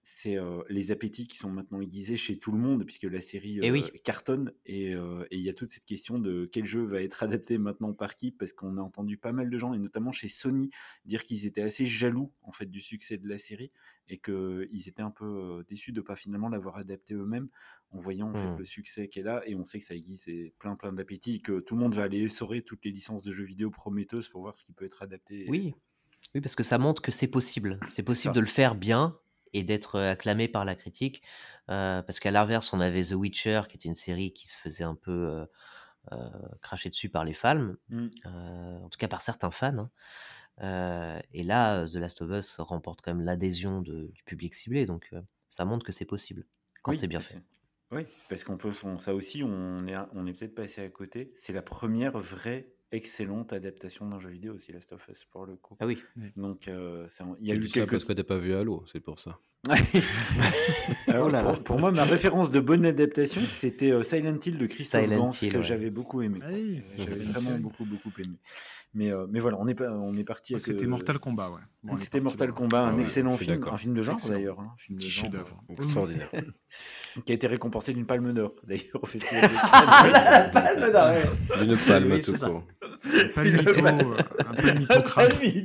C'est 0.07 0.37
euh, 0.37 0.61
les 0.69 0.91
appétits 0.91 1.25
qui 1.27 1.37
sont 1.37 1.49
maintenant 1.49 1.81
aiguisés 1.81 2.15
chez 2.15 2.37
tout 2.37 2.51
le 2.51 2.59
monde, 2.59 2.85
puisque 2.85 3.03
la 3.05 3.21
série 3.21 3.59
Eh 3.63 3.69
euh, 3.69 3.73
oui. 3.73 3.83
cartonne. 4.03 4.51
Et 4.65 4.93
euh, 4.95 5.25
il 5.31 5.39
y 5.39 5.49
a 5.49 5.53
toute 5.53 5.71
cette 5.71 5.85
question 5.85 6.19
de 6.19 6.45
quel 6.51 6.63
jeu 6.65 6.83
va 6.85 7.01
être 7.01 7.23
adapté 7.49 7.57
maintenant 7.57 7.93
par 7.93 8.15
qui, 8.15 8.31
parce 8.31 8.53
qu'on 8.53 8.77
a 8.77 8.81
entendu 8.81 9.17
pas 9.17 9.31
mal 9.31 9.49
de 9.49 9.57
gens, 9.57 9.73
et 9.73 9.79
notamment 9.79 10.11
chez 10.11 10.27
Sony, 10.27 10.69
dire 11.05 11.23
qu'ils 11.23 11.45
étaient 11.47 11.63
assez 11.63 11.85
jaloux 11.85 12.31
en 12.43 12.51
fait 12.51 12.67
du 12.67 12.79
succès 12.81 13.17
de 13.17 13.27
la 13.27 13.37
série 13.39 13.71
et 14.07 14.19
qu'ils 14.19 14.87
étaient 14.87 15.01
un 15.01 15.09
peu 15.11 15.25
euh, 15.25 15.63
déçus 15.67 15.91
de 15.91 16.01
pas 16.01 16.15
finalement 16.15 16.49
l'avoir 16.49 16.77
adapté 16.77 17.15
eux-mêmes 17.15 17.49
en 17.91 17.99
voyant 17.99 18.29
en 18.29 18.33
fait, 18.35 18.45
Hmm. 18.45 18.57
le 18.59 18.65
succès 18.65 19.07
qu'elle 19.07 19.27
a 19.27 19.47
et 19.47 19.55
on 19.55 19.65
sait 19.65 19.79
que 19.79 19.85
ça 19.85 19.95
aiguise 19.95 20.27
plein 20.59 20.75
plein 20.75 20.93
d'appétit 20.93 21.41
que 21.41 21.59
tout 21.59 21.75
le 21.75 21.81
monde 21.81 21.95
va 21.95 22.03
aller 22.03 22.21
essorer 22.23 22.61
toutes 22.61 22.83
les 22.85 22.91
licences 22.91 23.23
de 23.23 23.31
jeux 23.31 23.43
vidéo 23.45 23.71
prometteuses 23.71 24.29
pour 24.29 24.41
voir 24.41 24.57
ce 24.57 24.63
qui 24.63 24.73
peut 24.73 24.85
être 24.85 25.01
adapté 25.01 25.45
Oui. 25.49 25.73
Oui, 26.33 26.41
parce 26.41 26.55
que 26.55 26.63
ça 26.63 26.77
montre 26.77 27.01
que 27.01 27.11
c'est 27.11 27.27
possible. 27.27 27.79
C'est 27.89 28.03
possible 28.03 28.33
de 28.33 28.39
le 28.39 28.45
faire 28.45 28.75
bien 28.75 29.17
et 29.53 29.63
d'être 29.63 29.95
euh, 29.95 30.11
acclamé 30.11 30.47
par 30.47 30.65
la 30.65 30.75
critique. 30.75 31.21
Euh, 31.69 32.01
parce 32.01 32.19
qu'à 32.19 32.31
l'inverse, 32.31 32.73
on 32.73 32.79
avait 32.79 33.03
The 33.03 33.11
Witcher, 33.13 33.63
qui 33.69 33.75
était 33.77 33.87
une 33.87 33.95
série 33.95 34.33
qui 34.33 34.47
se 34.47 34.57
faisait 34.57 34.83
un 34.83 34.95
peu 34.95 35.45
euh, 36.11 36.29
cracher 36.61 36.89
dessus 36.89 37.09
par 37.09 37.23
les 37.23 37.33
fans, 37.33 37.73
Mm. 37.89 38.07
euh, 38.25 38.77
en 38.79 38.89
tout 38.89 38.97
cas 38.97 39.07
par 39.07 39.21
certains 39.21 39.51
fans. 39.51 39.89
hein. 40.59 41.21
Et 41.33 41.43
là, 41.43 41.85
The 41.85 41.95
Last 41.95 42.21
of 42.21 42.31
Us 42.31 42.59
remporte 42.59 43.01
quand 43.01 43.13
même 43.13 43.25
l'adhésion 43.25 43.81
du 43.81 44.23
public 44.25 44.55
ciblé, 44.55 44.85
donc 44.85 45.11
ça 45.49 45.65
montre 45.65 45.85
que 45.85 45.91
c'est 45.91 46.05
possible 46.05 46.45
quand 46.81 46.91
Oui, 46.91 46.97
c'est 46.97 47.07
bien 47.07 47.21
fait. 47.21 47.41
Oui, 47.91 48.03
parce 48.29 48.43
qu'on 48.43 48.57
peut, 48.57 48.71
on- 48.83 48.99
ça 48.99 49.13
aussi, 49.13 49.43
on 49.43 49.85
est, 49.87 49.95
on 50.13 50.25
est 50.27 50.33
peut-être 50.33 50.55
passé 50.55 50.81
à 50.83 50.89
côté. 50.89 51.33
C'est 51.35 51.53
la 51.53 51.61
première 51.61 52.17
vraie 52.17 52.73
excellente 52.91 53.53
adaptation 53.53 54.07
d'un 54.07 54.19
jeu 54.19 54.29
vidéo 54.29 54.53
aussi, 54.53 54.71
Last 54.71 54.93
of 54.93 55.07
Us 55.09 55.25
pour 55.25 55.45
le 55.45 55.55
coup. 55.55 55.75
Ah 55.79 55.85
oui. 55.85 56.01
Donc 56.35 56.67
euh, 56.67 57.07
il 57.39 57.47
y 57.47 57.51
a 57.51 57.55
eu 57.55 57.67
quelques 57.67 57.91
parce 57.91 58.05
que 58.05 58.13
t'as 58.13 58.23
pas 58.23 58.37
vu 58.37 58.53
Halo, 58.53 58.83
c'est 58.91 58.99
pour 58.99 59.19
ça. 59.19 59.39
Alors, 59.69 61.27
Oh 61.27 61.29
là 61.29 61.41
là. 61.41 61.53
pour, 61.53 61.63
pour 61.63 61.79
moi, 61.79 61.91
ma 61.91 62.03
référence 62.03 62.51
de 62.51 62.59
bonne 62.59 62.85
adaptation, 62.85 63.41
c'était 63.47 63.91
euh, 63.91 64.03
Silent 64.03 64.37
Hill 64.45 64.57
de 64.57 64.65
Christophe 64.65 65.05
Silent 65.05 65.17
Gans, 65.17 65.29
Hill, 65.41 65.51
que 65.51 65.57
ouais. 65.57 65.63
j'avais 65.63 65.89
beaucoup 65.89 66.21
aimé. 66.21 66.39
Ah 66.43 66.47
oui, 66.51 66.81
J'avais 66.97 67.15
vraiment 67.23 67.57
beaucoup, 67.59 67.85
beaucoup 67.85 68.11
aimé. 68.19 68.35
Mais, 68.93 69.11
euh, 69.11 69.25
mais 69.29 69.41
voilà, 69.41 69.57
on 69.59 69.67
est, 69.67 69.73
pas, 69.73 69.91
on 69.91 70.15
est 70.15 70.23
parti 70.23 70.53
Ah, 70.53 70.55
avec, 70.55 70.65
C'était 70.65 70.85
euh, 70.85 70.89
Mortal 70.89 71.19
Kombat, 71.19 71.49
ouais. 71.49 71.59
Bon, 71.83 71.97
C'était 71.97 72.21
Mortal 72.21 72.53
Kombat, 72.53 72.79
un 72.81 72.89
Ah 72.91 72.95
ouais, 72.95 73.01
excellent 73.01 73.35
film, 73.37 73.61
un 73.69 73.75
film 73.77 73.93
de 73.93 74.01
genre 74.01 74.17
d'ailleurs, 74.29 74.57
hein, 74.61 74.71
un 74.73 74.77
film 74.77 74.97
de 74.97 75.03
genre, 75.05 75.23
chef-d'œuvre. 75.25 75.61
Extraordinaire. 75.77 76.29
euh, 76.33 76.41
qui 77.25 77.31
a 77.33 77.35
été 77.35 77.47
récompensé 77.47 77.93
d'une 77.93 78.05
Palme 78.05 78.31
d'Or 78.33 78.53
d'ailleurs 78.65 79.01
au 79.01 79.05
festival 79.05 79.49
de 79.49 79.53
la 80.13 80.49
palme 80.49 80.91
d'or, 80.91 81.07
ouais. 81.09 81.65
Une 81.65 81.77
palme 81.77 82.19
tout 82.21 82.33
court. 82.33 82.63
Un 83.13 83.27
palmito, 83.33 83.69
euh, 83.69 84.17
un 84.45 84.53
palmito 84.53 85.01
cramé. 85.01 85.63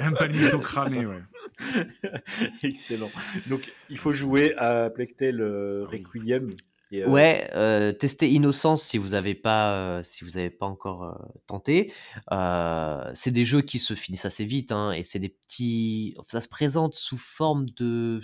Un 0.00 0.12
palmito 0.12 0.58
cramé, 0.58 1.06
ouais. 1.06 1.22
Excellent. 2.62 3.10
Donc 3.48 3.70
il 3.88 3.98
faut 3.98 4.10
jouer 4.10 4.54
à 4.56 4.90
Plectel 4.90 5.40
euh, 5.40 5.86
Ah. 5.86 5.96
Requiem. 6.14 6.50
Et, 6.92 7.04
euh, 7.04 7.08
Ouais, 7.08 7.48
euh, 7.54 7.92
testez 7.92 8.28
Innocence 8.30 8.82
si 8.82 8.98
vous 8.98 9.08
n'avez 9.08 9.34
pas, 9.34 9.74
euh, 9.74 10.02
si 10.02 10.24
vous 10.24 10.36
avez 10.36 10.50
pas 10.50 10.66
encore 10.66 11.18
tenté. 11.46 11.92
C'est 13.14 13.30
des 13.30 13.44
jeux 13.44 13.62
qui 13.62 13.78
se 13.78 13.94
finissent 13.94 14.24
assez 14.24 14.44
vite, 14.44 14.72
hein, 14.72 14.92
et 14.92 15.02
c'est 15.02 15.18
des 15.18 15.28
petits. 15.28 16.16
Ça 16.28 16.40
se 16.40 16.48
présente 16.48 16.94
sous 16.94 17.18
forme 17.18 17.66
de, 17.70 18.20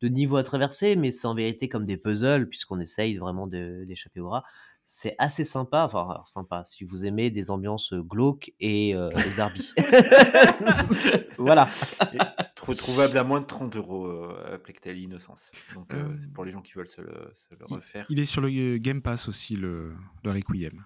de 0.00 0.08
niveaux 0.08 0.36
à 0.36 0.42
traverser, 0.42 0.96
mais 0.96 1.10
c'est 1.10 1.26
en 1.26 1.34
vérité 1.34 1.68
comme 1.68 1.84
des 1.84 1.96
puzzles 1.96 2.48
puisqu'on 2.48 2.80
essaye 2.80 3.16
vraiment 3.16 3.46
d'échapper 3.46 4.20
au 4.20 4.30
rat. 4.30 4.44
C'est 4.86 5.14
assez 5.18 5.44
sympa, 5.44 5.84
enfin 5.84 6.06
alors, 6.10 6.28
sympa 6.28 6.62
si 6.64 6.84
vous 6.84 7.06
aimez 7.06 7.30
des 7.30 7.50
ambiances 7.50 7.94
glauques 7.94 8.52
et 8.60 8.94
euh, 8.94 9.10
zarbi. 9.30 9.72
voilà. 11.38 11.68
et 12.12 12.18
retrouvable 12.60 13.18
à 13.18 13.24
moins 13.24 13.40
de 13.40 13.46
30 13.46 13.76
euros 13.76 14.06
euh, 14.06 14.58
Plectel 14.58 14.98
Innocence. 14.98 15.50
Donc 15.74 15.92
euh, 15.92 16.04
Euh, 16.04 16.16
c'est 16.20 16.32
pour 16.32 16.44
les 16.44 16.50
gens 16.52 16.62
qui 16.62 16.72
veulent 16.74 16.86
se 16.86 17.00
le, 17.00 17.30
se 17.32 17.46
le 17.54 17.66
Il, 17.68 17.74
refaire. 17.74 18.06
il 18.08 18.18
est 18.18 18.24
sur 18.24 18.40
le 18.40 18.48
euh, 18.48 18.78
Game 18.78 19.02
Pass 19.02 19.28
aussi, 19.28 19.56
le, 19.56 19.94
le 20.22 20.30
Requiem. 20.30 20.84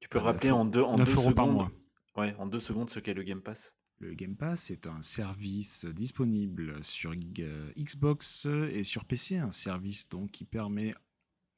Tu 0.00 0.08
peux 0.08 0.18
à 0.18 0.22
rappeler 0.22 0.50
en 0.50 0.64
deux, 0.64 0.82
en 0.82 0.96
9 0.96 1.06
deux 1.06 1.12
euros 1.14 1.22
secondes. 1.22 1.34
par 1.36 1.46
mois. 1.46 1.70
Ouais, 2.16 2.34
en 2.38 2.46
deux 2.46 2.60
secondes 2.60 2.90
ce 2.90 3.00
qu'est 3.00 3.14
le 3.14 3.22
Game 3.22 3.42
Pass. 3.42 3.74
Le 3.98 4.14
Game 4.14 4.34
Pass 4.34 4.70
est 4.70 4.86
un 4.86 5.02
service 5.02 5.84
disponible 5.84 6.82
sur 6.82 7.12
euh, 7.38 7.72
Xbox 7.78 8.46
et 8.72 8.82
sur 8.82 9.04
PC, 9.04 9.36
un 9.36 9.50
service 9.50 10.08
donc 10.08 10.30
qui 10.30 10.44
permet, 10.46 10.94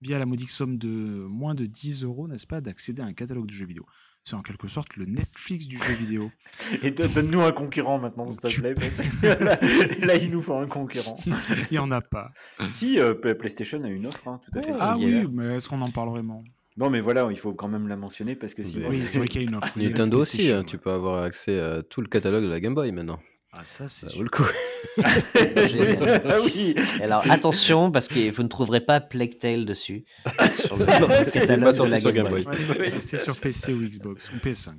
via 0.02 0.18
la 0.18 0.26
modique 0.26 0.50
somme 0.50 0.76
de 0.78 0.88
moins 0.88 1.54
de 1.54 1.64
10 1.64 2.04
euros, 2.04 2.28
n'est-ce 2.28 2.46
pas, 2.46 2.60
d'accéder 2.60 3.00
à 3.02 3.06
un 3.06 3.12
catalogue 3.12 3.46
de 3.46 3.52
jeux 3.52 3.66
vidéo. 3.66 3.86
C'est 4.24 4.34
en 4.36 4.42
quelque 4.42 4.68
sorte 4.68 4.96
le 4.96 5.04
Netflix 5.06 5.66
du 5.66 5.78
jeu 5.78 5.94
vidéo. 5.94 6.30
Et 6.82 6.90
don- 6.90 7.08
donne-nous 7.12 7.40
un 7.40 7.52
concurrent 7.52 7.98
maintenant, 7.98 8.28
s'il 8.28 8.38
te 8.40 8.60
plaît, 8.60 8.74
parce 8.74 9.00
que 9.00 9.26
là, 9.44 9.58
là, 10.06 10.16
il 10.16 10.30
nous 10.30 10.42
faut 10.42 10.54
un 10.56 10.66
concurrent. 10.66 11.18
Il 11.26 11.72
n'y 11.72 11.78
en 11.78 11.90
a 11.90 12.00
pas. 12.00 12.30
si, 12.70 13.00
euh, 13.00 13.14
PlayStation 13.14 13.82
a 13.82 13.88
une 13.88 14.06
offre, 14.06 14.28
hein, 14.28 14.40
tout 14.44 14.58
à 14.58 14.62
fait. 14.62 14.72
Ah 14.78 14.96
oui, 14.98 15.26
mais 15.32 15.56
est-ce 15.56 15.68
qu'on 15.68 15.80
en 15.80 15.90
parle 15.90 16.10
vraiment? 16.10 16.44
Non, 16.76 16.88
mais 16.88 17.00
voilà, 17.00 17.28
il 17.30 17.36
faut 17.38 17.52
quand 17.52 17.68
même 17.68 17.86
la 17.88 17.96
mentionner 17.96 18.34
parce 18.34 18.54
que 18.54 18.62
sinon. 18.62 18.88
Oui, 18.88 18.96
c'est 18.98 19.18
vrai 19.18 19.28
qu'il 19.28 19.42
y 19.42 19.44
a 19.44 19.48
une 19.48 19.54
offre. 19.56 19.72
Il 19.76 19.82
y 19.82 19.86
a 19.86 19.88
une 19.88 19.94
Nintendo 19.94 20.18
aussi, 20.18 20.50
hein, 20.52 20.64
tu 20.64 20.78
peux 20.78 20.90
avoir 20.90 21.22
accès 21.24 21.58
à 21.58 21.82
tout 21.82 22.00
le 22.00 22.06
catalogue 22.08 22.44
de 22.44 22.48
la 22.48 22.60
Game 22.60 22.74
Boy 22.74 22.92
maintenant. 22.92 23.18
Ah, 23.54 23.64
ça, 23.64 23.86
c'est 23.86 24.08
Ça 24.08 24.16
vaut 24.16 24.22
le 24.22 24.30
coup. 24.30 24.44
Ah 24.98 26.38
oui. 26.44 26.74
Alors 27.00 27.30
attention 27.30 27.90
parce 27.90 28.08
que 28.08 28.30
vous 28.30 28.42
ne 28.42 28.48
trouverez 28.48 28.80
pas 28.80 29.00
Plague 29.00 29.38
Tale 29.38 29.64
dessus. 29.64 30.04
Sur 30.50 30.76
le, 30.78 30.84
la 30.86 31.98
sur 31.98 32.12
Game 32.12 32.28
Boy. 32.28 32.44
Boy. 32.44 32.78
Ouais, 32.78 33.00
C'était 33.00 33.18
sur 33.18 33.38
PC 33.38 33.72
ou 33.72 33.82
Xbox 33.82 34.30
ou 34.32 34.36
PS5. 34.36 34.74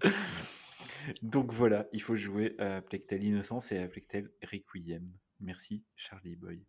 Donc 1.21 1.51
voilà, 1.51 1.87
il 1.93 2.01
faut 2.01 2.15
jouer 2.15 2.55
à 2.59 2.81
Plectel 2.81 3.23
Innocence 3.23 3.71
et 3.71 3.77
à 3.79 3.87
Plectel 3.87 4.29
Requiem. 4.43 5.09
Merci, 5.39 5.83
Charlie 5.95 6.35
Boy. 6.35 6.63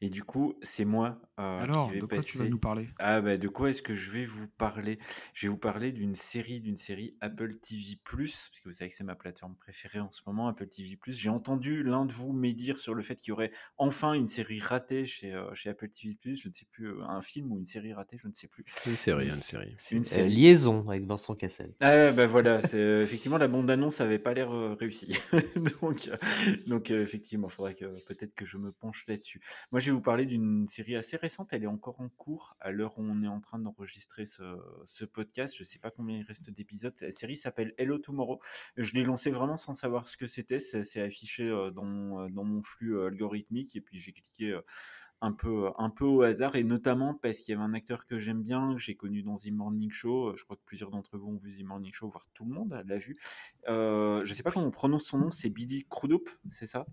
Et 0.00 0.10
du 0.10 0.22
coup, 0.22 0.54
c'est 0.62 0.84
moi 0.84 1.20
euh, 1.38 1.60
Alors, 1.62 1.88
qui 1.88 1.94
vais 1.94 2.00
de 2.00 2.06
quoi 2.06 2.16
passer. 2.18 2.28
tu 2.32 2.38
vas 2.38 2.48
nous 2.48 2.58
parler? 2.58 2.88
Ah 2.98 3.20
bah 3.20 3.36
de 3.38 3.48
quoi 3.48 3.70
est-ce 3.70 3.80
que 3.82 3.94
je 3.94 4.10
vais 4.10 4.24
vous 4.24 4.48
parler? 4.48 4.98
Je 5.32 5.46
vais 5.46 5.50
vous 5.50 5.56
parler 5.58 5.92
d'une 5.92 6.14
série, 6.14 6.60
d'une 6.60 6.76
série 6.76 7.16
Apple 7.20 7.54
TV+, 7.56 7.98
parce 8.04 8.50
que 8.62 8.68
vous 8.68 8.74
savez 8.74 8.90
que 8.90 8.96
c'est 8.96 9.04
ma 9.04 9.14
plateforme 9.14 9.54
préférée 9.56 10.00
en 10.00 10.10
ce 10.10 10.20
moment, 10.26 10.48
Apple 10.48 10.66
TV+. 10.68 10.98
J'ai 11.06 11.30
entendu 11.30 11.82
l'un 11.82 12.04
de 12.06 12.12
vous 12.12 12.32
médire 12.32 12.78
sur 12.78 12.94
le 12.94 13.02
fait 13.02 13.14
qu'il 13.16 13.28
y 13.28 13.32
aurait 13.32 13.50
enfin 13.78 14.12
une 14.12 14.28
série 14.28 14.60
ratée 14.60 15.06
chez, 15.06 15.32
euh, 15.32 15.54
chez 15.54 15.70
Apple 15.70 15.88
TV+, 15.88 16.16
je 16.36 16.48
ne 16.48 16.52
sais 16.52 16.66
plus, 16.70 16.88
euh, 16.88 17.02
un 17.08 17.22
film 17.22 17.52
ou 17.52 17.58
une 17.58 17.64
série 17.64 17.92
ratée, 17.94 18.18
je 18.22 18.28
ne 18.28 18.32
sais 18.32 18.48
plus. 18.48 18.64
Une 18.86 18.96
série, 18.96 19.28
une 19.28 19.42
série. 19.42 19.74
C'est 19.78 19.96
Une 19.96 20.04
euh, 20.24 20.26
liaison 20.26 20.88
avec 20.88 21.04
Vincent 21.06 21.34
Cassel. 21.34 21.72
Ah 21.80 22.12
bah 22.12 22.26
voilà, 22.26 22.60
c'est, 22.62 22.74
euh, 22.76 23.02
effectivement 23.02 23.38
la 23.38 23.48
bande-annonce 23.48 24.00
avait 24.00 24.18
pas 24.18 24.34
l'air 24.34 24.52
euh, 24.52 24.74
réussie. 24.74 25.16
donc 25.80 26.08
euh, 26.08 26.16
donc 26.66 26.90
euh, 26.90 27.02
effectivement, 27.02 27.48
il 27.48 27.52
faudrait 27.52 27.74
que 27.74 27.86
peut-être 28.06 28.34
que 28.34 28.44
je 28.44 28.58
me 28.58 28.70
penche 28.72 29.04
là-dessus. 29.08 29.40
Moi 29.72 29.80
je 29.84 29.90
vais 29.90 29.94
vous 29.96 30.00
parler 30.00 30.24
d'une 30.24 30.66
série 30.66 30.96
assez 30.96 31.16
récente, 31.18 31.48
elle 31.52 31.62
est 31.62 31.66
encore 31.68 32.00
en 32.00 32.08
cours 32.08 32.56
à 32.58 32.70
l'heure 32.70 32.98
où 32.98 33.02
on 33.02 33.22
est 33.22 33.28
en 33.28 33.40
train 33.40 33.58
d'enregistrer 33.58 34.24
ce, 34.24 34.42
ce 34.86 35.04
podcast. 35.04 35.54
Je 35.56 35.62
sais 35.62 35.78
pas 35.78 35.90
combien 35.90 36.16
il 36.16 36.22
reste 36.22 36.48
d'épisodes. 36.48 36.94
La 37.02 37.12
série 37.12 37.36
s'appelle 37.36 37.74
Hello 37.76 37.98
Tomorrow. 37.98 38.40
Je 38.78 38.94
l'ai 38.94 39.04
lancé 39.04 39.30
vraiment 39.30 39.58
sans 39.58 39.74
savoir 39.74 40.06
ce 40.06 40.16
que 40.16 40.26
c'était. 40.26 40.58
C'est, 40.58 41.00
affiché 41.02 41.48
euh, 41.48 41.70
dans, 41.70 41.84
mon- 41.84 42.20
euh, 42.20 42.28
dans 42.30 42.44
mon 42.44 42.62
flux 42.62 42.96
euh, 42.96 43.08
algorithmique 43.08 43.76
et 43.76 43.82
puis 43.82 43.98
j'ai 43.98 44.12
cliqué 44.12 44.58
un 45.20 45.32
peu, 45.32 45.70
un 45.76 45.90
peu 45.90 46.04
au 46.04 46.22
hasard 46.22 46.56
et 46.56 46.64
notamment 46.64 47.14
parce 47.14 47.38
qu'il 47.40 47.52
y 47.52 47.54
avait 47.56 47.64
un 47.64 47.74
acteur 47.74 48.06
que 48.06 48.18
j'aime 48.18 48.42
bien, 48.42 48.72
que 48.74 48.80
j'ai 48.80 48.94
connu 48.94 49.22
dans 49.22 49.36
The 49.36 49.50
Morning 49.50 49.90
Show. 49.90 50.34
Je 50.36 50.44
crois 50.44 50.56
que 50.56 50.64
plusieurs 50.64 50.90
d'entre 50.90 51.18
vous 51.18 51.28
ont 51.28 51.36
vu 51.36 51.58
The 51.58 51.64
Morning 51.64 51.92
Show, 51.92 52.08
voire 52.08 52.26
tout 52.32 52.44
le 52.44 52.52
monde 52.54 52.82
l'a 52.86 52.98
vu. 52.98 53.18
Euh, 53.68 54.24
je 54.24 54.32
sais 54.32 54.42
pas 54.42 54.50
comment 54.50 54.66
on 54.66 54.70
prononce 54.70 55.04
son 55.04 55.18
nom, 55.18 55.30
c'est 55.30 55.50
Billy 55.50 55.84
Crudup, 55.90 56.28
c'est 56.50 56.66
ça? 56.66 56.86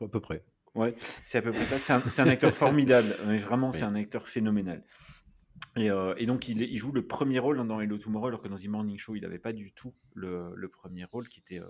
À 0.00 0.08
peu 0.08 0.20
près. 0.20 0.44
Ouais, 0.74 0.94
c'est 1.24 1.38
à 1.38 1.42
peu 1.42 1.52
près 1.52 1.64
ça. 1.64 2.00
C'est 2.08 2.22
un, 2.22 2.28
acteur 2.28 2.52
formidable, 2.52 3.16
mais 3.26 3.38
vraiment, 3.38 3.72
c'est 3.72 3.82
un 3.82 3.94
acteur 3.94 4.28
phénoménal. 4.28 4.82
Et, 5.76 5.90
euh, 5.90 6.14
et 6.16 6.26
donc, 6.26 6.48
il, 6.48 6.76
joue 6.76 6.90
le 6.90 7.06
premier 7.06 7.38
rôle 7.38 7.64
dans 7.66 7.80
Hello 7.80 7.96
Tomorrow, 7.96 8.26
alors 8.26 8.42
que 8.42 8.48
dans 8.48 8.56
The 8.56 8.66
Morning 8.66 8.98
Show, 8.98 9.14
il 9.14 9.22
n'avait 9.22 9.38
pas 9.38 9.52
du 9.52 9.72
tout 9.72 9.94
le, 10.14 10.52
le 10.56 10.68
premier 10.68 11.04
rôle 11.04 11.28
qui 11.28 11.38
était 11.38 11.60
euh, 11.60 11.66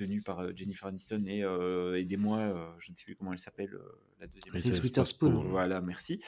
tenu 0.00 0.22
par 0.22 0.40
euh, 0.40 0.52
Jennifer 0.54 0.88
Aniston 0.88 1.24
et 1.26 1.44
euh, 1.44 1.98
aidez-moi, 1.98 2.38
euh, 2.38 2.70
je 2.78 2.90
ne 2.90 2.96
sais 2.96 3.04
plus 3.04 3.16
comment 3.16 3.32
elle 3.32 3.38
s'appelle, 3.38 3.78
la 4.20 4.26
deuxième. 4.26 4.54
Reese 4.54 4.82
Witherspoon. 4.82 5.44
Voilà, 5.48 5.80
merci. 5.80 6.22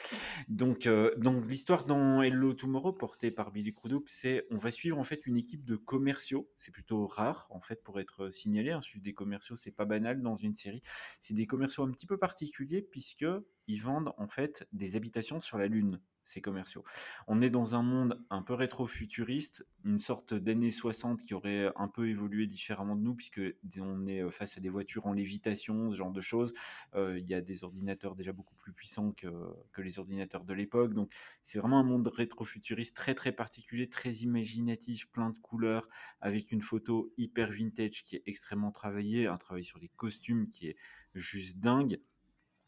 Donc, 0.47 0.87
donc 1.17 1.47
l'histoire 1.47 1.85
dans 1.85 2.21
Hello 2.21 2.53
Tomorrow, 2.53 2.93
portée 2.93 3.31
par 3.31 3.51
Billy 3.51 3.73
Crudup, 3.73 4.03
c'est 4.07 4.45
on 4.51 4.57
va 4.57 4.71
suivre 4.71 4.97
en 4.99 5.03
fait 5.03 5.25
une 5.25 5.37
équipe 5.37 5.63
de 5.65 5.75
commerciaux. 5.75 6.49
C'est 6.59 6.71
plutôt 6.71 7.07
rare 7.07 7.47
en 7.49 7.61
fait 7.61 7.83
pour 7.83 7.99
être 7.99 8.29
signalé. 8.29 8.71
Hein. 8.71 8.81
Suivre 8.81 9.03
des 9.03 9.13
commerciaux, 9.13 9.55
c'est 9.55 9.71
pas 9.71 9.85
banal 9.85 10.21
dans 10.21 10.35
une 10.35 10.53
série. 10.53 10.83
C'est 11.19 11.33
des 11.33 11.47
commerciaux 11.47 11.83
un 11.83 11.91
petit 11.91 12.07
peu 12.07 12.17
particuliers 12.17 12.81
puisque 12.81 13.25
ils 13.67 13.81
vendent 13.81 14.13
en 14.17 14.27
fait 14.27 14.67
des 14.71 14.95
habitations 14.95 15.41
sur 15.41 15.57
la 15.57 15.67
Lune. 15.67 15.99
ces 16.25 16.41
commerciaux. 16.41 16.83
On 17.27 17.41
est 17.41 17.49
dans 17.49 17.75
un 17.75 17.83
monde 17.83 18.23
un 18.29 18.41
peu 18.41 18.53
rétro-futuriste, 18.53 19.65
une 19.83 19.99
sorte 19.99 20.33
d'années 20.33 20.71
60 20.71 21.21
qui 21.21 21.33
aurait 21.33 21.71
un 21.75 21.87
peu 21.87 22.07
évolué 22.07 22.47
différemment 22.47 22.95
de 22.95 23.01
nous, 23.01 23.15
puisque 23.15 23.41
on 23.79 24.07
est 24.07 24.29
face 24.31 24.57
à 24.57 24.61
des 24.61 24.69
voitures 24.69 25.05
en 25.05 25.13
lévitation, 25.13 25.91
ce 25.91 25.97
genre 25.97 26.11
de 26.11 26.21
choses. 26.21 26.53
Euh, 26.95 27.19
il 27.19 27.27
y 27.27 27.33
a 27.33 27.41
des 27.41 27.63
ordinateurs 27.63 28.15
déjà 28.15 28.31
beaucoup 28.31 28.55
plus 28.55 28.73
puissants 28.73 29.11
que, 29.11 29.27
que 29.73 29.81
les 29.81 29.99
ordinateurs 29.99 30.45
de 30.45 30.53
l'époque. 30.53 30.93
Donc 30.93 31.11
c'est 31.41 31.59
vraiment 31.59 31.79
un 31.79 31.83
monde 31.83 32.07
rétro-futuriste 32.07 32.95
très 32.95 33.15
très 33.15 33.31
particulier, 33.31 33.89
très 33.89 34.13
imaginatif, 34.13 35.11
plein 35.11 35.29
de 35.29 35.37
couleurs, 35.37 35.89
avec 36.21 36.51
une 36.51 36.61
photo 36.61 37.11
hyper 37.17 37.51
vintage 37.51 38.03
qui 38.03 38.15
est 38.15 38.23
extrêmement 38.25 38.71
travaillée, 38.71 39.27
un 39.27 39.37
travail 39.37 39.63
sur 39.63 39.79
les 39.79 39.89
costumes 39.89 40.49
qui 40.49 40.67
est 40.67 40.77
juste 41.15 41.59
dingue. 41.59 41.99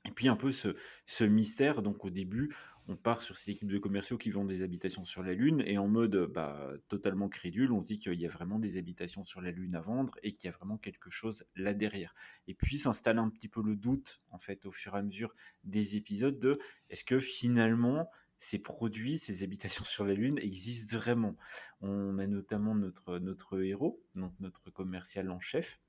Et 0.06 0.12
puis 0.12 0.28
un 0.28 0.36
peu 0.36 0.52
ce, 0.52 1.24
mystère, 1.24 1.82
donc 1.82 2.06
au 2.06 2.10
début, 2.10 2.54
on 2.88 2.96
part 2.96 3.24
sur 3.24 3.38
ces 3.38 3.52
équipes 3.52 3.72
de 3.72 3.80
commerciaux 3.80 4.18
qui 4.18 4.30
vendent 4.30 4.48
des 4.48 4.62
habitations 4.62 5.06
sur 5.06 5.24
la 5.24 5.34
Lune, 5.34 5.64
et 5.66 5.78
en 5.78 5.88
mode 5.88 6.32
bah, 6.32 6.72
totalement 6.88 7.30
crédule, 7.30 7.72
on 7.72 7.82
se 7.82 7.88
dit 7.88 8.00
qu'il 8.00 8.20
y 8.20 8.26
a 8.26 8.30
vraiment 8.30 8.60
des 8.60 8.78
habitations 8.78 9.24
sur 9.24 9.42
la 9.42 9.52
Lune 9.52 9.76
à 9.76 9.82
vendre 9.82 10.16
et 10.22 10.34
qu'il 10.34 10.48
y 10.48 10.54
a 10.54 10.56
vraiment 10.56 10.78
quelque 10.78 11.10
chose 11.10 11.46
là 11.56 11.74
derrière. 11.74 12.14
Et 12.48 12.54
puis 12.54 12.78
s'installe 12.78 13.18
un 13.18 13.30
petit 13.30 13.48
peu 13.48 13.64
le 13.64 13.76
doute, 13.76 14.22
en 14.30 14.38
fait, 14.38 14.66
au 14.66 14.72
fur 14.72 14.96
et 14.96 15.00
à 15.00 15.02
mesure 15.02 15.34
des 15.64 15.96
épisodes 15.96 16.40
de 16.40 16.60
est-ce 16.90 17.04
que 17.04 17.20
finalement 17.20 18.10
ces 18.38 18.60
produits, 18.60 19.18
ces 19.18 19.44
habitations 19.44 19.86
sur 19.86 20.06
la 20.06 20.14
Lune 20.14 20.38
existent 20.38 20.98
vraiment? 20.98 21.36
On 21.82 22.20
a 22.20 22.28
notamment 22.28 22.76
notre, 22.76 23.18
notre 23.18 23.60
héros, 23.64 24.04
donc 24.14 24.34
notre 24.40 24.70
commercial 24.70 25.32
en 25.32 25.40
chef, 25.40 25.80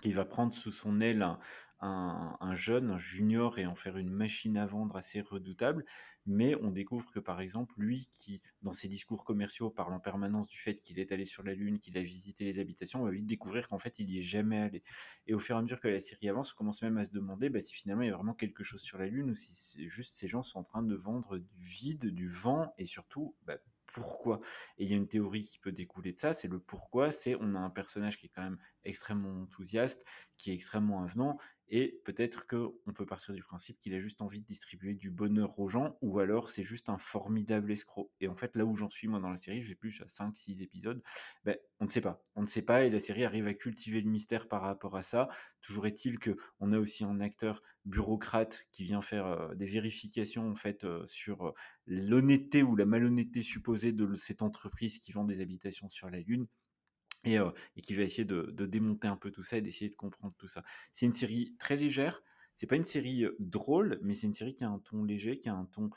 qui 0.00 0.12
va 0.12 0.24
prendre 0.24 0.54
sous 0.54 0.72
son 0.72 1.00
aile 1.00 1.22
un, 1.22 1.38
jeune, 2.54 2.90
un 2.90 2.98
junior, 2.98 3.58
et 3.58 3.66
en 3.66 3.74
faire 3.74 3.96
une 3.96 4.10
machine 4.10 4.56
à 4.56 4.66
vendre 4.66 4.96
assez 4.96 5.20
redoutable. 5.20 5.84
Mais 6.26 6.54
on 6.56 6.70
découvre 6.70 7.10
que, 7.10 7.18
par 7.18 7.40
exemple, 7.40 7.74
lui 7.78 8.08
qui, 8.12 8.40
dans 8.62 8.72
ses 8.72 8.88
discours 8.88 9.24
commerciaux, 9.24 9.70
parle 9.70 9.92
en 9.92 10.00
permanence 10.00 10.46
du 10.46 10.56
fait 10.58 10.80
qu'il 10.80 10.98
est 11.00 11.10
allé 11.12 11.24
sur 11.24 11.42
la 11.42 11.54
Lune, 11.54 11.78
qu'il 11.78 11.98
a 11.98 12.02
visité 12.02 12.44
les 12.44 12.60
habitations, 12.60 13.02
on 13.02 13.04
va 13.04 13.10
vite 13.10 13.26
découvrir 13.26 13.68
qu'en 13.68 13.78
fait, 13.78 13.98
il 13.98 14.06
n'y 14.06 14.18
est 14.18 14.22
jamais 14.22 14.58
allé. 14.58 14.82
Et 15.26 15.34
au 15.34 15.38
fur 15.38 15.56
et 15.56 15.58
à 15.58 15.62
mesure 15.62 15.80
que 15.80 15.88
la 15.88 16.00
série 16.00 16.28
avance, 16.28 16.52
on 16.52 16.56
commence 16.56 16.82
même 16.82 16.98
à 16.98 17.04
se 17.04 17.10
demander 17.10 17.48
bah, 17.50 17.60
si 17.60 17.74
finalement 17.74 18.02
il 18.02 18.08
y 18.08 18.10
a 18.10 18.14
vraiment 18.14 18.34
quelque 18.34 18.62
chose 18.62 18.80
sur 18.82 18.98
la 18.98 19.06
Lune 19.06 19.30
ou 19.30 19.34
si 19.34 19.88
juste 19.88 20.16
ces 20.16 20.28
gens 20.28 20.42
sont 20.42 20.60
en 20.60 20.64
train 20.64 20.82
de 20.82 20.94
vendre 20.94 21.38
du 21.38 21.66
vide, 21.66 22.06
du 22.06 22.28
vent, 22.28 22.72
et 22.78 22.84
surtout, 22.84 23.34
bah, 23.44 23.58
pourquoi? 23.86 24.40
Et 24.78 24.84
il 24.84 24.90
y 24.90 24.94
a 24.94 24.96
une 24.96 25.08
théorie 25.08 25.42
qui 25.42 25.58
peut 25.58 25.72
découler 25.72 26.12
de 26.12 26.18
ça, 26.18 26.32
c'est 26.32 26.48
le 26.48 26.58
pourquoi, 26.58 27.10
c'est 27.10 27.36
on 27.40 27.54
a 27.54 27.58
un 27.58 27.70
personnage 27.70 28.18
qui 28.18 28.26
est 28.26 28.30
quand 28.30 28.42
même 28.42 28.58
extrêmement 28.84 29.42
enthousiaste, 29.42 30.04
qui 30.36 30.50
est 30.50 30.54
extrêmement 30.54 31.02
avenant, 31.02 31.38
et 31.74 32.02
peut-être 32.04 32.46
qu'on 32.46 32.92
peut 32.94 33.06
partir 33.06 33.32
du 33.32 33.42
principe 33.42 33.80
qu'il 33.80 33.94
a 33.94 33.98
juste 33.98 34.20
envie 34.20 34.42
de 34.42 34.46
distribuer 34.46 34.92
du 34.92 35.10
bonheur 35.10 35.58
aux 35.58 35.68
gens, 35.68 35.96
ou 36.02 36.18
alors 36.18 36.50
c'est 36.50 36.62
juste 36.62 36.90
un 36.90 36.98
formidable 36.98 37.72
escroc. 37.72 38.12
Et 38.20 38.28
en 38.28 38.36
fait, 38.36 38.56
là 38.56 38.66
où 38.66 38.76
j'en 38.76 38.90
suis 38.90 39.08
moi 39.08 39.20
dans 39.20 39.30
la 39.30 39.38
série, 39.38 39.62
j'ai 39.62 39.74
plus 39.74 40.02
à 40.02 40.04
5-6 40.04 40.62
épisodes, 40.62 41.02
ben, 41.44 41.56
on 41.80 41.86
ne 41.86 41.90
sait 41.90 42.02
pas. 42.02 42.22
On 42.34 42.42
ne 42.42 42.46
sait 42.46 42.60
pas, 42.60 42.84
et 42.84 42.90
la 42.90 43.00
série 43.00 43.24
arrive 43.24 43.46
à 43.46 43.54
cultiver 43.54 44.02
le 44.02 44.10
mystère 44.10 44.48
par 44.48 44.60
rapport 44.60 44.98
à 44.98 45.02
ça. 45.02 45.30
Toujours 45.62 45.86
est-il 45.86 46.18
qu'on 46.18 46.72
a 46.72 46.78
aussi 46.78 47.04
un 47.04 47.20
acteur 47.20 47.62
bureaucrate 47.86 48.66
qui 48.70 48.84
vient 48.84 49.00
faire 49.00 49.26
euh, 49.26 49.54
des 49.54 49.66
vérifications 49.66 50.50
en 50.50 50.54
euh, 50.84 51.04
sur 51.06 51.46
euh, 51.46 51.54
l'honnêteté 51.86 52.62
ou 52.62 52.76
la 52.76 52.84
malhonnêteté 52.84 53.42
supposée 53.42 53.92
de 53.92 54.14
cette 54.14 54.42
entreprise 54.42 54.98
qui 54.98 55.12
vend 55.12 55.24
des 55.24 55.40
habitations 55.40 55.88
sur 55.88 56.10
la 56.10 56.20
Lune 56.20 56.46
et, 57.24 57.38
qui 57.82 57.94
va 57.94 58.02
essayer 58.02 58.24
de, 58.24 58.66
démonter 58.66 59.08
un 59.08 59.16
peu 59.16 59.30
tout 59.30 59.42
ça 59.42 59.56
et 59.56 59.60
d'essayer 59.60 59.90
de 59.90 59.96
comprendre 59.96 60.34
tout 60.36 60.48
ça. 60.48 60.62
C'est 60.92 61.06
une 61.06 61.12
série 61.12 61.54
très 61.58 61.76
légère, 61.76 62.22
c'est 62.56 62.66
pas 62.66 62.76
une 62.76 62.84
série 62.84 63.26
drôle, 63.38 63.98
mais 64.02 64.14
c'est 64.14 64.26
une 64.26 64.32
série 64.32 64.54
qui 64.54 64.64
a 64.64 64.68
un 64.68 64.78
ton 64.78 65.04
léger, 65.04 65.38
qui 65.38 65.48
a 65.48 65.54
un 65.54 65.64
ton 65.66 65.90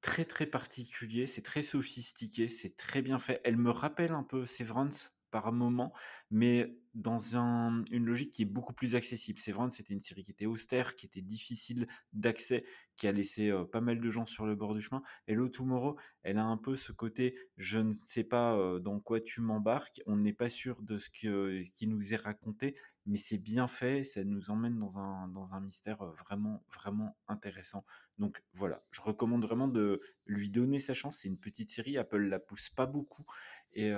très 0.00 0.24
très 0.24 0.46
particulier, 0.46 1.26
c'est 1.26 1.42
très 1.42 1.62
sophistiqué, 1.62 2.48
c'est 2.48 2.76
très 2.76 3.02
bien 3.02 3.18
fait. 3.18 3.40
Elle 3.44 3.56
me 3.56 3.70
rappelle 3.70 4.12
un 4.12 4.22
peu 4.22 4.46
Severance 4.46 5.12
par 5.30 5.52
moment, 5.52 5.92
mais 6.30 6.76
dans 6.94 7.36
un, 7.36 7.84
une 7.92 8.04
logique 8.04 8.32
qui 8.32 8.42
est 8.42 8.46
beaucoup 8.46 8.72
plus 8.72 8.96
accessible. 8.96 9.38
C'est 9.38 9.52
vrai, 9.52 9.70
c'était 9.70 9.92
une 9.92 10.00
série 10.00 10.24
qui 10.24 10.32
était 10.32 10.46
austère, 10.46 10.96
qui 10.96 11.06
était 11.06 11.22
difficile 11.22 11.86
d'accès, 12.12 12.64
qui 12.96 13.06
a 13.06 13.12
laissé 13.12 13.52
pas 13.70 13.80
mal 13.80 14.00
de 14.00 14.10
gens 14.10 14.26
sur 14.26 14.44
le 14.44 14.56
bord 14.56 14.74
du 14.74 14.82
chemin. 14.82 15.02
Et 15.28 15.32
Hello 15.32 15.48
Tomorrow, 15.48 15.96
elle 16.22 16.38
a 16.38 16.44
un 16.44 16.56
peu 16.56 16.74
ce 16.74 16.92
côté, 16.92 17.36
je 17.56 17.78
ne 17.78 17.92
sais 17.92 18.24
pas 18.24 18.78
dans 18.80 18.98
quoi 18.98 19.20
tu 19.20 19.40
m'embarques, 19.40 20.00
on 20.06 20.16
n'est 20.16 20.32
pas 20.32 20.48
sûr 20.48 20.82
de 20.82 20.98
ce 20.98 21.10
que, 21.10 21.62
qui 21.74 21.86
nous 21.86 22.12
est 22.12 22.16
raconté, 22.16 22.74
mais 23.10 23.16
c'est 23.16 23.38
bien 23.38 23.66
fait, 23.66 24.04
ça 24.04 24.22
nous 24.22 24.50
emmène 24.50 24.78
dans 24.78 25.00
un, 25.00 25.26
dans 25.28 25.54
un 25.54 25.60
mystère 25.60 26.04
vraiment, 26.04 26.64
vraiment 26.72 27.18
intéressant. 27.26 27.84
Donc 28.18 28.40
voilà, 28.52 28.84
je 28.92 29.00
recommande 29.00 29.44
vraiment 29.44 29.66
de 29.66 30.00
lui 30.26 30.48
donner 30.48 30.78
sa 30.78 30.94
chance. 30.94 31.18
C'est 31.18 31.28
une 31.28 31.36
petite 31.36 31.70
série, 31.70 31.98
Apple 31.98 32.20
la 32.28 32.38
pousse 32.38 32.68
pas 32.68 32.86
beaucoup 32.86 33.24
et, 33.72 33.88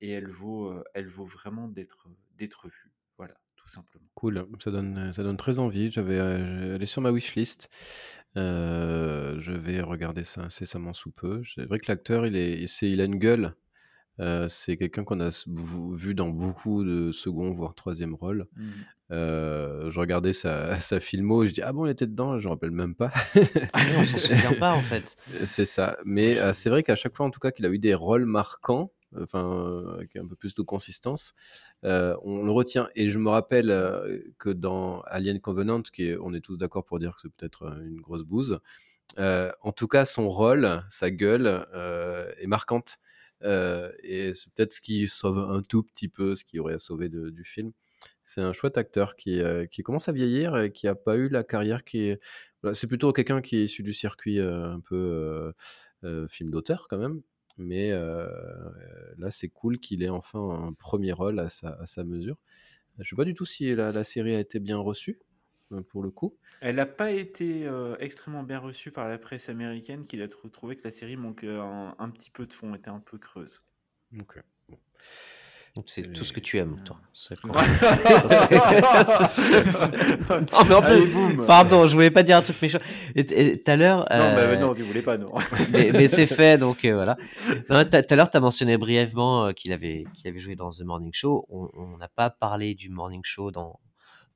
et 0.00 0.10
elle, 0.10 0.28
vaut, 0.28 0.74
elle 0.94 1.06
vaut 1.06 1.26
vraiment 1.26 1.68
d'être 1.68 2.08
vue. 2.68 2.92
Voilà, 3.18 3.36
tout 3.54 3.68
simplement. 3.68 4.08
Cool, 4.14 4.44
ça 4.58 4.72
donne, 4.72 5.12
ça 5.12 5.22
donne 5.22 5.36
très 5.36 5.60
envie. 5.60 5.88
J'avais, 5.88 6.84
sur 6.86 7.02
ma 7.02 7.12
wishlist. 7.12 7.68
je 8.34 9.52
vais 9.52 9.80
regarder 9.80 10.24
ça 10.24 10.42
incessamment 10.42 10.92
sous 10.92 11.12
peu. 11.12 11.42
C'est 11.44 11.66
vrai 11.66 11.78
que 11.78 11.86
l'acteur, 11.86 12.26
il, 12.26 12.34
est, 12.34 12.64
il 12.82 13.00
a 13.00 13.04
une 13.04 13.18
gueule. 13.18 13.54
C'est 14.48 14.76
quelqu'un 14.76 15.04
qu'on 15.04 15.20
a 15.20 15.44
vu 15.92 16.14
dans 16.14 16.28
beaucoup 16.28 16.84
de 16.84 17.12
second, 17.12 17.52
voire 17.52 17.74
troisième 17.74 18.14
rôle. 18.14 18.46
Mmh. 18.56 18.70
je 19.10 19.98
regardais 19.98 20.32
sa, 20.32 20.78
sa 20.80 21.00
filmo, 21.00 21.46
je 21.46 21.52
dis 21.52 21.62
ah 21.62 21.72
bon 21.72 21.86
il 21.86 21.90
était 21.90 22.06
dedans, 22.06 22.38
je 22.38 22.46
me 22.46 22.50
rappelle 22.50 22.70
même 22.70 22.94
pas. 22.94 23.10
ah 23.72 23.84
non, 23.84 24.00
on 24.00 24.04
s'en 24.04 24.18
souvient 24.18 24.54
pas 24.54 24.72
en 24.74 24.80
fait. 24.80 25.16
C'est 25.44 25.64
ça, 25.64 25.96
mais 26.04 26.38
c'est 26.54 26.70
vrai 26.70 26.82
qu'à 26.82 26.96
chaque 26.96 27.16
fois 27.16 27.26
en 27.26 27.30
tout 27.30 27.40
cas 27.40 27.50
qu'il 27.50 27.66
a 27.66 27.70
eu 27.70 27.78
des 27.78 27.94
rôles 27.94 28.26
marquants, 28.26 28.92
enfin 29.18 29.84
avec 29.94 30.16
un 30.16 30.26
peu 30.26 30.36
plus 30.36 30.54
de 30.54 30.62
consistance, 30.62 31.34
euh, 31.84 32.16
on 32.22 32.44
le 32.44 32.52
retient. 32.52 32.88
Et 32.94 33.08
je 33.08 33.18
me 33.18 33.30
rappelle 33.30 33.68
que 34.38 34.50
dans 34.50 35.00
Alien 35.02 35.40
Covenant, 35.40 35.82
qui 35.82 36.08
est, 36.08 36.16
on 36.20 36.34
est 36.34 36.40
tous 36.40 36.58
d'accord 36.58 36.84
pour 36.84 36.98
dire 36.98 37.14
que 37.14 37.22
c'est 37.22 37.32
peut-être 37.32 37.74
une 37.84 38.00
grosse 38.00 38.22
bouse, 38.22 38.60
en 39.18 39.72
tout 39.72 39.88
cas 39.88 40.04
son 40.04 40.28
rôle, 40.28 40.82
sa 40.90 41.10
gueule 41.10 41.66
est 42.38 42.46
marquante. 42.46 42.98
Et 43.42 44.32
c'est 44.34 44.52
peut-être 44.52 44.72
ce 44.72 44.80
qui 44.80 45.08
sauve 45.08 45.38
un 45.38 45.62
tout 45.62 45.82
petit 45.82 46.08
peu 46.08 46.34
ce 46.34 46.44
qui 46.44 46.58
aurait 46.58 46.74
à 46.74 46.78
sauver 46.78 47.08
du 47.08 47.44
film. 47.44 47.72
C'est 48.24 48.40
un 48.40 48.52
chouette 48.52 48.78
acteur 48.78 49.16
qui, 49.16 49.40
qui 49.70 49.82
commence 49.82 50.08
à 50.08 50.12
vieillir 50.12 50.56
et 50.56 50.72
qui 50.72 50.86
n'a 50.86 50.94
pas 50.94 51.16
eu 51.16 51.28
la 51.28 51.42
carrière 51.44 51.84
qui 51.84 52.02
est. 52.02 52.20
c'est 52.74 52.86
plutôt 52.86 53.12
quelqu'un 53.12 53.40
qui 53.40 53.56
est 53.56 53.64
issu 53.64 53.82
du 53.82 53.92
circuit 53.92 54.40
un 54.40 54.80
peu 54.80 55.52
film 56.28 56.50
d'auteur 56.50 56.86
quand 56.88 56.98
même. 56.98 57.22
Mais 57.60 57.90
là, 57.92 59.30
c'est 59.30 59.48
cool 59.48 59.78
qu'il 59.78 60.02
ait 60.02 60.08
enfin 60.08 60.40
un 60.68 60.72
premier 60.72 61.12
rôle 61.12 61.38
à 61.38 61.48
sa, 61.48 62.04
mesure. 62.04 62.36
Je 62.96 63.02
ne 63.02 63.04
sais 63.04 63.16
pas 63.16 63.24
du 63.24 63.34
tout 63.34 63.44
si 63.44 63.74
la, 63.74 64.04
série 64.04 64.34
a 64.34 64.40
été 64.40 64.60
bien 64.60 64.78
reçue, 64.78 65.20
pour 65.88 66.02
le 66.02 66.10
coup. 66.10 66.36
Elle 66.60 66.76
n'a 66.76 66.86
pas 66.86 67.10
été 67.10 67.68
extrêmement 67.98 68.42
bien 68.42 68.58
reçue 68.58 68.90
par 68.90 69.08
la 69.08 69.18
presse 69.18 69.48
américaine, 69.48 70.06
qui 70.06 70.20
a 70.20 70.28
trouvé 70.28 70.76
que 70.76 70.84
la 70.84 70.90
série 70.90 71.16
manquait 71.16 71.48
un, 71.48 71.94
un, 71.98 72.10
petit 72.10 72.30
peu 72.30 72.46
de 72.46 72.52
fond, 72.52 72.74
était 72.74 72.90
un 72.90 73.00
peu 73.00 73.18
creuse. 73.18 73.62
Ok. 74.18 74.42
Bon. 74.68 74.78
Donc 75.76 75.84
c'est 75.86 76.02
tout 76.12 76.24
ce 76.24 76.32
que 76.32 76.40
tu 76.40 76.58
aimes, 76.58 76.82
toi. 76.84 76.96
pardon, 81.46 81.86
je 81.86 81.94
voulais 81.94 82.10
pas 82.10 82.24
dire 82.24 82.38
un 82.38 82.42
truc 82.42 82.60
méchant. 82.60 82.80
Et 83.14 83.24
tout 83.24 83.70
à 83.70 83.76
l'heure. 83.76 84.00
Non, 84.10 84.34
bah, 84.34 84.56
non, 84.56 84.74
tu 84.74 84.82
voulais 84.82 85.02
pas, 85.02 85.16
non. 85.16 85.32
mais, 85.72 86.08
c'est 86.08 86.26
fait, 86.26 86.58
donc 86.58 86.84
euh, 86.84 86.94
voilà. 86.94 87.16
Tout 87.68 87.72
à 87.72 88.16
l'heure, 88.16 88.30
tu 88.30 88.36
as 88.36 88.40
mentionné 88.40 88.78
brièvement 88.78 89.46
euh, 89.46 89.52
qu'il 89.52 89.72
avait, 89.72 90.06
qu'il 90.14 90.28
avait 90.28 90.40
joué 90.40 90.56
dans 90.56 90.72
The 90.72 90.80
Morning 90.80 91.12
Show. 91.12 91.46
On 91.48 91.96
n'a 91.98 92.08
pas 92.08 92.30
parlé 92.30 92.74
du 92.74 92.88
Morning 92.88 93.22
Show 93.22 93.52
dans, 93.52 93.78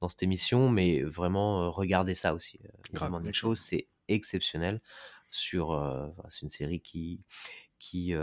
dans 0.05 0.09
cette 0.11 0.23
émission, 0.23 0.69
mais 0.69 1.01
vraiment, 1.03 1.63
euh, 1.63 1.69
regardez 1.71 2.15
ça 2.15 2.35
aussi. 2.35 2.61
The 2.93 3.01
Morning 3.09 3.33
Show, 3.33 3.55
c'est 3.55 3.89
exceptionnel. 4.09 4.83
Sur, 5.31 5.73
c'est 6.29 6.43
une 6.43 6.49
série 6.49 6.81
qui, 6.81 7.25
qui 7.81 8.15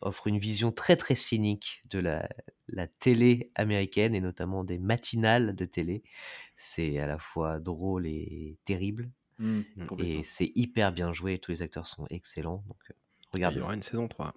offre 0.00 0.26
une 0.26 0.38
vision 0.38 0.72
très 0.72 0.96
très 0.96 1.14
cynique 1.14 1.84
de 1.88 2.00
la, 2.00 2.28
la, 2.68 2.88
télé 2.88 3.52
américaine 3.54 4.14
et 4.14 4.20
notamment 4.20 4.64
des 4.64 4.78
matinales 4.78 5.54
de 5.54 5.64
télé. 5.64 6.02
C'est 6.56 6.98
à 6.98 7.06
la 7.06 7.18
fois 7.18 7.60
drôle 7.60 8.08
et 8.08 8.58
terrible. 8.64 9.12
Mmh, 9.38 9.60
et 9.98 10.22
c'est 10.24 10.50
hyper 10.54 10.92
bien 10.92 11.12
joué, 11.12 11.38
tous 11.38 11.52
les 11.52 11.62
acteurs 11.62 11.86
sont 11.86 12.06
excellents. 12.10 12.64
Donc, 12.66 12.92
regardez. 13.32 13.58
Il 13.58 13.60
y 13.60 13.64
aura 13.64 13.74
une 13.74 13.82
saison 13.82 14.08
3. 14.08 14.34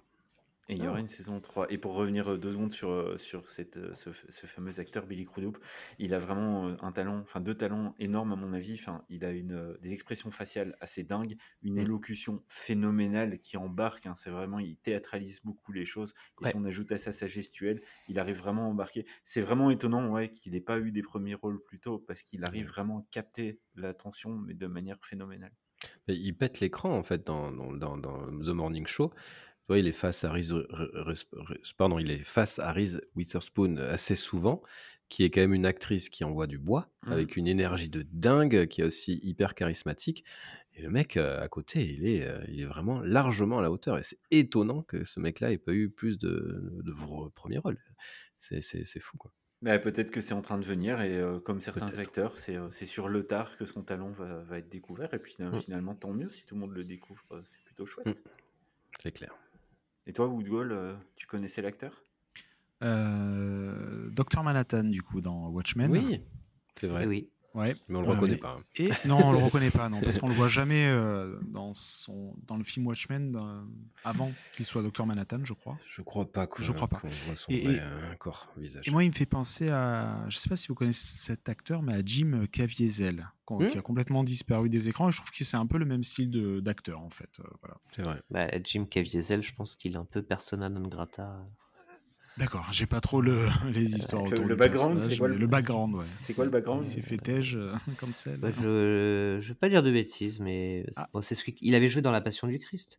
Et 0.68 0.74
il 0.76 0.82
y 0.82 0.88
aura 0.88 1.00
une 1.00 1.08
saison 1.08 1.40
3. 1.40 1.70
Et 1.70 1.76
pour 1.76 1.94
revenir 1.94 2.32
euh, 2.32 2.38
deux 2.38 2.52
secondes 2.52 2.72
sur, 2.72 2.90
euh, 2.90 3.18
sur 3.18 3.50
cette, 3.50 3.76
euh, 3.76 3.92
ce, 3.94 4.46
fameux 4.46 4.80
acteur 4.80 5.06
Billy 5.06 5.26
Crudup, 5.26 5.58
il 5.98 6.14
a 6.14 6.18
vraiment 6.18 6.74
un 6.82 6.92
talent, 6.92 7.18
enfin 7.20 7.40
deux 7.40 7.54
talents 7.54 7.94
énormes 7.98 8.32
à 8.32 8.36
mon 8.36 8.52
avis. 8.54 8.74
Enfin, 8.74 9.04
il 9.10 9.24
a 9.24 9.30
une, 9.30 9.76
des 9.82 9.92
expressions 9.92 10.30
faciales 10.30 10.74
assez 10.80 11.02
dingues, 11.02 11.36
une 11.62 11.74
mmh. 11.74 11.78
élocution 11.78 12.42
phénoménale 12.48 13.40
qui 13.40 13.56
embarque. 13.56 14.06
Hein. 14.06 14.14
c'est 14.16 14.30
vraiment, 14.30 14.58
il 14.58 14.76
théâtralise 14.76 15.42
beaucoup 15.44 15.72
les 15.72 15.84
choses. 15.84 16.14
Et 16.42 16.48
si 16.48 16.56
on 16.56 16.64
ajoute 16.64 16.92
à 16.92 16.98
ça 16.98 17.12
sa 17.12 17.28
gestuelle, 17.28 17.80
il 18.08 18.18
arrive 18.18 18.38
vraiment 18.38 18.64
à 18.64 18.68
embarquer. 18.68 19.04
C'est 19.24 19.42
vraiment 19.42 19.70
étonnant 19.70 20.10
ouais, 20.12 20.32
qu'il 20.32 20.52
n'ait 20.52 20.60
pas 20.60 20.78
eu 20.78 20.92
des 20.92 21.02
premiers 21.02 21.34
rôles 21.34 21.62
plus 21.62 21.78
tôt 21.78 21.98
parce 21.98 22.22
qu'il 22.22 22.44
arrive 22.44 22.68
vraiment 22.68 23.00
à 23.00 23.04
capter 23.10 23.60
l'attention, 23.74 24.38
mais 24.38 24.54
de 24.54 24.66
manière 24.66 24.98
phénoménale. 25.02 25.52
Mais 26.08 26.16
il 26.16 26.32
pète 26.32 26.60
l'écran 26.60 26.96
en 26.96 27.02
fait 27.02 27.26
dans, 27.26 27.52
dans, 27.52 27.72
dans- 27.72 27.98
dans 27.98 28.26
The 28.28 28.48
Morning 28.48 28.86
Show. 28.86 29.12
Vois, 29.68 29.78
il 29.78 29.86
est 29.86 29.92
face 29.92 30.24
à 30.24 30.30
Reese, 30.32 30.52
Re- 30.52 30.66
Re- 30.68 31.24
Re- 31.32 31.74
pardon, 31.76 31.98
il 31.98 32.10
est 32.10 32.22
face 32.22 32.58
à 32.58 32.70
Reese 32.72 33.00
Witherspoon 33.16 33.76
assez 33.78 34.14
souvent, 34.16 34.62
qui 35.08 35.24
est 35.24 35.30
quand 35.30 35.40
même 35.40 35.54
une 35.54 35.66
actrice 35.66 36.08
qui 36.10 36.24
envoie 36.24 36.46
du 36.46 36.58
bois, 36.58 36.90
Mhm. 37.06 37.12
avec 37.12 37.36
une 37.36 37.46
énergie 37.46 37.88
de 37.88 38.04
dingue, 38.12 38.66
qui 38.66 38.80
est 38.82 38.84
aussi 38.84 39.20
hyper 39.22 39.54
charismatique. 39.54 40.24
Et 40.74 40.82
le 40.82 40.90
mec 40.90 41.16
euh, 41.16 41.40
à 41.40 41.48
côté, 41.48 41.94
il 41.94 42.06
est, 42.06 42.26
euh, 42.26 42.44
il 42.48 42.60
est 42.60 42.64
vraiment 42.66 43.00
largement 43.00 43.58
à 43.60 43.62
la 43.62 43.70
hauteur. 43.70 43.98
Et 43.98 44.02
c'est 44.02 44.18
étonnant 44.30 44.82
que 44.82 45.04
ce 45.04 45.20
mec-là 45.20 45.52
ait 45.52 45.58
pas 45.58 45.72
eu 45.72 45.88
plus 45.88 46.18
de, 46.18 46.80
de 46.82 46.92
vr- 46.92 47.30
premier 47.32 47.58
rôle. 47.58 47.78
C'est, 48.38 48.60
fou 49.00 49.16
quoi. 49.16 49.32
Mais 49.62 49.78
peut-être 49.78 50.10
que 50.10 50.20
c'est 50.20 50.34
en 50.34 50.42
train 50.42 50.58
de 50.58 50.64
venir 50.64 51.00
et 51.00 51.16
euh, 51.16 51.38
comme 51.40 51.60
certains 51.62 51.98
acteurs, 51.98 52.36
c'est 52.36 52.56
euh, 52.56 52.68
sur 52.70 53.08
le 53.08 53.24
tard 53.24 53.56
que 53.56 53.64
son 53.64 53.82
talent 53.82 54.10
va, 54.10 54.42
va 54.42 54.58
être 54.58 54.68
découvert. 54.68 55.14
Et 55.14 55.18
puis 55.18 55.36
euh, 55.40 55.50
Mm. 55.52 55.58
finalement, 55.60 55.94
tant 55.94 56.12
mieux 56.12 56.28
si 56.28 56.44
tout 56.44 56.54
le 56.54 56.60
monde 56.60 56.72
le 56.74 56.84
découvre, 56.84 57.22
euh, 57.32 57.40
c'est 57.44 57.62
plutôt 57.62 57.86
chouette. 57.86 58.08
Mm. 58.08 58.14
C'est 59.00 59.12
clair. 59.12 59.34
Et 60.06 60.12
toi, 60.12 60.26
Woodgall, 60.26 60.72
euh, 60.72 60.94
tu 61.16 61.26
connaissais 61.26 61.62
l'acteur? 61.62 62.02
Euh, 62.82 64.10
Docteur 64.10 64.44
Manhattan, 64.44 64.84
du 64.84 65.02
coup, 65.02 65.20
dans 65.20 65.48
Watchmen. 65.48 65.90
Oui, 65.90 66.20
c'est 66.76 66.88
vrai. 66.88 67.06
Oui. 67.06 67.30
Ouais. 67.54 67.76
Mais 67.88 67.98
on 67.98 68.02
le 68.02 68.08
Euh, 68.08 68.10
reconnaît 68.12 68.36
pas. 68.36 68.58
hein. 68.58 68.64
Et 68.76 68.88
non, 69.06 69.18
on 69.24 69.30
le 69.32 69.38
reconnaît 69.38 69.70
pas, 69.70 69.88
non, 69.88 70.00
parce 70.00 70.18
qu'on 70.18 70.28
le 70.28 70.34
voit 70.34 70.48
jamais 70.48 70.86
euh, 70.86 71.38
dans 71.46 71.72
son 71.74 72.34
dans 72.48 72.56
le 72.56 72.64
film 72.64 72.86
Watchmen 72.86 73.32
avant 74.02 74.32
qu'il 74.52 74.64
soit 74.64 74.82
Docteur 74.82 75.06
Manhattan, 75.06 75.38
je 75.44 75.52
crois. 75.52 75.78
Je 75.94 76.02
crois 76.02 76.30
pas 76.30 76.46
qu'on 76.48 76.62
Je 76.62 76.72
crois 76.72 76.88
pas. 76.88 76.98
qu'on 76.98 77.08
voit 77.08 77.36
son 77.36 77.52
Et- 77.52 77.62
vrai 77.64 77.74
et- 77.76 77.80
euh, 77.80 78.14
corps, 78.16 78.48
visage. 78.56 78.88
Et 78.88 78.90
moi, 78.90 79.04
il 79.04 79.08
me 79.10 79.14
fait 79.14 79.24
penser 79.26 79.68
à, 79.70 80.24
je 80.28 80.36
sais 80.36 80.48
pas 80.48 80.56
si 80.56 80.66
vous 80.68 80.74
connaissez 80.74 81.16
cet 81.16 81.48
acteur, 81.48 81.80
mais 81.82 81.94
à 81.94 82.02
Jim 82.04 82.44
Caviezel, 82.50 83.28
Hmm. 83.50 83.66
qui 83.68 83.78
a 83.78 83.82
complètement 83.82 84.24
disparu 84.24 84.68
des 84.70 84.88
écrans. 84.88 85.08
Et 85.08 85.12
je 85.12 85.18
trouve 85.18 85.30
que 85.30 85.44
c'est 85.44 85.56
un 85.58 85.66
peu 85.66 85.78
le 85.78 85.84
même 85.84 86.02
style 86.02 86.30
de- 86.30 86.60
d'acteur, 86.60 87.00
en 87.02 87.10
fait. 87.10 87.30
euh, 87.40 87.44
voilà. 87.60 87.76
C'est 87.94 88.02
vrai. 88.02 88.20
Bah, 88.30 88.46
Jim 88.64 88.86
Caviezel, 88.90 89.42
je 89.42 89.54
pense 89.54 89.74
qu'il 89.76 89.92
est 89.92 89.96
un 89.98 90.04
peu 90.06 90.22
persona 90.22 90.68
non 90.70 90.88
grata. 90.88 91.36
D'accord, 92.36 92.66
j'ai 92.72 92.86
pas 92.86 93.00
trop 93.00 93.20
le, 93.20 93.46
les 93.72 93.94
histoires 93.94 94.22
Le- 94.24 94.28
autour 94.32 94.44
le 94.46 94.54
du 94.54 94.58
background, 94.58 95.02
c'est 95.04 95.16
quoi 95.16 95.28
le- 95.28 95.36
le 95.36 95.46
background, 95.46 95.94
ouais. 95.94 96.04
C'est 96.18 96.34
quoi 96.34 96.44
le 96.44 96.50
background 96.50 96.82
Il 96.82 96.86
s'est 96.86 97.02
fait 97.02 97.16
tège 97.16 97.54
euh, 97.56 97.72
comme 98.00 98.12
celle. 98.12 98.38
Bah, 98.38 98.50
je 98.50 99.38
je 99.40 99.48
veux 99.48 99.54
pas 99.54 99.68
dire 99.68 99.82
de 99.82 99.92
bêtises, 99.92 100.40
mais 100.40 100.84
Ah. 100.96 101.08
bon, 101.12 101.22
c'est 101.22 101.34
celui 101.36 101.54
qu'il 101.54 101.74
avait 101.74 101.88
joué 101.88 102.02
dans 102.02 102.10
La 102.12 102.20
Passion 102.20 102.48
du 102.48 102.58
Christ. 102.58 102.98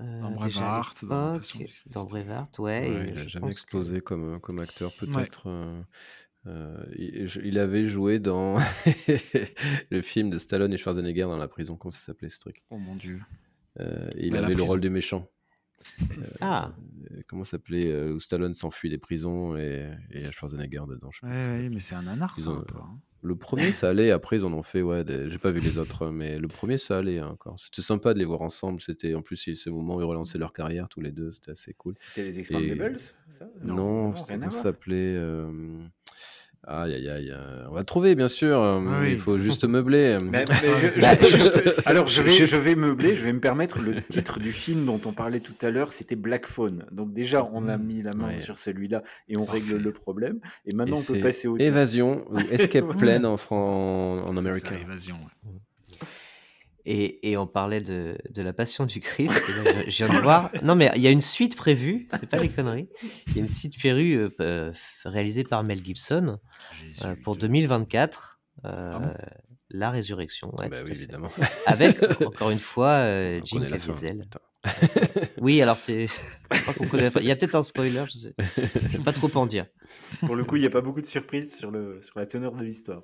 Euh, 0.00 0.20
Dans 0.20 0.30
Braveheart, 0.30 1.04
dans 1.06 1.16
La 1.16 1.22
l'époque, 1.32 1.36
Passion 1.40 1.58
du 1.58 1.64
Christ. 1.64 1.82
dans 1.88 2.04
Braveheart, 2.04 2.58
ouais. 2.60 3.08
Il 3.12 3.18
a 3.18 3.26
jamais 3.26 3.46
que- 3.46 3.52
explosé 3.52 4.00
comme, 4.00 4.40
comme 4.40 4.60
acteur, 4.60 4.92
Ouais. 5.02 5.08
peut-être. 5.08 5.48
euh, 5.48 5.82
euh, 6.46 6.84
il, 7.42 7.58
avait 7.58 7.86
joué 7.86 8.20
dans 8.20 8.56
le 9.90 10.00
film 10.02 10.30
de 10.30 10.38
Stallone 10.38 10.72
et 10.72 10.78
Schwarzenegger 10.78 11.22
dans 11.22 11.38
la 11.38 11.48
prison. 11.48 11.76
Comment 11.76 11.90
ça 11.90 12.00
s'appelait 12.00 12.28
ce 12.30 12.38
truc? 12.38 12.62
Oh 12.70 12.78
mon 12.78 12.94
dieu. 12.94 13.20
Euh, 13.80 14.08
Il 14.16 14.32
la 14.34 14.44
avait 14.44 14.54
le 14.54 14.62
rôle 14.62 14.80
du 14.80 14.90
méchant. 14.90 15.28
Ah, 16.40 16.72
Euh, 17.12 17.20
Comment 17.28 17.44
ça 17.44 17.52
s'appelait 17.52 17.90
euh, 17.90 18.12
Où 18.14 18.20
Stallone 18.20 18.54
s'enfuit 18.54 18.90
des 18.90 18.98
prisons 18.98 19.56
et, 19.56 19.90
et 20.10 20.18
il 20.18 20.22
y 20.22 20.26
a 20.26 20.30
Schwarzenegger 20.32 20.82
dedans. 20.88 21.10
je 21.12 21.20
sais 21.20 21.26
Ouais, 21.26 21.32
ouais, 21.62 21.68
mais 21.68 21.78
c'est 21.78 21.94
un 21.94 22.02
nanar, 22.02 22.34
Ils 22.36 22.42
ça, 22.42 22.50
ont- 22.50 22.58
un 22.58 22.62
peu. 22.62 22.78
hein. 22.78 22.98
Le 23.22 23.34
premier, 23.34 23.72
ça 23.72 23.88
allait. 23.88 24.12
Après, 24.12 24.36
ils 24.36 24.44
en 24.44 24.52
ont 24.52 24.62
fait. 24.62 24.82
Ouais, 24.82 25.02
des- 25.02 25.28
j'ai 25.30 25.38
pas 25.38 25.50
vu 25.50 25.58
les 25.60 25.78
autres, 25.78 26.10
mais 26.10 26.38
le 26.38 26.46
premier, 26.48 26.78
ça 26.78 26.98
allait 26.98 27.18
hein, 27.18 27.28
encore. 27.28 27.58
C'était 27.58 27.82
sympa 27.82 28.14
de 28.14 28.18
les 28.20 28.24
voir 28.24 28.42
ensemble. 28.42 28.80
C'était 28.80 29.14
en 29.14 29.22
plus 29.22 29.36
ces 29.36 29.70
moments 29.70 29.96
où 29.96 30.00
ils 30.00 30.04
relançaient 30.04 30.38
leur 30.38 30.52
carrière 30.52 30.88
tous 30.88 31.00
les 31.00 31.10
deux. 31.10 31.32
C'était 31.32 31.50
assez 31.52 31.72
cool. 31.74 31.94
C'était 31.96 32.22
les 32.24 32.38
Expendables 32.40 32.98
ça? 32.98 33.48
Non, 33.64 34.12
comment 34.12 34.50
ça 34.50 34.62
s'appelait 34.62 35.14
euh, 35.16 35.82
Aïe, 36.68 36.94
aïe, 36.94 37.08
aïe. 37.08 37.30
euh, 37.30 37.64
On 37.70 37.74
va 37.74 37.78
le 37.80 37.84
trouver, 37.86 38.16
bien 38.16 38.26
sûr. 38.26 38.60
euh, 38.60 38.80
Ah 38.88 38.98
oui. 39.00 39.12
Il 39.12 39.20
faut 39.20 39.38
juste 39.38 39.64
meubler. 39.64 40.18
Mais- 40.20 40.44
mais 40.48 40.56
je- 40.64 41.00
Bah, 41.00 41.14
je- 41.20 41.26
juste- 41.26 41.62
je- 41.64 41.70
alors 41.86 42.08
je 42.08 42.22
vais, 42.22 42.44
je 42.44 42.56
vais 42.56 42.74
meubler, 42.74 43.14
je 43.14 43.22
vais 43.24 43.32
me 43.32 43.38
permettre 43.40 43.80
le 43.80 44.02
titre 44.02 44.40
du 44.40 44.50
film 44.52 44.84
dont 44.84 45.00
on 45.04 45.12
parlait 45.12 45.38
tout 45.38 45.54
à 45.62 45.70
l'heure, 45.70 45.92
c'était 45.92 46.16
Black 46.16 46.46
Phone. 46.46 46.84
Donc 46.90 47.12
déjà 47.12 47.46
on 47.52 47.68
a 47.68 47.76
mis 47.78 48.02
la 48.02 48.14
main 48.14 48.30
Ouais. 48.30 48.38
sur 48.40 48.56
celui-là 48.56 49.04
et 49.28 49.36
on 49.36 49.44
règle 49.44 49.76
le 49.76 49.92
problème. 49.92 50.40
Et 50.64 50.70
Et 50.70 50.74
maintenant 50.74 50.96
on 50.98 51.02
peut 51.12 51.20
passer 51.20 51.46
au 51.46 51.56
tien. 51.56 51.66
Évasion 51.68 52.24
ou 52.30 52.38
Escape. 52.50 52.86
Plan 52.98 53.22
en, 53.24 53.34
en 53.54 54.20
ça, 54.20 54.28
américain. 54.28 54.74
évasion. 54.82 55.14
ouais. 55.16 55.98
Et, 56.86 57.30
et 57.30 57.36
on 57.36 57.46
parlait 57.46 57.80
de, 57.80 58.16
de 58.30 58.42
la 58.42 58.52
Passion 58.52 58.86
du 58.86 59.00
Christ. 59.00 59.42
et 59.48 59.52
là, 59.64 59.82
je, 59.86 59.90
je 59.90 60.04
viens 60.04 60.14
de 60.16 60.22
voir. 60.22 60.50
Non, 60.62 60.74
mais 60.76 60.90
il 60.96 61.02
y 61.02 61.06
a 61.06 61.10
une 61.10 61.20
suite 61.20 61.56
prévue. 61.56 62.06
C'est 62.12 62.28
pas 62.28 62.38
des 62.38 62.48
conneries. 62.48 62.88
Il 63.28 63.34
y 63.36 63.38
a 63.38 63.42
une 63.42 63.48
suite 63.48 63.76
prévue 63.78 64.16
euh, 64.16 64.28
euh, 64.40 64.72
réalisée 65.04 65.44
par 65.44 65.62
Mel 65.64 65.84
Gibson 65.84 66.38
Jésus 66.80 67.04
euh, 67.04 67.14
pour 67.22 67.34
de- 67.34 67.40
2024. 67.40 68.40
euh, 68.64 68.90
Ah 68.94 68.98
bon? 69.00 69.12
La 69.70 69.90
résurrection. 69.90 70.54
ouais, 70.56 70.68
bah 70.68 70.78
oui, 70.84 70.92
évidemment. 70.92 71.28
Avec 71.66 72.00
encore 72.24 72.50
une 72.50 72.60
fois 72.60 72.92
euh, 72.92 73.40
Jim 73.44 73.66
Caviezel. 73.68 74.24
Oui, 75.40 75.60
alors 75.62 75.76
c'est. 75.76 76.06
Il 77.18 77.24
y 77.24 77.30
a 77.30 77.36
peut-être 77.36 77.54
un 77.54 77.62
spoiler, 77.62 78.04
je 78.08 78.18
sais. 78.18 78.34
Je 78.56 78.96
vais 78.96 79.02
pas 79.04 79.12
trop 79.12 79.30
en 79.36 79.46
dire. 79.46 79.66
Pour 80.20 80.34
le 80.36 80.44
coup 80.44 80.56
il 80.56 80.60
n'y 80.60 80.66
a 80.66 80.70
pas 80.70 80.80
beaucoup 80.80 81.00
de 81.00 81.06
surprises 81.06 81.56
sur, 81.56 81.70
le, 81.70 82.00
sur 82.02 82.18
la 82.18 82.26
teneur 82.26 82.52
de 82.52 82.64
l'histoire. 82.64 83.02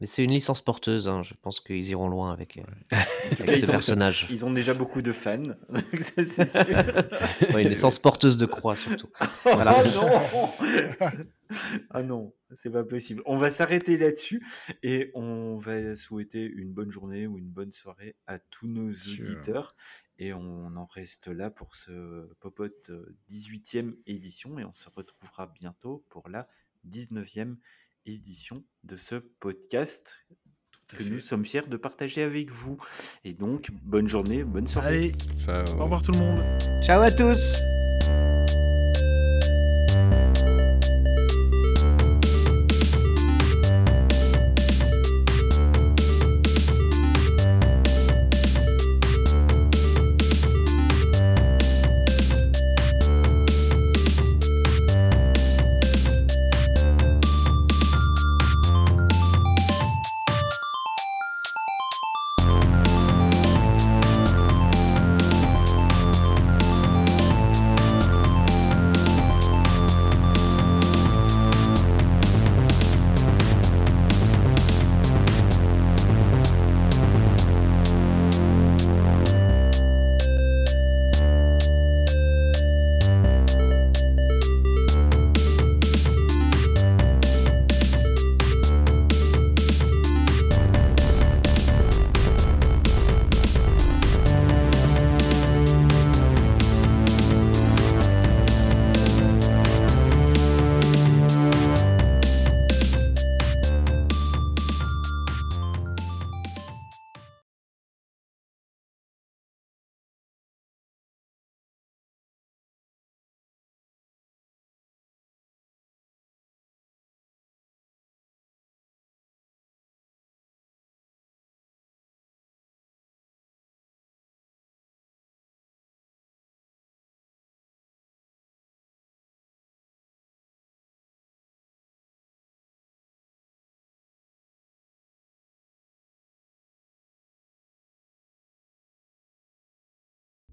Mais 0.00 0.06
c'est 0.06 0.24
une 0.24 0.30
licence 0.32 0.60
porteuse. 0.62 1.08
hein. 1.08 1.22
Je 1.22 1.34
pense 1.40 1.60
qu'ils 1.60 1.88
iront 1.90 2.08
loin 2.08 2.32
avec, 2.32 2.56
euh, 2.58 2.62
avec 3.40 3.56
Ils 3.56 3.60
ce 3.60 3.66
ont- 3.66 3.70
personnage. 3.70 4.26
Ils 4.30 4.44
ont 4.44 4.52
déjà 4.52 4.72
beaucoup 4.74 5.02
de 5.02 5.12
fans, 5.12 5.42
ça, 5.96 6.24
c'est 6.24 6.48
sûr. 6.48 7.54
Ouais, 7.54 7.62
une 7.62 7.68
licence 7.68 7.98
porteuse 7.98 8.38
de 8.38 8.46
croix 8.46 8.76
surtout. 8.76 9.08
Oh 9.44 9.50
non 9.56 10.52
Ah 11.90 12.02
non, 12.02 12.34
c'est 12.54 12.70
pas 12.70 12.84
possible. 12.84 13.22
On 13.26 13.36
va 13.36 13.50
s'arrêter 13.50 13.96
là-dessus 13.98 14.46
et 14.82 15.10
on 15.14 15.56
va 15.56 15.96
souhaiter 15.96 16.44
une 16.44 16.72
bonne 16.72 16.90
journée 16.90 17.26
ou 17.26 17.38
une 17.38 17.48
bonne 17.50 17.70
soirée 17.72 18.16
à 18.26 18.38
tous 18.38 18.66
nos 18.68 18.90
auditeurs. 18.90 19.74
Et 20.18 20.32
on 20.32 20.76
en 20.76 20.86
reste 20.86 21.28
là 21.28 21.50
pour 21.50 21.74
ce 21.76 22.28
Popote 22.40 22.90
euh, 22.90 23.16
18e 23.30 23.94
édition 24.06 24.58
et 24.58 24.64
on 24.64 24.72
se 24.72 24.88
retrouvera 24.94 25.46
bientôt 25.46 26.04
pour 26.08 26.28
la 26.28 26.48
19e 26.88 27.22
édition 27.30 27.56
de 28.84 28.96
ce 28.96 29.16
podcast 29.16 30.24
que 30.88 31.04
fait. 31.04 31.10
nous 31.10 31.20
sommes 31.20 31.44
fiers 31.44 31.66
de 31.68 31.76
partager 31.76 32.22
avec 32.22 32.50
vous. 32.50 32.78
Et 33.24 33.34
donc, 33.34 33.70
bonne 33.82 34.08
journée, 34.08 34.44
bonne 34.44 34.66
soirée. 34.66 34.88
Allez, 34.88 35.12
Ciao. 35.44 35.64
au 35.78 35.82
revoir 35.84 36.02
tout 36.02 36.12
le 36.12 36.18
monde. 36.18 36.40
Ciao 36.82 37.02
à 37.02 37.10
tous 37.10 37.58